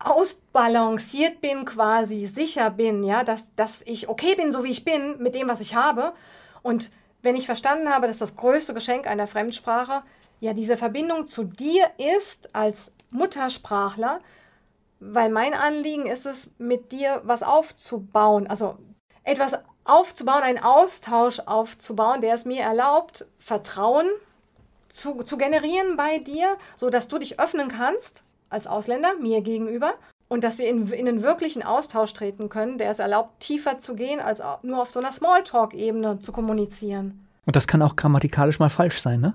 ausbalanciert 0.00 1.40
bin, 1.40 1.64
quasi 1.64 2.26
sicher 2.26 2.70
bin, 2.70 3.04
ja, 3.04 3.22
dass, 3.22 3.54
dass 3.54 3.82
ich 3.82 4.08
okay 4.08 4.34
bin, 4.34 4.50
so 4.50 4.64
wie 4.64 4.70
ich 4.70 4.84
bin, 4.84 5.22
mit 5.22 5.36
dem, 5.36 5.48
was 5.48 5.60
ich 5.60 5.76
habe. 5.76 6.12
Und 6.62 6.90
wenn 7.22 7.36
ich 7.36 7.46
verstanden 7.46 7.88
habe, 7.88 8.06
dass 8.06 8.18
das 8.18 8.36
größte 8.36 8.74
Geschenk 8.74 9.06
einer 9.06 9.26
Fremdsprache 9.26 10.02
ja 10.40 10.54
diese 10.54 10.76
Verbindung 10.76 11.26
zu 11.26 11.44
dir 11.44 11.90
ist 12.16 12.54
als 12.54 12.92
Muttersprachler, 13.10 14.20
weil 15.00 15.30
mein 15.30 15.54
Anliegen 15.54 16.06
ist 16.06 16.26
es, 16.26 16.50
mit 16.58 16.92
dir 16.92 17.20
was 17.24 17.42
aufzubauen, 17.42 18.46
also 18.46 18.76
etwas 19.24 19.58
aufzubauen, 19.84 20.42
einen 20.42 20.62
Austausch 20.62 21.40
aufzubauen, 21.40 22.20
der 22.20 22.34
es 22.34 22.44
mir 22.44 22.62
erlaubt, 22.62 23.26
Vertrauen 23.38 24.08
zu, 24.88 25.22
zu 25.22 25.36
generieren 25.36 25.96
bei 25.96 26.18
dir, 26.18 26.56
sodass 26.76 27.08
du 27.08 27.18
dich 27.18 27.40
öffnen 27.40 27.68
kannst 27.68 28.24
als 28.48 28.66
Ausländer 28.66 29.14
mir 29.14 29.40
gegenüber 29.40 29.94
und 30.30 30.44
dass 30.44 30.58
wir 30.58 30.68
in, 30.68 30.86
in 30.86 31.08
einen 31.08 31.22
wirklichen 31.22 31.62
Austausch 31.62 32.14
treten 32.14 32.48
können, 32.48 32.78
der 32.78 32.88
es 32.88 33.00
erlaubt, 33.00 33.40
tiefer 33.40 33.80
zu 33.80 33.94
gehen, 33.94 34.20
als 34.20 34.40
nur 34.62 34.80
auf 34.80 34.90
so 34.90 35.00
einer 35.00 35.12
Smalltalk-Ebene 35.12 36.20
zu 36.20 36.32
kommunizieren. 36.32 37.26
Und 37.46 37.56
das 37.56 37.66
kann 37.66 37.82
auch 37.82 37.96
grammatikalisch 37.96 38.60
mal 38.60 38.70
falsch 38.70 39.00
sein, 39.00 39.20
ne? 39.20 39.34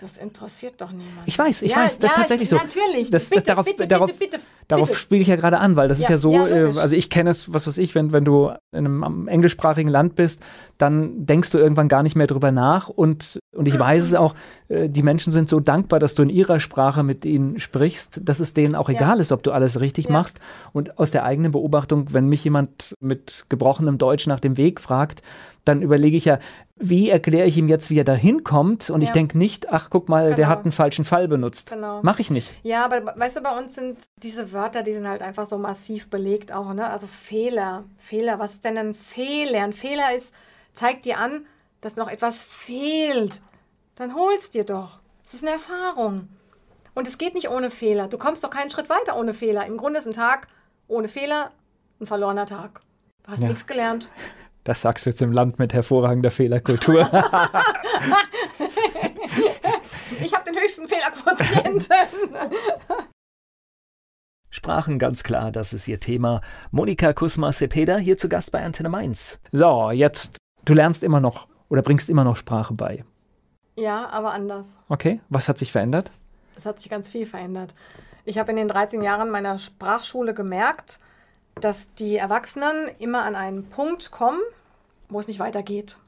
Das 0.00 0.16
interessiert 0.16 0.80
doch 0.80 0.92
niemand. 0.92 1.26
Ich 1.26 1.38
weiß, 1.38 1.60
ich 1.62 1.72
ja, 1.72 1.78
weiß, 1.78 1.98
das 1.98 2.10
ja, 2.10 2.14
ist 2.14 2.20
tatsächlich 2.20 2.44
ich, 2.44 2.48
so. 2.48 2.56
Natürlich. 2.56 3.10
Das, 3.10 3.28
bitte, 3.28 3.42
das, 3.42 3.48
darauf, 3.48 3.64
bitte, 3.66 3.86
darauf, 3.86 4.18
bitte, 4.18 4.38
darauf 4.66 4.96
spiele 4.96 5.20
ich 5.20 5.28
ja 5.28 5.36
gerade 5.36 5.58
an, 5.58 5.76
weil 5.76 5.88
das 5.88 5.98
ja, 5.98 6.04
ist 6.04 6.10
ja 6.10 6.16
so, 6.16 6.46
äh, 6.46 6.72
also 6.78 6.96
ich 6.96 7.10
kenne 7.10 7.30
es, 7.30 7.52
was 7.52 7.66
weiß 7.66 7.76
ich, 7.76 7.94
wenn, 7.94 8.12
wenn 8.12 8.24
du 8.24 8.50
in 8.72 8.86
einem 8.86 9.28
englischsprachigen 9.28 9.90
Land 9.90 10.14
bist, 10.14 10.40
dann 10.78 11.26
denkst 11.26 11.50
du 11.50 11.58
irgendwann 11.58 11.88
gar 11.88 12.02
nicht 12.02 12.16
mehr 12.16 12.26
drüber 12.26 12.50
nach 12.50 12.88
und, 12.88 13.38
und 13.54 13.66
ich 13.66 13.78
weiß 13.78 14.04
es 14.04 14.14
auch, 14.14 14.34
äh, 14.68 14.88
die 14.88 15.02
Menschen 15.02 15.32
sind 15.32 15.50
so 15.50 15.60
dankbar, 15.60 15.98
dass 15.98 16.14
du 16.14 16.22
in 16.22 16.30
ihrer 16.30 16.60
Sprache 16.60 17.02
mit 17.02 17.24
ihnen 17.26 17.58
sprichst, 17.58 18.20
dass 18.24 18.40
es 18.40 18.54
denen 18.54 18.74
auch 18.74 18.88
egal 18.88 19.20
ist, 19.20 19.32
ob 19.32 19.42
du 19.42 19.52
alles 19.52 19.80
richtig 19.80 20.08
machst. 20.08 20.40
Und 20.72 20.98
aus 20.98 21.10
der 21.10 21.24
eigenen 21.24 21.52
Beobachtung, 21.52 22.12
wenn 22.12 22.26
mich 22.26 22.42
jemand 22.44 22.94
mit 23.00 23.44
gebrochenem 23.48 23.98
Deutsch 23.98 24.26
nach 24.26 24.40
dem 24.40 24.56
Weg 24.56 24.80
fragt, 24.80 25.22
dann 25.64 25.82
überlege 25.82 26.16
ich 26.16 26.24
ja, 26.24 26.38
wie 26.76 27.10
erkläre 27.10 27.46
ich 27.46 27.56
ihm 27.56 27.68
jetzt, 27.68 27.90
wie 27.90 27.98
er 27.98 28.04
da 28.04 28.14
hinkommt? 28.14 28.90
Und 28.90 29.02
ja. 29.02 29.06
ich 29.06 29.12
denke 29.12 29.36
nicht, 29.36 29.70
ach, 29.70 29.88
guck 29.90 30.08
mal, 30.08 30.24
genau. 30.24 30.36
der 30.36 30.48
hat 30.48 30.64
einen 30.64 30.72
falschen 30.72 31.04
Fall 31.04 31.28
benutzt. 31.28 31.70
Genau. 31.70 32.02
Mache 32.02 32.22
ich 32.22 32.30
nicht. 32.30 32.52
Ja, 32.62 32.84
aber 32.84 33.14
weißt 33.18 33.36
du, 33.36 33.42
bei 33.42 33.56
uns 33.56 33.74
sind 33.74 34.04
diese 34.22 34.52
Wörter, 34.52 34.82
die 34.82 34.94
sind 34.94 35.06
halt 35.06 35.22
einfach 35.22 35.46
so 35.46 35.58
massiv 35.58 36.08
belegt 36.08 36.52
auch, 36.52 36.72
ne? 36.72 36.88
Also 36.88 37.06
Fehler. 37.06 37.84
Fehler, 37.98 38.38
was 38.38 38.54
ist 38.54 38.64
denn 38.64 38.78
ein 38.78 38.94
Fehler? 38.94 39.64
Ein 39.64 39.72
Fehler 39.72 40.14
ist, 40.14 40.34
zeigt 40.72 41.04
dir 41.04 41.18
an, 41.18 41.46
dass 41.80 41.96
noch 41.96 42.08
etwas 42.08 42.42
fehlt. 42.42 43.40
Dann 43.96 44.14
hol's 44.14 44.50
dir 44.50 44.64
doch. 44.64 45.00
Es 45.26 45.34
ist 45.34 45.42
eine 45.42 45.52
Erfahrung. 45.52 46.28
Und 46.94 47.06
es 47.06 47.18
geht 47.18 47.34
nicht 47.34 47.50
ohne 47.50 47.70
Fehler. 47.70 48.08
Du 48.08 48.18
kommst 48.18 48.42
doch 48.42 48.50
keinen 48.50 48.70
Schritt 48.70 48.88
weiter 48.88 49.16
ohne 49.16 49.32
Fehler. 49.34 49.66
Im 49.66 49.76
Grunde 49.76 49.98
ist 49.98 50.06
ein 50.06 50.12
Tag 50.12 50.48
ohne 50.88 51.08
Fehler 51.08 51.52
ein 52.00 52.06
verlorener 52.06 52.46
Tag. 52.46 52.80
Du 53.22 53.32
hast 53.32 53.42
ja. 53.42 53.48
nichts 53.48 53.66
gelernt. 53.66 54.08
Das 54.70 54.82
sagst 54.82 55.04
du 55.04 55.10
jetzt 55.10 55.20
im 55.20 55.32
Land 55.32 55.58
mit 55.58 55.74
hervorragender 55.74 56.30
Fehlerkultur. 56.30 57.00
ich 60.20 60.32
habe 60.32 60.44
den 60.44 60.54
höchsten 60.54 60.86
Fehlerquotienten. 60.86 61.88
Sprachen 64.48 65.00
ganz 65.00 65.24
klar, 65.24 65.50
das 65.50 65.72
ist 65.72 65.88
ihr 65.88 65.98
Thema. 65.98 66.40
Monika 66.70 67.12
Kusma-Sepeda 67.12 67.96
hier 67.96 68.16
zu 68.16 68.28
Gast 68.28 68.52
bei 68.52 68.62
Antenne 68.62 68.90
Mainz. 68.90 69.40
So, 69.50 69.90
jetzt, 69.90 70.36
du 70.66 70.74
lernst 70.74 71.02
immer 71.02 71.18
noch 71.18 71.48
oder 71.68 71.82
bringst 71.82 72.08
immer 72.08 72.22
noch 72.22 72.36
Sprache 72.36 72.74
bei. 72.74 73.04
Ja, 73.74 74.08
aber 74.10 74.32
anders. 74.32 74.78
Okay, 74.88 75.20
was 75.30 75.48
hat 75.48 75.58
sich 75.58 75.72
verändert? 75.72 76.12
Es 76.54 76.64
hat 76.64 76.78
sich 76.78 76.88
ganz 76.88 77.10
viel 77.10 77.26
verändert. 77.26 77.74
Ich 78.24 78.38
habe 78.38 78.52
in 78.52 78.56
den 78.56 78.68
13 78.68 79.02
Jahren 79.02 79.30
meiner 79.30 79.58
Sprachschule 79.58 80.32
gemerkt, 80.32 81.00
dass 81.56 81.92
die 81.94 82.18
Erwachsenen 82.18 82.86
immer 83.00 83.24
an 83.24 83.34
einen 83.34 83.68
Punkt 83.68 84.12
kommen, 84.12 84.38
wo 85.10 85.20
es 85.20 85.28
nicht 85.28 85.40
weitergeht. 85.40 85.98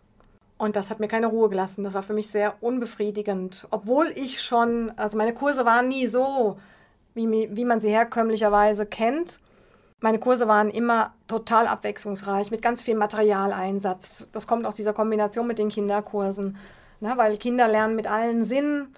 Und 0.58 0.76
das 0.76 0.90
hat 0.90 1.00
mir 1.00 1.08
keine 1.08 1.26
Ruhe 1.26 1.48
gelassen. 1.48 1.82
Das 1.82 1.94
war 1.94 2.02
für 2.02 2.14
mich 2.14 2.28
sehr 2.28 2.54
unbefriedigend. 2.62 3.66
Obwohl 3.70 4.12
ich 4.14 4.40
schon, 4.42 4.92
also 4.96 5.16
meine 5.16 5.34
Kurse 5.34 5.64
waren 5.64 5.88
nie 5.88 6.06
so, 6.06 6.56
wie, 7.14 7.48
wie 7.54 7.64
man 7.64 7.80
sie 7.80 7.90
herkömmlicherweise 7.90 8.86
kennt. 8.86 9.40
Meine 10.00 10.18
Kurse 10.18 10.48
waren 10.48 10.70
immer 10.70 11.14
total 11.28 11.66
abwechslungsreich, 11.66 12.50
mit 12.50 12.62
ganz 12.62 12.82
viel 12.82 12.96
Materialeinsatz. 12.96 14.26
Das 14.32 14.46
kommt 14.46 14.66
aus 14.66 14.74
dieser 14.74 14.92
Kombination 14.92 15.46
mit 15.46 15.58
den 15.58 15.68
Kinderkursen, 15.68 16.56
ne, 17.00 17.12
weil 17.16 17.36
Kinder 17.36 17.68
lernen 17.68 17.94
mit 17.94 18.08
allen 18.08 18.44
Sinnen 18.44 18.94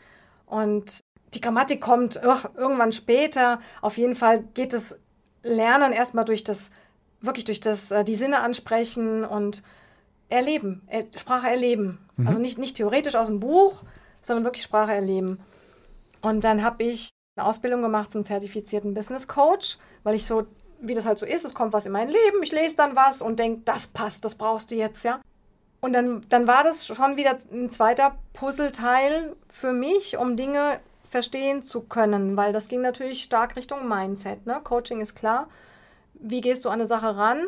und 0.46 1.02
die 1.34 1.40
Grammatik 1.40 1.80
kommt 1.80 2.20
ugh, 2.24 2.48
irgendwann 2.56 2.92
später. 2.92 3.58
Auf 3.82 3.98
jeden 3.98 4.14
Fall 4.14 4.44
geht 4.54 4.72
es 4.72 4.98
Lernen 5.42 5.92
erstmal 5.92 6.24
durch 6.24 6.42
das, 6.42 6.70
wirklich 7.20 7.44
durch 7.44 7.60
das, 7.60 7.90
äh, 7.90 8.04
die 8.04 8.14
Sinne 8.14 8.40
ansprechen 8.40 9.24
und 9.24 9.62
erleben, 10.34 10.82
er, 10.86 11.04
Sprache 11.16 11.48
erleben. 11.48 11.98
Mhm. 12.16 12.26
Also 12.26 12.38
nicht, 12.38 12.58
nicht 12.58 12.76
theoretisch 12.76 13.14
aus 13.14 13.28
dem 13.28 13.40
Buch, 13.40 13.82
sondern 14.22 14.44
wirklich 14.44 14.64
Sprache 14.64 14.92
erleben. 14.92 15.40
Und 16.20 16.44
dann 16.44 16.62
habe 16.62 16.84
ich 16.84 17.10
eine 17.36 17.46
Ausbildung 17.46 17.82
gemacht 17.82 18.10
zum 18.10 18.24
zertifizierten 18.24 18.94
Business 18.94 19.28
Coach, 19.28 19.78
weil 20.02 20.14
ich 20.14 20.26
so, 20.26 20.46
wie 20.80 20.94
das 20.94 21.06
halt 21.06 21.18
so 21.18 21.26
ist, 21.26 21.44
es 21.44 21.54
kommt 21.54 21.72
was 21.72 21.86
in 21.86 21.92
mein 21.92 22.08
Leben, 22.08 22.42
ich 22.42 22.52
lese 22.52 22.76
dann 22.76 22.96
was 22.96 23.22
und 23.22 23.38
denke, 23.38 23.62
das 23.64 23.86
passt, 23.86 24.24
das 24.24 24.34
brauchst 24.34 24.70
du 24.70 24.76
jetzt, 24.76 25.04
ja. 25.04 25.20
Und 25.80 25.92
dann, 25.92 26.22
dann 26.30 26.46
war 26.46 26.64
das 26.64 26.86
schon 26.86 27.16
wieder 27.16 27.36
ein 27.52 27.68
zweiter 27.68 28.16
Puzzleteil 28.32 29.36
für 29.50 29.72
mich, 29.74 30.16
um 30.16 30.34
Dinge 30.34 30.80
verstehen 31.02 31.62
zu 31.62 31.82
können, 31.82 32.38
weil 32.38 32.52
das 32.54 32.68
ging 32.68 32.80
natürlich 32.80 33.22
stark 33.22 33.54
Richtung 33.54 33.86
Mindset. 33.86 34.46
Ne? 34.46 34.60
Coaching 34.64 35.02
ist 35.02 35.14
klar. 35.14 35.48
Wie 36.14 36.40
gehst 36.40 36.64
du 36.64 36.70
an 36.70 36.80
eine 36.80 36.86
Sache 36.86 37.16
ran? 37.16 37.44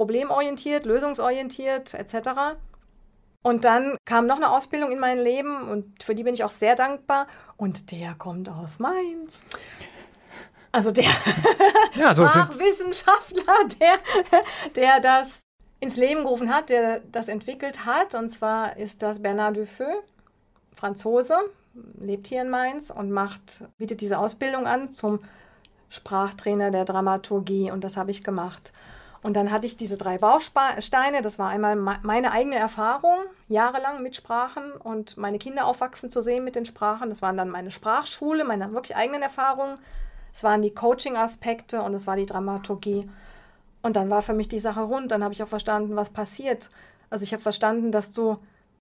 Problemorientiert, 0.00 0.86
lösungsorientiert 0.86 1.92
etc. 1.92 2.56
Und 3.42 3.66
dann 3.66 3.98
kam 4.06 4.26
noch 4.26 4.36
eine 4.36 4.48
Ausbildung 4.48 4.90
in 4.90 4.98
mein 4.98 5.18
Leben 5.18 5.68
und 5.68 6.02
für 6.02 6.14
die 6.14 6.22
bin 6.22 6.32
ich 6.32 6.42
auch 6.42 6.50
sehr 6.50 6.74
dankbar. 6.74 7.26
Und 7.58 7.92
der 7.92 8.14
kommt 8.14 8.48
aus 8.48 8.78
Mainz. 8.78 9.42
Also 10.72 10.90
der 10.90 11.04
ja, 11.96 12.14
so 12.14 12.26
Sprachwissenschaftler, 12.26 13.54
der, 13.78 13.98
der 14.74 15.00
das 15.00 15.40
ins 15.80 15.98
Leben 15.98 16.22
gerufen 16.22 16.48
hat, 16.48 16.70
der 16.70 17.00
das 17.00 17.28
entwickelt 17.28 17.84
hat. 17.84 18.14
Und 18.14 18.30
zwar 18.30 18.78
ist 18.78 19.02
das 19.02 19.20
Bernard 19.20 19.58
Dufeu, 19.58 19.92
Franzose, 20.74 21.36
lebt 22.00 22.26
hier 22.26 22.40
in 22.40 22.48
Mainz 22.48 22.88
und 22.88 23.10
macht, 23.10 23.64
bietet 23.76 24.00
diese 24.00 24.16
Ausbildung 24.16 24.66
an 24.66 24.92
zum 24.92 25.18
Sprachtrainer 25.90 26.70
der 26.70 26.86
Dramaturgie 26.86 27.70
und 27.70 27.84
das 27.84 27.98
habe 27.98 28.10
ich 28.10 28.24
gemacht. 28.24 28.72
Und 29.22 29.34
dann 29.34 29.50
hatte 29.50 29.66
ich 29.66 29.76
diese 29.76 29.98
drei 29.98 30.16
Bausteine. 30.16 31.20
Das 31.22 31.38
war 31.38 31.50
einmal 31.50 31.76
meine 31.76 32.32
eigene 32.32 32.56
Erfahrung, 32.56 33.18
jahrelang 33.48 34.02
mit 34.02 34.16
Sprachen 34.16 34.72
und 34.72 35.16
meine 35.18 35.38
Kinder 35.38 35.66
aufwachsen 35.66 36.10
zu 36.10 36.22
sehen 36.22 36.44
mit 36.44 36.54
den 36.54 36.64
Sprachen. 36.64 37.10
Das 37.10 37.20
waren 37.20 37.36
dann 37.36 37.50
meine 37.50 37.70
Sprachschule, 37.70 38.44
meine 38.44 38.72
wirklich 38.72 38.96
eigenen 38.96 39.22
Erfahrungen. 39.22 39.78
Es 40.32 40.42
waren 40.42 40.62
die 40.62 40.74
Coaching-Aspekte 40.74 41.82
und 41.82 41.92
es 41.92 42.06
war 42.06 42.16
die 42.16 42.26
Dramaturgie. 42.26 43.10
Und 43.82 43.96
dann 43.96 44.08
war 44.08 44.22
für 44.22 44.32
mich 44.32 44.48
die 44.48 44.58
Sache 44.58 44.82
rund. 44.82 45.10
Dann 45.10 45.22
habe 45.22 45.34
ich 45.34 45.42
auch 45.42 45.48
verstanden, 45.48 45.96
was 45.96 46.10
passiert. 46.10 46.70
Also 47.10 47.22
ich 47.22 47.32
habe 47.32 47.42
verstanden, 47.42 47.92
dass 47.92 48.12
du, 48.12 48.38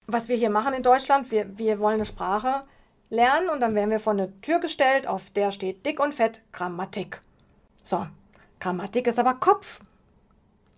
was 0.08 0.30
wir 0.30 0.38
hier 0.38 0.50
machen 0.50 0.74
in 0.74 0.84
Deutschland, 0.84 1.32
wir, 1.32 1.58
wir 1.58 1.80
wollen 1.80 1.96
eine 1.96 2.06
Sprache 2.06 2.64
lernen 3.10 3.50
und 3.50 3.60
dann 3.60 3.76
werden 3.76 3.90
wir 3.90 4.00
vor 4.00 4.14
eine 4.14 4.40
Tür 4.42 4.60
gestellt, 4.60 5.08
auf 5.08 5.32
der 5.32 5.52
steht 5.52 5.86
dick 5.86 6.00
und 6.00 6.14
fett 6.14 6.42
Grammatik. 6.52 7.22
So, 7.84 8.06
Grammatik 8.60 9.08
ist 9.08 9.20
aber 9.20 9.34
Kopf. 9.34 9.82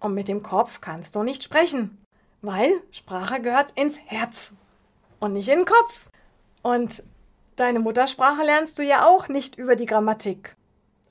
Und 0.01 0.13
mit 0.13 0.27
dem 0.27 0.43
Kopf 0.43 0.81
kannst 0.81 1.15
du 1.15 1.23
nicht 1.23 1.43
sprechen, 1.43 1.97
weil 2.41 2.71
Sprache 2.91 3.39
gehört 3.39 3.71
ins 3.75 3.99
Herz 4.05 4.51
und 5.19 5.33
nicht 5.33 5.47
in 5.47 5.59
den 5.59 5.65
Kopf. 5.65 6.09
Und 6.63 7.03
deine 7.55 7.79
Muttersprache 7.79 8.43
lernst 8.43 8.77
du 8.79 8.83
ja 8.83 9.05
auch 9.05 9.29
nicht 9.29 9.55
über 9.57 9.75
die 9.75 9.85
Grammatik. 9.85 10.55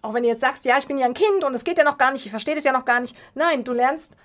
Auch 0.03 0.13
wenn 0.13 0.25
du 0.25 0.29
jetzt 0.29 0.41
sagst, 0.41 0.65
ja, 0.65 0.77
ich 0.79 0.87
bin 0.87 0.99
ja 0.99 1.07
ein 1.07 1.15
Kind 1.15 1.45
und 1.45 1.55
es 1.55 1.65
geht 1.65 1.79
ja 1.79 1.85
noch 1.85 1.99
gar 1.99 2.11
nicht, 2.11 2.25
ich 2.25 2.31
verstehe 2.31 2.55
das 2.55 2.65
ja 2.65 2.73
noch 2.73 2.85
gar 2.85 3.01
nicht. 3.01 3.17
Nein, 3.35 3.65
du 3.65 3.73
lernst 3.73 4.17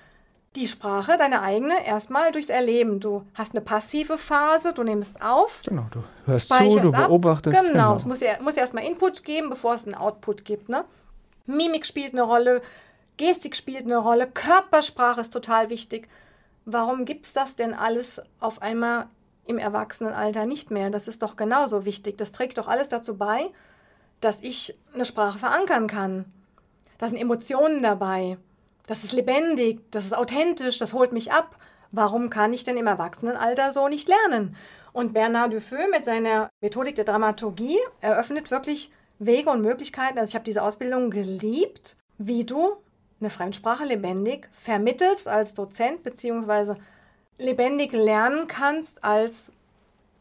die 0.56 0.68
Sprache, 0.68 1.18
deine 1.18 1.42
eigene, 1.42 1.86
erstmal 1.86 2.32
durchs 2.32 2.50
Erleben. 2.50 3.00
Du 3.00 3.24
hast 3.34 3.54
eine 3.54 3.62
passive 3.62 4.18
Phase, 4.18 4.74
du 4.74 4.84
nimmst 4.84 5.22
auf. 5.22 5.62
Genau, 5.66 5.86
du 5.92 6.04
hörst 6.26 6.48
zu, 6.48 6.80
du 6.80 6.94
ab. 6.94 7.08
beobachtest. 7.08 7.56
Genau, 7.56 7.72
genau. 7.72 7.96
es 7.96 8.06
muss 8.06 8.22
ja, 8.22 8.42
muss 8.42 8.56
ja 8.56 8.62
erstmal 8.62 8.86
Input 8.86 9.24
geben, 9.24 9.50
bevor 9.50 9.76
es 9.76 9.86
einen 9.86 9.96
Output 9.96 10.46
gibt. 10.46 10.70
Ne? 10.70 10.86
Mimik 11.46 11.86
spielt 11.86 12.14
eine 12.14 12.24
Rolle, 12.24 12.62
Gestik 13.18 13.56
spielt 13.56 13.86
eine 13.86 13.98
Rolle, 13.98 14.28
Körpersprache 14.28 15.22
ist 15.22 15.32
total 15.32 15.70
wichtig. 15.70 16.10
Warum 16.66 17.06
gibt 17.06 17.26
es 17.26 17.34
das 17.34 17.56
denn 17.56 17.74
alles 17.74 18.22
auf 18.40 18.62
einmal 18.62 19.08
im 19.46 19.58
Erwachsenenalter 19.58 20.46
nicht 20.46 20.72
mehr? 20.72 20.90
Das 20.90 21.08
ist 21.08 21.22
doch 21.22 21.36
genauso 21.36 21.86
wichtig. 21.86 22.18
Das 22.18 22.32
trägt 22.32 22.58
doch 22.58 22.68
alles 22.68 22.90
dazu 22.90 23.18
bei, 23.18 23.50
dass 24.20 24.42
ich 24.42 24.78
eine 24.94 25.06
Sprache 25.06 25.40
verankern 25.40 25.88
kann. 25.88 26.26
Da 26.98 27.08
sind 27.08 27.18
Emotionen 27.18 27.84
dabei. 27.84 28.38
Das 28.88 29.04
ist 29.04 29.14
lebendig, 29.14 29.82
das 29.92 30.06
ist 30.06 30.18
authentisch, 30.18 30.78
das 30.78 30.94
holt 30.94 31.12
mich 31.12 31.32
ab. 31.32 31.58
Warum 31.92 32.30
kann 32.30 32.54
ich 32.54 32.64
denn 32.64 32.78
im 32.78 32.88
Erwachsenenalter 32.88 33.72
so 33.72 33.88
nicht 33.88 34.08
lernen? 34.08 34.56
Und 34.92 35.14
Bernard 35.14 35.54
Dufeu 35.54 35.88
mit 35.90 36.06
seiner 36.06 36.50
Methodik 36.62 36.96
der 36.96 37.06
Dramaturgie 37.06 37.78
eröffnet 38.02 38.52
wirklich 38.52 38.92
Wege 39.20 39.50
und 39.50 39.62
Möglichkeiten. 39.62 40.20
Also 40.20 40.30
ich 40.30 40.36
habe 40.36 40.46
diese 40.46 40.62
Ausbildung 40.62 41.10
geliebt, 41.10 41.98
wie 42.18 42.46
du 42.46 42.78
eine 43.20 43.30
Fremdsprache 43.30 43.86
lebendig 43.86 44.50
vermittelst 44.52 45.28
als 45.28 45.54
Dozent, 45.54 46.04
beziehungsweise 46.04 46.78
lebendig 47.38 47.94
lernen 47.94 48.48
kannst 48.48 49.04
als 49.04 49.52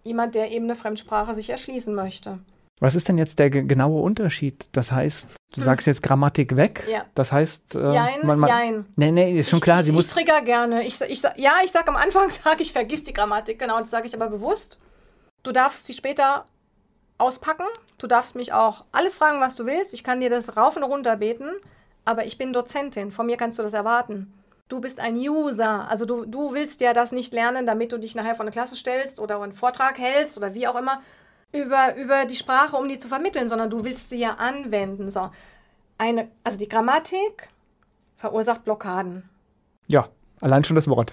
jemand, 0.05 0.35
der 0.35 0.53
eben 0.53 0.65
eine 0.65 0.77
Fremdsprache 0.77 1.35
sich 1.35 1.51
erschließen 1.51 1.95
möchte. 1.95 2.39
Was 2.81 2.95
ist 2.95 3.09
denn 3.09 3.19
jetzt 3.19 3.39
der 3.39 3.51
genaue 3.51 4.03
Unterschied? 4.03 4.67
Das 4.73 4.91
heißt, 4.91 5.29
du 5.53 5.57
hm. 5.57 5.63
sagst 5.63 5.87
jetzt 5.87 6.03
Grammatik 6.03 6.57
weg. 6.57 6.85
Ja. 6.91 7.05
Das 7.15 7.31
heißt, 7.31 7.77
äh, 7.77 7.93
jein, 7.93 8.27
man, 8.27 8.39
man, 8.41 8.49
jein. 8.49 8.87
Nee, 8.97 9.13
nee, 9.13 9.39
ist 9.39 9.49
schon 9.49 9.61
klar. 9.61 9.79
Ich, 9.79 9.85
sie 9.85 9.91
ich, 9.91 9.95
muss 9.95 10.07
ich 10.07 10.13
trigger 10.13 10.43
gerne. 10.43 10.85
Ich, 10.85 11.01
ich, 11.01 11.23
ja, 11.37 11.53
ich 11.65 11.71
sage 11.71 11.89
am 11.89 11.97
Anfang, 11.97 12.29
sage 12.45 12.63
ich, 12.63 12.73
vergiss 12.73 13.05
die 13.05 13.13
Grammatik. 13.13 13.59
Genau, 13.59 13.79
das 13.79 13.91
sage 13.91 14.07
ich 14.07 14.15
aber 14.15 14.29
bewusst. 14.29 14.79
Du 15.45 15.53
darfst 15.53 15.87
sie 15.87 15.95
später 15.95 16.45
auspacken. 17.17 17.65
Du 17.99 18.07
darfst 18.07 18.35
mich 18.35 18.53
auch 18.53 18.85
alles 18.91 19.15
fragen, 19.15 19.41
was 19.41 19.55
du 19.55 19.67
willst. 19.67 19.95
Ich 19.95 20.03
kann 20.03 20.21
dir 20.21 20.31
das 20.31 20.57
rauf 20.57 20.77
und 20.77 20.83
runter 20.83 21.17
beten. 21.17 21.51
Aber 22.05 22.27
ich 22.27 22.39
bin 22.39 22.53
Dozentin. 22.53 23.11
Von 23.11 23.27
mir 23.27 23.37
kannst 23.37 23.59
du 23.59 23.63
das 23.63 23.75
erwarten. 23.75 24.33
Du 24.69 24.81
bist 24.81 25.01
ein 25.01 25.17
User. 25.17 25.89
Also 25.89 26.07
du, 26.07 26.25
du 26.25 26.55
willst 26.55 26.81
ja 26.81 26.93
das 26.93 27.13
nicht 27.13 27.33
lernen, 27.33 27.67
damit 27.67 27.93
du 27.93 27.99
dich 27.99 28.15
nachher 28.15 28.35
vor 28.35 28.45
eine 28.45 28.51
Klasse 28.51 28.77
stellst 28.77 29.21
oder 29.21 29.41
einen 29.41 29.53
Vortrag 29.53 29.99
hältst 29.99 30.37
oder 30.37 30.55
wie 30.55 30.67
auch 30.67 30.77
immer, 30.77 31.01
über, 31.53 31.95
über 31.97 32.25
die 32.25 32.37
Sprache, 32.37 32.77
um 32.77 32.89
die 32.89 32.99
zu 32.99 33.09
vermitteln, 33.09 33.49
sondern 33.49 33.71
du 33.71 33.85
willst 33.85 34.11
sie 34.11 34.19
ja 34.19 34.35
anwenden. 34.35 35.11
So. 35.11 35.31
Eine, 35.99 36.29
also 36.43 36.59
die 36.59 36.69
Grammatik 36.69 37.49
verursacht 38.17 38.65
Blockaden. 38.65 39.29
Ja, 39.87 40.09
allein 40.41 40.65
schon 40.65 40.77
das 40.77 40.89
Wort. 40.89 41.13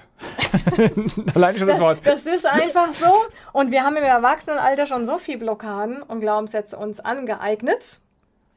allein 1.36 1.58
schon 1.58 1.68
das, 1.68 1.78
das 1.78 1.80
Wort. 1.80 2.00
Das 2.06 2.26
ist 2.26 2.46
einfach 2.46 2.92
so. 2.94 3.14
Und 3.54 3.72
wir 3.72 3.84
haben 3.84 3.96
im 3.98 4.04
Erwachsenenalter 4.04 4.88
schon 4.88 5.06
so 5.06 5.18
viel 5.18 5.38
Blockaden 5.38 6.02
und 6.02 6.22
Glaubenssätze 6.22 6.78
uns 6.78 7.00
angeeignet. 7.00 8.00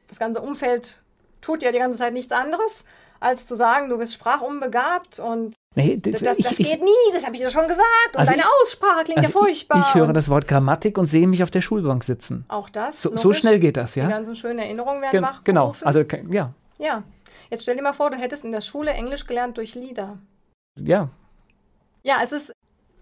Das 0.07 0.19
ganze 0.19 0.41
Umfeld 0.41 1.01
tut 1.41 1.63
ja 1.63 1.71
die 1.71 1.79
ganze 1.79 1.97
Zeit 1.97 2.13
nichts 2.13 2.31
anderes, 2.31 2.83
als 3.19 3.47
zu 3.47 3.55
sagen, 3.55 3.89
du 3.89 3.97
bist 3.97 4.13
sprachunbegabt 4.13 5.19
und 5.19 5.55
Nee, 5.77 5.97
das, 5.97 6.21
das, 6.21 6.37
das 6.37 6.59
ich, 6.59 6.69
geht 6.69 6.81
nie, 6.81 6.89
das 7.11 7.25
habe 7.25 7.35
ich 7.35 7.41
dir 7.41 7.49
schon 7.49 7.67
gesagt. 7.67 8.13
Und 8.13 8.19
also 8.19 8.31
deine 8.31 8.43
Aussprache 8.61 9.03
klingt 9.03 9.19
also 9.19 9.39
ja 9.39 9.45
furchtbar. 9.45 9.79
Ich, 9.81 9.87
ich 9.87 9.95
höre 9.95 10.13
das 10.13 10.29
Wort 10.29 10.47
Grammatik 10.47 10.97
und 10.97 11.05
sehe 11.05 11.27
mich 11.27 11.43
auf 11.43 11.51
der 11.51 11.59
Schulbank 11.59 12.05
sitzen. 12.05 12.45
Auch 12.47 12.69
das. 12.69 13.01
So, 13.01 13.15
so 13.17 13.33
schnell 13.33 13.59
geht 13.59 13.75
das, 13.75 13.95
ja. 13.95 14.05
Die 14.05 14.11
ganzen 14.11 14.37
schönen 14.37 14.59
Erinnerungen 14.59 15.01
werden 15.01 15.11
Gen 15.11 15.23
wach 15.23 15.43
Genau, 15.43 15.75
also 15.81 16.01
ja. 16.29 16.53
Ja. 16.77 17.03
Jetzt 17.49 17.63
stell 17.63 17.75
dir 17.75 17.81
mal 17.81 17.93
vor, 17.93 18.09
du 18.09 18.17
hättest 18.17 18.45
in 18.45 18.53
der 18.53 18.61
Schule 18.61 18.91
Englisch 18.91 19.27
gelernt 19.27 19.57
durch 19.57 19.75
Lieder. 19.75 20.17
Ja. 20.79 21.09
Ja, 22.03 22.19
es 22.23 22.31
ist. 22.31 22.53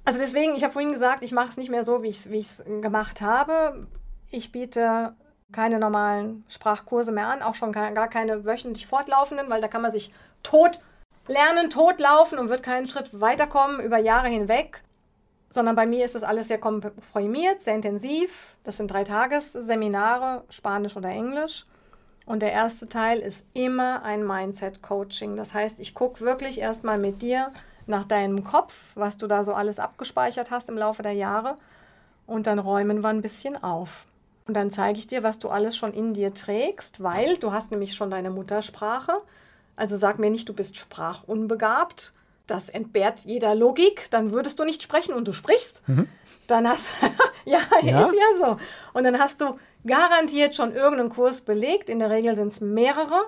Also 0.05 0.19
deswegen, 0.19 0.55
ich 0.55 0.63
habe 0.63 0.73
vorhin 0.73 0.91
gesagt, 0.91 1.23
ich 1.23 1.31
mache 1.31 1.49
es 1.49 1.57
nicht 1.57 1.69
mehr 1.69 1.83
so, 1.83 2.01
wie 2.01 2.09
ich 2.09 2.25
es 2.25 2.63
gemacht 2.81 3.21
habe. 3.21 3.87
Ich 4.31 4.51
biete 4.51 5.13
keine 5.53 5.79
normalen 5.79 6.43
Sprachkurse 6.49 7.11
mehr 7.11 7.27
an, 7.27 7.41
auch 7.41 7.55
schon 7.55 7.71
gar 7.71 8.07
keine 8.09 8.43
wöchentlich 8.43 8.87
fortlaufenden, 8.87 9.49
weil 9.49 9.61
da 9.61 9.67
kann 9.69 9.81
man 9.81 9.91
sich 9.91 10.11
tot 10.43 10.79
lernen, 11.27 11.69
totlaufen 11.69 12.37
und 12.37 12.49
wird 12.49 12.63
keinen 12.63 12.87
Schritt 12.87 13.19
weiterkommen 13.19 13.79
über 13.79 13.97
Jahre 13.97 14.27
hinweg, 14.27 14.81
sondern 15.49 15.75
bei 15.75 15.85
mir 15.85 16.03
ist 16.03 16.15
das 16.15 16.23
alles 16.23 16.47
sehr 16.47 16.57
komprimiert, 16.57 17.61
sehr 17.61 17.75
intensiv. 17.75 18.55
Das 18.63 18.77
sind 18.77 18.91
drei 18.91 19.03
Tagesseminare, 19.03 20.43
Spanisch 20.49 20.97
oder 20.97 21.09
Englisch. 21.09 21.65
Und 22.25 22.41
der 22.41 22.51
erste 22.51 22.87
Teil 22.89 23.19
ist 23.19 23.45
immer 23.53 24.03
ein 24.03 24.25
Mindset-Coaching. 24.25 25.35
Das 25.35 25.53
heißt, 25.53 25.79
ich 25.79 25.93
gucke 25.93 26.21
wirklich 26.21 26.59
erstmal 26.59 26.97
mit 26.97 27.21
dir 27.21 27.51
nach 27.85 28.05
deinem 28.05 28.43
Kopf, 28.43 28.91
was 28.95 29.17
du 29.17 29.27
da 29.27 29.43
so 29.43 29.53
alles 29.53 29.77
abgespeichert 29.77 30.49
hast 30.49 30.69
im 30.69 30.77
Laufe 30.77 31.03
der 31.03 31.11
Jahre. 31.13 31.57
Und 32.25 32.47
dann 32.47 32.59
räumen 32.59 33.01
wir 33.01 33.09
ein 33.09 33.21
bisschen 33.21 33.61
auf. 33.61 34.05
Und 34.47 34.55
dann 34.55 34.71
zeige 34.71 34.99
ich 34.99 35.07
dir, 35.07 35.23
was 35.23 35.39
du 35.39 35.49
alles 35.49 35.77
schon 35.77 35.93
in 35.93 36.13
dir 36.13 36.33
trägst, 36.33 37.01
weil 37.01 37.37
du 37.37 37.53
hast 37.53 37.71
nämlich 37.71 37.95
schon 37.95 38.11
deine 38.11 38.29
Muttersprache. 38.29 39.13
Also 39.75 39.97
sag 39.97 40.19
mir 40.19 40.29
nicht, 40.29 40.49
du 40.49 40.53
bist 40.53 40.75
sprachunbegabt. 40.75 42.13
Das 42.45 42.67
entbehrt 42.67 43.19
jeder 43.19 43.55
Logik. 43.55 44.09
Dann 44.11 44.31
würdest 44.31 44.59
du 44.59 44.65
nicht 44.65 44.83
sprechen 44.83 45.13
und 45.13 45.27
du 45.27 45.33
sprichst. 45.33 45.87
Mhm. 45.87 46.07
Dann 46.47 46.67
hast 46.67 46.89
ja, 47.45 47.59
ja, 47.81 48.01
ist 48.05 48.15
ja 48.15 48.45
so. 48.45 48.57
Und 48.93 49.05
dann 49.05 49.17
hast 49.17 49.39
du 49.39 49.57
garantiert 49.87 50.55
schon 50.55 50.73
irgendeinen 50.73 51.09
Kurs 51.09 51.41
belegt. 51.41 51.89
In 51.89 51.99
der 51.99 52.09
Regel 52.09 52.35
sind 52.35 52.49
es 52.49 52.59
mehrere. 52.59 53.27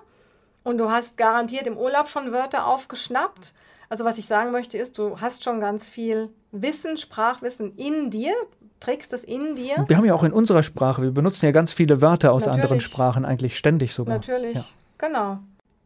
Und 0.63 0.80
du 0.80 0.91
hast 0.91 1.16
garantiert 1.16 1.68
im 1.68 1.78
Urlaub 1.78 2.09
schon 2.09 2.34
Wörter 2.34 2.66
aufgeschnappt. 2.68 3.53
Also 3.88 4.03
was 4.03 4.18
ich 4.18 4.26
sagen 4.26 4.51
möchte 4.51 4.78
ist, 4.78 4.97
du 4.97 5.22
hast 5.22 5.43
schon 5.43 5.59
ganz 5.59 5.88
viel 5.88 6.30
Wissen, 6.51 6.97
Sprachwissen 6.97 7.76
in 7.78 8.09
dir, 8.09 8.34
trägst 8.86 9.13
es 9.13 9.23
in 9.23 9.55
dir. 9.55 9.83
Wir 9.88 9.97
haben 9.97 10.05
ja 10.05 10.13
auch 10.13 10.23
in 10.23 10.31
unserer 10.31 10.63
Sprache, 10.63 11.01
wir 11.01 11.11
benutzen 11.11 11.45
ja 11.45 11.51
ganz 11.51 11.73
viele 11.73 12.01
Wörter 12.01 12.31
aus 12.31 12.45
Natürlich. 12.45 12.63
anderen 12.63 12.81
Sprachen, 12.81 13.25
eigentlich 13.25 13.57
ständig 13.57 13.93
sogar. 13.93 14.15
Natürlich, 14.15 14.55
ja. 14.55 14.63
genau. 14.97 15.39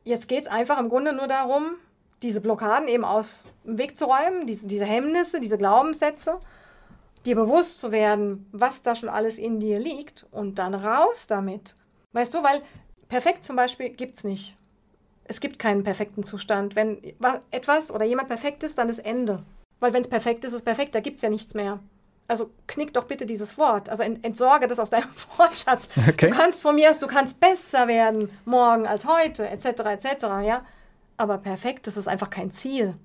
Jetzt 0.03 0.27
geht 0.27 0.41
es 0.41 0.47
einfach 0.47 0.79
im 0.79 0.89
Grunde 0.89 1.13
nur 1.13 1.27
darum, 1.27 1.75
diese 2.21 2.41
Blockaden 2.41 2.87
eben 2.87 3.05
aus 3.05 3.47
dem 3.65 3.77
Weg 3.77 3.95
zu 3.95 4.05
räumen, 4.05 4.47
diese, 4.47 4.67
diese 4.67 4.85
Hemmnisse, 4.85 5.39
diese 5.39 5.57
Glaubenssätze, 5.57 6.39
dir 7.25 7.35
bewusst 7.35 7.79
zu 7.79 7.91
werden, 7.91 8.47
was 8.51 8.81
da 8.81 8.95
schon 8.95 9.09
alles 9.09 9.37
in 9.37 9.59
dir 9.59 9.79
liegt 9.79 10.25
und 10.31 10.59
dann 10.59 10.73
raus 10.73 11.27
damit. 11.27 11.75
Weißt 12.11 12.33
du, 12.33 12.43
weil 12.43 12.61
perfekt 13.07 13.45
zum 13.45 13.55
Beispiel 13.55 13.89
gibt 13.89 14.17
es 14.17 14.23
nicht. 14.23 14.57
Es 15.25 15.39
gibt 15.39 15.59
keinen 15.59 15.83
perfekten 15.83 16.23
Zustand. 16.23 16.75
Wenn 16.75 16.97
etwas 17.51 17.91
oder 17.91 18.03
jemand 18.03 18.27
perfekt 18.27 18.63
ist, 18.63 18.77
dann 18.77 18.89
ist 18.89 18.99
Ende. 18.99 19.43
Weil 19.79 19.93
wenn 19.93 20.01
es 20.01 20.09
perfekt 20.09 20.43
ist, 20.43 20.51
ist 20.51 20.57
es 20.57 20.63
perfekt, 20.63 20.95
da 20.95 20.99
gibt 20.99 21.17
es 21.17 21.21
ja 21.21 21.29
nichts 21.29 21.53
mehr 21.53 21.79
also 22.29 22.51
knick 22.67 22.93
doch 22.93 23.05
bitte 23.05 23.25
dieses 23.25 23.57
Wort, 23.57 23.89
also 23.89 24.03
entsorge 24.03 24.67
das 24.67 24.79
aus 24.79 24.89
deinem 24.89 25.09
Wortschatz. 25.37 25.89
Okay. 26.07 26.29
Du 26.29 26.35
kannst 26.35 26.61
von 26.61 26.75
mir 26.75 26.89
aus, 26.91 26.99
du 26.99 27.07
kannst 27.07 27.39
besser 27.39 27.87
werden 27.87 28.29
morgen 28.45 28.85
als 28.85 29.05
heute, 29.05 29.49
etc., 29.49 29.65
etc., 29.65 30.23
ja. 30.43 30.63
Aber 31.17 31.37
perfekt, 31.39 31.87
das 31.87 31.97
ist 31.97 32.07
einfach 32.07 32.29
kein 32.29 32.51
Ziel. 32.51 32.95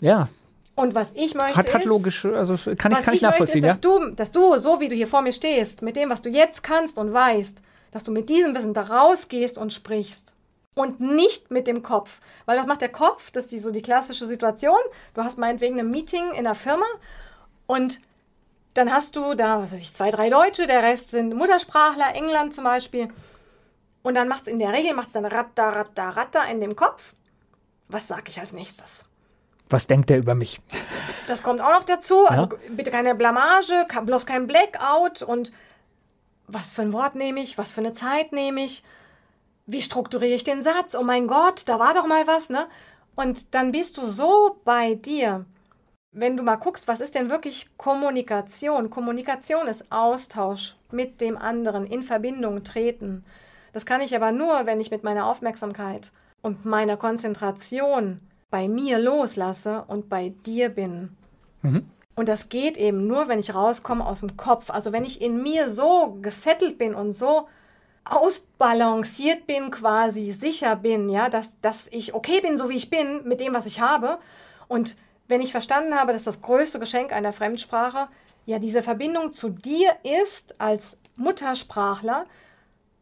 Ja. 0.00 0.28
Und 0.74 0.94
was 0.94 1.12
ich 1.14 1.34
möchte 1.34 1.56
hat, 1.56 1.72
hat 1.72 1.82
ist, 1.82 1.86
logisch, 1.86 2.24
also 2.24 2.56
kann 2.74 2.92
ich, 2.92 3.00
kann 3.00 3.14
ich, 3.14 3.22
nachvollziehen, 3.22 3.62
möchte, 3.62 3.78
ist, 3.78 3.84
ja? 3.84 3.90
dass 3.92 4.08
du, 4.08 4.10
dass 4.10 4.32
du, 4.32 4.58
so 4.58 4.80
wie 4.80 4.88
du 4.88 4.96
hier 4.96 5.06
vor 5.06 5.22
mir 5.22 5.32
stehst, 5.32 5.82
mit 5.82 5.94
dem, 5.94 6.10
was 6.10 6.22
du 6.22 6.30
jetzt 6.30 6.64
kannst 6.64 6.98
und 6.98 7.12
weißt, 7.12 7.62
dass 7.92 8.02
du 8.02 8.10
mit 8.10 8.28
diesem 8.28 8.56
Wissen 8.56 8.74
da 8.74 8.82
rausgehst 8.82 9.56
und 9.56 9.72
sprichst. 9.72 10.34
Und 10.74 10.98
nicht 10.98 11.52
mit 11.52 11.68
dem 11.68 11.84
Kopf. 11.84 12.18
Weil 12.46 12.58
was 12.58 12.66
macht 12.66 12.80
der 12.80 12.88
Kopf? 12.88 13.30
Das 13.30 13.44
ist 13.44 13.52
die, 13.52 13.60
so 13.60 13.70
die 13.70 13.82
klassische 13.82 14.26
Situation. 14.26 14.80
Du 15.14 15.22
hast 15.22 15.38
meinetwegen 15.38 15.78
ein 15.78 15.88
Meeting 15.88 16.32
in 16.32 16.42
der 16.42 16.56
Firma 16.56 16.86
und 17.66 18.00
dann 18.74 18.92
hast 18.92 19.16
du 19.16 19.34
da, 19.34 19.60
was 19.60 19.72
weiß 19.72 19.80
ich, 19.80 19.94
zwei, 19.94 20.10
drei 20.10 20.28
Deutsche, 20.28 20.66
der 20.66 20.82
Rest 20.82 21.10
sind 21.10 21.34
Muttersprachler, 21.34 22.14
England 22.14 22.54
zum 22.54 22.64
Beispiel. 22.64 23.08
Und 24.02 24.14
dann 24.14 24.28
macht 24.28 24.42
es 24.42 24.48
in 24.48 24.58
der 24.58 24.72
Regel, 24.72 24.94
macht 24.94 25.06
es 25.06 25.12
dann 25.14 25.24
ratta, 25.24 25.70
ratta, 25.70 26.10
ratta 26.10 26.44
in 26.44 26.60
dem 26.60 26.76
Kopf. 26.76 27.14
Was 27.88 28.08
sage 28.08 28.24
ich 28.28 28.40
als 28.40 28.52
nächstes? 28.52 29.06
Was 29.68 29.86
denkt 29.86 30.10
er 30.10 30.18
über 30.18 30.34
mich? 30.34 30.60
Das 31.26 31.42
kommt 31.42 31.60
auch 31.60 31.72
noch 31.72 31.84
dazu. 31.84 32.26
Also 32.26 32.44
ja. 32.44 32.58
bitte 32.68 32.90
keine 32.90 33.14
Blamage, 33.14 33.86
bloß 34.04 34.26
kein 34.26 34.46
Blackout. 34.46 35.22
Und 35.22 35.52
was 36.46 36.70
für 36.70 36.82
ein 36.82 36.92
Wort 36.92 37.14
nehme 37.14 37.40
ich? 37.40 37.56
Was 37.56 37.70
für 37.70 37.80
eine 37.80 37.92
Zeit 37.92 38.32
nehme 38.32 38.62
ich? 38.62 38.84
Wie 39.66 39.80
strukturiere 39.80 40.34
ich 40.34 40.44
den 40.44 40.62
Satz? 40.62 40.94
Oh 40.94 41.02
mein 41.02 41.26
Gott, 41.26 41.62
da 41.66 41.78
war 41.78 41.94
doch 41.94 42.06
mal 42.06 42.26
was, 42.26 42.50
ne? 42.50 42.66
Und 43.14 43.54
dann 43.54 43.72
bist 43.72 43.96
du 43.96 44.04
so 44.04 44.60
bei 44.64 44.96
dir. 44.96 45.46
Wenn 46.16 46.36
du 46.36 46.44
mal 46.44 46.56
guckst, 46.56 46.86
was 46.86 47.00
ist 47.00 47.16
denn 47.16 47.28
wirklich 47.28 47.68
Kommunikation? 47.76 48.88
Kommunikation 48.88 49.66
ist 49.66 49.90
Austausch 49.90 50.76
mit 50.92 51.20
dem 51.20 51.36
anderen, 51.36 51.86
in 51.86 52.04
Verbindung 52.04 52.62
treten. 52.62 53.24
Das 53.72 53.84
kann 53.84 54.00
ich 54.00 54.14
aber 54.14 54.30
nur, 54.30 54.64
wenn 54.64 54.80
ich 54.80 54.92
mit 54.92 55.02
meiner 55.02 55.26
Aufmerksamkeit 55.26 56.12
und 56.40 56.64
meiner 56.64 56.96
Konzentration 56.96 58.20
bei 58.48 58.68
mir 58.68 59.00
loslasse 59.00 59.84
und 59.88 60.08
bei 60.08 60.32
dir 60.46 60.68
bin. 60.68 61.16
Mhm. 61.62 61.90
Und 62.14 62.28
das 62.28 62.48
geht 62.48 62.76
eben 62.76 63.08
nur, 63.08 63.26
wenn 63.26 63.40
ich 63.40 63.52
rauskomme 63.52 64.06
aus 64.06 64.20
dem 64.20 64.36
Kopf. 64.36 64.70
Also 64.70 64.92
wenn 64.92 65.04
ich 65.04 65.20
in 65.20 65.42
mir 65.42 65.68
so 65.68 66.16
gesettelt 66.22 66.78
bin 66.78 66.94
und 66.94 67.12
so 67.12 67.48
ausbalanciert 68.04 69.48
bin, 69.48 69.72
quasi 69.72 70.30
sicher 70.30 70.76
bin, 70.76 71.08
ja, 71.08 71.28
dass, 71.28 71.60
dass 71.60 71.88
ich 71.90 72.14
okay 72.14 72.40
bin, 72.40 72.56
so 72.56 72.68
wie 72.68 72.76
ich 72.76 72.90
bin, 72.90 73.26
mit 73.26 73.40
dem, 73.40 73.54
was 73.54 73.66
ich 73.66 73.80
habe. 73.80 74.18
Und 74.68 74.96
wenn 75.28 75.40
ich 75.40 75.52
verstanden 75.52 75.94
habe, 75.94 76.12
dass 76.12 76.24
das 76.24 76.42
größte 76.42 76.78
Geschenk 76.78 77.12
einer 77.12 77.32
Fremdsprache 77.32 78.08
ja 78.46 78.58
diese 78.58 78.82
Verbindung 78.82 79.32
zu 79.32 79.48
dir 79.48 79.96
ist 80.22 80.60
als 80.60 80.98
Muttersprachler, 81.16 82.26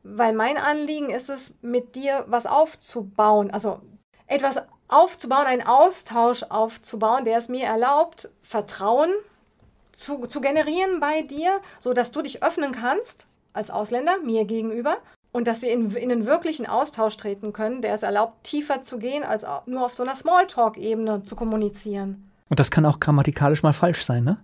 weil 0.04 0.32
mein 0.32 0.56
Anliegen 0.56 1.10
ist 1.10 1.30
es, 1.30 1.54
mit 1.62 1.94
dir 1.96 2.24
was 2.28 2.46
aufzubauen, 2.46 3.50
also 3.50 3.80
etwas 4.26 4.62
aufzubauen, 4.88 5.46
einen 5.46 5.66
Austausch 5.66 6.44
aufzubauen, 6.44 7.24
der 7.24 7.38
es 7.38 7.48
mir 7.48 7.66
erlaubt, 7.66 8.30
Vertrauen 8.42 9.10
zu, 9.92 10.26
zu 10.26 10.40
generieren 10.40 11.00
bei 11.00 11.22
dir, 11.22 11.60
sodass 11.80 12.12
du 12.12 12.22
dich 12.22 12.42
öffnen 12.42 12.72
kannst 12.72 13.26
als 13.52 13.70
Ausländer 13.70 14.18
mir 14.18 14.44
gegenüber 14.44 14.98
und 15.32 15.46
dass 15.48 15.62
wir 15.62 15.72
in, 15.72 15.90
in 15.90 16.12
einen 16.12 16.26
wirklichen 16.26 16.66
Austausch 16.66 17.16
treten 17.16 17.52
können, 17.52 17.82
der 17.82 17.94
es 17.94 18.02
erlaubt, 18.02 18.44
tiefer 18.44 18.82
zu 18.82 18.98
gehen, 18.98 19.24
als 19.24 19.44
nur 19.66 19.84
auf 19.84 19.94
so 19.94 20.02
einer 20.02 20.14
Smalltalk-Ebene 20.14 21.22
zu 21.22 21.34
kommunizieren. 21.34 22.30
Und 22.48 22.60
das 22.60 22.70
kann 22.70 22.84
auch 22.84 23.00
grammatikalisch 23.00 23.62
mal 23.62 23.72
falsch 23.72 24.04
sein, 24.04 24.24
ne? 24.24 24.36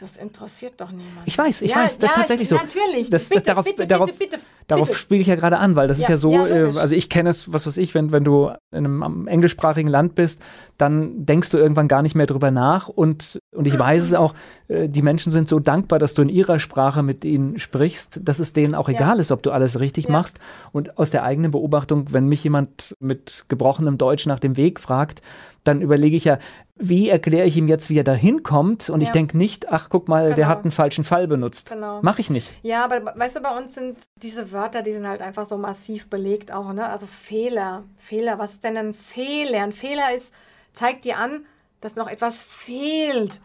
Das 0.00 0.16
interessiert 0.16 0.74
doch 0.78 0.92
niemand. 0.92 1.26
Ich 1.26 1.36
weiß, 1.36 1.62
ich 1.62 1.72
ja, 1.72 1.78
weiß, 1.78 1.98
das 1.98 2.10
ja, 2.10 2.14
ist 2.14 2.20
tatsächlich 2.20 2.42
ich, 2.42 2.48
so. 2.48 2.56
Natürlich. 2.56 3.10
Das, 3.10 3.28
bitte, 3.28 3.40
das, 3.40 3.46
darauf, 3.46 3.64
bitte, 3.64 3.86
darauf, 3.86 4.18
bitte, 4.18 4.38
darauf 4.66 4.96
spiele 4.96 5.20
ich 5.20 5.26
ja 5.26 5.34
gerade 5.34 5.58
an, 5.58 5.76
weil 5.76 5.88
das 5.88 5.98
ja, 5.98 6.04
ist 6.04 6.08
ja 6.08 6.16
so, 6.16 6.46
äh, 6.46 6.72
also 6.76 6.94
ich 6.94 7.08
kenne 7.08 7.30
es, 7.30 7.52
was 7.52 7.66
weiß 7.66 7.76
ich, 7.78 7.94
wenn, 7.94 8.12
wenn 8.12 8.24
du 8.24 8.50
in 8.70 8.84
einem 8.84 9.26
englischsprachigen 9.26 9.90
Land 9.90 10.14
bist, 10.14 10.40
dann 10.76 11.24
denkst 11.26 11.50
du 11.50 11.58
irgendwann 11.58 11.88
gar 11.88 12.02
nicht 12.02 12.14
mehr 12.14 12.26
drüber 12.26 12.50
nach 12.50 12.88
und, 12.88 13.40
und 13.54 13.66
ich 13.66 13.78
weiß 13.78 14.04
es 14.04 14.14
auch, 14.14 14.34
äh, 14.68 14.88
die 14.88 15.02
Menschen 15.02 15.32
sind 15.32 15.48
so 15.48 15.58
dankbar, 15.58 15.98
dass 15.98 16.14
du 16.14 16.22
in 16.22 16.28
ihrer 16.28 16.60
Sprache 16.60 17.02
mit 17.02 17.24
ihnen 17.24 17.58
sprichst, 17.58 18.20
dass 18.22 18.38
es 18.38 18.52
denen 18.52 18.74
auch 18.74 18.88
egal 18.88 19.18
ist, 19.18 19.32
ob 19.32 19.42
du 19.42 19.50
alles 19.50 19.80
richtig 19.80 20.08
machst. 20.08 20.38
Und 20.72 20.98
aus 20.98 21.10
der 21.10 21.24
eigenen 21.24 21.50
Beobachtung, 21.50 22.06
wenn 22.12 22.26
mich 22.26 22.44
jemand 22.44 22.94
mit 23.00 23.44
gebrochenem 23.48 23.98
Deutsch 23.98 24.26
nach 24.26 24.38
dem 24.38 24.56
Weg 24.56 24.80
fragt, 24.80 25.22
dann 25.68 25.82
überlege 25.82 26.16
ich 26.16 26.24
ja, 26.24 26.38
wie 26.76 27.08
erkläre 27.08 27.46
ich 27.46 27.56
ihm 27.56 27.68
jetzt, 27.68 27.90
wie 27.90 27.98
er 27.98 28.04
da 28.04 28.14
hinkommt? 28.14 28.90
Und 28.90 29.00
ja. 29.00 29.06
ich 29.06 29.12
denke 29.12 29.36
nicht, 29.36 29.68
ach, 29.68 29.88
guck 29.90 30.08
mal, 30.08 30.24
genau. 30.24 30.36
der 30.36 30.48
hat 30.48 30.62
einen 30.62 30.70
falschen 30.70 31.04
Fall 31.04 31.28
benutzt. 31.28 31.70
Genau. 31.70 32.02
Mache 32.02 32.20
ich 32.20 32.30
nicht. 32.30 32.52
Ja, 32.62 32.84
aber 32.84 33.14
weißt 33.16 33.36
du, 33.36 33.40
bei 33.40 33.56
uns 33.56 33.74
sind 33.74 33.98
diese 34.16 34.52
Wörter, 34.52 34.82
die 34.82 34.92
sind 34.92 35.06
halt 35.06 35.22
einfach 35.22 35.46
so 35.46 35.56
massiv 35.56 36.08
belegt 36.08 36.52
auch, 36.52 36.72
ne? 36.72 36.88
Also 36.88 37.06
Fehler. 37.06 37.84
Fehler, 37.98 38.38
was 38.38 38.54
ist 38.54 38.64
denn 38.64 38.76
ein 38.76 38.94
Fehler? 38.94 39.62
Ein 39.62 39.72
Fehler 39.72 40.14
ist, 40.14 40.34
zeigt 40.72 41.04
dir 41.04 41.18
an, 41.18 41.44
dass 41.80 41.96
noch 41.96 42.08
etwas 42.08 42.42
fehlt. 42.42 43.40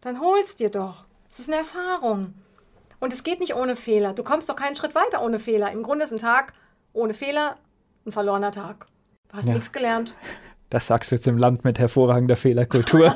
Dann 0.00 0.20
hol's 0.20 0.56
dir 0.56 0.70
doch. 0.70 1.04
Es 1.30 1.40
ist 1.40 1.48
eine 1.48 1.58
Erfahrung. 1.58 2.34
Und 3.00 3.12
es 3.12 3.24
geht 3.24 3.40
nicht 3.40 3.54
ohne 3.54 3.76
Fehler. 3.76 4.12
Du 4.14 4.22
kommst 4.22 4.48
doch 4.48 4.56
keinen 4.56 4.76
Schritt 4.76 4.94
weiter 4.94 5.22
ohne 5.22 5.38
Fehler. 5.38 5.72
Im 5.72 5.82
Grunde 5.82 6.04
ist 6.04 6.12
ein 6.12 6.18
Tag 6.18 6.52
ohne 6.92 7.12
Fehler 7.12 7.56
ein 8.06 8.12
verlorener 8.12 8.52
Tag. 8.52 8.86
Du 9.28 9.36
hast 9.36 9.46
ja. 9.46 9.54
nichts 9.54 9.72
gelernt. 9.72 10.14
Das 10.74 10.88
sagst 10.88 11.12
du 11.12 11.14
jetzt 11.14 11.28
im 11.28 11.38
Land 11.38 11.62
mit 11.62 11.78
hervorragender 11.78 12.34
Fehlerkultur. 12.34 13.06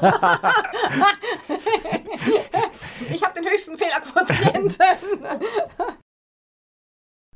ich 3.11 3.25
habe 3.25 3.35
den 3.35 3.51
höchsten 3.51 3.77
Fehlerquotienten. 3.77 4.87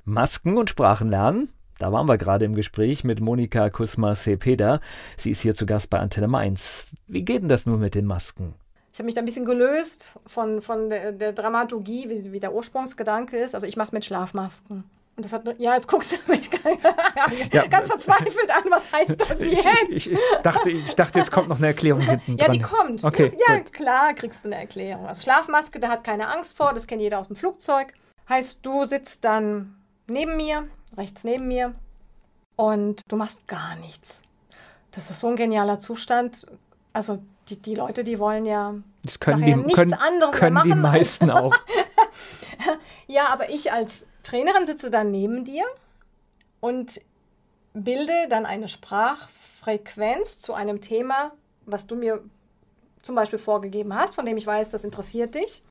Masken 0.05 0.59
und 0.59 0.71
Sprachenlernen. 0.71 1.49
Da 1.81 1.91
waren 1.91 2.09
wir 2.09 2.19
gerade 2.19 2.45
im 2.45 2.55
Gespräch 2.55 3.03
mit 3.03 3.19
Monika 3.21 3.69
Kusma-Sepeda. 3.69 4.81
Sie 5.17 5.33
ist 5.33 5.41
hier 5.41 5.57
zu 5.57 5.67
Gast 5.67 5.91
bei 5.91 5.99
Antenne 5.99 6.29
Mainz. 6.29 6.95
Wie 7.09 7.25
geht 7.25 7.43
denn 7.43 7.49
das 7.49 7.67
nun 7.67 7.81
mit 7.81 7.97
den 7.97 8.07
Masken? 8.07 8.55
Ich 8.93 9.01
habe 9.01 9.07
mich 9.07 9.17
da 9.17 9.23
ein 9.23 9.25
bisschen 9.25 9.45
gelöst 9.45 10.13
von, 10.27 10.63
von 10.63 10.89
der, 10.89 11.11
der 11.11 11.33
Dramaturgie, 11.33 12.09
wie, 12.09 12.31
wie 12.31 12.39
der 12.39 12.55
Ursprungsgedanke 12.55 13.39
ist. 13.39 13.57
Also 13.57 13.67
ich 13.67 13.77
mache 13.77 13.87
es 13.87 13.93
mit 13.93 14.05
Schlafmasken. 14.05 14.85
Und 15.15 15.25
das 15.27 15.33
hat, 15.35 15.45
ja, 15.59 15.75
jetzt 15.75 15.89
guckst 15.89 16.13
du 16.13 16.17
mich 16.33 16.51
ja, 17.53 17.67
ganz 17.71 17.87
verzweifelt 17.87 18.51
an, 18.51 18.65
was 18.71 18.91
heißt 18.91 19.21
das 19.21 19.41
jetzt? 19.41 19.67
Ich, 19.91 20.07
ich, 20.07 20.13
ich, 20.13 20.19
dachte, 20.43 20.71
ich 20.71 20.95
dachte, 20.95 21.19
jetzt 21.19 21.31
kommt 21.31 21.49
noch 21.49 21.59
eine 21.59 21.67
Erklärung 21.67 22.01
hinten 22.01 22.39
Ja, 22.39 22.47
dran. 22.47 22.53
die 22.53 22.61
kommt. 22.63 23.05
Okay, 23.05 23.37
ja, 23.47 23.59
gut. 23.59 23.73
klar, 23.75 24.15
kriegst 24.15 24.43
du 24.43 24.49
eine 24.49 24.57
Erklärung. 24.57 25.07
Also 25.07 25.23
Schlafmaske, 25.23 25.79
da 25.81 25.89
hat 25.89 26.03
keine 26.03 26.29
Angst 26.29 26.57
vor, 26.57 26.73
das 26.73 26.87
kennt 26.87 27.03
jeder 27.03 27.19
aus 27.19 27.27
dem 27.27 27.37
Flugzeug. 27.37 27.93
Heißt, 28.29 28.65
du 28.65 28.87
sitzt 28.87 29.25
dann 29.25 29.77
neben 30.07 30.37
mir, 30.39 30.67
rechts 30.97 31.25
neben 31.25 31.47
mir 31.47 31.75
und 32.57 33.03
du 33.09 33.17
machst 33.17 33.47
gar 33.49 33.77
nichts. 33.77 34.23
Das 34.93 35.11
ist 35.11 35.21
so 35.21 35.29
ein 35.29 35.37
genialer 35.37 35.79
Zustand. 35.79 36.47
Also 36.95 37.23
die, 37.49 37.57
die 37.57 37.75
Leute, 37.75 38.03
die 38.05 38.19
wollen 38.19 38.47
ja 38.47 38.75
das 39.05 39.19
können 39.19 39.45
die, 39.45 39.57
nichts 39.57 39.75
können, 39.75 39.95
anderes 39.95 40.35
können 40.37 40.55
machen. 40.55 40.71
die 40.71 40.79
meisten 40.79 41.31
auch. 41.31 41.55
ja, 43.07 43.29
aber 43.29 43.51
ich 43.51 43.73
als 43.73 44.07
Trainerin 44.23 44.67
sitze 44.67 44.91
dann 44.91 45.11
neben 45.11 45.45
dir 45.45 45.65
und 46.61 47.01
bilde 47.75 48.29
dann 48.29 48.47
eine 48.47 48.69
Sprachfrequenz 48.69 50.41
zu 50.41 50.55
einem 50.55 50.81
Thema, 50.81 51.33
was 51.67 51.87
du 51.87 51.97
mir 51.97 52.23
zum 53.03 53.15
Beispiel 53.15 53.39
vorgegeben 53.39 53.95
hast, 53.95 54.15
von 54.15 54.27
dem 54.27 54.37
ich 54.37 54.47
weiß, 54.47 54.71
das 54.71 54.85
interessiert 54.85 55.35
dich. 55.35 55.63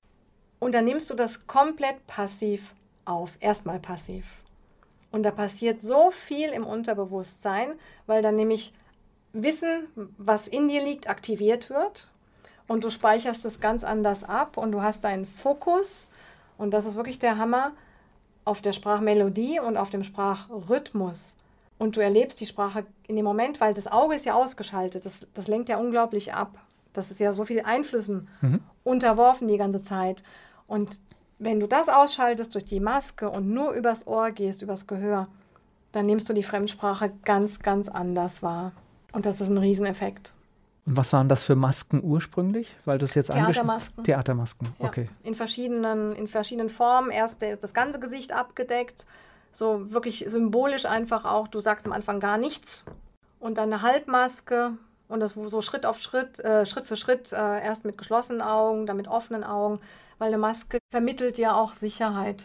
Und 0.59 0.73
dann 0.73 0.85
nimmst 0.85 1.09
du 1.09 1.15
das 1.15 1.47
komplett 1.47 2.05
passiv 2.07 2.73
auf, 3.05 3.31
erstmal 3.39 3.79
passiv. 3.79 4.25
Und 5.11 5.23
da 5.23 5.31
passiert 5.31 5.81
so 5.81 6.11
viel 6.11 6.49
im 6.49 6.65
Unterbewusstsein, 6.65 7.73
weil 8.05 8.21
dann 8.21 8.35
nämlich 8.35 8.73
Wissen, 9.33 9.87
was 10.17 10.47
in 10.47 10.67
dir 10.67 10.83
liegt, 10.83 11.09
aktiviert 11.09 11.69
wird 11.69 12.11
und 12.67 12.83
du 12.83 12.89
speicherst 12.89 13.43
es 13.45 13.59
ganz 13.59 13.83
anders 13.83 14.23
ab 14.23 14.57
und 14.57 14.71
du 14.71 14.81
hast 14.81 15.03
deinen 15.03 15.25
Fokus 15.25 16.09
und 16.61 16.71
das 16.71 16.85
ist 16.85 16.95
wirklich 16.95 17.17
der 17.17 17.39
Hammer 17.39 17.71
auf 18.45 18.61
der 18.61 18.71
Sprachmelodie 18.71 19.59
und 19.59 19.77
auf 19.77 19.89
dem 19.89 20.03
Sprachrhythmus. 20.03 21.35
Und 21.79 21.95
du 21.95 22.01
erlebst 22.01 22.39
die 22.39 22.45
Sprache 22.45 22.85
in 23.07 23.15
dem 23.15 23.25
Moment, 23.25 23.59
weil 23.59 23.73
das 23.73 23.87
Auge 23.87 24.13
ist 24.13 24.25
ja 24.25 24.35
ausgeschaltet. 24.35 25.03
Das, 25.03 25.25
das 25.33 25.47
lenkt 25.47 25.69
ja 25.69 25.77
unglaublich 25.77 26.35
ab. 26.35 26.59
Das 26.93 27.09
ist 27.09 27.19
ja 27.19 27.33
so 27.33 27.45
viel 27.45 27.61
Einflüssen 27.61 28.27
mhm. 28.41 28.61
unterworfen 28.83 29.47
die 29.47 29.57
ganze 29.57 29.81
Zeit. 29.81 30.23
Und 30.67 31.01
wenn 31.39 31.59
du 31.59 31.65
das 31.65 31.89
ausschaltest 31.89 32.53
durch 32.53 32.65
die 32.65 32.79
Maske 32.79 33.27
und 33.27 33.49
nur 33.49 33.71
übers 33.71 34.05
Ohr 34.05 34.29
gehst, 34.29 34.61
übers 34.61 34.85
Gehör, 34.85 35.27
dann 35.91 36.05
nimmst 36.05 36.29
du 36.29 36.33
die 36.33 36.43
Fremdsprache 36.43 37.11
ganz, 37.25 37.59
ganz 37.59 37.89
anders 37.89 38.43
wahr. 38.43 38.73
Und 39.13 39.25
das 39.25 39.41
ist 39.41 39.49
ein 39.49 39.57
Rieseneffekt. 39.57 40.35
Was 40.93 41.13
waren 41.13 41.29
das 41.29 41.43
für 41.43 41.55
Masken 41.55 42.03
ursprünglich? 42.03 42.75
Weil 42.85 42.97
du 42.97 43.05
es 43.05 43.15
jetzt 43.15 43.31
Theatermasken. 43.31 44.03
Theatermasken, 44.03 44.75
ja, 44.79 44.85
okay. 44.85 45.09
In 45.23 45.35
verschiedenen, 45.35 46.13
in 46.15 46.27
verschiedenen 46.27 46.69
Formen. 46.69 47.11
Erst 47.11 47.41
das 47.41 47.73
ganze 47.73 47.99
Gesicht 47.99 48.33
abgedeckt, 48.33 49.05
so 49.51 49.91
wirklich 49.91 50.25
symbolisch 50.27 50.85
einfach 50.85 51.25
auch. 51.25 51.47
Du 51.47 51.59
sagst 51.61 51.85
am 51.85 51.93
Anfang 51.93 52.19
gar 52.19 52.37
nichts. 52.37 52.83
Und 53.39 53.57
dann 53.57 53.71
eine 53.71 53.81
Halbmaske 53.81 54.73
und 55.07 55.19
das 55.19 55.33
so 55.33 55.61
Schritt 55.61 55.85
auf 55.85 55.99
Schritt, 55.99 56.39
äh, 56.39 56.65
Schritt 56.65 56.87
für 56.87 56.95
Schritt, 56.95 57.31
äh, 57.31 57.63
erst 57.63 57.85
mit 57.85 57.97
geschlossenen 57.97 58.41
Augen, 58.41 58.85
dann 58.85 58.97
mit 58.97 59.07
offenen 59.07 59.43
Augen, 59.43 59.79
weil 60.19 60.27
eine 60.27 60.37
Maske 60.37 60.77
vermittelt 60.91 61.37
ja 61.37 61.55
auch 61.55 61.73
Sicherheit. 61.73 62.43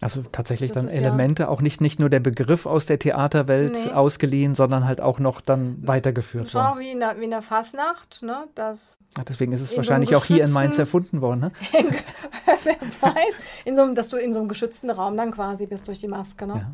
Also 0.00 0.22
tatsächlich 0.32 0.72
das 0.72 0.86
dann 0.86 0.92
Elemente, 0.92 1.44
ja 1.44 1.48
auch 1.50 1.60
nicht, 1.60 1.80
nicht 1.80 2.00
nur 2.00 2.08
der 2.08 2.20
Begriff 2.20 2.64
aus 2.64 2.86
der 2.86 2.98
Theaterwelt 2.98 3.76
nee. 3.84 3.92
ausgeliehen, 3.92 4.54
sondern 4.54 4.86
halt 4.86 5.00
auch 5.00 5.18
noch 5.18 5.42
dann 5.42 5.76
weitergeführt 5.86 6.50
Schon 6.50 6.62
auch 6.62 6.78
wie 6.78 6.90
in 6.90 7.00
der, 7.00 7.20
wie 7.20 7.24
in 7.24 7.30
der 7.30 7.42
Fasnacht, 7.42 8.22
ne? 8.22 8.46
Das 8.54 8.98
Ach, 9.18 9.24
deswegen 9.24 9.52
ist 9.52 9.60
es 9.60 9.76
wahrscheinlich 9.76 10.10
so 10.10 10.16
auch 10.16 10.24
hier 10.24 10.44
in 10.44 10.52
Mainz 10.52 10.78
erfunden 10.78 11.20
worden, 11.20 11.40
ne? 11.40 11.52
Wer 12.64 12.76
weiß, 13.00 13.38
in 13.64 13.76
so 13.76 13.82
einem, 13.82 13.94
dass 13.94 14.08
du 14.08 14.16
in 14.16 14.32
so 14.32 14.40
einem 14.40 14.48
geschützten 14.48 14.90
Raum 14.90 15.16
dann 15.16 15.32
quasi 15.32 15.66
bist 15.66 15.86
durch 15.86 15.98
die 15.98 16.08
Maske, 16.08 16.46
ne? 16.46 16.54
Ja. 16.54 16.70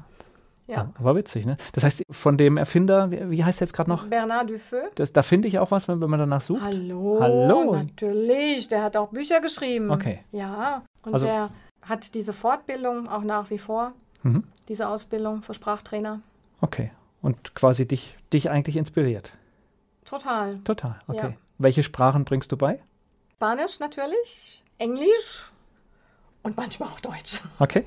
Ja. 0.69 0.91
Aber 0.99 1.15
witzig, 1.15 1.47
ne? 1.47 1.57
Das 1.73 1.85
heißt, 1.85 2.03
von 2.11 2.37
dem 2.37 2.57
Erfinder, 2.57 3.11
wie, 3.13 3.31
wie 3.31 3.45
heißt 3.45 3.61
der 3.61 3.67
jetzt 3.67 3.73
gerade 3.73 3.89
noch? 3.89 4.07
Bernard 4.09 4.51
Dufeu. 4.51 4.81
Das, 4.97 5.13
da 5.13 5.23
finde 5.23 5.47
ich 5.47 5.61
auch 5.61 5.71
was, 5.71 5.87
wenn, 5.87 6.01
wenn 6.01 6.11
man 6.11 6.19
danach 6.19 6.41
sucht. 6.41 6.61
Hallo. 6.63 7.19
Hallo. 7.21 7.73
Natürlich, 7.73 8.67
der 8.67 8.83
hat 8.83 8.97
auch 8.97 9.11
Bücher 9.11 9.41
geschrieben. 9.41 9.93
Okay. 9.93 10.25
Ja. 10.33 10.83
Und 11.05 11.15
also, 11.15 11.27
der 11.27 11.51
hat 11.89 12.15
diese 12.15 12.33
Fortbildung 12.33 13.09
auch 13.09 13.23
nach 13.23 13.51
wie 13.51 13.59
vor, 13.59 13.93
mhm. 14.23 14.45
diese 14.69 14.89
Ausbildung 14.89 15.43
für 15.43 15.55
Sprachtrainer. 15.55 16.21
Okay. 16.61 16.91
Und 17.23 17.55
quasi 17.55 17.87
dich, 17.89 18.17
dich 18.33 18.51
eigentlich 18.51 18.77
inspiriert. 18.77 19.33
Total. 20.05 20.59
Total, 20.59 21.01
okay. 21.09 21.31
Ja. 21.31 21.33
Welche 21.59 21.83
Sprachen 21.83 22.25
bringst 22.25 22.53
du 22.53 22.57
bei? 22.57 22.81
Spanisch 23.33 23.81
natürlich, 23.81 24.63
Englisch 24.79 25.51
und 26.43 26.57
manchmal 26.57 26.89
auch 26.89 27.01
Deutsch. 27.01 27.41
Okay. 27.59 27.85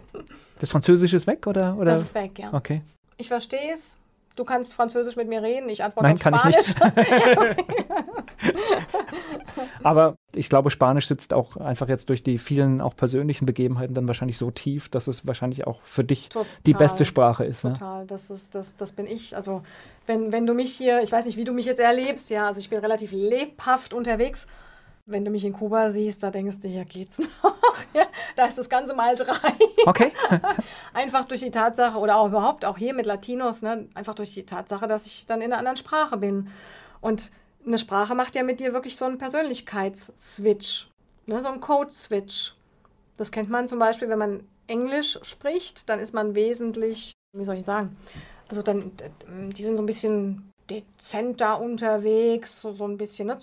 Das 0.59 0.69
Französische 0.69 1.15
ist 1.15 1.27
weg, 1.27 1.47
oder? 1.47 1.77
oder? 1.77 1.93
Das 1.93 2.01
ist 2.01 2.15
weg, 2.15 2.37
ja. 2.37 2.53
Okay. 2.53 2.81
Ich 3.17 3.27
verstehe 3.27 3.73
es, 3.73 3.95
du 4.39 4.45
kannst 4.45 4.73
Französisch 4.73 5.15
mit 5.15 5.27
mir 5.27 5.43
reden, 5.43 5.69
ich 5.69 5.83
antworte 5.83 6.07
Nein, 6.07 6.15
auf 6.15 6.21
kann 6.21 6.33
Spanisch. 6.35 6.57
ich 6.57 6.67
nicht. 6.67 7.59
Aber 9.83 10.17
ich 10.35 10.49
glaube, 10.49 10.71
Spanisch 10.71 11.07
sitzt 11.07 11.33
auch 11.33 11.57
einfach 11.57 11.87
jetzt 11.89 12.09
durch 12.09 12.23
die 12.23 12.37
vielen 12.37 12.81
auch 12.81 12.95
persönlichen 12.95 13.45
Begebenheiten 13.45 13.93
dann 13.93 14.07
wahrscheinlich 14.07 14.37
so 14.37 14.51
tief, 14.51 14.89
dass 14.89 15.07
es 15.07 15.27
wahrscheinlich 15.27 15.67
auch 15.67 15.81
für 15.83 16.03
dich 16.03 16.29
Total, 16.29 16.47
die 16.65 16.73
beste 16.73 17.05
Sprache 17.05 17.45
ist. 17.45 17.63
Ne? 17.63 17.73
Total, 17.73 18.05
das 18.05 18.29
ist, 18.29 18.55
das, 18.55 18.75
das 18.75 18.91
bin 18.91 19.05
ich. 19.05 19.35
Also 19.35 19.61
wenn, 20.05 20.31
wenn 20.31 20.45
du 20.45 20.53
mich 20.53 20.73
hier, 20.73 21.01
ich 21.01 21.11
weiß 21.11 21.25
nicht, 21.25 21.37
wie 21.37 21.43
du 21.43 21.53
mich 21.53 21.65
jetzt 21.65 21.79
erlebst, 21.79 22.29
ja, 22.29 22.47
also 22.47 22.59
ich 22.59 22.69
bin 22.69 22.79
relativ 22.79 23.11
lebhaft 23.11 23.93
unterwegs. 23.93 24.47
Wenn 25.09 25.25
du 25.25 25.31
mich 25.31 25.43
in 25.43 25.53
Kuba 25.53 25.89
siehst, 25.89 26.21
da 26.21 26.29
denkst 26.29 26.59
du, 26.59 26.67
ja, 26.67 26.83
geht's 26.83 27.19
noch. 27.43 27.55
ja, 27.93 28.05
da 28.35 28.45
ist 28.45 28.57
das 28.57 28.69
Ganze 28.69 28.93
mal 28.93 29.15
drei. 29.15 29.53
Okay. 29.85 30.11
einfach 30.93 31.25
durch 31.25 31.41
die 31.41 31.49
Tatsache, 31.51 31.97
oder 31.97 32.17
auch 32.17 32.27
überhaupt 32.27 32.63
auch 32.63 32.77
hier 32.77 32.93
mit 32.93 33.07
Latinos, 33.07 33.63
ne, 33.63 33.87
einfach 33.95 34.13
durch 34.13 34.33
die 34.33 34.45
Tatsache, 34.45 34.87
dass 34.87 35.07
ich 35.07 35.25
dann 35.25 35.41
in 35.41 35.51
einer 35.51 35.57
anderen 35.57 35.77
Sprache 35.77 36.17
bin. 36.17 36.49
Und 37.01 37.31
eine 37.65 37.79
Sprache 37.79 38.13
macht 38.13 38.35
ja 38.35 38.43
mit 38.43 38.59
dir 38.59 38.73
wirklich 38.73 38.97
so 38.97 39.05
einen 39.05 39.17
Persönlichkeitsswitch, 39.17 40.89
ne, 41.25 41.41
so 41.41 41.47
einen 41.47 41.59
Code-Switch. 41.59 42.55
Das 43.17 43.31
kennt 43.31 43.49
man 43.49 43.67
zum 43.67 43.79
Beispiel, 43.79 44.09
wenn 44.09 44.19
man 44.19 44.43
Englisch 44.67 45.19
spricht, 45.23 45.89
dann 45.89 45.99
ist 45.99 46.13
man 46.13 46.35
wesentlich, 46.35 47.13
wie 47.35 47.45
soll 47.45 47.55
ich 47.55 47.65
sagen, 47.65 47.97
also 48.47 48.61
dann, 48.61 48.91
die 49.27 49.63
sind 49.63 49.75
so 49.75 49.83
ein 49.83 49.87
bisschen 49.87 50.51
dezenter 50.69 51.59
unterwegs, 51.59 52.61
so, 52.61 52.73
so 52.73 52.85
ein 52.85 52.97
bisschen 52.97 53.27
ne, 53.27 53.39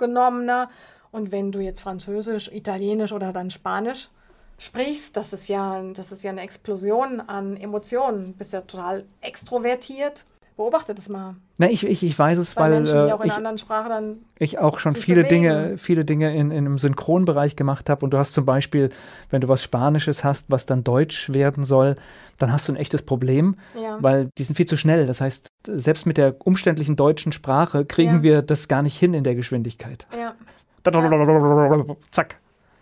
zurückgenommener. 0.00 0.68
Und 1.12 1.32
wenn 1.32 1.52
du 1.52 1.60
jetzt 1.60 1.80
Französisch, 1.80 2.50
Italienisch 2.52 3.12
oder 3.12 3.32
dann 3.32 3.50
Spanisch 3.50 4.10
sprichst, 4.58 5.16
das 5.16 5.32
ist 5.32 5.48
ja, 5.48 5.82
das 5.94 6.12
ist 6.12 6.22
ja 6.22 6.30
eine 6.30 6.42
Explosion 6.42 7.20
an 7.20 7.56
Emotionen. 7.56 8.32
Du 8.32 8.38
bist 8.38 8.52
ja 8.52 8.60
total 8.60 9.04
extrovertiert. 9.20 10.24
Beobachte 10.56 10.94
das 10.94 11.08
mal. 11.08 11.36
Na, 11.56 11.70
ich, 11.70 11.86
ich, 11.86 12.02
ich 12.02 12.18
weiß 12.18 12.36
es, 12.36 12.54
Bei 12.54 12.62
weil 12.62 12.70
Menschen, 12.72 13.00
die 13.00 13.08
äh, 13.08 13.12
auch 13.12 13.22
in 13.22 13.28
ich, 13.28 13.32
anderen 13.32 13.56
Sprache 13.56 13.88
dann 13.88 14.18
ich 14.38 14.58
auch 14.58 14.78
schon 14.78 14.92
viele 14.92 15.22
bewegen. 15.22 15.42
Dinge, 15.42 15.78
viele 15.78 16.04
Dinge 16.04 16.34
in, 16.34 16.50
in 16.50 16.58
einem 16.58 16.78
Synchronbereich 16.78 17.56
gemacht 17.56 17.88
habe. 17.88 18.04
Und 18.04 18.10
du 18.10 18.18
hast 18.18 18.34
zum 18.34 18.44
Beispiel, 18.44 18.90
wenn 19.30 19.40
du 19.40 19.48
was 19.48 19.62
Spanisches 19.62 20.22
hast, 20.22 20.46
was 20.50 20.66
dann 20.66 20.84
Deutsch 20.84 21.32
werden 21.32 21.64
soll, 21.64 21.96
dann 22.36 22.52
hast 22.52 22.68
du 22.68 22.72
ein 22.72 22.76
echtes 22.76 23.02
Problem, 23.02 23.56
ja. 23.74 23.96
weil 24.02 24.28
die 24.36 24.44
sind 24.44 24.54
viel 24.54 24.66
zu 24.66 24.76
schnell. 24.76 25.06
Das 25.06 25.22
heißt, 25.22 25.49
selbst 25.66 26.06
mit 26.06 26.16
der 26.16 26.34
umständlichen 26.46 26.96
deutschen 26.96 27.32
Sprache 27.32 27.84
kriegen 27.84 28.16
Ja. 28.16 28.22
wir 28.22 28.42
das 28.42 28.68
gar 28.68 28.82
nicht 28.82 28.98
hin 28.98 29.14
in 29.14 29.24
der 29.24 29.34
Geschwindigkeit. 29.34 30.06
ja. 30.16 30.34
Zack. 32.10 32.38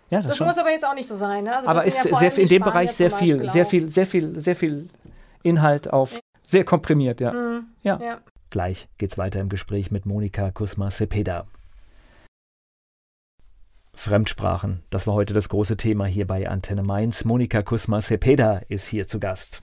Ja, 0.09 0.19
das, 0.19 0.29
Das 0.29 0.37
schon. 0.37 0.47
muss 0.47 0.57
aber 0.57 0.71
jetzt 0.71 0.85
auch 0.85 0.95
nicht 0.95 1.07
so 1.07 1.17
sein. 1.17 1.43
Ne? 1.43 1.55
Also 1.55 1.67
aber 1.67 1.83
ist 1.83 2.03
ja 2.05 2.15
sehr 2.15 2.31
viel, 2.31 2.43
in 2.43 2.49
dem 2.49 2.61
Spanier 2.63 2.71
Bereich 2.71 2.91
sehr 2.93 3.11
viel, 3.11 3.49
sehr 3.49 3.65
viel, 3.65 3.89
sehr 3.89 4.05
viel, 4.05 4.39
sehr 4.39 4.55
viel 4.55 4.87
Inhalt 5.43 5.91
auf 5.91 6.19
sehr 6.43 6.63
komprimiert, 6.63 7.19
ja. 7.21 7.31
Mhm. 7.33 7.65
Ja. 7.83 7.99
ja. 8.01 8.17
Gleich 8.49 8.87
geht's 8.97 9.17
weiter 9.19 9.39
im 9.39 9.49
Gespräch 9.49 9.91
mit 9.91 10.05
Monika 10.07 10.49
Kusma-Cepeda. 10.49 11.45
Fremdsprachen, 13.93 14.81
das 14.89 15.05
war 15.07 15.13
heute 15.13 15.33
das 15.33 15.49
große 15.49 15.75
Thema 15.77 16.05
hier 16.05 16.25
bei 16.25 16.49
Antenne 16.49 16.83
Mainz. 16.83 17.25
Monika 17.25 17.61
Kusma-Cepeda 17.61 18.61
ist 18.69 18.87
hier 18.87 19.07
zu 19.07 19.19
Gast. 19.19 19.61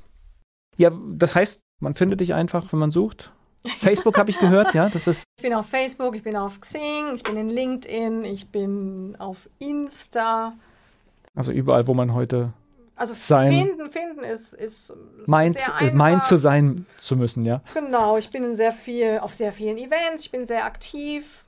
Ja, 0.76 0.90
das 1.12 1.34
heißt, 1.34 1.62
man 1.80 1.94
findet 1.94 2.20
dich 2.20 2.34
einfach, 2.34 2.72
wenn 2.72 2.78
man 2.80 2.90
sucht. 2.90 3.32
Facebook 3.78 4.16
habe 4.18 4.30
ich 4.30 4.38
gehört, 4.38 4.74
ja, 4.74 4.88
das 4.88 5.06
ist 5.06 5.24
Ich 5.38 5.42
bin 5.42 5.52
auf 5.54 5.66
Facebook, 5.66 6.14
ich 6.14 6.22
bin 6.22 6.36
auf 6.36 6.60
Xing, 6.60 7.14
ich 7.14 7.22
bin 7.22 7.36
in 7.36 7.48
LinkedIn, 7.50 8.24
ich 8.24 8.48
bin 8.50 9.16
auf 9.18 9.48
Insta. 9.58 10.52
also 11.34 11.50
überall, 11.50 11.86
wo 11.88 11.94
man 11.94 12.14
heute 12.14 12.52
Also 12.94 13.14
Sein- 13.14 13.48
finden, 13.48 13.90
finden 13.90 14.20
ist, 14.20 14.52
ist 14.54 14.92
meint, 15.26 15.56
sehr 15.58 15.66
äh, 15.68 15.72
einfach. 15.84 15.94
meint 15.94 16.22
zu 16.24 16.36
sein 16.36 16.86
zu 17.00 17.16
müssen, 17.16 17.44
ja. 17.44 17.60
Genau, 17.74 18.16
ich 18.18 18.30
bin 18.30 18.44
in 18.44 18.54
sehr 18.54 18.72
viel, 18.72 19.18
auf 19.20 19.34
sehr 19.34 19.52
vielen 19.52 19.78
Events, 19.78 20.24
ich 20.24 20.30
bin 20.30 20.46
sehr 20.46 20.64
aktiv. 20.64 21.44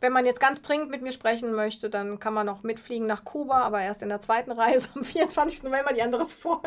Wenn 0.00 0.12
man 0.12 0.24
jetzt 0.24 0.40
ganz 0.40 0.62
dringend 0.62 0.90
mit 0.90 1.02
mir 1.02 1.12
sprechen 1.12 1.52
möchte, 1.54 1.90
dann 1.90 2.18
kann 2.20 2.32
man 2.32 2.46
noch 2.46 2.62
mitfliegen 2.62 3.06
nach 3.08 3.24
Kuba, 3.24 3.62
aber 3.62 3.80
erst 3.80 4.02
in 4.02 4.08
der 4.08 4.20
zweiten 4.20 4.52
Reise 4.52 4.88
am 4.94 5.04
24. 5.04 5.64
November, 5.64 5.92
die 5.92 6.02
andere 6.02 6.22
ist 6.22 6.32
voll. 6.34 6.60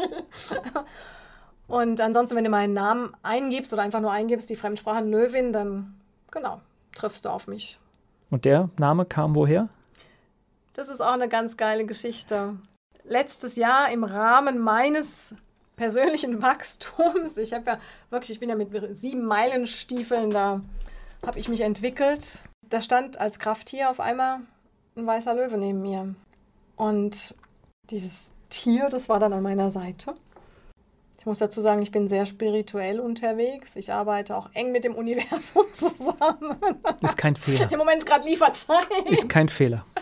Und 1.71 2.01
ansonsten, 2.01 2.35
wenn 2.35 2.43
du 2.43 2.49
meinen 2.49 2.73
Namen 2.73 3.13
eingibst 3.23 3.71
oder 3.71 3.81
einfach 3.81 4.01
nur 4.01 4.11
eingibst, 4.11 4.49
die 4.49 4.57
Fremdsprachen 4.57 5.09
Löwin, 5.09 5.53
dann 5.53 5.93
genau, 6.29 6.59
triffst 6.93 7.23
du 7.23 7.29
auf 7.29 7.47
mich. 7.47 7.79
Und 8.29 8.43
der 8.43 8.69
Name 8.77 9.05
kam 9.05 9.35
woher? 9.35 9.69
Das 10.73 10.89
ist 10.89 10.99
auch 10.99 11.13
eine 11.13 11.29
ganz 11.29 11.55
geile 11.55 11.85
Geschichte. 11.85 12.57
Letztes 13.05 13.55
Jahr 13.55 13.89
im 13.89 14.03
Rahmen 14.03 14.59
meines 14.59 15.33
persönlichen 15.77 16.41
Wachstums, 16.41 17.37
ich 17.37 17.53
habe 17.53 17.65
ja 17.65 17.79
wirklich, 18.09 18.31
ich 18.31 18.39
bin 18.41 18.49
ja 18.49 18.55
mit 18.55 18.69
sieben 18.99 19.23
Meilenstiefeln, 19.23 20.29
da 20.29 20.59
habe 21.25 21.39
ich 21.39 21.47
mich 21.47 21.61
entwickelt. 21.61 22.39
Da 22.69 22.81
stand 22.81 23.17
als 23.17 23.39
Krafttier 23.39 23.89
auf 23.89 24.01
einmal 24.01 24.39
ein 24.97 25.07
weißer 25.07 25.33
Löwe 25.33 25.57
neben 25.57 25.81
mir. 25.81 26.15
Und 26.75 27.33
dieses 27.89 28.11
Tier, 28.49 28.89
das 28.89 29.07
war 29.07 29.19
dann 29.19 29.31
an 29.31 29.41
meiner 29.41 29.71
Seite. 29.71 30.15
Ich 31.21 31.27
muss 31.27 31.37
dazu 31.37 31.61
sagen, 31.61 31.83
ich 31.83 31.91
bin 31.91 32.07
sehr 32.07 32.25
spirituell 32.25 32.99
unterwegs. 32.99 33.75
Ich 33.75 33.93
arbeite 33.93 34.35
auch 34.35 34.49
eng 34.55 34.71
mit 34.71 34.83
dem 34.83 34.95
Universum 34.95 35.65
zusammen. 35.71 36.57
Ist 36.99 37.15
kein 37.15 37.35
Fehler. 37.35 37.71
Im 37.71 37.77
Moment 37.77 37.99
ist 37.99 38.07
gerade 38.07 38.27
Lieferzeit. 38.27 38.87
Ist 39.05 39.29
kein 39.29 39.47
Fehler. 39.47 39.85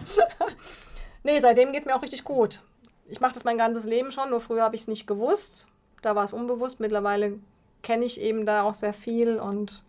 Nee, 1.22 1.42
seitdem 1.42 1.74
geht 1.74 1.82
es 1.82 1.86
mir 1.86 1.98
auch 1.98 2.02
richtig 2.02 2.24
gut. 2.24 2.62
Ich 3.06 3.20
mache 3.20 3.34
das 3.34 3.44
mein 3.44 3.58
ganzes 3.58 3.84
Leben 3.84 4.14
schon, 4.14 4.30
nur 4.30 4.40
früher 4.40 4.64
habe 4.64 4.78
ich 4.78 4.84
es 4.84 4.88
nicht 4.88 5.06
gewusst. 5.06 5.68
Da 6.02 6.16
war 6.16 6.24
es 6.24 6.32
unbewusst. 6.32 6.80
Mittlerweile 6.80 7.38
kenne 7.84 8.06
ich 8.06 8.22
eben 8.22 8.46
da 8.46 8.64
auch 8.64 8.74
sehr 8.74 8.94
viel 8.94 9.38
und 9.38 9.84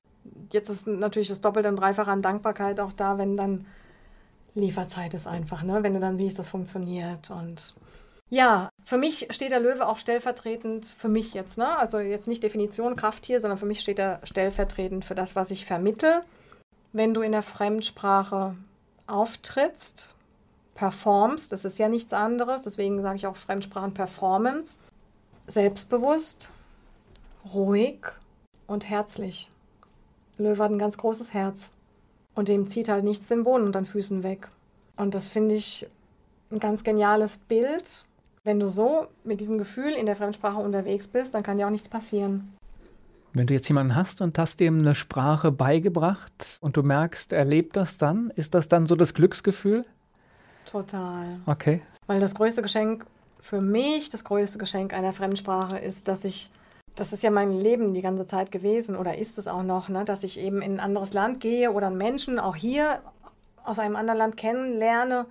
jetzt 0.52 0.68
ist 0.68 0.88
natürlich 0.88 1.28
das 1.28 1.40
Doppelte 1.40 1.68
und 1.68 1.76
Dreifache 1.76 2.10
an 2.10 2.20
Dankbarkeit 2.20 2.80
auch 2.80 2.92
da, 2.92 3.16
wenn 3.16 3.36
dann 3.36 3.64
Lieferzeit 4.56 5.14
ist 5.14 5.28
einfach, 5.28 5.62
ne? 5.62 5.84
wenn 5.84 5.94
du 5.94 6.00
dann 6.00 6.18
siehst, 6.18 6.40
das 6.40 6.48
funktioniert 6.48 7.30
und 7.30 7.76
ja, 8.30 8.70
für 8.84 8.96
mich 8.96 9.26
steht 9.30 9.50
der 9.50 9.60
Löwe 9.60 9.86
auch 9.86 9.98
stellvertretend, 9.98 10.86
für 10.86 11.08
mich 11.08 11.34
jetzt, 11.34 11.58
ne? 11.58 11.76
also 11.76 11.98
jetzt 11.98 12.28
nicht 12.28 12.42
Definition 12.42 12.94
Krafttier, 12.94 13.40
sondern 13.40 13.58
für 13.58 13.66
mich 13.66 13.80
steht 13.80 13.98
er 13.98 14.20
stellvertretend 14.22 15.04
für 15.04 15.16
das, 15.16 15.34
was 15.34 15.50
ich 15.50 15.66
vermittel. 15.66 16.22
Wenn 16.92 17.12
du 17.12 17.22
in 17.22 17.32
der 17.32 17.42
Fremdsprache 17.42 18.56
auftrittst, 19.08 20.10
performst, 20.74 21.50
das 21.50 21.64
ist 21.64 21.78
ja 21.78 21.88
nichts 21.88 22.12
anderes, 22.12 22.62
deswegen 22.62 23.02
sage 23.02 23.16
ich 23.16 23.26
auch 23.26 23.36
Fremdsprachen 23.36 23.94
Performance, 23.94 24.78
selbstbewusst, 25.48 26.52
ruhig 27.52 27.98
und 28.68 28.88
herzlich. 28.88 29.50
Löwe 30.38 30.62
hat 30.62 30.70
ein 30.70 30.78
ganz 30.78 30.96
großes 30.96 31.34
Herz 31.34 31.70
und 32.34 32.48
dem 32.48 32.68
zieht 32.68 32.88
halt 32.88 33.04
nichts 33.04 33.26
den 33.26 33.44
Boden 33.44 33.64
unter 33.64 33.80
den 33.80 33.86
Füßen 33.86 34.22
weg. 34.22 34.48
Und 34.96 35.14
das 35.14 35.28
finde 35.28 35.56
ich 35.56 35.86
ein 36.50 36.60
ganz 36.60 36.84
geniales 36.84 37.38
Bild. 37.38 38.04
Wenn 38.42 38.58
du 38.58 38.68
so 38.68 39.06
mit 39.22 39.40
diesem 39.40 39.58
Gefühl 39.58 39.92
in 39.92 40.06
der 40.06 40.16
Fremdsprache 40.16 40.60
unterwegs 40.60 41.06
bist, 41.06 41.34
dann 41.34 41.42
kann 41.42 41.58
dir 41.58 41.66
auch 41.66 41.70
nichts 41.70 41.88
passieren. 41.88 42.54
Wenn 43.34 43.46
du 43.46 43.54
jetzt 43.54 43.68
jemanden 43.68 43.94
hast 43.94 44.22
und 44.22 44.38
hast 44.38 44.60
dem 44.60 44.78
eine 44.78 44.94
Sprache 44.94 45.52
beigebracht 45.52 46.58
und 46.60 46.76
du 46.76 46.82
merkst, 46.82 47.32
er 47.32 47.44
lebt 47.44 47.76
das 47.76 47.98
dann, 47.98 48.32
ist 48.34 48.54
das 48.54 48.68
dann 48.68 48.86
so 48.86 48.96
das 48.96 49.14
Glücksgefühl? 49.14 49.84
Total. 50.64 51.40
Okay. 51.46 51.82
Weil 52.06 52.18
das 52.18 52.34
größte 52.34 52.62
Geschenk 52.62 53.04
für 53.40 53.60
mich, 53.60 54.08
das 54.08 54.24
größte 54.24 54.58
Geschenk 54.58 54.94
einer 54.94 55.12
Fremdsprache 55.12 55.78
ist, 55.78 56.08
dass 56.08 56.24
ich, 56.24 56.50
das 56.94 57.12
ist 57.12 57.22
ja 57.22 57.30
mein 57.30 57.52
Leben 57.52 57.92
die 57.92 58.02
ganze 58.02 58.26
Zeit 58.26 58.50
gewesen 58.50 58.96
oder 58.96 59.18
ist 59.18 59.38
es 59.38 59.48
auch 59.48 59.62
noch, 59.62 59.90
ne, 59.90 60.04
dass 60.04 60.24
ich 60.24 60.40
eben 60.40 60.62
in 60.62 60.74
ein 60.74 60.80
anderes 60.80 61.12
Land 61.12 61.40
gehe 61.40 61.72
oder 61.72 61.88
einen 61.88 61.98
Menschen 61.98 62.38
auch 62.38 62.56
hier 62.56 63.00
aus 63.64 63.78
einem 63.78 63.96
anderen 63.96 64.18
Land 64.18 64.36
kennenlerne, 64.38 65.26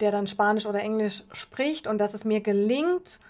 der 0.00 0.10
dann 0.10 0.26
Spanisch 0.26 0.66
oder 0.66 0.80
Englisch 0.80 1.24
spricht 1.32 1.86
und 1.86 1.98
dass 1.98 2.14
es 2.14 2.24
mir 2.24 2.40
gelingt, 2.40 3.20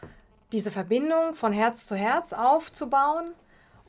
diese 0.53 0.71
Verbindung 0.71 1.35
von 1.35 1.53
Herz 1.53 1.87
zu 1.87 1.95
Herz 1.95 2.33
aufzubauen, 2.33 3.33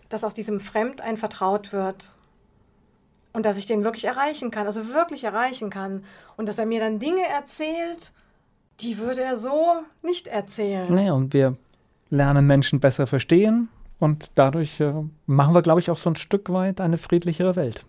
dass 0.10 0.24
aus 0.24 0.34
diesem 0.34 0.60
Fremd 0.60 1.02
ein 1.02 1.18
Vertraut 1.18 1.74
wird 1.74 2.14
und 3.34 3.46
dass 3.46 3.58
ich 3.58 3.66
den 3.66 3.84
wirklich 3.84 4.06
erreichen 4.06 4.52
kann, 4.52 4.66
also 4.66 4.94
wirklich 4.94 5.24
erreichen 5.24 5.70
kann 5.70 6.04
und 6.38 6.50
dass 6.50 6.60
er 6.60 6.66
mir 6.66 6.80
dann 6.80 7.00
Dinge 7.00 7.26
erzählt, 7.28 8.12
die 8.82 8.98
würde 8.98 9.22
er 9.22 9.38
so 9.38 9.84
nicht 10.02 10.28
erzählen. 10.28 10.92
Naja, 10.94 11.14
und 11.14 11.34
wir 11.34 11.56
lernen 12.10 12.46
Menschen 12.46 12.80
besser 12.80 13.08
verstehen 13.08 13.70
und 14.00 14.32
dadurch 14.36 14.80
äh, 14.80 14.94
machen 15.28 15.54
wir, 15.54 15.62
glaube 15.62 15.80
ich, 15.80 15.90
auch 15.90 15.98
so 15.98 16.10
ein 16.10 16.16
Stück 16.16 16.52
weit 16.52 16.82
eine 16.82 16.98
friedlichere 16.98 17.56
Welt. 17.56 17.86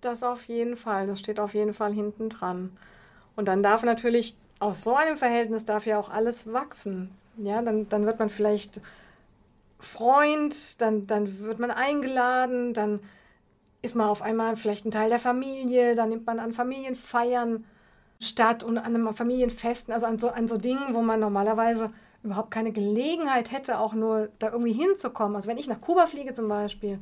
Das 0.00 0.22
auf 0.22 0.44
jeden 0.44 0.76
Fall, 0.76 1.06
das 1.06 1.20
steht 1.20 1.40
auf 1.40 1.54
jeden 1.54 1.74
Fall 1.74 1.92
hinten 1.92 2.28
dran. 2.28 2.70
Und 3.38 3.46
dann 3.46 3.62
darf 3.62 3.84
natürlich 3.84 4.36
aus 4.58 4.82
so 4.82 4.96
einem 4.96 5.16
Verhältnis 5.16 5.64
darf 5.64 5.86
ja 5.86 5.96
auch 5.96 6.10
alles 6.10 6.52
wachsen. 6.52 7.12
Ja, 7.36 7.62
dann, 7.62 7.88
dann 7.88 8.04
wird 8.04 8.18
man 8.18 8.30
vielleicht 8.30 8.80
Freund, 9.78 10.80
dann, 10.80 11.06
dann 11.06 11.38
wird 11.38 11.60
man 11.60 11.70
eingeladen, 11.70 12.74
dann 12.74 12.98
ist 13.80 13.94
man 13.94 14.08
auf 14.08 14.22
einmal 14.22 14.56
vielleicht 14.56 14.86
ein 14.86 14.90
Teil 14.90 15.08
der 15.08 15.20
Familie, 15.20 15.94
dann 15.94 16.08
nimmt 16.08 16.26
man 16.26 16.40
an 16.40 16.52
Familienfeiern 16.52 17.64
statt 18.18 18.64
und 18.64 18.76
an 18.76 18.86
einem 18.86 19.14
Familienfesten, 19.14 19.94
also 19.94 20.06
an 20.06 20.18
so, 20.18 20.30
an 20.30 20.48
so 20.48 20.56
Dingen, 20.56 20.92
wo 20.92 21.00
man 21.00 21.20
normalerweise 21.20 21.92
überhaupt 22.24 22.50
keine 22.50 22.72
Gelegenheit 22.72 23.52
hätte, 23.52 23.78
auch 23.78 23.92
nur 23.92 24.30
da 24.40 24.50
irgendwie 24.50 24.72
hinzukommen. 24.72 25.36
Also 25.36 25.48
wenn 25.48 25.58
ich 25.58 25.68
nach 25.68 25.80
Kuba 25.80 26.06
fliege 26.06 26.34
zum 26.34 26.48
Beispiel, 26.48 26.98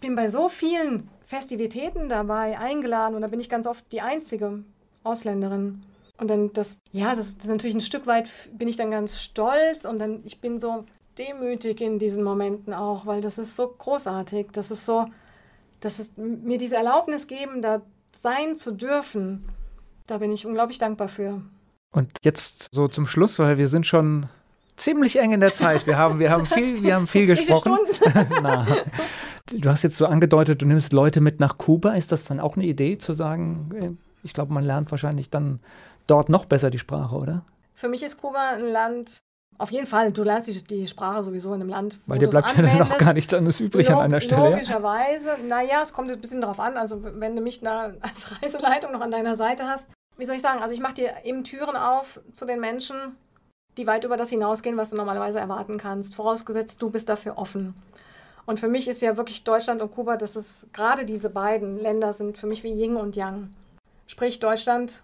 bin 0.00 0.16
bei 0.16 0.30
so 0.30 0.48
vielen 0.48 1.08
Festivitäten 1.24 2.08
dabei, 2.08 2.58
eingeladen 2.58 3.14
und 3.14 3.20
da 3.20 3.28
bin 3.28 3.38
ich 3.38 3.48
ganz 3.48 3.68
oft 3.68 3.92
die 3.92 4.00
einzige 4.00 4.64
Ausländerin. 5.06 5.82
Und 6.18 6.28
dann 6.28 6.52
das, 6.52 6.78
ja, 6.92 7.14
das, 7.14 7.34
das 7.36 7.44
ist 7.44 7.50
natürlich 7.50 7.76
ein 7.76 7.80
Stück 7.80 8.06
weit, 8.06 8.30
bin 8.56 8.68
ich 8.68 8.76
dann 8.76 8.90
ganz 8.90 9.20
stolz 9.20 9.84
und 9.84 9.98
dann, 9.98 10.22
ich 10.24 10.40
bin 10.40 10.58
so 10.58 10.84
demütig 11.18 11.80
in 11.80 11.98
diesen 11.98 12.22
Momenten 12.22 12.74
auch, 12.74 13.06
weil 13.06 13.20
das 13.20 13.38
ist 13.38 13.56
so 13.56 13.68
großartig. 13.68 14.48
Das 14.52 14.70
ist 14.70 14.86
so, 14.86 15.06
dass 15.80 15.98
es 15.98 16.10
mir 16.16 16.58
diese 16.58 16.76
Erlaubnis 16.76 17.26
geben, 17.26 17.62
da 17.62 17.82
sein 18.16 18.56
zu 18.56 18.72
dürfen. 18.72 19.44
Da 20.06 20.18
bin 20.18 20.32
ich 20.32 20.46
unglaublich 20.46 20.78
dankbar 20.78 21.08
für. 21.08 21.42
Und 21.94 22.10
jetzt 22.22 22.68
so 22.72 22.88
zum 22.88 23.06
Schluss, 23.06 23.38
weil 23.38 23.58
wir 23.58 23.68
sind 23.68 23.86
schon 23.86 24.28
ziemlich 24.76 25.18
eng 25.18 25.32
in 25.32 25.40
der 25.40 25.52
Zeit. 25.52 25.86
Wir 25.86 25.96
haben, 25.96 26.18
wir 26.18 26.30
haben 26.30 26.46
viel, 26.46 26.82
wir 26.82 26.94
haben 26.94 27.06
viel 27.06 27.26
gesprochen. 27.34 27.78
Na, 28.42 28.66
du 29.50 29.68
hast 29.68 29.82
jetzt 29.82 29.96
so 29.96 30.06
angedeutet, 30.06 30.62
du 30.62 30.66
nimmst 30.66 30.92
Leute 30.92 31.20
mit 31.20 31.40
nach 31.40 31.58
Kuba. 31.58 31.92
Ist 31.92 32.12
das 32.12 32.24
dann 32.24 32.40
auch 32.40 32.56
eine 32.56 32.66
Idee 32.66 32.98
zu 32.98 33.12
sagen, 33.12 33.70
äh, 33.80 34.05
ich 34.26 34.34
glaube, 34.34 34.52
man 34.52 34.64
lernt 34.64 34.90
wahrscheinlich 34.90 35.30
dann 35.30 35.60
dort 36.06 36.28
noch 36.28 36.44
besser 36.44 36.70
die 36.70 36.78
Sprache, 36.78 37.16
oder? 37.16 37.42
Für 37.74 37.88
mich 37.88 38.02
ist 38.02 38.20
Kuba 38.20 38.50
ein 38.50 38.70
Land, 38.70 39.20
auf 39.58 39.70
jeden 39.70 39.86
Fall, 39.86 40.12
du 40.12 40.22
lernst 40.22 40.48
die, 40.48 40.62
die 40.62 40.86
Sprache 40.86 41.22
sowieso 41.22 41.54
in 41.54 41.60
einem 41.60 41.70
Land. 41.70 41.98
Weil 42.06 42.18
dir 42.18 42.28
bleibt 42.28 42.56
ja 42.56 42.62
dann 42.62 42.78
noch 42.78 42.98
gar 42.98 43.14
nichts 43.14 43.32
anderes 43.32 43.60
übrig 43.60 43.88
Log 43.88 43.98
an 43.98 44.04
einer 44.04 44.20
Stelle. 44.20 44.50
Logischerweise, 44.50 45.30
ja? 45.30 45.36
naja, 45.48 45.82
es 45.82 45.92
kommt 45.92 46.10
ein 46.10 46.20
bisschen 46.20 46.40
darauf 46.40 46.60
an. 46.60 46.76
Also, 46.76 47.02
wenn 47.02 47.34
du 47.34 47.42
mich 47.42 47.60
da 47.60 47.94
als 48.00 48.42
Reiseleitung 48.42 48.92
noch 48.92 49.00
an 49.00 49.10
deiner 49.10 49.36
Seite 49.36 49.66
hast, 49.66 49.88
wie 50.18 50.24
soll 50.24 50.36
ich 50.36 50.42
sagen, 50.42 50.62
also 50.62 50.74
ich 50.74 50.80
mache 50.80 50.94
dir 50.94 51.12
eben 51.24 51.44
Türen 51.44 51.76
auf 51.76 52.20
zu 52.32 52.46
den 52.46 52.60
Menschen, 52.60 52.96
die 53.76 53.86
weit 53.86 54.04
über 54.04 54.16
das 54.16 54.30
hinausgehen, 54.30 54.76
was 54.76 54.90
du 54.90 54.96
normalerweise 54.96 55.38
erwarten 55.38 55.78
kannst. 55.78 56.14
Vorausgesetzt, 56.14 56.80
du 56.80 56.90
bist 56.90 57.08
dafür 57.08 57.36
offen. 57.36 57.74
Und 58.46 58.60
für 58.60 58.68
mich 58.68 58.88
ist 58.88 59.02
ja 59.02 59.16
wirklich 59.16 59.44
Deutschland 59.44 59.82
und 59.82 59.92
Kuba, 59.92 60.16
das 60.16 60.36
ist 60.36 60.72
gerade 60.72 61.04
diese 61.04 61.30
beiden 61.30 61.78
Länder 61.78 62.12
sind 62.12 62.38
für 62.38 62.46
mich 62.46 62.62
wie 62.62 62.72
Yin 62.72 62.96
und 62.96 63.16
Yang. 63.16 63.50
Sprich, 64.06 64.40
Deutschland 64.40 65.02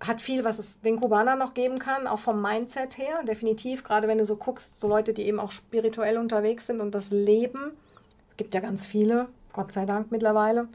hat 0.00 0.20
viel, 0.20 0.44
was 0.44 0.58
es 0.58 0.80
den 0.80 1.00
Kubanern 1.00 1.38
noch 1.38 1.54
geben 1.54 1.78
kann, 1.78 2.06
auch 2.06 2.18
vom 2.18 2.40
Mindset 2.42 2.98
her, 2.98 3.22
definitiv. 3.22 3.82
Gerade 3.82 4.08
wenn 4.08 4.18
du 4.18 4.26
so 4.26 4.36
guckst, 4.36 4.80
so 4.80 4.88
Leute, 4.88 5.14
die 5.14 5.26
eben 5.26 5.40
auch 5.40 5.52
spirituell 5.52 6.18
unterwegs 6.18 6.66
sind 6.66 6.80
und 6.80 6.94
das 6.94 7.10
leben. 7.10 7.72
Es 8.30 8.36
gibt 8.36 8.54
ja 8.54 8.60
ganz 8.60 8.86
viele, 8.86 9.28
Gott 9.52 9.72
sei 9.72 9.86
Dank 9.86 10.10
mittlerweile. 10.10 10.68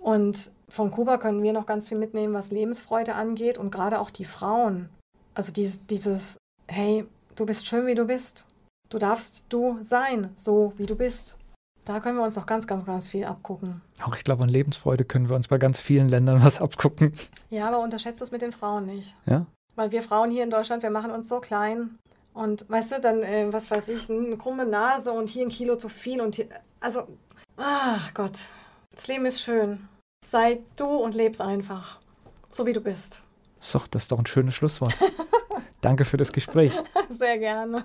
Und 0.00 0.50
von 0.68 0.90
Kuba 0.90 1.18
können 1.18 1.42
wir 1.42 1.52
noch 1.52 1.66
ganz 1.66 1.88
viel 1.88 1.98
mitnehmen, 1.98 2.34
was 2.34 2.50
Lebensfreude 2.50 3.14
angeht 3.14 3.58
und 3.58 3.70
gerade 3.70 4.00
auch 4.00 4.10
die 4.10 4.24
Frauen. 4.24 4.88
Also 5.34 5.52
dieses, 5.52 5.84
dieses, 5.86 6.36
hey, 6.66 7.06
du 7.36 7.46
bist 7.46 7.66
schön, 7.66 7.86
wie 7.86 7.94
du 7.94 8.04
bist. 8.04 8.46
Du 8.88 8.98
darfst 8.98 9.44
du 9.48 9.78
sein, 9.82 10.30
so 10.36 10.72
wie 10.76 10.86
du 10.86 10.96
bist. 10.96 11.36
Da 11.90 11.98
können 11.98 12.18
wir 12.18 12.22
uns 12.22 12.36
noch 12.36 12.46
ganz, 12.46 12.68
ganz, 12.68 12.86
ganz 12.86 13.08
viel 13.08 13.24
abgucken. 13.24 13.82
Auch 14.00 14.14
ich 14.14 14.22
glaube, 14.22 14.44
an 14.44 14.48
Lebensfreude 14.48 15.04
können 15.04 15.28
wir 15.28 15.34
uns 15.34 15.48
bei 15.48 15.58
ganz 15.58 15.80
vielen 15.80 16.08
Ländern 16.08 16.44
was 16.44 16.60
abgucken. 16.60 17.12
Ja, 17.48 17.66
aber 17.66 17.80
unterschätzt 17.80 18.20
das 18.20 18.30
mit 18.30 18.42
den 18.42 18.52
Frauen 18.52 18.86
nicht. 18.86 19.16
Ja. 19.26 19.44
Weil 19.74 19.90
wir 19.90 20.04
Frauen 20.04 20.30
hier 20.30 20.44
in 20.44 20.50
Deutschland, 20.50 20.84
wir 20.84 20.90
machen 20.90 21.10
uns 21.10 21.28
so 21.28 21.40
klein. 21.40 21.98
Und 22.32 22.64
weißt 22.70 22.92
du, 22.92 23.00
dann, 23.00 23.24
äh, 23.24 23.52
was 23.52 23.72
weiß 23.72 23.88
ich, 23.88 24.08
eine 24.08 24.36
krumme 24.36 24.66
Nase 24.66 25.10
und 25.10 25.28
hier 25.28 25.44
ein 25.44 25.48
Kilo 25.48 25.74
zu 25.74 25.88
viel 25.88 26.20
und 26.20 26.36
hier. 26.36 26.46
Also, 26.78 27.08
ach 27.56 28.14
Gott, 28.14 28.38
das 28.94 29.08
Leben 29.08 29.26
ist 29.26 29.42
schön. 29.42 29.88
Sei 30.24 30.60
du 30.76 30.86
und 30.86 31.16
leb's 31.16 31.40
einfach. 31.40 31.98
So 32.52 32.66
wie 32.66 32.72
du 32.72 32.80
bist. 32.80 33.24
So, 33.60 33.80
das 33.90 34.04
ist 34.04 34.12
doch 34.12 34.18
ein 34.20 34.26
schönes 34.26 34.54
Schlusswort. 34.54 34.94
Danke 35.80 36.04
für 36.04 36.18
das 36.18 36.30
Gespräch. 36.30 36.72
Sehr 37.18 37.38
gerne. 37.38 37.84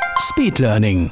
Speed 0.19 0.59
Learning. 0.59 1.09